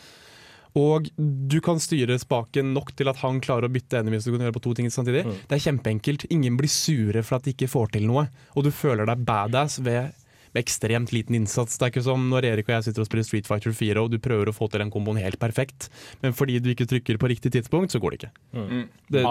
Og 0.78 1.10
du 1.16 1.58
kan 1.60 1.76
styre 1.82 2.16
spaken 2.16 2.70
nok 2.72 2.94
til 2.96 3.10
at 3.10 3.20
han 3.20 3.42
klarer 3.44 3.68
å 3.68 3.72
bytte 3.72 3.98
enemies 4.00 4.24
du 4.24 4.32
kan 4.32 4.46
gjøre 4.46 4.56
på 4.56 4.64
to 4.64 4.72
ting 4.78 4.88
samtidig. 4.92 5.26
Det 5.50 5.58
er 5.58 5.64
kjempeenkelt. 5.66 6.24
Ingen 6.32 6.56
blir 6.56 6.70
sure 6.72 7.20
for 7.26 7.36
at 7.36 7.44
de 7.44 7.52
ikke 7.52 7.68
får 7.68 7.92
til 7.98 8.06
noe, 8.08 8.24
og 8.56 8.64
du 8.64 8.70
føler 8.72 9.08
deg 9.10 9.26
badass 9.28 9.82
ved 9.84 10.16
ekstremt 10.58 11.12
liten 11.14 11.34
innsats. 11.38 11.78
Det 11.78 11.86
er 11.86 11.90
ikke 11.92 12.02
som 12.04 12.24
når 12.28 12.44
Erik 12.50 12.68
og 12.68 12.74
jeg 12.76 12.84
sitter 12.88 13.00
og 13.04 13.08
spiller 13.08 13.24
Street 13.24 13.46
Fighter 13.48 13.72
4 13.72 14.02
og 14.02 14.10
du 14.12 14.18
prøver 14.22 14.50
å 14.50 14.54
få 14.54 14.68
til 14.70 14.82
den 14.84 14.90
komboen 14.92 15.16
helt 15.22 15.38
perfekt, 15.40 15.88
men 16.22 16.32
fordi 16.36 16.58
du 16.60 16.70
ikke 16.74 16.86
trykker 16.90 17.16
på 17.22 17.30
riktig 17.32 17.52
tidspunkt, 17.54 17.92
så 17.94 18.00
går 18.02 18.10
det 18.16 18.18
ikke. 18.20 18.32
Mm. 18.52 18.82
Det, 19.16 19.24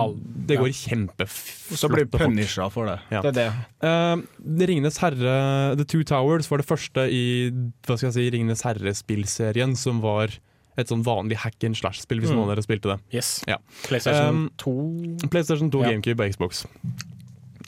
det 0.50 0.58
går 0.62 0.74
kjempeflott. 0.82 1.80
Så 1.80 1.90
blir 1.94 2.06
du 2.10 2.18
punisha 2.18 2.70
for 2.74 2.90
det. 2.90 3.00
Ja. 3.14 3.22
Det 3.22 3.34
er 3.34 3.38
det. 3.40 3.50
Uh, 3.86 4.66
Ringenes 4.72 4.98
herre 5.04 5.36
The 5.78 5.86
Two 5.86 6.04
Towers 6.04 6.50
var 6.52 6.58
det 6.64 6.68
første 6.70 7.06
i 7.12 7.24
hva 7.86 7.98
skal 7.98 8.10
jeg 8.10 8.18
si, 8.18 8.30
Ringenes 8.38 8.66
herre-spillserien 8.66 9.76
som 9.78 10.02
var 10.04 10.34
et 10.80 10.88
sånn 10.88 11.02
vanlig 11.04 11.36
hack 11.44 11.62
and 11.68 11.76
slash-spill, 11.76 12.22
hvis 12.24 12.32
Mm. 12.32 12.38
noen 12.40 12.50
av 12.50 12.56
dere 12.56 12.64
spilte 12.64 12.90
det. 12.94 13.00
Yes. 13.14 13.44
Ja. 13.46 13.58
PlayStation 13.84 14.48
Um, 14.48 14.52
2 14.58 15.30
PlayStation 15.30 15.70
2, 15.70 15.82
Ja. 15.84 15.90
GameCube 15.92 16.24
og 16.24 16.32
Xbox. 16.32 16.66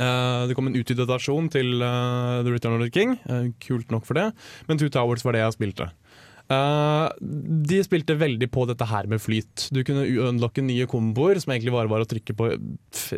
Eh, 0.01 0.43
det 0.49 0.55
kom 0.57 0.69
en 0.69 0.77
utvidet 0.77 1.09
versjon 1.09 1.49
til 1.53 1.83
eh, 1.83 2.37
The 2.45 2.53
Return 2.53 2.77
of 2.77 2.83
the 2.85 2.93
King. 2.93 3.17
Eh, 3.29 3.51
kult 3.63 3.91
nok 3.93 4.07
for 4.07 4.17
det, 4.19 4.29
men 4.69 4.79
Two 4.81 4.91
Towers 4.93 5.25
var 5.25 5.37
det 5.37 5.43
jeg 5.43 5.57
spilte. 5.59 5.91
De 6.53 7.77
spilte 7.81 8.17
veldig 8.19 8.49
på 8.53 8.65
dette 8.69 8.85
her 8.85 9.07
med 9.09 9.21
flyt. 9.23 9.69
Du 9.73 9.79
kunne 9.87 10.03
unlocke 10.27 10.61
nye 10.61 10.85
komboer, 10.91 11.39
som 11.41 11.53
egentlig 11.55 11.73
bare 11.73 11.89
var 11.89 12.03
å 12.03 12.09
trykke 12.09 12.35
på 12.37 12.49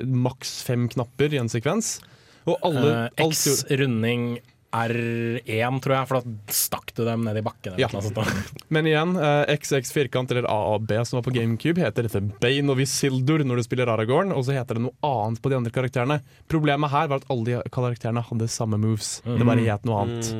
maks 0.08 0.60
fem 0.64 0.86
knapper 0.94 1.34
i 1.34 1.42
en 1.42 1.50
sekvens. 1.52 1.98
Og 2.46 2.62
alle, 2.64 2.94
alt 3.10 3.26
X 3.26 3.66
runding 3.74 4.38
R1, 4.76 5.80
tror 5.84 5.96
jeg, 5.96 6.10
for 6.10 6.20
da 6.20 6.54
stakk 6.56 6.94
du 6.98 7.04
dem 7.08 7.26
ned 7.28 7.40
i 7.40 7.44
bakken. 7.46 7.78
Ja. 7.80 7.90
Men 8.76 8.90
igjen, 8.90 9.16
eh, 9.16 9.56
XX 9.56 9.94
firkant 9.96 10.32
eller 10.34 10.48
AAB 10.52 10.94
som 11.08 11.20
var 11.20 11.26
på 11.28 11.36
GameCube, 11.36 11.82
heter 11.84 12.08
dette 12.08 12.24
Bane 12.44 12.74
of 12.74 12.82
Isildur 12.84 13.46
når 13.48 13.62
du 13.62 13.68
spiller 13.68 13.92
Aragorn, 13.92 14.34
og 14.36 14.48
så 14.48 14.58
heter 14.58 14.80
det 14.80 14.88
noe 14.88 14.96
annet 15.08 15.42
på 15.44 15.52
de 15.52 15.60
andre 15.60 15.74
karakterene. 15.76 16.22
Problemet 16.52 16.94
her 16.94 17.12
var 17.12 17.22
at 17.22 17.30
alle 17.32 17.50
de 17.50 17.76
karakterene 17.76 18.26
hadde 18.26 18.52
samme 18.52 18.80
moves. 18.82 19.20
Det 19.26 19.48
bare 19.48 19.68
het 19.68 19.88
noe 19.88 20.06
annet. 20.06 20.34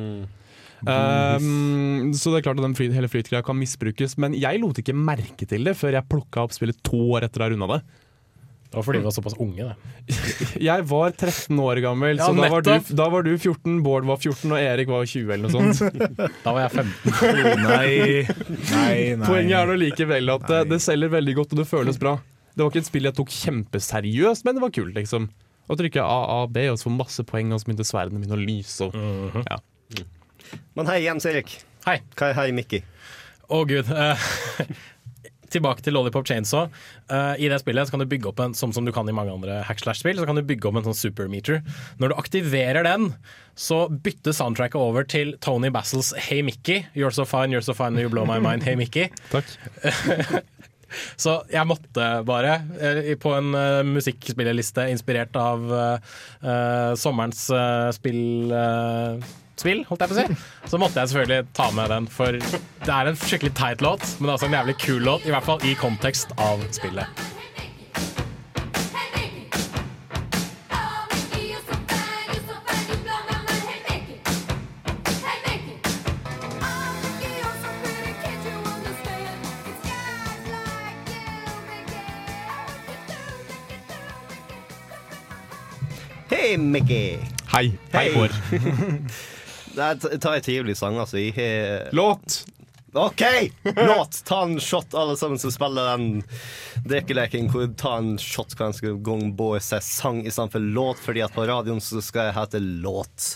Um, 0.86 2.12
så 2.14 2.30
det 2.30 2.40
er 2.40 2.44
klart 2.46 2.60
at 2.60 2.66
den 2.66 2.76
flyt, 2.76 2.92
hele 2.94 3.08
flytgreia 3.10 3.42
kan 3.46 3.56
misbrukes, 3.58 4.18
men 4.20 4.36
jeg 4.36 4.60
lot 4.60 4.78
ikke 4.82 4.94
merke 4.96 5.48
til 5.48 5.64
det 5.66 5.74
før 5.78 5.96
jeg 5.96 6.10
plukka 6.10 6.44
opp 6.44 6.54
spillet 6.54 6.78
to 6.86 7.00
år 7.16 7.26
etter 7.26 7.42
å 7.42 7.46
ha 7.46 7.52
runda 7.54 7.70
det. 7.72 7.80
Det 8.76 8.80
var 8.82 8.84
fordi 8.84 8.98
vi 8.98 9.04
var 9.08 9.14
såpass 9.16 9.34
unge, 9.40 9.64
det. 9.64 10.14
Jeg 10.66 10.84
var 10.84 11.14
13 11.16 11.60
år 11.64 11.78
gammel, 11.80 12.18
Ja, 12.18 12.26
så 12.26 12.34
da 12.36 12.48
var, 12.52 12.64
du, 12.66 12.90
da 12.98 13.06
var 13.08 13.22
du 13.24 13.30
14, 13.38 13.78
Bård 13.80 14.04
var 14.04 14.18
14 14.20 14.50
og 14.52 14.58
Erik 14.60 14.90
var 14.92 15.06
20 15.08 15.30
eller 15.32 15.48
noe 15.48 15.70
sånt. 15.72 16.02
Da 16.44 16.52
var 16.52 16.66
jeg 16.66 16.74
15. 16.82 17.62
Nei, 17.62 17.86
nei, 18.28 18.98
nei. 19.16 19.24
Poenget 19.24 19.54
er 19.62 19.70
nå 19.70 19.76
likevel 19.80 20.28
at 20.34 20.44
det, 20.50 20.58
det 20.74 20.78
selger 20.84 21.08
veldig 21.14 21.34
godt 21.38 21.54
og 21.56 21.62
det 21.62 21.64
føles 21.70 21.96
bra. 22.02 22.18
Det 22.52 22.60
var 22.66 22.68
ikke 22.74 22.82
et 22.84 22.90
spill 22.90 23.08
jeg 23.08 23.16
tok 23.16 23.32
kjempeseriøst, 23.32 24.44
men 24.44 24.58
det 24.58 24.64
var 24.66 24.74
kult, 24.76 24.92
liksom. 25.00 25.30
Å 25.72 25.78
trykke 25.80 26.04
AAB 26.04 26.60
og 26.74 26.76
så 26.76 26.90
få 26.90 26.92
masse 26.98 27.24
poeng, 27.32 27.54
og 27.56 27.62
så 27.62 27.70
begynte 27.70 27.86
sverdene 27.88 28.20
mine 28.20 28.36
å 28.36 28.42
lyse. 28.42 28.90
Og, 28.90 29.40
ja. 29.40 29.56
Men 30.76 30.92
hei, 30.92 30.98
Jens 31.06 31.24
Erik. 31.32 31.56
Hei. 31.88 32.02
Hva 32.12 32.28
er 32.28 32.38
hei, 32.42 32.50
Mikki. 32.60 32.82
Å 33.48 33.64
gud. 33.72 33.88
eh, 35.46 35.50
tilbake 35.52 35.84
til 35.84 35.96
Lollipop 35.96 36.26
Chainsaw. 36.28 36.68
Uh, 37.10 37.34
I 37.38 37.50
det 37.52 37.60
spillet 37.62 37.88
så 37.88 37.94
kan 37.94 38.02
du 38.02 38.10
bygge 38.10 38.30
opp 38.30 38.42
en 38.42 38.56
som, 38.56 38.74
som 38.74 38.86
du 38.86 38.92
kan 38.94 39.08
i 39.08 39.14
mange 39.16 39.34
andre 39.34 39.62
hackslash-spill, 39.68 40.18
så 40.18 40.26
kan 40.28 40.38
du 40.38 40.44
bygge 40.46 40.68
opp 40.68 40.80
en 40.80 40.88
sånn 40.88 40.98
supermeter. 40.98 41.62
Når 42.02 42.12
du 42.12 42.18
aktiverer 42.18 42.86
den, 42.86 43.12
så 43.56 43.86
bytter 43.88 44.36
soundtracket 44.36 44.80
over 44.80 45.06
til 45.08 45.36
Tony 45.44 45.70
Bassels 45.72 46.12
Hey 46.28 46.42
Mickey. 46.44 46.84
You're 46.94 47.14
so 47.14 47.24
fine, 47.24 47.54
you're 47.54 47.64
so 47.64 47.76
fine, 47.76 47.98
you 47.98 48.12
blow 48.12 48.26
my 48.28 48.40
mind, 48.42 48.66
Hey 48.66 48.76
Mickey. 48.76 49.08
Takk. 49.34 49.48
Så 51.18 51.40
jeg 51.50 51.66
måtte 51.68 52.04
bare, 52.26 52.60
eh, 52.78 53.14
på 53.18 53.32
en 53.34 53.50
uh, 53.56 53.82
musikkspillerliste 53.86 54.86
inspirert 54.92 55.34
av 55.36 55.64
uh, 55.66 56.12
eh, 56.46 56.92
sommerens 56.98 57.48
eh, 57.50 57.88
spill 57.96 58.52
eh, 58.54 59.26
Spill, 59.56 59.86
holdt 59.88 60.02
jeg 60.04 60.10
på 60.10 60.16
å 60.16 60.18
si. 60.20 60.34
Så 60.68 60.80
måtte 60.80 61.00
jeg 61.00 61.12
selvfølgelig 61.12 61.46
ta 61.56 61.70
med 61.72 61.88
den, 61.88 62.08
for 62.12 62.36
det 62.36 62.92
er 62.92 63.08
en 63.08 63.16
skikkelig 63.16 63.54
teit 63.56 63.84
låt, 63.84 64.04
men 64.18 64.28
det 64.28 64.34
er 64.34 64.36
også 64.36 64.50
en 64.50 64.58
jævlig 64.58 64.76
kul 64.82 65.00
låt, 65.08 65.24
i 65.24 65.32
hvert 65.32 65.48
fall 65.48 65.64
i 65.64 65.72
kontekst 65.80 66.36
av 66.36 66.60
spillet. 66.76 67.24
Hei, 86.28 86.56
Mickey. 86.56 87.16
Hei. 87.50 87.72
Hei, 87.92 88.12
Bård. 88.14 88.30
Det 89.76 90.18
tar 90.22 90.34
en 90.38 90.44
trivelig 90.44 90.76
sang, 90.80 90.96
altså. 91.02 91.18
Jeg 91.20 91.34
har 91.36 91.90
Låt! 91.96 92.44
OK! 92.96 93.22
Låt! 93.76 94.22
Ta 94.24 94.38
en 94.46 94.54
shot, 94.60 94.94
alle 94.96 95.16
sammen 95.20 95.36
som 95.38 95.52
spiller 95.52 95.90
den 95.96 96.22
drikkeleken. 96.88 97.50
hvor 97.52 97.66
Ta 97.76 97.98
en 98.00 98.14
shot 98.18 98.54
hver 98.56 98.70
eneste 98.70 98.94
gang 99.04 99.34
Boys 99.36 99.68
sier 99.68 99.84
sang 99.84 100.22
istedenfor 100.24 100.62
låt, 100.72 101.02
fordi 101.04 101.20
at 101.26 101.34
på 101.36 101.44
radioen 101.50 101.82
så 101.84 102.00
skal 102.04 102.30
jeg 102.30 102.36
hete 102.38 102.62
låt. 102.62 103.34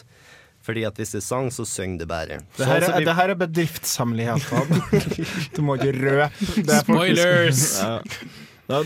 Fordi 0.64 0.84
at 0.88 0.96
hvis 1.00 1.12
det 1.12 1.20
er 1.20 1.26
sang, 1.26 1.50
så 1.52 1.64
synger 1.68 1.98
det 2.02 2.08
bare. 2.08 2.38
Det 2.56 2.64
Så 2.64 2.64
her, 2.68 2.74
altså, 2.78 2.92
er, 2.92 2.98
vi- 2.98 3.04
det 3.10 3.14
her 3.20 3.28
er 3.34 3.34
bedriftshemmeligheter. 3.44 4.60
Du 5.56 5.62
må 5.66 5.76
ikke 5.76 5.92
røpe. 5.98 6.30
Er 6.64 6.80
Spoilers! 6.84 7.64
Ja. 7.82 7.98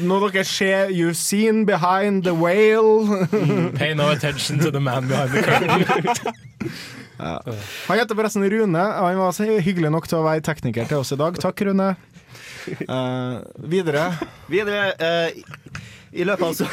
Nå 0.01 0.17
dere 0.33 0.45
ser 0.49 0.89
You've 0.89 1.13
seen 1.19 1.67
behind 1.69 2.23
the 2.25 2.33
whale 2.33 3.27
Pay 3.77 3.93
no 3.95 4.07
attention 4.15 4.59
to 4.65 4.71
the 4.71 4.81
man 4.81 5.07
behind 5.09 5.31
the 5.31 5.43
curtain. 5.43 6.33
ja. 7.19 7.39
Han 7.89 7.99
heter 8.01 8.15
forresten 8.19 8.45
Rune, 8.51 8.83
og 8.83 9.09
han 9.09 9.19
var 9.21 9.33
så 9.37 9.43
hyggelig 9.47 9.91
nok 9.95 10.07
til 10.11 10.19
å 10.21 10.27
være 10.27 10.43
tekniker 10.45 10.85
til 10.91 10.99
oss 11.03 11.13
i 11.15 11.19
dag. 11.21 11.33
Takk, 11.41 11.59
Rune. 11.69 11.89
Uh, 12.89 13.35
videre. 13.75 14.05
Videre 14.51 14.83
uh, 14.99 15.29
i, 16.15 16.25
løpet 16.25 16.47
av, 16.47 16.55
so 16.55 16.65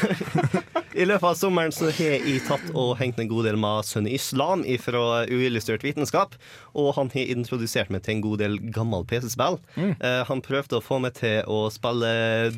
I 1.02 1.06
løpet 1.08 1.28
av 1.28 1.36
sommeren 1.39 1.72
så 1.76 1.86
har 1.89 2.12
jeg 2.18 2.42
tatt 2.48 2.68
og 2.78 2.98
hengt 3.00 3.20
en 3.22 3.32
god 3.32 3.44
del 3.50 3.58
med 3.60 3.86
Sunni 3.88 4.12
Islam 4.18 4.60
fra 4.84 5.04
uillustrert 5.30 5.84
vitenskap. 5.86 6.30
Og 6.78 6.88
han 6.98 7.08
har 7.14 7.26
introdusert 7.36 7.89
meg 7.94 8.02
til 8.06 8.14
en 8.18 8.26
god 8.26 8.38
del 8.44 8.54
gammel 8.74 9.02
PC-spill. 9.10 9.56
Eh, 9.78 10.22
han 10.28 10.46
prøvde 10.46 10.78
å 10.78 10.86
få 10.86 10.96
meg 11.04 11.12
til 11.20 11.38
å 11.50 11.70
spille 11.74 12.12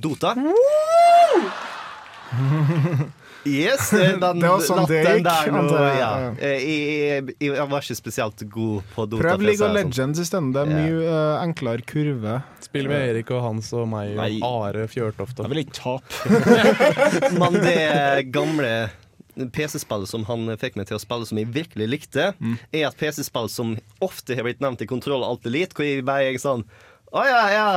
Dota. 0.04 0.32
Yes, 3.46 3.90
det 3.92 4.06
den 4.24 4.40
Det 4.40 4.50
var 4.54 4.62
sånn 4.64 4.86
det 4.88 5.02
gikk, 5.04 5.26
der 5.28 5.50
nå, 5.52 5.64
jeg. 5.76 5.98
ja. 6.00 6.12
Eh, 6.38 6.64
Jeg, 6.64 7.36
jeg, 7.42 7.52
jeg 7.58 7.68
var 7.74 7.84
ikke 7.84 7.98
spesielt 8.00 8.44
god 8.54 8.90
på 8.96 9.06
Dota. 9.12 9.24
Prøv 9.26 9.44
League 9.44 9.60
of 9.60 9.66
sånn. 9.68 9.76
Legends 9.80 10.22
isteden. 10.24 10.52
Det 10.56 10.62
er 10.64 10.72
mye 10.72 11.04
uh, 11.04 11.44
enklere 11.44 11.84
kurve. 11.90 12.38
Spill 12.64 12.88
med 12.92 13.10
Erik 13.12 13.32
og 13.36 13.42
Hans 13.44 13.72
og 13.76 13.90
meg 13.92 14.14
Nei. 14.18 14.32
og 14.40 14.68
Are 14.70 14.86
Fjørtoft. 14.88 15.42
Jeg 15.44 15.52
vil 15.52 15.64
ikke 15.66 15.76
tape. 15.78 17.34
Men 17.38 17.60
det 17.60 18.30
gamle 18.34 18.72
PC-spillet 19.34 20.08
som 20.12 20.24
han 20.30 20.46
fikk 20.62 20.76
meg 20.78 20.88
til 20.90 21.00
å 21.00 21.02
spille, 21.02 21.26
som 21.26 21.40
jeg 21.42 21.50
virkelig 21.56 21.88
likte, 21.90 22.32
er 22.72 22.88
et 22.88 22.98
PC-spill 23.00 23.48
som 23.52 23.76
ofte 24.06 24.38
har 24.38 24.46
blitt 24.48 24.62
nevnt 24.64 24.84
i 24.86 24.88
Kontroll 24.90 25.26
Alt 25.26 25.48
Elite, 25.50 25.74
hvor 25.76 25.88
jeg 25.88 26.06
bare 26.06 26.30
er 26.32 26.38
sånn 26.42 26.64
Å 27.14 27.24
ja, 27.28 27.44
ja. 27.54 27.68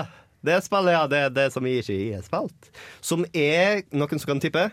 Det 0.46 0.60
spillet, 0.62 0.92
ja. 0.94 1.06
Det 1.10 1.20
er 1.26 1.32
det 1.34 1.46
som 1.54 1.64
jeg 1.66 1.80
ikke 1.82 2.18
har 2.20 2.26
spilt. 2.28 2.68
Som 3.02 3.24
er 3.34 3.80
Noen 3.96 4.20
som 4.20 4.30
kan 4.34 4.42
tippe? 4.44 4.68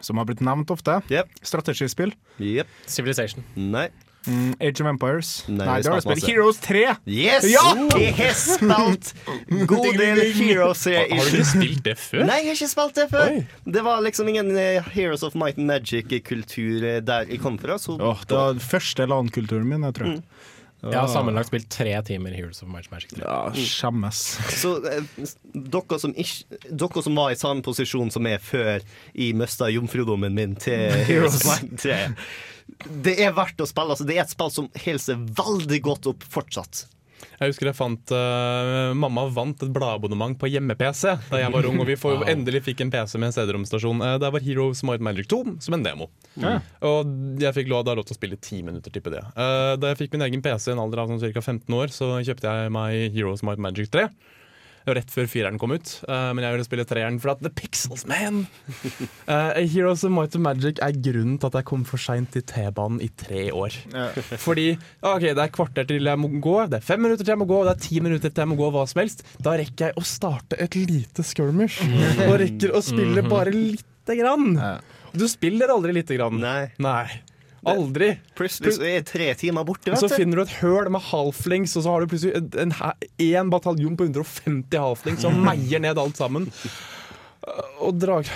Som 0.00 0.18
har 0.20 0.26
blitt 0.28 0.40
nevnt 0.44 0.70
ofte. 0.70 1.00
Strategispill. 1.42 2.12
Yep. 2.40 2.66
Civilization. 2.86 3.44
Nei. 3.56 3.88
Mm, 4.26 4.56
Age 4.58 4.80
of 4.82 4.88
Empires. 4.90 5.44
Nei, 5.46 5.66
Nei, 5.68 5.74
det 5.82 5.86
har 5.90 6.00
jeg 6.00 6.02
spilt. 6.02 6.24
Heroes 6.26 6.56
3! 6.64 6.80
Yes! 7.06 7.44
Ja! 7.46 7.62
Jeg 7.94 8.14
har 8.18 8.32
spilt 8.34 9.12
god 9.70 9.98
del 10.00 10.18
Heroes. 10.34 10.82
Har 10.90 11.06
du 11.06 11.36
ikke 11.36 11.44
spilt 11.46 11.84
det 11.86 11.94
før? 12.00 12.24
Nei, 12.26 12.40
jeg 12.42 12.48
har 12.50 12.58
ikke 12.58 12.70
spilt 12.72 12.98
det 12.98 13.06
før. 13.12 13.36
Det 13.76 13.84
var 13.86 14.02
liksom 14.02 14.32
ingen 14.32 14.50
eh, 14.58 14.82
Heroes 14.96 15.22
of 15.26 15.38
Might 15.38 15.60
and 15.62 15.70
Magic-kultur 15.70 16.82
eh, 16.90 16.98
der 17.06 17.30
jeg 17.30 17.38
kom 17.44 17.58
fra. 17.62 17.78
Så 17.78 17.94
Oh, 18.02 18.18
det 18.26 18.34
var 18.36 18.52
den 18.56 18.66
første 18.66 19.06
LAN-kulturen 19.06 19.68
min, 19.70 19.86
jeg 19.86 19.94
tror 20.00 20.10
jeg. 20.10 20.22
Jeg 20.84 20.98
har 20.98 21.08
sammenlagt 21.10 21.48
spilt 21.50 21.68
tre 21.72 21.94
timer 22.06 22.34
Heroes 22.36 22.60
of 22.62 22.68
Might 22.70 22.90
Magic 22.92 23.14
3. 23.16 23.22
Ja, 23.24 23.38
skjemmes. 23.56 24.20
Så 24.62 24.74
eh, 24.86 25.06
dere 25.52 25.98
som, 26.02 26.12
ikke, 26.12 26.60
dere 26.68 27.04
som 27.06 27.16
var 27.18 27.32
i 27.32 27.38
samme 27.40 27.64
posisjon 27.66 28.12
som 28.14 28.26
meg 28.26 28.44
før 28.44 28.84
i 29.14 29.32
mista 29.36 29.70
jomfrudommen 29.72 30.36
min 30.36 30.54
til 30.60 30.92
Heroes 31.08 31.40
of 31.40 31.48
Magic 31.48 31.80
3 31.86 32.02
Det 33.06 33.16
er 33.24 33.34
verdt 33.34 33.62
å 33.62 33.68
spille. 33.68 33.96
Altså, 33.96 34.06
det 34.06 34.18
er 34.18 34.26
et 34.26 34.34
spill 34.34 34.52
som 34.52 34.68
holder 34.74 35.02
seg 35.08 35.26
veldig 35.40 35.80
godt 35.86 36.10
opp 36.12 36.28
fortsatt. 36.36 36.84
Jeg 37.40 37.50
husker 37.52 37.68
jeg 37.68 37.76
fant 37.76 38.12
uh, 38.16 38.92
Mamma 38.96 39.26
vant 39.34 39.62
et 39.66 39.72
bladabonnement 39.72 40.36
på 40.40 40.48
hjemme-PC 40.50 41.02
da 41.30 41.40
jeg 41.42 41.52
var 41.52 41.68
ung, 41.68 41.80
og 41.82 41.88
vi 41.90 41.96
får, 42.00 42.16
Wow. 42.22 42.28
endelig 42.32 42.62
fikk 42.68 42.80
en 42.86 42.92
PC 42.94 43.18
med 43.20 43.28
en 43.30 43.36
CD-romstasjon. 43.36 44.00
Uh, 44.00 44.14
der 44.22 44.32
var 44.32 44.44
Heroes 44.46 44.80
Might 44.86 45.04
Magic 45.04 45.28
2 45.32 45.42
som 45.66 45.76
en 45.76 45.84
demo. 45.84 46.08
Mm. 46.40 46.60
Og 46.88 47.12
jeg 47.42 47.56
fikk 47.58 47.68
lov, 47.72 47.84
da 47.88 47.96
lov 47.98 48.06
til 48.08 48.16
å 48.16 48.20
spille 48.20 48.38
ti 48.40 48.62
minutter, 48.64 48.92
tipper 48.94 49.18
det. 49.18 49.24
Uh, 49.36 49.74
da 49.80 49.92
jeg 49.92 50.00
fikk 50.04 50.16
min 50.16 50.24
egen 50.28 50.44
PC 50.44 50.70
i 50.70 50.76
en 50.76 50.82
alder 50.86 51.04
av 51.04 51.12
sånn 51.12 51.20
ca. 51.26 51.42
15 51.44 51.76
år, 51.76 51.92
så 51.92 52.14
kjøpte 52.24 52.48
jeg 52.56 52.72
meg 52.76 53.12
Heroes 53.16 53.44
Might 53.46 53.60
Magic 53.62 53.92
3. 53.92 54.08
rett 54.94 55.10
før 55.10 55.26
fireren 55.26 55.58
kom 55.58 55.72
ut. 55.74 55.90
Uh, 56.06 56.30
men 56.36 56.44
jeg 56.44 56.52
ville 56.54 56.64
spille 56.68 56.84
treeren 56.86 57.16
for 57.22 57.32
at 57.32 57.40
The 57.42 57.50
Pixels, 57.50 58.04
man! 58.06 58.46
Eh, 59.26 59.64
Heroes 59.72 60.04
of 60.06 60.12
Might 60.14 60.34
and 60.38 60.44
Magic 60.44 60.78
er 60.84 60.92
grunnen 61.02 61.38
til 61.42 61.48
at 61.48 61.56
jeg 61.58 61.66
kom 61.66 61.82
for 61.88 61.98
seint 61.98 62.30
til 62.30 62.44
T-banen 62.46 63.00
i 63.02 63.08
tre 63.18 63.48
år. 63.50 63.74
Ja. 63.92 64.04
Fordi 64.46 64.68
ok, 65.02 65.24
det 65.34 65.42
er 65.42 65.50
kvarter 65.54 65.88
til 65.88 66.06
jeg 66.06 66.20
må 66.22 66.28
gå, 66.42 66.54
det 66.70 66.78
er 66.78 66.86
fem 66.86 67.02
minutter 67.02 67.24
til 67.26 67.32
jeg 67.34 67.40
må 67.42 67.48
gå, 67.50 67.58
det 67.66 67.72
er 67.74 67.82
ti 67.88 67.98
minutter 68.04 68.30
til 68.30 68.44
jeg 68.44 68.50
må 68.52 68.58
gå, 68.60 68.68
hva 68.76 68.84
som 68.86 69.02
helst. 69.02 69.24
Da 69.42 69.56
rekker 69.58 69.88
jeg 69.90 69.98
å 69.98 70.04
starte 70.06 70.58
et 70.62 70.78
lite 70.78 71.24
skirmish. 71.26 71.80
Og 72.28 72.36
rekker 72.44 72.76
å 72.78 72.82
spille 72.86 73.24
Mhm. 73.24 73.28
bare 73.32 73.50
lite 73.50 74.16
grann. 74.20 74.54
Du 75.16 75.26
spiller 75.28 75.72
aldri 75.74 75.92
lite 75.96 76.14
grann. 76.18 76.38
Nei. 76.40 76.70
Nei. 76.78 77.08
Aldri. 77.72 78.08
Plutselig 78.38 78.74
så 78.76 78.84
er 78.88 79.02
tre 79.08 79.28
timer 79.40 79.64
borte, 79.66 79.94
så 79.96 80.06
vet 80.06 80.14
du. 80.14 80.20
finner 80.22 80.36
du 80.40 80.42
et 80.46 80.54
høl 80.60 80.90
med 80.94 81.02
halflings, 81.08 81.74
og 81.78 81.82
så 81.86 81.94
har 81.94 82.04
du 82.06 82.10
plutselig 82.12 82.34
en, 82.38 82.50
en, 82.66 82.74
hæ- 82.78 83.08
en 83.40 83.50
bataljon 83.52 83.96
på 83.98 84.06
150 84.10 84.78
halflings 84.78 85.24
som 85.26 85.36
meier 85.46 85.82
ned 85.82 85.98
alt 85.98 86.16
sammen. 86.20 86.46
Og 87.82 87.98
drag... 88.02 88.30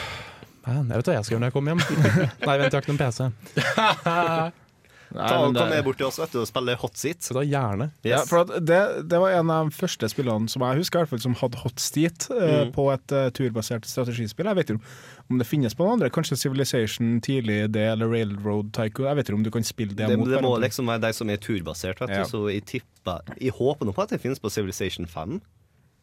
Man, 0.66 0.90
jeg 0.92 1.00
vet 1.00 1.08
hva 1.08 1.14
jeg 1.16 1.24
skal 1.26 1.34
gjøre 1.34 1.40
når 1.42 1.48
jeg 1.48 1.54
kommer 1.56 1.72
hjem. 1.72 1.84
Nei, 2.46 2.56
vent, 2.60 2.66
jeg 2.68 2.76
har 2.76 2.82
ikke 2.84 2.92
noen 2.92 3.00
PC. 3.00 3.18
Ta 5.10 5.40
og 5.42 5.54
Kom 5.56 5.68
med 5.72 5.84
bort 5.84 5.98
til 5.98 6.06
oss 6.06 6.18
vet 6.20 6.32
du, 6.32 6.40
og 6.42 6.48
spille 6.48 6.76
hot 6.78 6.96
seat. 7.00 7.30
Da 7.34 7.42
gjerne. 7.42 7.90
Ja, 8.06 8.20
for 8.28 8.44
at 8.44 8.52
det, 8.66 8.80
det 9.10 9.18
var 9.22 9.34
en 9.38 9.50
av 9.50 9.70
de 9.70 9.74
første 9.74 10.08
spillene 10.12 10.48
som 10.48 10.62
jeg 10.62 10.82
husker 10.82 11.00
i 11.00 11.02
hvert 11.02 11.12
fall 11.14 11.22
som 11.24 11.34
hadde 11.40 11.58
hot 11.64 11.80
seat 11.82 12.28
mm. 12.30 12.44
uh, 12.44 12.66
på 12.74 12.86
et 12.94 13.16
uh, 13.16 13.28
turbasert 13.34 13.88
strategispill. 13.90 14.46
Jeg 14.52 14.60
vet 14.60 14.70
ikke 14.70 14.78
om- 14.80 15.18
om 15.30 15.38
det 15.38 15.46
finnes 15.46 15.74
på 15.78 15.84
noen 15.86 16.00
andre. 16.00 16.10
Kanskje 16.10 16.36
Civilization 16.40 17.20
tidlig 17.22 17.70
det, 17.70 17.84
eller 17.92 18.10
Railroad 18.10 18.72
Tycho. 18.74 19.04
Jeg 19.06 19.16
vet 19.16 19.28
ikke 19.28 19.38
om 19.38 19.44
du 19.46 19.50
kan 19.54 19.62
spille 19.66 19.94
det, 19.94 20.08
Det, 20.10 20.18
mot 20.18 20.26
det 20.26 20.40
må 20.42 20.50
hverandre. 20.56 20.66
liksom 20.66 20.90
være 20.90 21.04
de 21.06 21.12
som 21.14 21.30
er 21.30 21.36
turbasert, 21.38 22.00
vet 22.02 22.10
du. 22.10 22.18
Ja. 22.18 22.24
Så 22.26 22.40
jeg 22.50 22.64
tipper 22.66 23.22
Jeg 23.38 23.54
håper 23.54 23.86
nå 23.86 23.94
på 23.94 24.02
at 24.02 24.10
det 24.10 24.20
finnes 24.20 24.42
på 24.42 24.50
Civilization 24.50 25.06
5. 25.06 25.40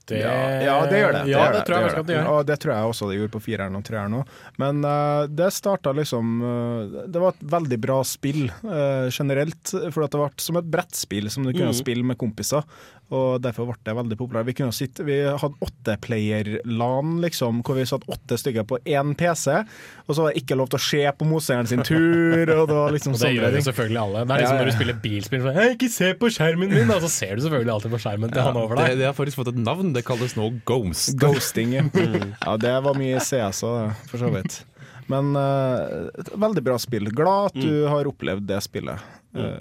Det- 0.07 0.21
Ja, 0.21 0.35
ja, 0.63 0.75
det 0.87 1.01
gjør 1.01 1.15
det. 1.17 1.23
Ja, 1.31 1.45
det, 1.51 1.57
det 1.57 1.63
tror 1.67 1.77
jeg 1.77 1.95
det, 1.95 2.03
det 2.07 2.15
gjør. 2.17 2.29
Og 2.31 2.45
det 2.47 2.59
tror 2.63 2.73
jeg 2.73 2.91
også 2.91 3.09
det 3.09 3.17
gjorde 3.19 3.33
på 3.35 3.43
fireren 3.43 3.79
og 3.79 3.85
treeren 3.87 4.17
òg. 4.19 4.35
Men 4.63 4.83
uh, 4.85 5.27
det 5.27 5.49
starta 5.55 5.93
liksom 5.95 6.37
uh, 6.41 7.03
Det 7.07 7.21
var 7.23 7.35
et 7.35 7.47
veldig 7.57 7.79
bra 7.83 8.01
spill 8.07 8.47
uh, 8.63 9.07
generelt, 9.11 9.73
for 9.91 10.05
at 10.05 10.13
det 10.13 10.21
ble 10.21 10.47
som 10.47 10.61
et 10.61 10.71
brettspill 10.77 11.31
som 11.33 11.47
du 11.47 11.51
kunne 11.51 11.73
mm. 11.73 11.81
spille 11.81 12.07
med 12.07 12.19
kompiser. 12.19 12.63
Og 13.07 13.39
derfor 13.39 13.69
ble 13.69 13.77
det 13.87 13.93
veldig 13.95 14.17
populært. 14.19 14.47
Vi, 14.49 14.55
kunne 14.57 14.75
sitte, 14.75 15.05
vi 15.07 15.21
hadde 15.23 15.55
åtteplayer-LAN, 15.63 17.13
liksom, 17.23 17.61
hvor 17.63 17.77
vi 17.77 17.85
satt 17.87 18.03
åtte 18.11 18.35
stykker 18.39 18.65
på 18.67 18.81
én 18.83 19.13
PC, 19.15 19.61
og 20.03 20.11
så 20.11 20.25
var 20.25 20.33
det 20.33 20.41
ikke 20.41 20.57
lov 20.59 20.67
til 20.73 20.79
å 20.79 20.83
se 20.83 21.03
på 21.15 21.27
motstanderen 21.29 21.69
sin 21.71 21.85
tur. 21.87 22.51
Og 22.57 22.67
det 22.67 22.75
var 22.75 22.95
liksom 22.95 23.13
Og 23.15 23.21
det 23.23 23.31
gjør 23.37 23.55
jo 23.55 23.63
selvfølgelig 23.69 24.01
alle. 24.01 24.25
Det 24.25 24.35
er 24.35 24.43
liksom 24.43 24.57
Ja, 24.57 24.59
ja. 24.59 24.59
når 24.59 24.71
du 24.71 24.75
spiller 24.75 24.99
bilspill 25.05 25.45
så, 25.45 25.53
«Hei, 25.55 25.69
Ikke 25.77 25.91
se 25.93 26.11
på 26.19 26.31
skjermen 26.35 26.73
min! 26.73 26.91
Og 26.97 27.05
så 27.05 27.11
ser 27.13 27.39
du 27.39 27.45
selvfølgelig 27.45 27.73
alltid 27.77 27.95
på 27.95 28.01
skjermen 28.03 28.33
til 28.33 28.43
han 28.43 28.59
over 28.59 28.75
det, 28.75 28.89
deg. 28.91 29.01
det 29.01 29.07
har 29.07 29.15
faktisk 29.15 29.39
fått 29.39 29.53
et 29.53 29.61
navn. 29.61 29.93
Det 29.97 30.05
kalles 30.07 30.35
nå 30.37 30.51
Ghost. 30.69 31.15
Ghosting, 31.21 31.73
ja. 31.73 31.85
ja. 32.45 32.57
Det 32.61 32.73
var 32.85 32.97
mye 32.99 33.21
CS 33.23 33.63
òg, 33.67 33.95
for 34.11 34.21
så 34.21 34.29
vidt. 34.35 34.61
Men 35.09 35.31
uh, 35.39 36.11
veldig 36.35 36.61
bra 36.67 36.75
spill. 36.83 37.09
Glad 37.15 37.51
at 37.53 37.57
du 37.63 37.87
har 37.89 38.09
opplevd 38.09 38.45
det 38.49 38.59
spillet. 38.65 39.01
Uh, 39.37 39.55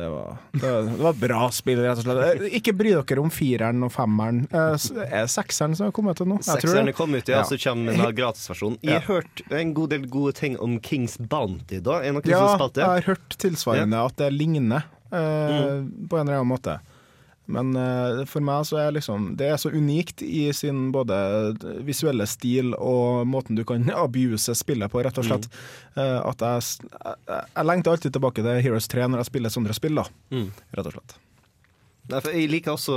det, 0.00 0.06
var, 0.08 0.36
det, 0.54 0.68
det 0.88 1.02
var 1.04 1.16
bra 1.20 1.40
spill, 1.52 1.80
rett 1.84 1.98
og 2.00 2.06
slett. 2.06 2.40
Eh, 2.40 2.54
Ikke 2.56 2.72
bry 2.78 2.94
dere 2.96 3.20
om 3.20 3.28
fireren 3.34 3.82
og 3.84 3.90
femmeren. 3.92 4.38
Eh, 4.48 4.76
Er 5.04 5.26
det 5.26 5.32
sekseren 5.34 5.74
som 5.76 5.90
har 5.90 5.92
kommet 5.96 6.16
til 6.16 6.30
nå? 6.30 6.38
Sekseren 6.46 6.88
det. 6.88 6.94
er 6.94 6.96
kommet 6.96 7.26
ut, 7.26 7.32
ja, 7.34 7.42
så 7.44 7.58
kommer 7.60 7.98
en 7.98 8.14
gratisversjon. 8.16 8.78
Jeg 8.80 8.94
Ja. 8.94 9.00
har 9.02 9.20
hørt 9.20 9.42
en 9.60 9.74
god 9.76 9.90
del 9.92 10.06
gode 10.08 10.32
ting 10.40 10.56
om 10.58 10.78
Kings 10.80 11.18
Bounty, 11.20 11.82
da. 11.84 11.98
Er 12.00 12.08
det 12.08 12.14
noen 12.16 12.30
Ja, 12.32 12.40
som 12.46 12.62
spilte 12.62 12.80
jeg 12.80 12.88
har 12.94 13.08
hørt 13.12 13.36
tilsvarende 13.44 14.00
at 14.06 14.16
det 14.16 14.32
ligner 14.32 14.86
eh, 15.12 15.84
på 16.08 16.16
en 16.16 16.24
eller 16.24 16.40
annen 16.40 16.54
måte. 16.54 16.78
Men 17.50 17.72
eh, 17.76 18.22
for 18.30 18.44
meg 18.44 18.66
så 18.68 18.80
er 18.82 18.94
liksom 18.96 19.32
det 19.40 19.48
er 19.50 19.58
så 19.60 19.72
unikt 19.72 20.22
i 20.24 20.48
sin 20.56 20.88
både 20.94 21.16
visuelle 21.86 22.26
stil 22.30 22.74
og 22.78 23.26
måten 23.30 23.58
du 23.58 23.64
kan 23.68 23.88
abuse 24.04 24.54
spillet 24.58 24.92
på, 24.92 25.02
rett 25.04 25.18
og 25.20 25.26
slett, 25.26 25.50
eh, 25.96 26.18
at 26.20 26.46
jeg, 26.46 26.86
jeg, 26.94 27.40
jeg 27.40 27.66
lengter 27.66 27.96
alltid 27.96 28.16
tilbake 28.16 28.46
til 28.46 28.62
Heroes 28.68 28.88
3 28.90 29.10
når 29.10 29.24
jeg 29.24 29.32
spiller 29.32 29.56
sånne 29.56 29.76
spill, 29.76 30.00
da. 30.02 30.06
Mm. 30.34 30.48
Rett 30.78 30.92
og 30.92 30.96
slett. 30.98 31.18
Nei, 32.10 32.18
for 32.18 32.34
jeg 32.34 32.50
liker 32.50 32.74
også 32.74 32.96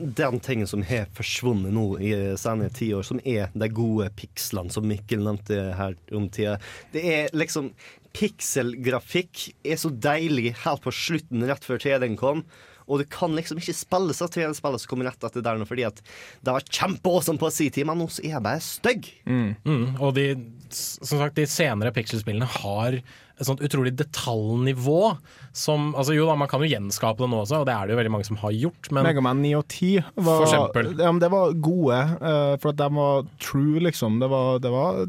den 0.00 0.40
tingen 0.42 0.66
som 0.66 0.82
har 0.86 1.10
forsvunnet 1.14 1.74
nå 1.76 1.84
i 2.02 2.10
senere 2.40 2.72
tiår, 2.74 3.04
som 3.06 3.20
er 3.28 3.52
de 3.52 3.68
gode 3.74 4.08
pikslene 4.18 4.72
som 4.72 4.86
Mikkel 4.88 5.22
nevnte 5.26 5.58
her 5.78 5.94
om 6.16 6.26
tida. 6.32 6.56
Det 6.94 7.04
er 7.14 7.36
liksom 7.36 7.70
Pikselgrafikk 8.16 9.44
er 9.62 9.76
så 9.78 9.92
deilig 9.94 10.56
helt 10.64 10.82
på 10.82 10.90
slutten, 10.90 11.44
rett 11.46 11.62
før 11.62 11.78
3D-en 11.78 12.16
kom. 12.18 12.42
Og 12.90 13.02
du 13.02 13.06
kan 13.10 13.34
liksom 13.38 13.60
ikke 13.60 13.76
spille 13.76 14.16
så 14.16 14.26
til 14.32 14.48
en 14.48 14.56
spiller 14.56 14.82
som 14.82 14.90
kommer 14.90 15.10
rett 15.10 15.26
etter 15.28 15.44
der 15.46 15.60
nå, 15.60 15.66
fordi 15.68 15.86
at 15.86 16.02
det 16.42 16.54
var 16.56 16.66
kjempeawesome 16.66 17.40
på 17.40 17.52
sin 17.54 17.70
tid, 17.70 17.86
men 17.88 18.02
nå 18.02 18.08
er 18.18 18.34
jeg 18.34 18.44
bare 18.44 18.64
stygg. 18.64 19.10
Mm, 19.30 19.96
og 20.02 20.14
de, 20.18 20.28
som 20.74 21.20
sagt, 21.20 21.38
de 21.38 21.46
senere 21.50 21.94
pixelspillene 21.94 22.48
har 22.60 23.00
et 23.40 23.48
sånt 23.48 23.62
utrolig 23.64 23.94
detaljnivå 23.96 25.16
som 25.56 25.88
altså 25.98 26.14
Jo 26.14 26.26
da, 26.28 26.34
man 26.38 26.46
kan 26.50 26.60
jo 26.62 26.68
gjenskape 26.70 27.18
det 27.24 27.28
nå 27.32 27.40
også, 27.42 27.62
og 27.62 27.66
det 27.66 27.74
er 27.74 27.86
det 27.88 27.94
jo 27.94 27.98
veldig 27.98 28.12
mange 28.14 28.26
som 28.28 28.36
har 28.42 28.52
gjort, 28.54 28.90
men 28.94 29.06
Megaman 29.08 29.40
9 29.42 29.54
og 29.58 29.64
10 29.72 29.88
var, 30.14 30.28
For 30.28 30.44
eksempel. 30.46 30.90
Ja, 31.00 31.10
men 31.10 31.18
det 31.22 31.30
var 31.32 31.54
gode, 31.58 31.98
eh, 32.20 32.52
for 32.62 32.70
at 32.70 32.78
de 32.78 32.88
var 32.94 33.24
true, 33.42 33.80
liksom. 33.82 34.20
Det 34.22 34.28
var, 34.30 34.60
det 34.62 34.70
var 34.70 35.00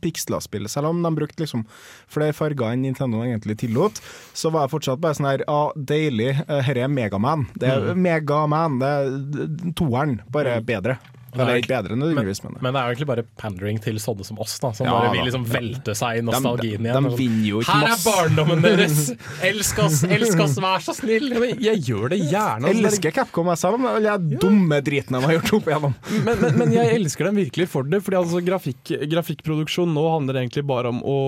piksla-spill. 0.00 0.68
Selv 0.72 0.92
om 0.94 1.02
de 1.04 1.12
brukte 1.18 1.42
liksom 1.44 1.66
flere 2.08 2.32
farger 2.36 2.72
enn 2.72 2.86
Nintendo 2.86 3.20
egentlig 3.26 3.58
tillot, 3.60 4.00
så 4.32 4.52
var 4.54 4.64
jeg 4.68 4.74
fortsatt 4.78 5.02
bare 5.02 5.18
sånn 5.18 5.28
her 5.32 5.44
Ja, 5.46 5.60
deilig, 5.76 6.32
dette 6.46 6.62
her 6.70 6.82
er 6.86 6.88
Megaman. 6.92 7.48
Det 7.58 7.68
er 7.68 7.90
Mm. 7.90 8.02
Megaman. 8.04 8.78
Det 8.80 8.88
er 8.88 9.72
toeren, 9.76 10.20
bare 10.30 10.60
bedre. 10.64 10.98
Det 11.30 11.44
er 11.46 11.60
ikke 11.62 11.70
bedre 11.74 11.96
nødvendigvis, 11.96 12.42
men 12.44 12.56
Men 12.60 12.72
det 12.74 12.80
er 12.80 12.84
jo 12.86 12.94
egentlig 12.94 13.06
bare 13.10 13.24
pandering 13.38 13.78
til 13.82 13.98
sånne 14.02 14.24
som 14.26 14.38
oss, 14.42 14.58
da, 14.58 14.72
som 14.72 14.86
Ja, 14.86 14.92
bare 14.96 15.12
vil 15.14 15.24
liksom 15.28 15.44
velte 15.46 15.94
seg 15.94 16.18
i 16.18 16.24
nostalgien 16.26 16.82
De- 16.82 16.84
de- 16.84 16.90
igjen. 16.90 17.08
de 17.10 17.16
vinner 17.20 17.46
jo 17.50 17.60
ikke 17.62 17.76
Her 17.80 17.92
er 17.94 18.02
barndommen 18.04 18.62
deres! 18.64 19.12
Elsk 19.50 19.78
oss, 19.84 20.02
elsk 20.04 20.40
oss, 20.40 20.56
vær 20.62 20.82
så 20.84 20.94
snill! 20.96 21.30
Jeg 21.60 21.82
gjør 21.86 22.10
det 22.14 22.18
gjerne. 22.30 22.66
Jeg 22.66 22.74
altså, 22.74 22.82
er- 22.84 22.90
elsker 22.90 23.14
Capcom, 23.20 23.46
jeg, 23.52 23.58
selv 23.62 23.78
dem, 23.78 23.86
alle 23.86 24.16
den 24.18 24.38
dumme 24.42 24.80
driten 24.82 25.16
de 25.16 25.20
har 25.26 25.36
gjort 25.38 25.52
opp 25.60 25.70
igjennom. 25.70 25.94
men, 26.26 26.40
men, 26.42 26.58
men 26.64 26.72
jeg 26.74 26.94
elsker 26.98 27.24
dem 27.30 27.36
virkelig 27.40 27.68
for 27.68 27.82
det. 27.84 28.02
Fordi 28.02 28.16
altså 28.20 28.42
grafikk, 28.44 28.94
Grafikkproduksjon 29.10 29.92
nå 29.94 30.04
handler 30.16 30.40
egentlig 30.42 30.64
bare 30.66 30.88
om 30.90 31.00
å 31.06 31.18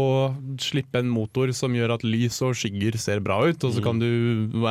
slippe 0.62 0.98
en 1.02 1.08
motor 1.12 1.52
som 1.56 1.74
gjør 1.76 1.94
at 1.96 2.04
lys 2.06 2.40
og 2.42 2.56
skygger 2.58 2.96
ser 3.00 3.20
bra 3.24 3.38
ut, 3.46 3.62
og 3.64 3.74
så 3.76 3.82
kan 3.84 3.98
du 4.02 4.08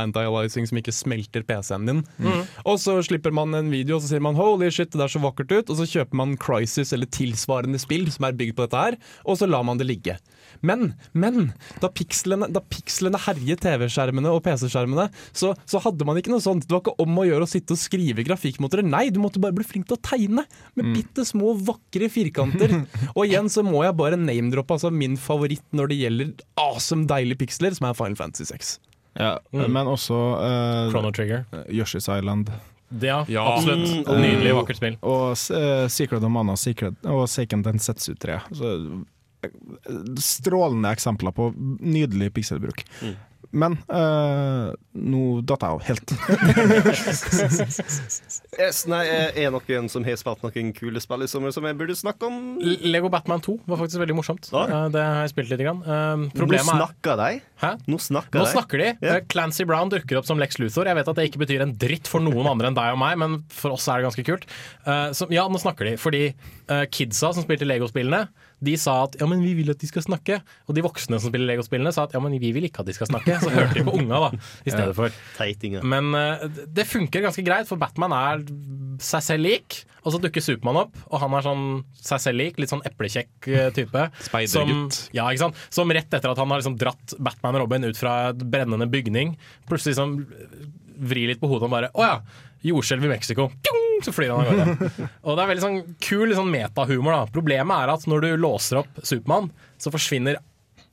anti-alizing 0.02 0.68
som 0.70 0.80
ikke 0.82 0.94
smelter 0.96 1.44
PC-en 1.48 1.86
din. 1.88 2.02
Mm. 2.22 2.44
Og 2.66 2.80
så 2.82 2.98
slipper 3.06 3.34
man 3.36 3.54
en 3.58 3.70
video, 3.74 3.98
og 3.98 4.04
så 4.04 4.12
sier 4.14 4.24
man 4.24 4.36
'holy 4.36 4.70
shit, 4.74 4.92
det 4.92 5.02
er 5.06 5.12
så 5.12 5.21
vakkert 5.24 5.52
ut', 5.54 5.72
og 5.72 5.80
så 5.80 5.88
kjøper 5.88 6.18
man 6.18 6.38
Crisis 6.42 6.94
eller 6.96 7.10
tilsvarende 7.12 7.80
spill 7.82 8.10
som 8.12 8.28
er 8.28 8.38
bygd 8.38 8.56
på 8.58 8.68
dette 8.68 8.84
her, 8.86 8.98
og 9.26 9.40
så 9.40 9.50
lar 9.50 9.64
man 9.68 9.80
det 9.80 9.88
ligge. 9.90 10.18
Men, 10.62 10.94
men 11.14 11.54
da 11.82 11.90
pikslene, 11.90 12.50
da 12.52 12.62
pikslene 12.62 13.20
herjet 13.24 13.64
TV-skjermene 13.64 14.30
og 14.34 14.44
PC-skjermene, 14.46 15.08
så, 15.34 15.54
så 15.66 15.82
hadde 15.82 16.06
man 16.08 16.20
ikke 16.20 16.34
noe 16.34 16.44
sånt. 16.44 16.68
Det 16.68 16.76
var 16.76 16.84
ikke 16.84 16.98
om 17.02 17.22
å 17.22 17.26
gjøre 17.28 17.48
å 17.48 17.50
sitte 17.50 17.76
og 17.78 17.82
skrive 17.82 18.26
grafikkmotorer. 18.28 18.86
Nei, 18.86 19.08
du 19.14 19.22
måtte 19.24 19.42
bare 19.42 19.56
bli 19.58 19.66
flink 19.68 19.88
til 19.90 19.98
å 19.98 20.04
tegne 20.06 20.46
med 20.78 20.94
bitte 20.96 21.26
små, 21.28 21.56
vakre 21.56 22.12
firkanter. 22.12 22.82
og 23.16 23.24
igjen 23.26 23.50
så 23.52 23.64
må 23.66 23.86
jeg 23.88 23.98
bare 23.98 24.20
name-droppe 24.20 24.78
altså 24.78 24.92
min 24.94 25.18
favoritt 25.22 25.66
når 25.76 25.92
det 25.92 26.00
gjelder 26.04 26.34
awesome, 26.62 27.08
deilige 27.10 27.46
piksler, 27.46 27.74
som 27.78 27.90
er 27.90 27.98
Final 27.98 28.20
Fantasy 28.20 28.50
6. 28.52 28.78
Ja, 29.20 29.38
Mm. 29.52 29.74
Men 29.76 29.88
også 29.92 30.16
uh, 30.40 30.90
Chrono 30.92 31.12
Trigger. 31.12 31.44
Yoshi's 31.68 32.08
Island. 32.08 32.52
Ja, 33.00 33.22
Ja. 33.32 33.46
absolutt. 33.56 34.08
Mm. 34.08 34.22
Nydelig, 34.22 34.56
vakkert 34.56 34.78
spill. 34.82 34.98
Og 35.02 35.32
uh, 35.32 35.88
Secret 35.88 36.24
of 36.24 36.32
Mana 36.32 36.56
Secret, 36.60 36.96
og 37.08 37.24
Seiken 37.32 37.64
Densetsu 37.64 38.14
3. 38.20 38.40
Så, 38.58 38.76
strålende 40.22 40.92
eksempler 40.94 41.32
på 41.34 41.50
nydelig 41.80 42.34
pikselbruk. 42.34 42.84
Mm. 43.02 43.16
Men 43.52 43.76
uh, 43.92 44.72
nå 44.96 45.42
datt 45.44 45.64
jeg 45.66 45.72
av 45.76 45.82
helt. 45.84 46.14
Yes, 48.62 48.84
nei, 48.90 49.02
er 49.08 49.52
noen 49.54 49.88
som 49.92 50.04
har 50.06 50.18
spilt 50.20 50.44
noen 50.46 50.72
kule 50.76 51.02
spill 51.04 51.24
i 51.26 51.30
sommer 51.32 51.54
som 51.56 51.66
jeg 51.68 51.78
burde 51.80 51.96
snakke 51.98 52.28
om? 52.28 52.38
Lego 52.62 53.10
Batman 53.12 53.42
2 53.44 53.56
var 53.70 53.80
faktisk 53.80 54.02
veldig 54.02 54.16
morsomt. 54.18 54.50
Ja. 54.54 54.64
Eh, 54.68 54.88
Det 54.94 55.02
har 55.04 55.22
jeg 55.26 55.34
spilt 55.34 55.52
litt. 55.54 55.62
Grann. 55.62 55.82
Problemet 56.34 56.66
Nå 56.66 56.74
er 56.74 56.80
snakker 56.80 57.20
de. 57.20 57.30
Hæ? 57.62 57.72
Nå 57.92 58.00
snakker 58.02 58.42
Nå 58.42 58.46
snakker 58.50 58.82
de. 58.82 58.88
Ja. 59.04 59.18
Eh, 59.20 59.26
Clancy 59.32 59.66
Brown 59.70 59.92
dukker 59.94 60.18
opp 60.20 60.26
som 60.30 60.40
Lex 60.42 60.58
Luthor. 60.62 60.90
Jeg 60.90 60.98
vet 60.98 61.12
at 61.12 61.20
det 61.20 61.28
ikke 61.30 61.44
betyr 61.44 61.62
en 61.66 61.76
dritt 61.82 62.10
for 62.10 62.24
noen 62.24 62.50
andre 62.50 62.72
enn 62.72 62.78
deg 62.78 62.96
og 62.96 63.02
meg, 63.02 63.20
men 63.22 63.40
for 63.54 63.76
oss 63.76 63.86
er 63.92 64.02
det 64.02 64.08
ganske 64.10 64.26
kult. 64.28 64.48
Eh, 64.86 65.10
så, 65.18 65.28
ja, 65.34 65.46
nå 65.52 65.62
snakker 65.62 65.92
de. 65.92 65.98
Fordi 66.02 66.24
eh, 66.32 66.86
kidsa 66.92 67.34
som 67.36 67.46
spilte 67.46 67.68
Lego-spillene, 67.70 68.26
de 68.62 68.76
sa 68.78 68.96
at 69.08 69.18
ja, 69.20 69.28
men 69.30 69.42
vi 69.42 69.54
vil 69.58 69.72
at 69.74 69.82
de 69.82 69.90
skal 69.90 70.06
snakke. 70.06 70.40
Og 70.70 70.78
de 70.78 70.84
voksne 70.86 71.18
som 71.18 71.32
spiller 71.32 71.50
Lego-spillene, 71.50 71.94
sa 71.96 72.06
at 72.06 72.16
ja, 72.16 72.22
men 72.24 72.36
vi 72.42 72.52
vil 72.54 72.68
ikke 72.68 72.84
at 72.84 72.90
de 72.90 72.96
skal 72.96 73.10
snakke. 73.10 73.40
Så 73.42 73.50
hørte 73.54 73.78
de 73.80 73.86
på 73.88 73.96
unga 73.98 74.20
da, 74.28 74.32
i 74.66 74.74
stedet 74.74 74.94
for. 74.98 75.14
Teitinger. 75.38 75.86
Men 75.86 76.12
uh, 76.14 76.46
det 76.70 76.86
funker 76.90 77.26
ganske 77.26 77.46
greit, 77.46 77.70
for 77.70 77.82
Batman 77.82 78.14
er 78.16 78.44
seg 79.02 79.26
selv 79.26 79.48
lik. 79.48 79.82
Og 80.02 80.16
så 80.16 80.22
dukker 80.22 80.42
Supermann 80.42 80.80
opp, 80.82 80.96
og 81.12 81.22
han 81.22 81.34
er 81.38 81.46
sånn 81.46 81.66
seg 82.02 82.22
selv 82.24 82.42
lik, 82.42 82.58
litt 82.62 82.72
sånn 82.72 82.82
eplekjekk 82.90 83.50
eh, 83.54 83.68
type. 83.76 84.06
Speidergutt. 84.28 84.98
Som, 84.98 85.12
ja, 85.14 85.28
ikke 85.30 85.44
sant? 85.44 85.60
som 85.70 85.94
rett 85.94 86.10
etter 86.10 86.32
at 86.32 86.42
han 86.42 86.50
har 86.50 86.62
liksom 86.62 86.78
dratt 86.82 87.14
Batman 87.22 87.60
og 87.60 87.68
Robin 87.68 87.86
ut 87.86 88.00
fra 88.00 88.16
en 88.32 88.42
brennende 88.42 88.90
bygning, 88.90 89.36
plutselig 89.70 89.94
liksom 89.94 90.16
vrir 91.02 91.30
litt 91.30 91.42
på 91.42 91.50
hodet 91.50 91.66
og 91.66 91.74
bare 91.74 91.90
Å 91.98 92.06
ja, 92.06 92.16
Jordskjelv 92.68 93.08
i 93.08 93.12
Mexico. 93.12 93.50
Så 94.06 94.14
flyr 94.16 94.32
han 94.34 94.42
av 94.42 94.50
gårde. 94.50 94.92
Og 95.26 95.36
det 95.38 95.44
er 95.44 95.52
veldig 95.52 95.66
sånn 95.66 95.82
kul 96.02 96.34
sånn 96.38 96.54
metahumor. 96.54 97.14
da 97.14 97.34
Problemet 97.34 97.84
er 97.84 97.94
at 97.94 98.08
når 98.10 98.26
du 98.26 98.32
låser 98.42 98.82
opp 98.82 99.04
Supermann, 99.06 99.52
så 99.82 99.94
forsvinner 99.94 100.40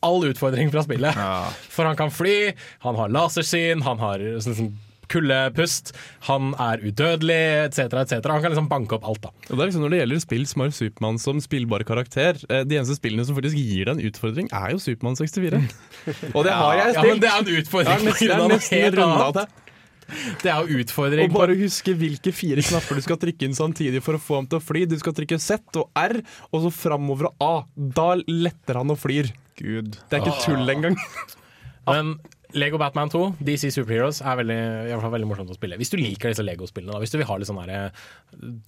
all 0.05 0.27
utfordring 0.28 0.70
fra 0.74 0.85
spillet. 0.86 1.16
For 1.74 1.89
han 1.89 1.99
kan 1.99 2.12
fly, 2.15 2.53
han 2.85 3.01
har 3.01 3.15
lasersyn, 3.15 3.82
han 3.86 4.03
har 4.03 4.23
sånn, 4.45 4.59
sånn 4.59 4.77
kuldepust, 5.09 5.95
han 6.27 6.51
er 6.61 6.82
udødelig, 6.85 7.39
etc., 7.69 7.95
etc. 8.03 8.27
Han 8.28 8.43
kan 8.45 8.53
liksom 8.53 8.69
banke 8.69 8.99
opp 8.99 9.07
alt, 9.09 9.23
da. 9.24 9.31
Og 9.49 9.55
det 9.55 9.62
er 9.62 9.70
liksom 9.70 9.85
Når 9.86 9.95
det 9.95 10.01
gjelder 10.03 10.20
spill 10.24 10.45
som 10.51 10.65
har 10.65 10.74
Supermann 10.77 11.20
som 11.23 11.40
spillbar 11.40 11.85
karakter, 11.89 12.40
eh, 12.49 12.66
de 12.69 12.77
eneste 12.77 12.99
spillene 12.99 13.24
som 13.24 13.39
faktisk 13.39 13.57
gir 13.57 13.89
deg 13.89 13.95
en 13.97 14.05
utfordring, 14.11 14.51
er 14.53 14.74
jo 14.74 14.82
Supermann 14.85 15.16
64. 15.16 15.62
Og 16.36 16.45
det 16.45 16.59
har 16.59 16.77
jeg 16.82 16.99
Ja, 16.99 17.07
men 17.09 17.24
det 17.24 17.32
er 17.32 17.40
en 17.40 17.51
utfordring 17.62 17.89
Det 17.89 18.05
er 18.05 18.11
nesten, 18.12 18.36
av 18.36 18.45
jeg 18.45 18.93
nesten. 18.93 19.65
det. 20.43 20.51
Er 20.51 20.62
jo 20.64 20.80
utfordring 20.82 21.28
Og 21.28 21.36
bare 21.36 21.56
huske 21.59 21.94
hvilke 21.98 22.32
fire 22.35 22.64
knapper 22.64 22.98
du 22.98 23.05
skal 23.05 23.20
trykke 23.20 23.48
inn 23.48 23.56
samtidig 23.56 24.02
for 24.05 24.18
å 24.18 24.22
få 24.22 24.40
ham 24.40 24.48
til 24.51 24.60
å 24.60 24.64
fly. 24.64 24.86
Du 24.89 24.97
skal 25.01 25.16
trykke 25.16 25.40
Z 25.43 25.78
og 25.80 25.93
R, 25.98 26.18
og 26.52 26.64
så 26.64 26.72
framover 26.74 27.30
og 27.30 27.44
A. 27.44 27.52
Da 27.76 28.10
letter 28.24 28.80
han 28.80 28.94
og 28.94 29.01
flyr. 29.02 29.30
Gud. 29.59 29.97
Det 30.09 30.18
er 30.18 30.24
ikke 30.24 30.44
tull 30.44 30.70
engang. 30.70 30.98
Men 31.89 32.18
Lego 32.56 32.78
Batman 32.80 33.10
2, 33.12 33.22
DC 33.44 33.68
Superheroes, 33.74 34.22
er 34.24 34.39
veldig, 34.40 34.59
i 34.86 34.93
hvert 34.93 35.05
fall 35.05 35.12
veldig 35.12 35.28
morsomt 35.28 35.51
å 35.52 35.56
spille. 35.56 35.76
Hvis 35.80 35.93
du 35.93 35.98
liker 36.01 36.32
disse 36.32 36.44
Lego-spillene. 36.47 36.94
da 36.94 37.01
Hvis 37.02 37.12
du 37.12 37.18
vil 37.20 37.28
ha 37.28 37.36
litt 37.36 37.51
sånn 37.51 37.72
eh, 37.72 38.05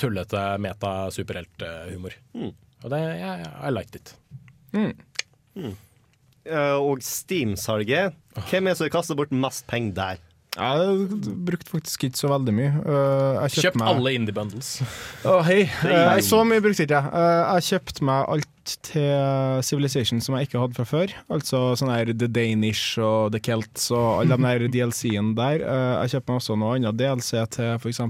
tullete 0.00 0.42
meta-superhelthumor. 0.60 2.16
Og 2.80 2.90
det, 2.92 3.00
jeg, 3.20 3.46
I 3.56 3.72
liked 3.72 3.96
it. 4.00 4.12
Eh, 6.44 6.76
og 6.76 7.00
Steam-salget. 7.04 8.16
Hvem 8.50 8.68
er 8.68 8.74
det 8.74 8.80
som 8.82 8.92
kaster 8.92 9.18
bort 9.18 9.32
mest 9.32 9.66
penger 9.70 9.96
der? 9.96 10.26
Jeg 10.58 11.04
brukte 11.46 11.70
faktisk 11.70 12.04
ikke 12.08 12.18
så 12.18 12.28
veldig 12.32 12.52
mye. 12.56 12.70
Uh, 12.82 13.36
jeg 13.44 13.52
kjøpt, 13.54 13.64
Kjøp 13.68 13.76
meg- 13.78 13.90
alle 13.92 14.12
indie-bundles. 14.18 14.70
Oh, 15.30 15.42
hei. 15.46 15.60
Eh, 15.86 16.18
så 16.26 16.40
mye 16.44 16.62
brukte 16.64 16.82
ikke 16.88 16.98
jeg. 16.98 17.12
Eh, 17.14 17.52
jeg 17.60 17.66
kjøpte 17.68 18.06
meg 18.08 18.24
alt 18.34 18.74
til 18.86 19.62
Civilization 19.66 20.20
som 20.22 20.34
jeg 20.36 20.48
ikke 20.48 20.60
hadde 20.64 20.74
fra 20.76 20.86
før. 20.90 21.14
Altså 21.32 21.60
sånn 21.78 21.92
her 21.94 22.10
The 22.12 22.26
Danish 22.28 22.98
og 22.98 23.30
The 23.34 23.40
Celts 23.46 23.86
og 23.94 24.24
alle 24.24 24.36
de 24.36 24.42
der 24.42 24.66
DLC-ene 24.74 25.36
der. 25.38 25.62
Eh, 25.62 25.94
jeg 26.02 26.16
kjøpte 26.16 26.32
meg 26.34 26.42
også 26.42 26.58
noe 26.58 26.74
annet 26.80 26.98
DLC 26.98 27.30
til 27.56 27.72
f.eks. 27.78 28.02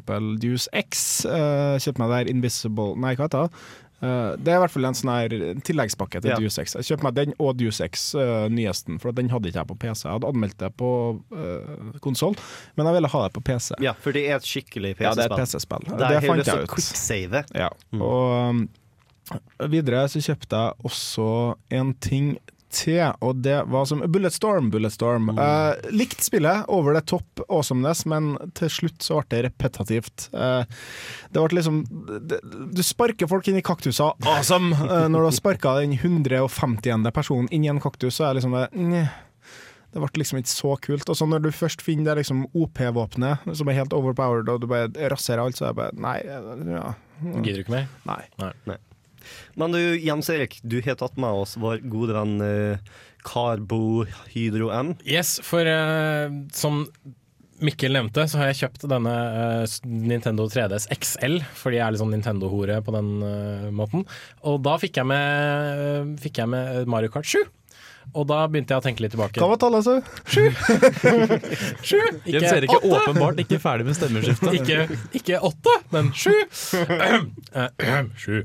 Deuce 0.42 0.72
X. 0.80 1.04
Jeg 1.28 1.84
kjøpte 1.86 2.02
meg 2.06 2.16
der 2.16 2.32
Invisible 2.34 2.96
Nei, 2.96 3.14
hva 3.20 3.28
heter 3.28 3.46
det? 3.50 3.64
Eh, 4.00 4.30
det 4.40 4.48
er 4.52 4.56
i 4.56 4.60
hvert 4.62 4.72
fall 4.72 4.88
en 4.88 4.96
sånn 4.96 5.10
her 5.12 5.34
tilleggspakke 5.66 6.22
til 6.24 6.30
Ja. 6.32 6.38
Deuce 6.40 6.62
X. 6.64 6.74
Jeg 6.78 6.88
kjøpte 6.88 7.04
meg 7.04 7.14
den 7.18 7.34
og 7.38 7.56
Deuce 7.60 7.84
X, 7.84 8.14
uh, 8.16 8.48
nyhesten, 8.48 8.98
for 9.02 9.12
den 9.12 9.28
hadde 9.28 9.50
ikke 9.50 9.60
jeg 9.60 9.68
på 9.68 9.76
PC. 9.82 10.04
Jeg 10.06 10.14
hadde 10.16 10.30
anmeldt 10.32 10.58
det 10.62 10.70
på 10.80 10.90
uh, 11.34 11.98
konsoll, 12.00 12.36
men 12.76 12.86
jeg 12.88 12.94
ville 12.96 13.12
ha 13.12 13.22
det 13.26 13.32
på 13.36 13.44
PC. 13.44 13.74
Ja, 13.84 13.92
for 13.92 14.16
det 14.16 14.26
er 14.28 14.36
et 14.40 14.48
skikkelig 14.48 14.94
PC-spill. 14.96 15.08
Ja, 15.10 15.14
det 15.18 15.26
er 15.26 15.34
et 15.34 15.42
PC-spill. 15.42 15.84
Det, 15.90 15.98
Det 16.00 16.22
fant 16.28 16.46
jeg 16.46 16.64
ut. 16.64 16.70
quicksave. 16.74 17.44
Ja. 17.54 17.68
Og 18.00 18.48
um, 18.50 18.62
videre 19.70 20.06
så 20.10 20.22
kjøpte 20.24 20.62
jeg 20.64 20.88
også 20.90 21.28
en 21.76 21.92
ting 22.02 22.32
til, 22.74 23.12
og 23.24 23.40
det 23.44 23.56
var 23.70 23.86
som 23.88 24.02
Bulletstorm. 24.06 24.70
Bulletstorm. 24.72 25.30
Uh, 25.36 25.74
likt 25.94 26.22
spillet, 26.24 26.66
over 26.72 26.96
det 26.96 27.04
topp 27.10 27.42
awesomeness, 27.48 28.04
men 28.10 28.34
til 28.58 28.70
slutt 28.72 29.04
så 29.04 29.20
ble 29.20 29.30
det 29.30 29.42
repetitivt. 29.48 30.28
Uh, 30.34 30.62
det 31.30 31.42
ble 31.44 31.58
liksom 31.58 31.82
det, 32.30 32.40
Du 32.74 32.82
sparker 32.86 33.30
folk 33.30 33.48
inn 33.50 33.58
i 33.60 33.64
kaktuser, 33.66 34.14
awesome! 34.26 34.74
Uh, 34.76 35.08
når 35.10 35.18
du 35.18 35.28
har 35.30 35.36
sparka 35.36 35.74
den 35.80 35.96
150. 35.98 37.10
personen 37.14 37.50
inn 37.50 37.66
i 37.66 37.72
en 37.72 37.82
kaktus, 37.82 38.16
så 38.18 38.28
er 38.28 38.34
det 38.34 38.40
liksom 38.40 38.56
det. 38.60 39.08
Det 39.90 39.98
ble 39.98 40.22
liksom 40.22 40.38
ikke 40.38 40.52
så 40.52 40.76
kult. 40.84 41.08
Og 41.10 41.18
så 41.18 41.26
når 41.26 41.42
du 41.46 41.50
først 41.54 41.82
finner 41.82 42.12
det 42.12 42.22
liksom 42.22 42.44
OP-våpenet, 42.54 43.48
som 43.58 43.70
er 43.70 43.80
helt 43.80 43.96
overpowered, 43.96 44.50
og 44.52 44.62
du 44.62 44.68
bare 44.70 45.10
raserer 45.10 45.42
alt, 45.42 45.58
så 45.58 45.66
er 45.66 45.74
det 45.74 45.80
bare 45.80 45.98
Nei. 45.98 46.18
Ja. 46.70 46.92
Gidder 47.20 47.58
du 47.58 47.64
ikke 47.64 47.74
mer? 47.80 47.90
Nei. 48.06 48.22
Nei. 48.70 48.78
Men 49.60 49.76
du, 49.76 49.80
Jens 50.00 50.30
Erik, 50.32 50.58
du 50.62 50.80
har 50.84 50.98
tatt 51.00 51.18
med 51.20 51.44
oss 51.44 51.56
vår 51.60 51.82
gode 51.90 52.16
venn 52.16 52.36
uh, 52.42 52.92
Carbo 53.26 54.04
Hydro 54.32 54.70
M. 54.74 54.94
Yes, 55.04 55.38
for 55.44 55.66
eh, 55.68 56.30
som 56.56 56.84
Mikkel 57.60 57.92
nevnte, 57.92 58.24
så 58.24 58.40
har 58.40 58.48
jeg 58.48 58.62
kjøpt 58.62 58.86
denne 58.88 59.12
uh, 59.12 59.78
Nintendo 59.84 60.46
3DS 60.48 60.88
XL, 60.96 61.42
fordi 61.52 61.76
jeg 61.76 61.84
er 61.84 61.92
litt 61.92 62.00
sånn 62.00 62.14
Nintendo-hore 62.14 62.78
på 62.86 62.94
den 62.94 63.10
uh, 63.20 63.66
måten. 63.74 64.06
Og 64.48 64.62
da 64.64 64.78
fikk 64.80 65.02
jeg 65.02 65.10
med, 65.10 66.14
fikk 66.24 66.40
jeg 66.40 66.48
med 66.54 66.88
Mario 66.88 67.12
Kart 67.12 67.28
7. 67.28 67.42
Og 68.10 68.26
da 68.26 68.40
begynte 68.50 68.74
jeg 68.74 68.82
å 68.82 68.84
tenke 68.84 69.04
litt 69.04 69.12
tilbake. 69.14 69.38
Hva 69.38 69.52
var 69.52 69.60
tallet, 69.62 69.86
altså? 69.86 70.00
Sju! 70.32 70.48
Sju! 71.86 72.00
Jens 72.26 72.48
Erik 72.50 72.72
er 72.74 72.86
åpenbart 72.88 73.38
ikke 73.44 73.60
ferdig 73.62 73.86
med 73.86 73.98
stemmeskiftet. 73.98 74.56
Ikke, 74.58 74.98
ikke 75.20 75.40
åtte, 75.46 75.76
men 75.94 76.10
sju. 76.16 76.34
Sju. 78.22 78.40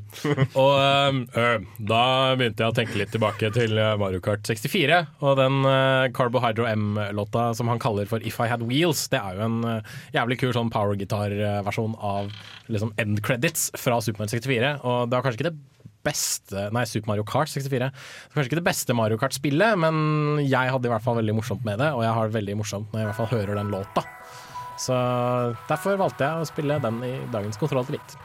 Og 0.54 0.72
um, 0.78 1.24
um, 1.34 1.68
da 1.92 2.04
begynte 2.38 2.66
jeg 2.66 2.74
å 2.74 2.78
tenke 2.78 3.00
litt 3.02 3.14
tilbake 3.16 3.50
til 3.56 3.78
uh, 3.80 3.96
Mario 4.02 4.22
Kart 4.26 4.46
64. 4.46 5.02
Og 5.26 5.38
den 5.42 5.62
uh, 5.66 6.06
Carbohydro 6.16 6.70
M-låta 6.70 7.50
som 7.58 7.72
han 7.72 7.82
kaller 7.82 8.10
for 8.10 8.22
If 8.26 8.38
I 8.44 8.50
Had 8.52 8.66
Wheels, 8.66 9.08
det 9.14 9.22
er 9.22 9.40
jo 9.40 9.48
en 9.50 9.62
uh, 9.66 9.96
jævlig 10.16 10.40
kul 10.44 10.54
sånn 10.56 10.74
powergitar-versjon 10.74 11.98
av 12.06 12.30
liksom 12.70 12.94
end 13.02 13.24
credits 13.26 13.72
fra 13.80 13.98
Supermann 14.04 14.32
64. 14.32 14.78
Og 14.86 15.10
det 15.10 15.18
var 15.18 15.26
kanskje 15.26 15.42
ikke 15.42 15.52
det 15.52 15.75
beste 16.06 16.68
Nei, 16.76 16.86
Super 16.90 17.14
Mario 17.14 17.26
Kart 17.28 17.52
64. 17.52 17.92
Kanskje 18.34 18.50
ikke 18.52 18.62
det 18.62 18.68
beste 18.70 18.96
Mario 18.98 19.20
Kart-spillet, 19.22 19.78
men 19.82 20.42
jeg 20.46 20.74
hadde 20.74 20.90
i 20.90 20.94
hvert 20.94 21.06
fall 21.06 21.20
veldig 21.20 21.38
morsomt 21.42 21.66
med 21.68 21.82
det, 21.82 21.92
og 21.96 22.06
jeg 22.06 22.18
har 22.18 22.30
det 22.30 22.38
veldig 22.40 22.60
morsomt 22.62 22.92
når 22.94 23.02
jeg 23.02 23.08
i 23.08 23.12
hvert 23.12 23.22
fall 23.22 23.34
hører 23.34 23.60
den 23.60 23.74
låta. 23.74 24.06
Så 24.82 24.96
derfor 25.70 26.00
valgte 26.00 26.28
jeg 26.28 26.44
å 26.44 26.50
spille 26.50 26.82
den 26.84 27.00
i 27.08 27.16
dagens 27.34 27.60
Kontroll 27.60 27.88
til 27.88 27.98
litt. 27.98 28.18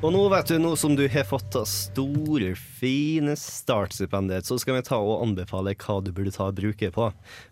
Og 0.00 0.14
nå 0.14 0.20
vet 0.32 0.48
du, 0.48 0.54
nå 0.56 0.70
som 0.80 0.94
du 0.96 1.02
har 1.12 1.26
fått 1.28 1.50
det 1.52 1.66
store, 1.68 2.54
fine 2.56 3.34
startstipendet, 3.36 4.46
så 4.48 4.56
skal 4.56 4.78
vi 4.78 4.84
ta 4.86 4.96
og 4.96 5.26
anbefale 5.26 5.74
hva 5.76 5.98
du 6.00 6.08
burde 6.16 6.32
ta 6.32 6.46
og 6.48 6.56
bruke 6.56 6.88
på. 6.94 7.08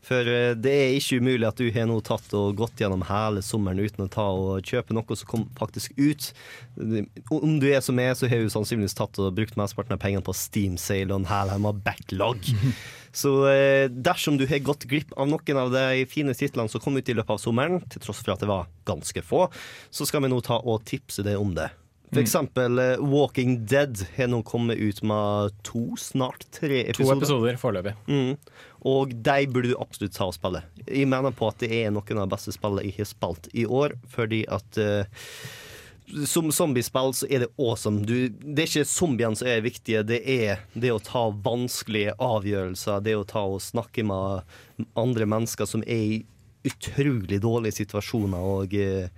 For 0.09 0.31
eh, 0.33 0.55
det 0.57 0.73
er 0.73 0.95
ikke 0.97 1.19
umulig 1.21 1.45
at 1.45 1.59
du 1.61 1.67
har 1.75 1.85
nå 1.91 1.99
tatt 2.07 2.33
og 2.39 2.57
gått 2.57 2.81
gjennom 2.81 3.03
hele 3.05 3.43
sommeren 3.45 3.83
uten 3.85 4.07
å 4.07 4.09
ta 4.15 4.25
og 4.33 4.65
kjøpe 4.65 4.97
noe 4.97 5.19
som 5.21 5.29
kom 5.29 5.43
faktisk 5.59 5.93
ut. 6.01 6.31
Om 7.37 7.59
du 7.61 7.67
er 7.69 7.83
som 7.85 7.99
meg, 8.01 8.15
så 8.17 8.31
har 8.33 8.41
du 8.41 8.49
sannsynligvis 8.55 8.97
tatt 8.97 9.21
og 9.21 9.37
brukt 9.37 9.59
mesteparten 9.61 9.99
av 9.99 10.01
pengene 10.01 10.25
på 10.25 10.33
Steam 10.37 10.79
Sale 10.81 11.13
og 11.13 11.19
en 11.21 11.29
hel 11.29 11.53
haug 11.53 11.67
med 11.67 11.83
backlog. 11.85 12.49
Så 13.19 13.33
eh, 13.51 13.91
dersom 13.93 14.39
du 14.41 14.47
har 14.49 14.61
gått 14.65 14.87
glipp 14.89 15.13
av 15.21 15.29
noen 15.29 15.61
av 15.61 15.73
de 15.73 16.07
fine 16.09 16.33
titlene 16.37 16.73
som 16.73 16.81
kom 16.81 16.97
ut 16.97 17.09
i 17.09 17.17
løpet 17.17 17.35
av 17.37 17.43
sommeren, 17.43 17.81
til 17.93 18.05
tross 18.05 18.21
for 18.23 18.33
at 18.33 18.45
det 18.45 18.49
var 18.49 18.69
ganske 18.89 19.25
få, 19.25 19.51
så 19.93 20.09
skal 20.09 20.25
vi 20.25 20.33
nå 20.33 20.41
ta 20.45 20.61
og 20.61 20.85
tipse 20.89 21.25
deg 21.27 21.41
om 21.41 21.53
det. 21.57 21.69
For 22.09 22.17
Mm. 22.17 22.25
eksempel 22.25 22.79
eh, 22.81 23.01
Walking 23.05 23.67
Dead 23.69 23.99
har 24.17 24.29
nå 24.33 24.39
kommet 24.43 24.79
ut 24.81 25.03
med 25.05 25.53
to, 25.63 25.83
snart 26.01 26.47
tre 26.51 26.83
To 26.85 26.91
episoder. 27.03 27.17
episoder 27.21 27.59
foreløpig. 27.61 27.93
Mm. 28.09 28.37
Og 28.89 29.13
de 29.23 29.47
burde 29.53 29.69
du 29.69 29.77
absolutt 29.77 30.15
ta 30.17 30.25
og 30.31 30.33
spille. 30.35 30.63
Jeg 30.87 31.09
mener 31.11 31.35
på 31.37 31.49
at 31.51 31.59
det 31.61 31.69
er 31.83 31.91
noen 31.93 32.19
av 32.23 32.29
de 32.29 32.33
beste 32.37 32.55
spillene 32.57 32.85
jeg 32.87 32.95
har 32.97 33.09
spilt 33.11 33.51
i 33.53 33.67
år, 33.67 33.93
fordi 34.09 34.45
at 34.49 34.79
eh, 34.81 35.05
som 36.25 36.49
zombiespill 36.55 37.13
så 37.13 37.27
er 37.29 37.43
det 37.45 37.51
awesome. 37.61 38.01
Du, 38.09 38.29
det 38.33 38.63
er 38.65 38.71
ikke 38.71 38.89
zombiene 38.89 39.37
som 39.37 39.51
er 39.53 39.61
viktige, 39.67 40.01
det 40.09 40.23
er 40.25 40.63
det 40.73 40.95
å 40.95 41.03
ta 41.05 41.27
vanskelige 41.45 42.15
avgjørelser, 42.17 43.03
det 43.05 43.19
å 43.21 43.27
ta 43.29 43.43
og 43.45 43.61
snakke 43.61 44.07
med 44.09 44.89
andre 44.97 45.29
mennesker 45.29 45.69
som 45.69 45.85
er 45.85 46.07
i 46.17 46.25
utrolig 46.65 47.43
dårlige 47.45 47.83
situasjoner. 47.83 48.41
og... 48.41 48.73
eh, 48.75 49.13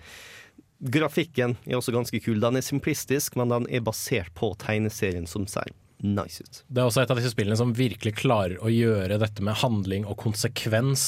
Grafikken 0.81 1.57
er 1.69 1.77
også 1.77 1.93
ganske 1.93 2.21
kul. 2.25 2.41
Den 2.41 2.57
er 2.57 2.65
simplistisk, 2.65 3.37
men 3.37 3.53
den 3.53 3.67
er 3.69 3.83
basert 3.85 4.33
på 4.39 4.55
tegneserien 4.63 5.27
som 5.29 5.45
ser 5.51 5.69
nice 6.01 6.41
ut. 6.41 6.63
Det 6.73 6.81
er 6.81 6.89
også 6.89 7.03
et 7.03 7.11
av 7.13 7.19
disse 7.21 7.35
spillene 7.35 7.59
som 7.61 7.75
virkelig 7.77 8.15
klarer 8.23 8.57
å 8.65 8.71
gjøre 8.73 9.19
dette 9.21 9.45
med 9.45 9.59
handling 9.61 10.07
og 10.09 10.17
konsekvens 10.23 11.03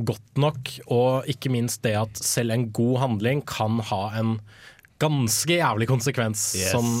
godt 0.00 0.40
nok, 0.40 0.70
og 0.88 1.28
ikke 1.28 1.52
minst 1.52 1.82
det 1.84 1.92
at 2.00 2.16
selv 2.16 2.54
en 2.54 2.70
god 2.72 3.02
handling 3.02 3.42
kan 3.44 3.76
ha 3.90 4.06
en 4.16 4.38
ganske 5.02 5.50
jævlig 5.58 5.88
konsekvens 5.90 6.54
Yes. 6.54 6.70
sånn 6.72 6.92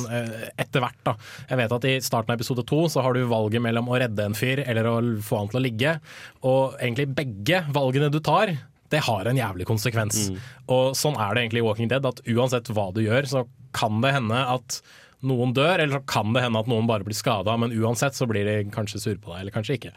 etter 0.58 0.82
hvert. 0.82 0.98
da. 1.06 1.14
Jeg 1.48 1.56
vet 1.60 1.72
at 1.76 1.84
I 1.86 1.92
starten 2.02 2.32
av 2.34 2.40
episode 2.40 2.64
to 2.66 2.80
så 2.90 3.00
har 3.00 3.14
du 3.14 3.22
valget 3.30 3.62
mellom 3.62 3.86
å 3.88 3.96
redde 4.02 4.24
en 4.26 4.34
fyr 4.34 4.58
eller 4.66 4.84
å 4.90 4.96
få 5.22 5.38
han 5.38 5.48
til 5.52 5.60
å 5.60 5.62
ligge. 5.62 6.00
Og 6.42 6.74
egentlig 6.82 7.14
begge 7.14 7.62
valgene 7.72 8.10
du 8.10 8.18
tar, 8.20 8.58
det 8.92 9.04
har 9.08 9.28
en 9.28 9.38
jævlig 9.40 9.68
konsekvens. 9.68 10.28
Og 10.70 10.96
sånn 10.98 11.16
er 11.16 11.34
det 11.34 11.46
egentlig 11.46 11.64
i 11.64 11.68
Walking 11.68 11.92
Dead, 11.92 12.04
at 12.04 12.20
uansett 12.28 12.68
hva 12.72 12.90
du 12.94 13.02
gjør, 13.04 13.28
så 13.28 13.46
kan 13.76 14.02
det 14.04 14.12
hende 14.18 14.44
at 14.52 14.82
noen 15.22 15.52
dør, 15.54 15.78
eller 15.78 16.00
så 16.00 16.02
kan 16.10 16.32
det 16.34 16.42
hende 16.42 16.60
at 16.60 16.68
noen 16.70 16.88
bare 16.90 17.06
blir 17.06 17.14
skada, 17.14 17.54
men 17.60 17.74
uansett 17.78 18.16
så 18.18 18.26
blir 18.26 18.46
de 18.48 18.56
kanskje 18.74 18.98
sure 19.02 19.20
på 19.22 19.30
deg, 19.30 19.44
eller 19.44 19.54
kanskje 19.54 19.76
ikke. 19.78 19.92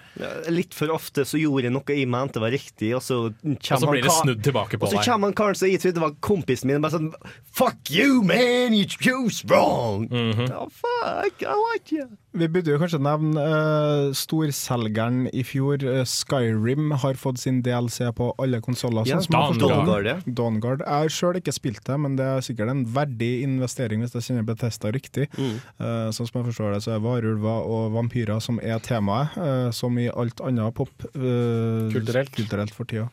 Litt 0.53 0.77
for 0.77 0.93
ofte 0.93 1.25
så 1.25 1.39
gjorde 1.41 1.65
jeg 1.65 1.73
noe 1.73 1.97
jeg 1.97 2.09
mente 2.11 2.41
var 2.43 2.53
riktig, 2.53 2.91
og 2.97 3.01
så 3.01 3.17
Og 3.31 3.65
så 3.65 3.89
blir 3.89 4.05
det 4.05 4.13
snudd 4.13 4.43
tilbake 4.45 4.77
på 4.77 4.85
deg. 4.85 4.91
Og 4.91 4.93
så 4.93 5.01
deg. 5.01 5.09
kommer 5.09 5.31
han 5.31 5.37
karen 5.39 5.57
som 5.57 5.71
jeg 5.71 5.81
trodde 5.81 6.03
var 6.05 6.13
kompisen 6.25 6.69
min, 6.69 6.77
og 6.77 6.85
bare 6.85 6.99
sånn 6.99 7.11
Fuck 7.55 7.89
you, 7.89 8.21
man! 8.21 8.77
You 8.77 8.85
chose 8.85 9.41
wrong! 9.49 10.05
Mm 10.11 10.31
-hmm. 10.33 10.53
oh, 10.53 10.69
fuck, 10.69 11.41
I 11.41 11.57
like 11.73 11.95
you. 11.95 12.07
Vi 12.35 12.47
burde 12.51 12.73
jo 12.73 12.79
kanskje 12.81 12.99
nevne 12.99 13.39
uh, 13.39 14.09
storselgeren 14.15 15.25
i 15.31 15.43
fjor, 15.47 15.83
uh, 15.87 16.01
Skyrim, 16.07 16.91
har 17.01 17.15
fått 17.19 17.39
sin 17.39 17.61
DLC 17.63 18.09
på 18.17 18.29
alle 18.41 18.59
konsoller. 18.65 19.07
Ja. 19.07 19.21
Dawnguard. 19.31 20.09
Dawnguard. 20.25 20.83
Jeg 20.83 21.05
har 21.05 21.13
sjøl 21.15 21.39
ikke 21.39 21.53
spilt 21.55 21.83
det, 21.87 21.95
men 22.01 22.17
det 22.19 22.25
er 22.27 22.43
sikkert 22.45 22.73
en 22.73 22.83
verdig 22.95 23.31
investering 23.45 24.03
hvis 24.03 24.15
jeg 24.17 24.27
kjenner 24.27 24.47
Betesta 24.47 24.91
riktig. 24.91 25.29
Mm. 25.39 25.55
Uh, 25.79 26.09
sånn 26.15 26.27
som 26.27 26.41
jeg 26.41 26.49
forstår 26.49 26.75
det, 26.75 26.81
så 26.85 26.95
er 26.97 27.03
varulver 27.05 27.69
og 27.71 27.95
vampyrer 27.95 28.43
som 28.43 28.59
er 28.59 28.81
temaet, 28.83 29.35
som 29.75 29.95
i 29.99 30.09
alt 30.11 30.41
annet 30.43 30.73
pop. 30.75 30.91
eh, 31.15 31.91
Kulturelt. 31.93 32.73
for 32.75 32.87
tida. 32.89 33.07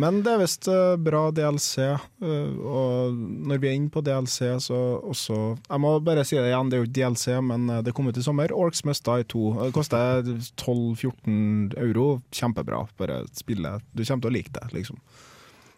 Men 0.00 0.20
det 0.24 0.32
er 0.32 0.40
visst 0.42 0.68
bra 1.02 1.22
DLC, 1.34 1.88
og 2.20 3.18
når 3.50 3.60
vi 3.62 3.70
er 3.70 3.76
inne 3.76 3.90
på 3.92 4.02
DLC, 4.04 4.52
så 4.62 4.78
også 5.00 5.38
Jeg 5.56 5.82
må 5.82 5.92
bare 6.04 6.24
si 6.26 6.36
det 6.38 6.50
igjen, 6.50 6.70
det 6.70 6.78
er 6.78 6.82
jo 6.84 6.88
ikke 6.88 6.98
DLC, 7.00 7.26
men 7.44 7.66
det 7.84 7.94
kom 7.96 8.08
ut 8.10 8.20
i 8.20 8.24
sommer. 8.24 8.52
Orcs 8.60 8.84
Must 8.88 9.06
Die 9.06 9.26
2. 9.32 9.44
Det 9.64 9.72
koster 9.76 10.22
12-14 10.60 11.78
euro. 11.80 12.06
Kjempebra. 12.34 12.84
Bare 13.00 13.22
spille. 13.32 13.78
Du 13.92 14.04
kommer 14.04 14.26
til 14.26 14.30
å 14.30 14.36
like 14.36 14.54
det, 14.56 14.68
liksom. 14.76 15.00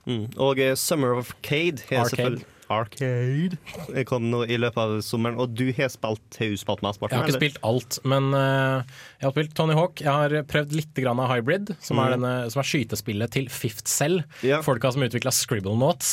Mm. 0.06 0.26
Og 0.42 0.58
eh, 0.58 0.74
Summer 0.78 1.14
of 1.18 1.34
har 1.46 2.06
Arcade. 2.06 2.42
Arcade. 2.72 3.58
Jeg 3.94 4.06
kom 4.08 4.26
nå 4.32 4.42
i 4.48 4.56
løpet 4.60 4.80
av 4.82 4.94
sommeren, 5.04 5.38
og 5.42 5.52
du 5.58 5.66
har 5.76 5.90
spilt 5.92 6.38
har 6.40 6.48
du 6.56 6.82
med 6.82 6.90
mesteparten? 6.90 7.14
Jeg 7.14 7.20
har 7.20 7.28
ikke 7.28 7.36
eller? 7.36 7.42
spilt 7.44 7.60
alt, 7.68 7.98
men 8.08 8.28
uh, 8.34 8.82
jeg 9.20 9.26
har 9.28 9.34
spilt 9.36 9.54
Tony 9.58 9.76
Hawk. 9.78 10.02
Jeg 10.02 10.12
har 10.12 10.36
prøvd 10.50 10.72
litt 10.78 11.02
grann 11.04 11.20
av 11.22 11.30
Hybrid, 11.34 11.74
som, 11.80 11.98
er, 12.02 12.12
Mm. 12.12 12.14
denne, 12.18 12.32
som 12.54 12.60
er 12.64 12.68
skytespillet 12.72 13.34
til 13.36 13.48
Fifth 13.52 13.86
Cell. 13.92 14.22
Folka 14.66 14.92
som 14.92 15.02
utvikla 15.06 15.32
Scribble 15.32 15.76
Notes. 15.78 16.12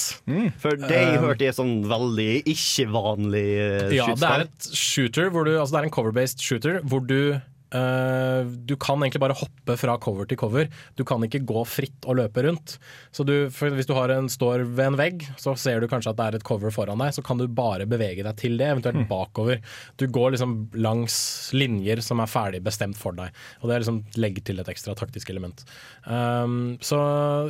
For 0.62 0.76
det 0.80 0.90
jeg 0.96 1.18
Um, 1.20 1.26
hørte 1.30 1.46
er 1.50 1.56
sånn 1.58 1.78
veldig 1.90 2.30
ikke-vanlig 2.52 3.46
uh, 3.90 3.94
Ja, 3.96 4.10
det 4.16 4.30
er 4.30 4.44
et 4.48 4.70
shooter 4.76 5.30
hvor 5.34 5.48
du, 5.48 5.56
altså 5.58 5.76
det 5.78 5.82
er 5.84 5.88
en 5.90 5.94
cover-based 5.96 6.44
shooter 6.44 6.82
hvor 6.86 7.02
du 7.06 7.40
eh, 7.76 8.42
du 8.46 8.76
kan 8.82 9.02
egentlig 9.02 9.22
bare 9.24 9.38
hoppe 9.38 9.76
fra 9.80 9.96
cover 10.02 10.28
til 10.30 10.40
cover. 10.40 10.70
Du 10.98 11.04
kan 11.08 11.24
ikke 11.26 11.42
gå 11.48 11.64
fritt 11.68 12.08
og 12.10 12.20
løpe 12.20 12.44
rundt. 12.46 12.78
Så 13.12 13.26
du, 13.28 13.50
Hvis 13.50 13.90
du 13.90 13.94
har 13.98 14.12
en, 14.14 14.30
står 14.30 14.66
ved 14.68 14.92
en 14.92 15.00
vegg, 15.00 15.26
så 15.38 15.56
ser 15.60 15.82
du 15.82 15.90
kanskje 15.92 16.14
at 16.14 16.20
det 16.20 16.28
er 16.28 16.38
et 16.40 16.48
cover 16.48 16.74
foran 16.74 17.02
deg. 17.02 17.14
Så 17.16 17.24
kan 17.26 17.40
du 17.40 17.48
bare 17.48 17.88
bevege 17.90 18.26
deg 18.26 18.40
til 18.40 18.58
det, 18.60 18.70
eventuelt 18.70 19.08
bakover. 19.10 19.62
Du 19.98 20.08
går 20.08 20.36
liksom 20.36 20.56
langs 20.80 21.20
linjer 21.56 22.02
som 22.06 22.22
er 22.24 22.32
ferdig 22.32 22.64
bestemt 22.66 22.98
for 23.00 23.18
deg. 23.18 23.36
Og 23.62 23.70
det 23.70 23.82
liksom 23.82 24.02
legger 24.20 24.46
til 24.50 24.64
et 24.64 24.72
ekstra 24.72 24.96
taktisk 24.98 25.30
element. 25.34 25.64
Um, 26.06 26.78
så 26.82 27.00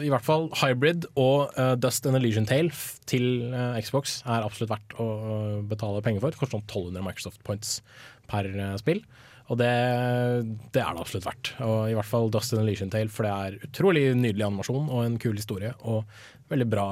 i 0.03 0.11
hvert 0.11 0.25
fall 0.25 0.49
Hybrid 0.59 1.09
og 1.15 1.55
uh, 1.57 1.75
Dust 1.79 2.07
and 2.09 2.19
Illusion 2.19 2.47
Tale 2.49 2.73
til 3.09 3.53
uh, 3.53 3.77
Xbox 3.79 4.19
er 4.25 4.45
absolutt 4.45 4.73
verdt 4.73 4.99
å 4.99 5.09
betale 5.69 6.03
penger 6.05 6.25
for. 6.25 6.37
Koster 6.39 6.59
sånn 6.59 6.67
1200 6.67 7.05
Microsoft 7.05 7.43
points 7.47 7.79
per 8.29 8.49
spill. 8.81 9.01
Og 9.49 9.57
det, 9.57 9.69
det 10.75 10.81
er 10.83 10.93
det 10.93 11.01
absolutt 11.01 11.25
verdt. 11.25 11.51
Og 11.65 11.89
I 11.89 11.95
hvert 11.97 12.09
fall 12.09 12.29
Dust 12.33 12.53
and 12.53 12.61
Elysian 12.61 12.91
Tale, 12.93 13.09
for 13.13 13.25
det 13.25 13.33
er 13.33 13.69
utrolig 13.69 14.05
nydelig 14.13 14.45
animasjon 14.45 14.89
og 14.93 15.03
en 15.05 15.17
kul 15.21 15.39
historie. 15.39 15.73
Og 15.89 16.05
veldig 16.53 16.67
bra 16.69 16.89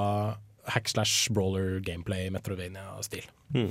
hack 0.74 0.90
slash 0.92 1.32
brawler 1.34 1.80
gameplay, 1.86 2.32
Metrovania-stil. 2.34 3.28
Mm. 3.56 3.70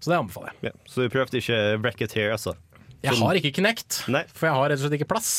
Så 0.00 0.10
det 0.10 0.18
anbefaler 0.18 0.52
jeg. 0.52 0.72
Ja, 0.72 0.90
så 0.90 1.06
du 1.06 1.12
prøvde 1.14 1.40
ikke 1.40 1.60
Bracket 1.82 2.16
Here, 2.18 2.34
altså? 2.34 2.56
Jeg 3.06 3.20
har 3.22 3.38
ikke 3.40 3.52
Kinect, 3.56 3.98
for 4.34 4.46
jeg 4.48 4.54
har 4.56 4.68
rett 4.70 4.78
og 4.80 4.84
slett 4.84 4.96
ikke 4.98 5.08
plass. 5.10 5.30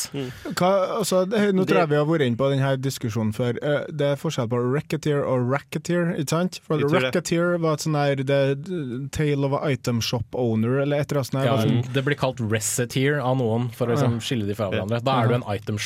Hva, 0.58 0.70
altså, 0.98 1.22
det, 1.28 1.42
nå 1.54 1.66
tror 1.68 1.82
jeg 1.84 1.90
vi 1.92 1.98
har 2.00 2.06
vært 2.08 2.26
inne 2.26 2.40
på 2.40 2.48
denne 2.52 2.72
diskusjonen 2.82 3.32
før. 3.36 3.58
Eh, 3.62 3.84
Det 3.98 4.06
er 4.12 4.20
forskjell 4.20 4.48
på 4.52 4.60
racketeer 4.74 5.22
og 5.24 5.48
racketeer, 5.52 6.14
ikke 6.18 6.30
sant? 6.34 6.60
For 6.66 6.78
det. 6.78 6.90
racketeer 6.92 7.58
var 7.60 7.74
et 7.78 7.84
sånn 7.86 7.98
her 7.98 8.16
det- 8.16 9.10
Tale 9.12 9.44
of 9.44 9.52
an 9.60 9.70
item 9.70 10.00
shop 10.00 10.34
owner, 10.34 10.80
eller 10.82 11.00
et 11.00 11.12
eller 11.12 11.20
annet 11.22 11.32
sånt. 11.32 11.44
Ja, 11.44 11.56
sånn- 11.64 11.92
det 11.92 12.04
blir 12.04 12.16
kalt 12.16 12.40
Reseteer 12.40 13.20
av 13.22 13.36
noen 13.38 13.70
for 13.74 13.86
å 13.86 13.94
liksom 13.96 14.18
skille 14.20 14.46
de 14.46 14.54
fra 14.54 14.70
hverandre. 14.70 15.02
Da 15.04 15.22
er 15.22 15.28
du 15.28 15.34
en 15.34 15.44
item 15.48 15.78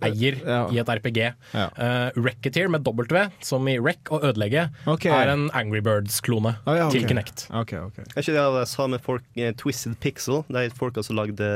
shop-eier 0.00 0.38
i 0.72 0.78
et 0.80 0.88
RPG. 0.88 1.20
Uh, 1.54 2.10
Racketeer 2.16 2.68
med 2.72 2.84
W, 2.86 3.26
som 3.44 3.68
i 3.68 3.76
wreck 3.78 4.10
og 4.10 4.24
ødelegge, 4.24 4.68
okay. 4.86 5.10
er 5.12 5.32
en 5.34 5.48
Angry 5.54 5.80
Birds-klone 5.84 6.56
Ah, 6.66 6.76
ja, 6.76 6.88
til. 6.90 7.06
Kinect. 7.06 7.46
Okay, 7.50 7.78
okay. 7.78 8.04
Er 8.14 8.20
ikke 8.22 8.32
det 8.36 8.40
av 8.42 8.56
de 8.60 8.66
samme 8.70 8.98
folk 9.02 9.22
uh, 9.38 9.50
Twisted 9.60 9.96
Pixel? 10.00 10.42
De 10.48 10.66
folka 10.76 11.02
som 11.02 11.16
lagde 11.18 11.46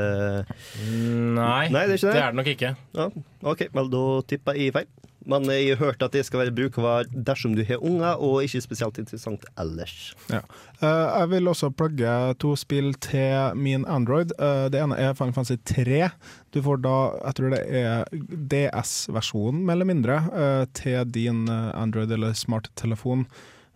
Nei, 0.85 1.67
Nei, 1.69 1.85
det 1.87 1.95
er 1.95 1.97
ikke 1.97 2.07
det? 2.07 2.13
det 2.15 2.21
er 2.21 2.31
det 2.31 2.39
nok 2.41 2.51
ikke. 2.53 2.73
Ja, 2.95 3.09
OK, 3.45 3.65
vel 3.75 3.91
da 3.93 4.03
tipper 4.29 4.57
jeg 4.59 4.73
feil. 4.75 4.87
Men 5.25 5.47
jeg 5.49 5.73
har 5.73 5.81
hørt 5.81 6.03
at 6.05 6.13
det 6.13 6.25
skal 6.27 6.43
være 6.43 6.53
brukbar 6.55 7.09
dersom 7.09 7.55
du 7.57 7.63
har 7.65 7.81
unger, 7.81 8.19
og 8.21 8.45
ikke 8.45 8.61
spesielt 8.63 8.99
interessant 9.01 9.45
ellers. 9.61 10.13
Ja. 10.29 10.43
Eh, 10.79 11.07
jeg 11.21 11.31
vil 11.33 11.49
også 11.49 11.71
plugge 11.73 12.11
to 12.41 12.53
spill 12.59 12.93
til 13.03 13.57
min 13.57 13.87
Android. 13.89 14.35
Eh, 14.37 14.67
det 14.73 14.81
ene 14.81 14.99
er 15.01 15.17
Final 15.17 15.33
Fantasy 15.33 15.57
3. 15.65 16.11
Du 16.53 16.61
får 16.65 16.83
da, 16.85 16.95
jeg 17.25 17.39
tror 17.39 17.55
det 17.55 17.63
er 17.81 18.05
DS-versjonen, 18.53 19.65
mer 19.65 19.79
eller 19.79 19.89
mindre, 19.89 20.21
eh, 20.31 20.63
til 20.77 21.11
din 21.11 21.45
eh, 21.49 21.71
Android 21.73 22.11
eller 22.11 22.37
smarttelefon. 22.37 23.25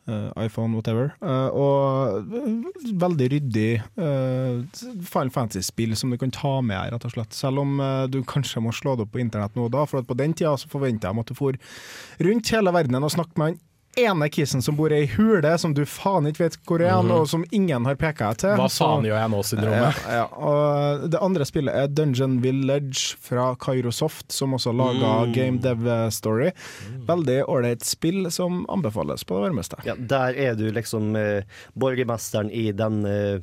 Eh, 0.10 0.46
iPhone, 0.46 0.74
whatever. 0.76 1.14
Eh, 1.22 1.50
og 1.54 2.34
veldig 3.00 3.30
ryddig 3.36 3.70
uh, 4.00 4.66
Final 5.06 5.32
Fantasy-spill 5.34 5.96
som 6.00 6.12
du 6.12 6.18
kan 6.20 6.34
ta 6.34 6.58
med 6.66 6.78
her, 6.78 6.94
rett 6.96 7.08
og 7.08 7.14
slett. 7.14 7.38
Selv 7.38 7.64
om 7.64 7.80
du 8.12 8.20
kanskje 8.28 8.64
må 8.64 8.74
slå 8.76 8.98
det 8.98 9.06
opp 9.06 9.14
på 9.16 9.22
internett 9.24 9.56
nå 9.58 9.68
og 9.68 9.74
da, 9.76 9.86
for 9.90 10.02
at 10.02 10.10
på 10.10 10.18
den 10.20 10.36
tida 10.38 10.56
så 10.60 10.72
forventa 10.72 11.10
jeg 11.10 11.24
at 11.24 11.32
du 11.32 11.38
for 11.38 11.58
rundt 12.26 12.54
hele 12.54 12.74
verdenen 12.76 13.06
og 13.06 13.14
snakket 13.14 13.40
med 13.40 13.54
den 13.54 13.60
ene 13.98 14.30
kissen 14.30 14.62
som 14.62 14.76
bor 14.78 14.92
i 14.94 15.00
ei 15.02 15.08
hule 15.08 15.58
som 15.60 15.74
du 15.74 15.82
faen 15.86 16.28
ikke 16.30 16.44
vet 16.46 16.58
hvor 16.68 16.80
er, 16.82 16.94
Mhm. 17.02 17.12
og 17.12 17.28
som 17.28 17.44
ingen 17.52 17.86
har 17.86 17.96
peka 17.96 18.34
til. 18.38 18.56
Hva 18.56 18.70
sa 18.70 18.86
faen 18.96 19.04
gjør 19.04 19.18
jeg 19.20 19.30
nå-syndromet? 19.34 19.98
Ja, 20.06 20.14
ja. 20.14 20.26
Og 20.38 21.10
det 21.10 21.20
andre 21.22 21.46
spillet 21.46 21.74
er 21.76 21.88
Dungeon 21.88 22.40
Village 22.42 23.16
fra 23.20 23.56
Kairosoft, 23.56 24.32
som 24.32 24.54
også 24.54 24.72
laga 24.76 25.26
Mm. 25.28 25.34
Game 25.34 25.58
Dev 25.60 26.12
Story. 26.12 26.52
Veldig 27.08 27.44
ålreit 27.48 27.84
spill 27.84 28.30
som 28.32 28.66
anbefales 28.70 29.24
på 29.26 29.36
det 29.36 29.52
varmeste. 29.52 29.76
Ja, 29.86 29.96
der 29.96 30.34
er 30.38 30.56
du 30.56 30.72
liksom 30.72 31.16
eh, 31.16 31.44
borgermesteren 31.78 32.52
i 32.52 32.72
den 32.72 33.06
eh, 33.06 33.40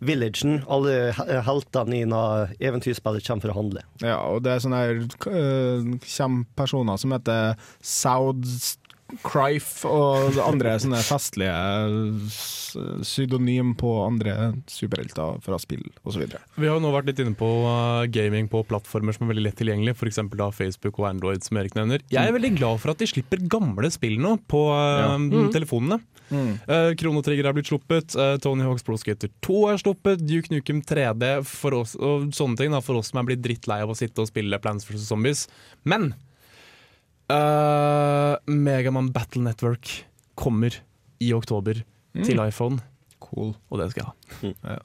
villagen. 0.00 0.62
Alle 0.68 1.12
heltene 1.44 2.00
i 2.00 2.66
eventyrspillet 2.66 3.26
kommer 3.26 3.42
for 3.42 3.50
å 3.50 3.54
handle. 3.54 3.82
Ja, 4.00 4.16
og 4.30 4.42
det 4.44 4.52
er 4.52 4.58
sånne 4.64 4.80
her 4.80 5.00
eh, 5.30 5.98
kommer 6.16 6.44
personer 6.56 6.96
som 6.98 7.10
heter 7.12 7.56
Soud 7.82 8.44
Crife 9.24 9.88
og 9.88 10.38
andre 10.44 10.76
sånne 10.82 11.00
festlige 11.04 11.54
pseudonym 13.02 13.72
på 13.78 13.90
andre 14.04 14.34
superhelter 14.70 15.40
fra 15.44 15.58
spill 15.62 15.82
osv. 16.06 16.26
Vi 16.56 16.68
har 16.68 16.76
jo 16.76 16.82
nå 16.84 16.92
vært 16.94 17.10
litt 17.10 17.22
inne 17.22 17.34
på 17.38 17.48
uh, 17.64 18.04
gaming 18.12 18.48
på 18.52 18.62
plattformer 18.68 19.16
som 19.16 19.26
er 19.26 19.32
veldig 19.34 19.46
lett 19.48 19.58
tilgjengelig, 19.60 19.96
f.eks. 19.98 20.20
Facebook 20.56 21.00
og 21.02 21.08
Android, 21.10 21.42
som 21.46 21.58
Erik 21.60 21.74
nevner. 21.78 22.04
Jeg 22.12 22.30
er 22.30 22.36
veldig 22.36 22.52
glad 22.58 22.80
for 22.82 22.94
at 22.94 23.02
de 23.02 23.08
slipper 23.10 23.42
gamle 23.50 23.90
spill 23.94 24.18
nå 24.22 24.36
på 24.50 24.64
uh, 24.70 24.78
Ja. 25.00 25.12
Mm. 25.20 25.50
telefonene. 25.54 26.00
Uh, 26.30 26.92
Kronotrigger 26.98 27.48
er 27.50 27.56
blitt 27.56 27.70
sluppet, 27.70 28.14
uh, 28.18 28.36
Tony 28.42 28.62
Hawk's 28.66 28.84
Pro 28.86 28.94
Skater 29.00 29.30
2 29.42 29.60
er 29.72 29.80
sluppet, 29.82 30.22
Duke 30.22 30.52
Nukem 30.54 30.82
3D 30.86 31.40
for 31.48 31.74
oss, 31.80 31.96
og 31.98 32.30
sånne 32.36 32.60
ting 32.60 32.74
da, 32.74 32.82
for 32.84 33.00
oss 33.00 33.10
som 33.10 33.22
er 33.22 33.32
blitt 33.32 33.42
drittlei 33.44 33.80
av 33.82 33.90
å 33.90 33.98
sitte 33.98 34.22
og 34.22 34.30
spille 34.30 34.60
Plans 34.62 34.86
vs. 34.86 35.08
Zombies. 35.10 35.46
Men 35.82 36.12
uh, 37.30 38.34
Megaman 38.50 39.12
Battle 39.14 39.44
Network 39.46 39.94
kommer 40.34 40.74
i 41.20 41.32
oktober 41.36 41.82
Mm. 42.14 42.24
til 42.26 42.42
iPhone. 42.42 42.80
Cool. 43.22 43.54
Og 43.70 43.80
det 43.80 43.90
skal 43.92 44.04
jeg 44.04 44.10
ha. 44.10 44.52
Ja. 44.74 44.78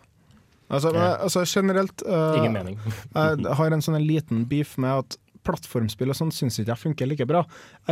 Altså, 0.69 0.91
men, 0.91 1.01
altså 1.21 1.45
generelt 1.45 2.01
uh, 2.09 2.37
Ingen 2.37 2.53
mening. 2.53 2.79
jeg 3.15 3.53
har 3.59 3.73
en 3.73 3.85
sånn 3.85 4.01
liten 4.01 4.47
beef 4.49 4.75
med 4.81 5.05
at 5.05 5.19
plattformspill 5.45 6.09
og 6.09 6.17
sånn 6.17 6.31
syns 6.33 6.55
ikke 6.57 6.71
jeg 6.71 6.81
funker 6.81 7.09
like 7.09 7.27
bra. 7.29 7.43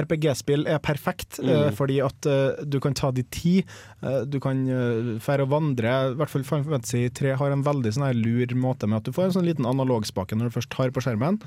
RPG-spill 0.01 0.65
er 0.65 0.80
perfekt, 0.81 1.38
mm. 1.38 1.51
uh, 1.51 1.67
fordi 1.77 1.99
at 2.01 2.30
uh, 2.30 2.63
du 2.65 2.80
kan 2.81 2.97
ta 2.97 3.11
de 3.13 3.25
tid. 3.34 3.69
Uh, 4.01 4.23
du 4.25 4.39
kan 4.41 4.63
uh, 4.69 5.13
fære 5.21 5.45
og 5.45 5.53
vandre. 5.53 5.93
I 6.13 6.17
hvert 6.17 6.34
fall 6.34 6.45
Final 6.49 6.65
Fantasy 6.71 7.05
3 7.13 7.38
har 7.41 7.53
en 7.53 7.65
veldig 7.65 7.93
sånn 7.93 8.07
her 8.09 8.17
lur 8.17 8.57
måte 8.57 8.89
med 8.89 9.01
at 9.01 9.09
du 9.09 9.13
får 9.13 9.30
en 9.30 9.38
sånn 9.38 9.49
liten 9.49 9.69
analogspake 9.69 10.38
når 10.38 10.49
du 10.49 10.57
først 10.57 10.73
tar 10.73 10.93
på 10.93 11.05
skjermen. 11.05 11.38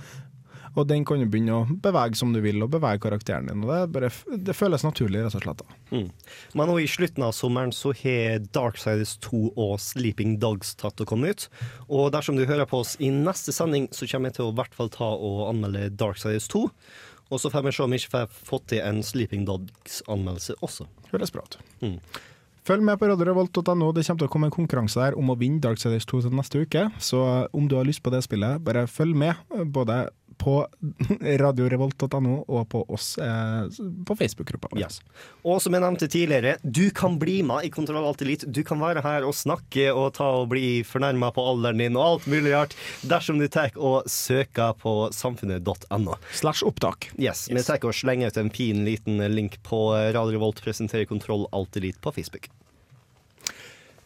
Og 0.77 0.85
den 0.90 1.07
kan 1.09 1.23
du 1.23 1.27
begynne 1.31 1.57
å 1.57 1.78
bevege 1.82 2.19
som 2.19 2.35
du 2.35 2.43
vil, 2.44 2.61
og 2.65 2.73
bevege 2.74 3.01
karakteren 3.07 3.48
din. 3.48 3.65
Og 3.65 3.73
det, 3.73 3.81
bare, 3.94 4.11
det 4.48 4.57
føles 4.57 4.85
naturlig, 4.85 5.23
rett 5.24 5.39
og 5.39 5.44
slett. 5.47 5.65
Mm. 5.90 6.11
Men 6.59 6.70
nå 6.70 6.77
i 6.82 6.90
slutten 6.90 7.24
av 7.24 7.32
sommeren 7.36 7.73
så 7.74 7.94
har 8.03 8.44
Darksiders 8.57 9.16
2 9.24 9.43
og 9.55 9.74
Sleeping 9.82 10.36
Dogs 10.43 10.74
tatt 10.81 11.01
å 11.01 11.09
komme 11.09 11.32
ut. 11.32 11.48
Og 11.89 12.12
dersom 12.15 12.39
du 12.39 12.44
hører 12.44 12.69
på 12.69 12.82
oss 12.85 12.97
i 13.01 13.11
neste 13.15 13.55
sending, 13.57 13.89
så 13.97 14.09
kommer 14.11 14.31
jeg 14.31 14.40
til 14.40 14.48
å 14.51 14.55
i 14.55 14.59
hvert 14.61 14.77
fall 14.77 14.93
ta 14.93 15.11
og 15.16 15.47
anmelde 15.48 15.89
Darksiders 15.97 16.51
2. 16.53 16.66
Og 17.27 17.43
så 17.43 17.51
får 17.51 17.65
vi 17.66 17.74
se 17.74 17.82
om 17.82 17.90
vi 17.90 17.98
ikke 17.98 18.12
får 18.12 18.40
fått 18.47 18.70
til 18.70 18.85
en 18.85 19.03
Sleeping 19.03 19.47
Dogs-anmeldelse 19.48 20.61
også. 20.62 20.86
Høres 21.11 21.32
bra 21.35 21.43
ut. 21.47 21.59
Mm. 21.82 21.98
Følg 22.66 22.82
med 22.82 22.98
på 22.98 23.07
radiorevolt.no. 23.07 23.93
Det 23.94 24.03
kommer 24.07 24.20
til 24.20 24.27
å 24.27 24.31
komme 24.31 24.48
en 24.48 24.55
konkurranse 24.55 24.98
der 24.98 25.16
om 25.19 25.31
å 25.31 25.36
vinne 25.39 25.62
Darksiders 25.62 26.07
2 26.11 26.24
til 26.24 26.35
neste 26.35 26.62
uke. 26.66 26.86
Så 26.98 27.20
om 27.55 27.69
du 27.70 27.77
har 27.78 27.86
lyst 27.86 28.03
på 28.03 28.11
det 28.15 28.24
spillet, 28.27 28.62
bare 28.66 28.89
følg 28.90 29.15
med. 29.19 29.39
Både 29.74 30.09
på 30.40 30.56
radiorevolt.no 31.42 32.36
og 32.46 32.68
på 32.72 32.82
oss 32.92 33.14
eh, 33.22 33.68
på 34.06 34.16
Facebook-gruppa 34.18 34.70
vår. 34.72 34.82
Ja. 34.84 34.90
Og 35.46 35.60
som 35.64 35.76
jeg 35.76 35.84
nevnte 35.84 36.08
tidligere, 36.10 36.56
du 36.62 36.88
kan 36.94 37.18
bli 37.20 37.38
med 37.46 37.66
i 37.66 37.72
Kontroll 37.72 38.04
Alt 38.06 38.24
Elite. 38.24 38.48
Du 38.50 38.62
kan 38.66 38.80
være 38.82 39.04
her 39.04 39.26
og 39.26 39.36
snakke 39.36 39.88
og 39.92 40.12
ta 40.18 40.28
og 40.42 40.50
bli 40.52 40.82
fornærma 40.86 41.32
på 41.34 41.44
alderen 41.52 41.82
din 41.82 41.98
og 41.98 42.06
alt 42.06 42.28
mulig 42.30 42.54
rart 42.54 42.76
dersom 43.06 43.40
du 43.40 43.48
tar 43.52 43.74
og 43.76 44.06
søker 44.10 44.76
på 44.80 44.94
samfunnet.no. 45.14 46.18
Slash 46.36 46.66
opptak. 46.66 47.10
Yes, 47.18 47.46
Vi 47.50 47.64
tar 47.66 47.82
og 47.86 47.96
slenger 47.96 48.32
ut 48.32 48.40
en 48.40 48.52
fin 48.52 48.84
liten 48.86 49.20
link 49.32 49.58
på 49.66 49.88
Radio 49.94 50.36
Revolt 50.36 50.62
presenterer 50.64 51.08
Kontroll 51.08 51.46
Alt 51.56 51.76
Elite 51.76 52.02
på 52.02 52.12
Facebook. 52.16 52.50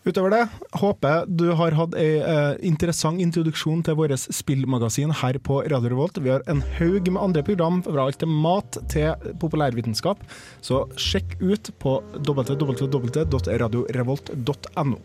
Utover 0.00 0.32
det, 0.32 0.46
håper 0.80 1.26
du 1.28 1.50
har 1.58 1.74
hatt 1.76 1.92
ei 2.00 2.22
eh, 2.24 2.54
interessant 2.64 3.20
introduksjon 3.20 3.82
til 3.84 3.98
vårt 3.98 4.16
spillmagasin 4.16 5.12
her 5.20 5.36
på 5.44 5.58
Radio 5.68 5.90
Revolt. 5.92 6.16
Vi 6.24 6.32
har 6.32 6.40
en 6.48 6.62
haug 6.78 7.04
med 7.12 7.20
andre 7.20 7.42
program 7.44 7.82
fra 7.84 8.06
alt 8.08 8.16
til 8.22 8.30
mat 8.32 8.78
til 8.88 9.12
populærvitenskap, 9.42 10.16
så 10.64 10.88
sjekk 10.96 11.36
ut 11.42 11.68
på 11.84 12.00
www.radiorevolt.no. 12.16 14.96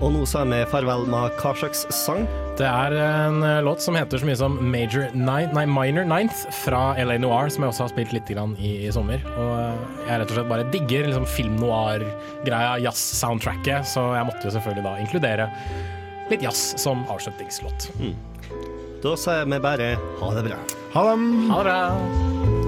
Og 0.00 0.12
nå 0.16 0.24
sier 0.26 0.46
vi 0.50 0.58
farvel 0.72 1.06
med 1.14 1.30
hva 1.38 1.52
slags 1.60 1.80
sang? 1.94 2.26
Det 2.58 2.66
er 2.66 2.90
en 2.98 3.38
eh, 3.46 3.62
låt 3.62 3.78
som 3.86 3.94
heter 3.94 4.18
så 4.18 4.26
mye 4.26 4.42
som 4.42 4.58
Major 4.58 5.14
Ninth, 5.14 5.54
nei, 5.54 5.62
Minor 5.70 6.02
Ninth 6.10 6.50
fra 6.64 6.98
LA 6.98 7.22
Noir, 7.22 7.54
som 7.54 7.62
jeg 7.62 7.70
også 7.70 7.86
har 7.86 7.94
spilt 7.94 8.10
litt 8.18 8.26
grann 8.34 8.58
i, 8.58 8.82
i 8.88 8.90
sommer. 8.90 9.22
Og 9.30 9.78
jeg 10.08 10.10
rett 10.10 10.26
og 10.26 10.34
slett 10.40 10.50
bare 10.50 10.66
digger 10.74 11.06
liksom, 11.06 11.22
film 11.38 11.54
noir-greia, 11.62 12.82
jazz-soundtracket, 12.82 13.86
så 13.94 14.10
jeg 14.18 14.26
måtte 14.26 14.39
jo 14.44 14.54
selvfølgelig 14.54 14.86
da 14.86 14.94
inkludere 15.02 15.50
litt 16.30 16.42
jazz 16.46 16.74
som 16.80 17.04
avslutningslåt. 17.10 17.90
Da 19.02 19.14
sier 19.18 19.46
vi 19.48 19.60
bare 19.62 19.94
ha 20.20 20.32
det 20.36 20.48
bra. 20.50 20.58
Ha 20.94 21.06
det! 21.10 21.20
Ha 21.50 21.62
det 21.62 21.70
bra! 21.70 22.59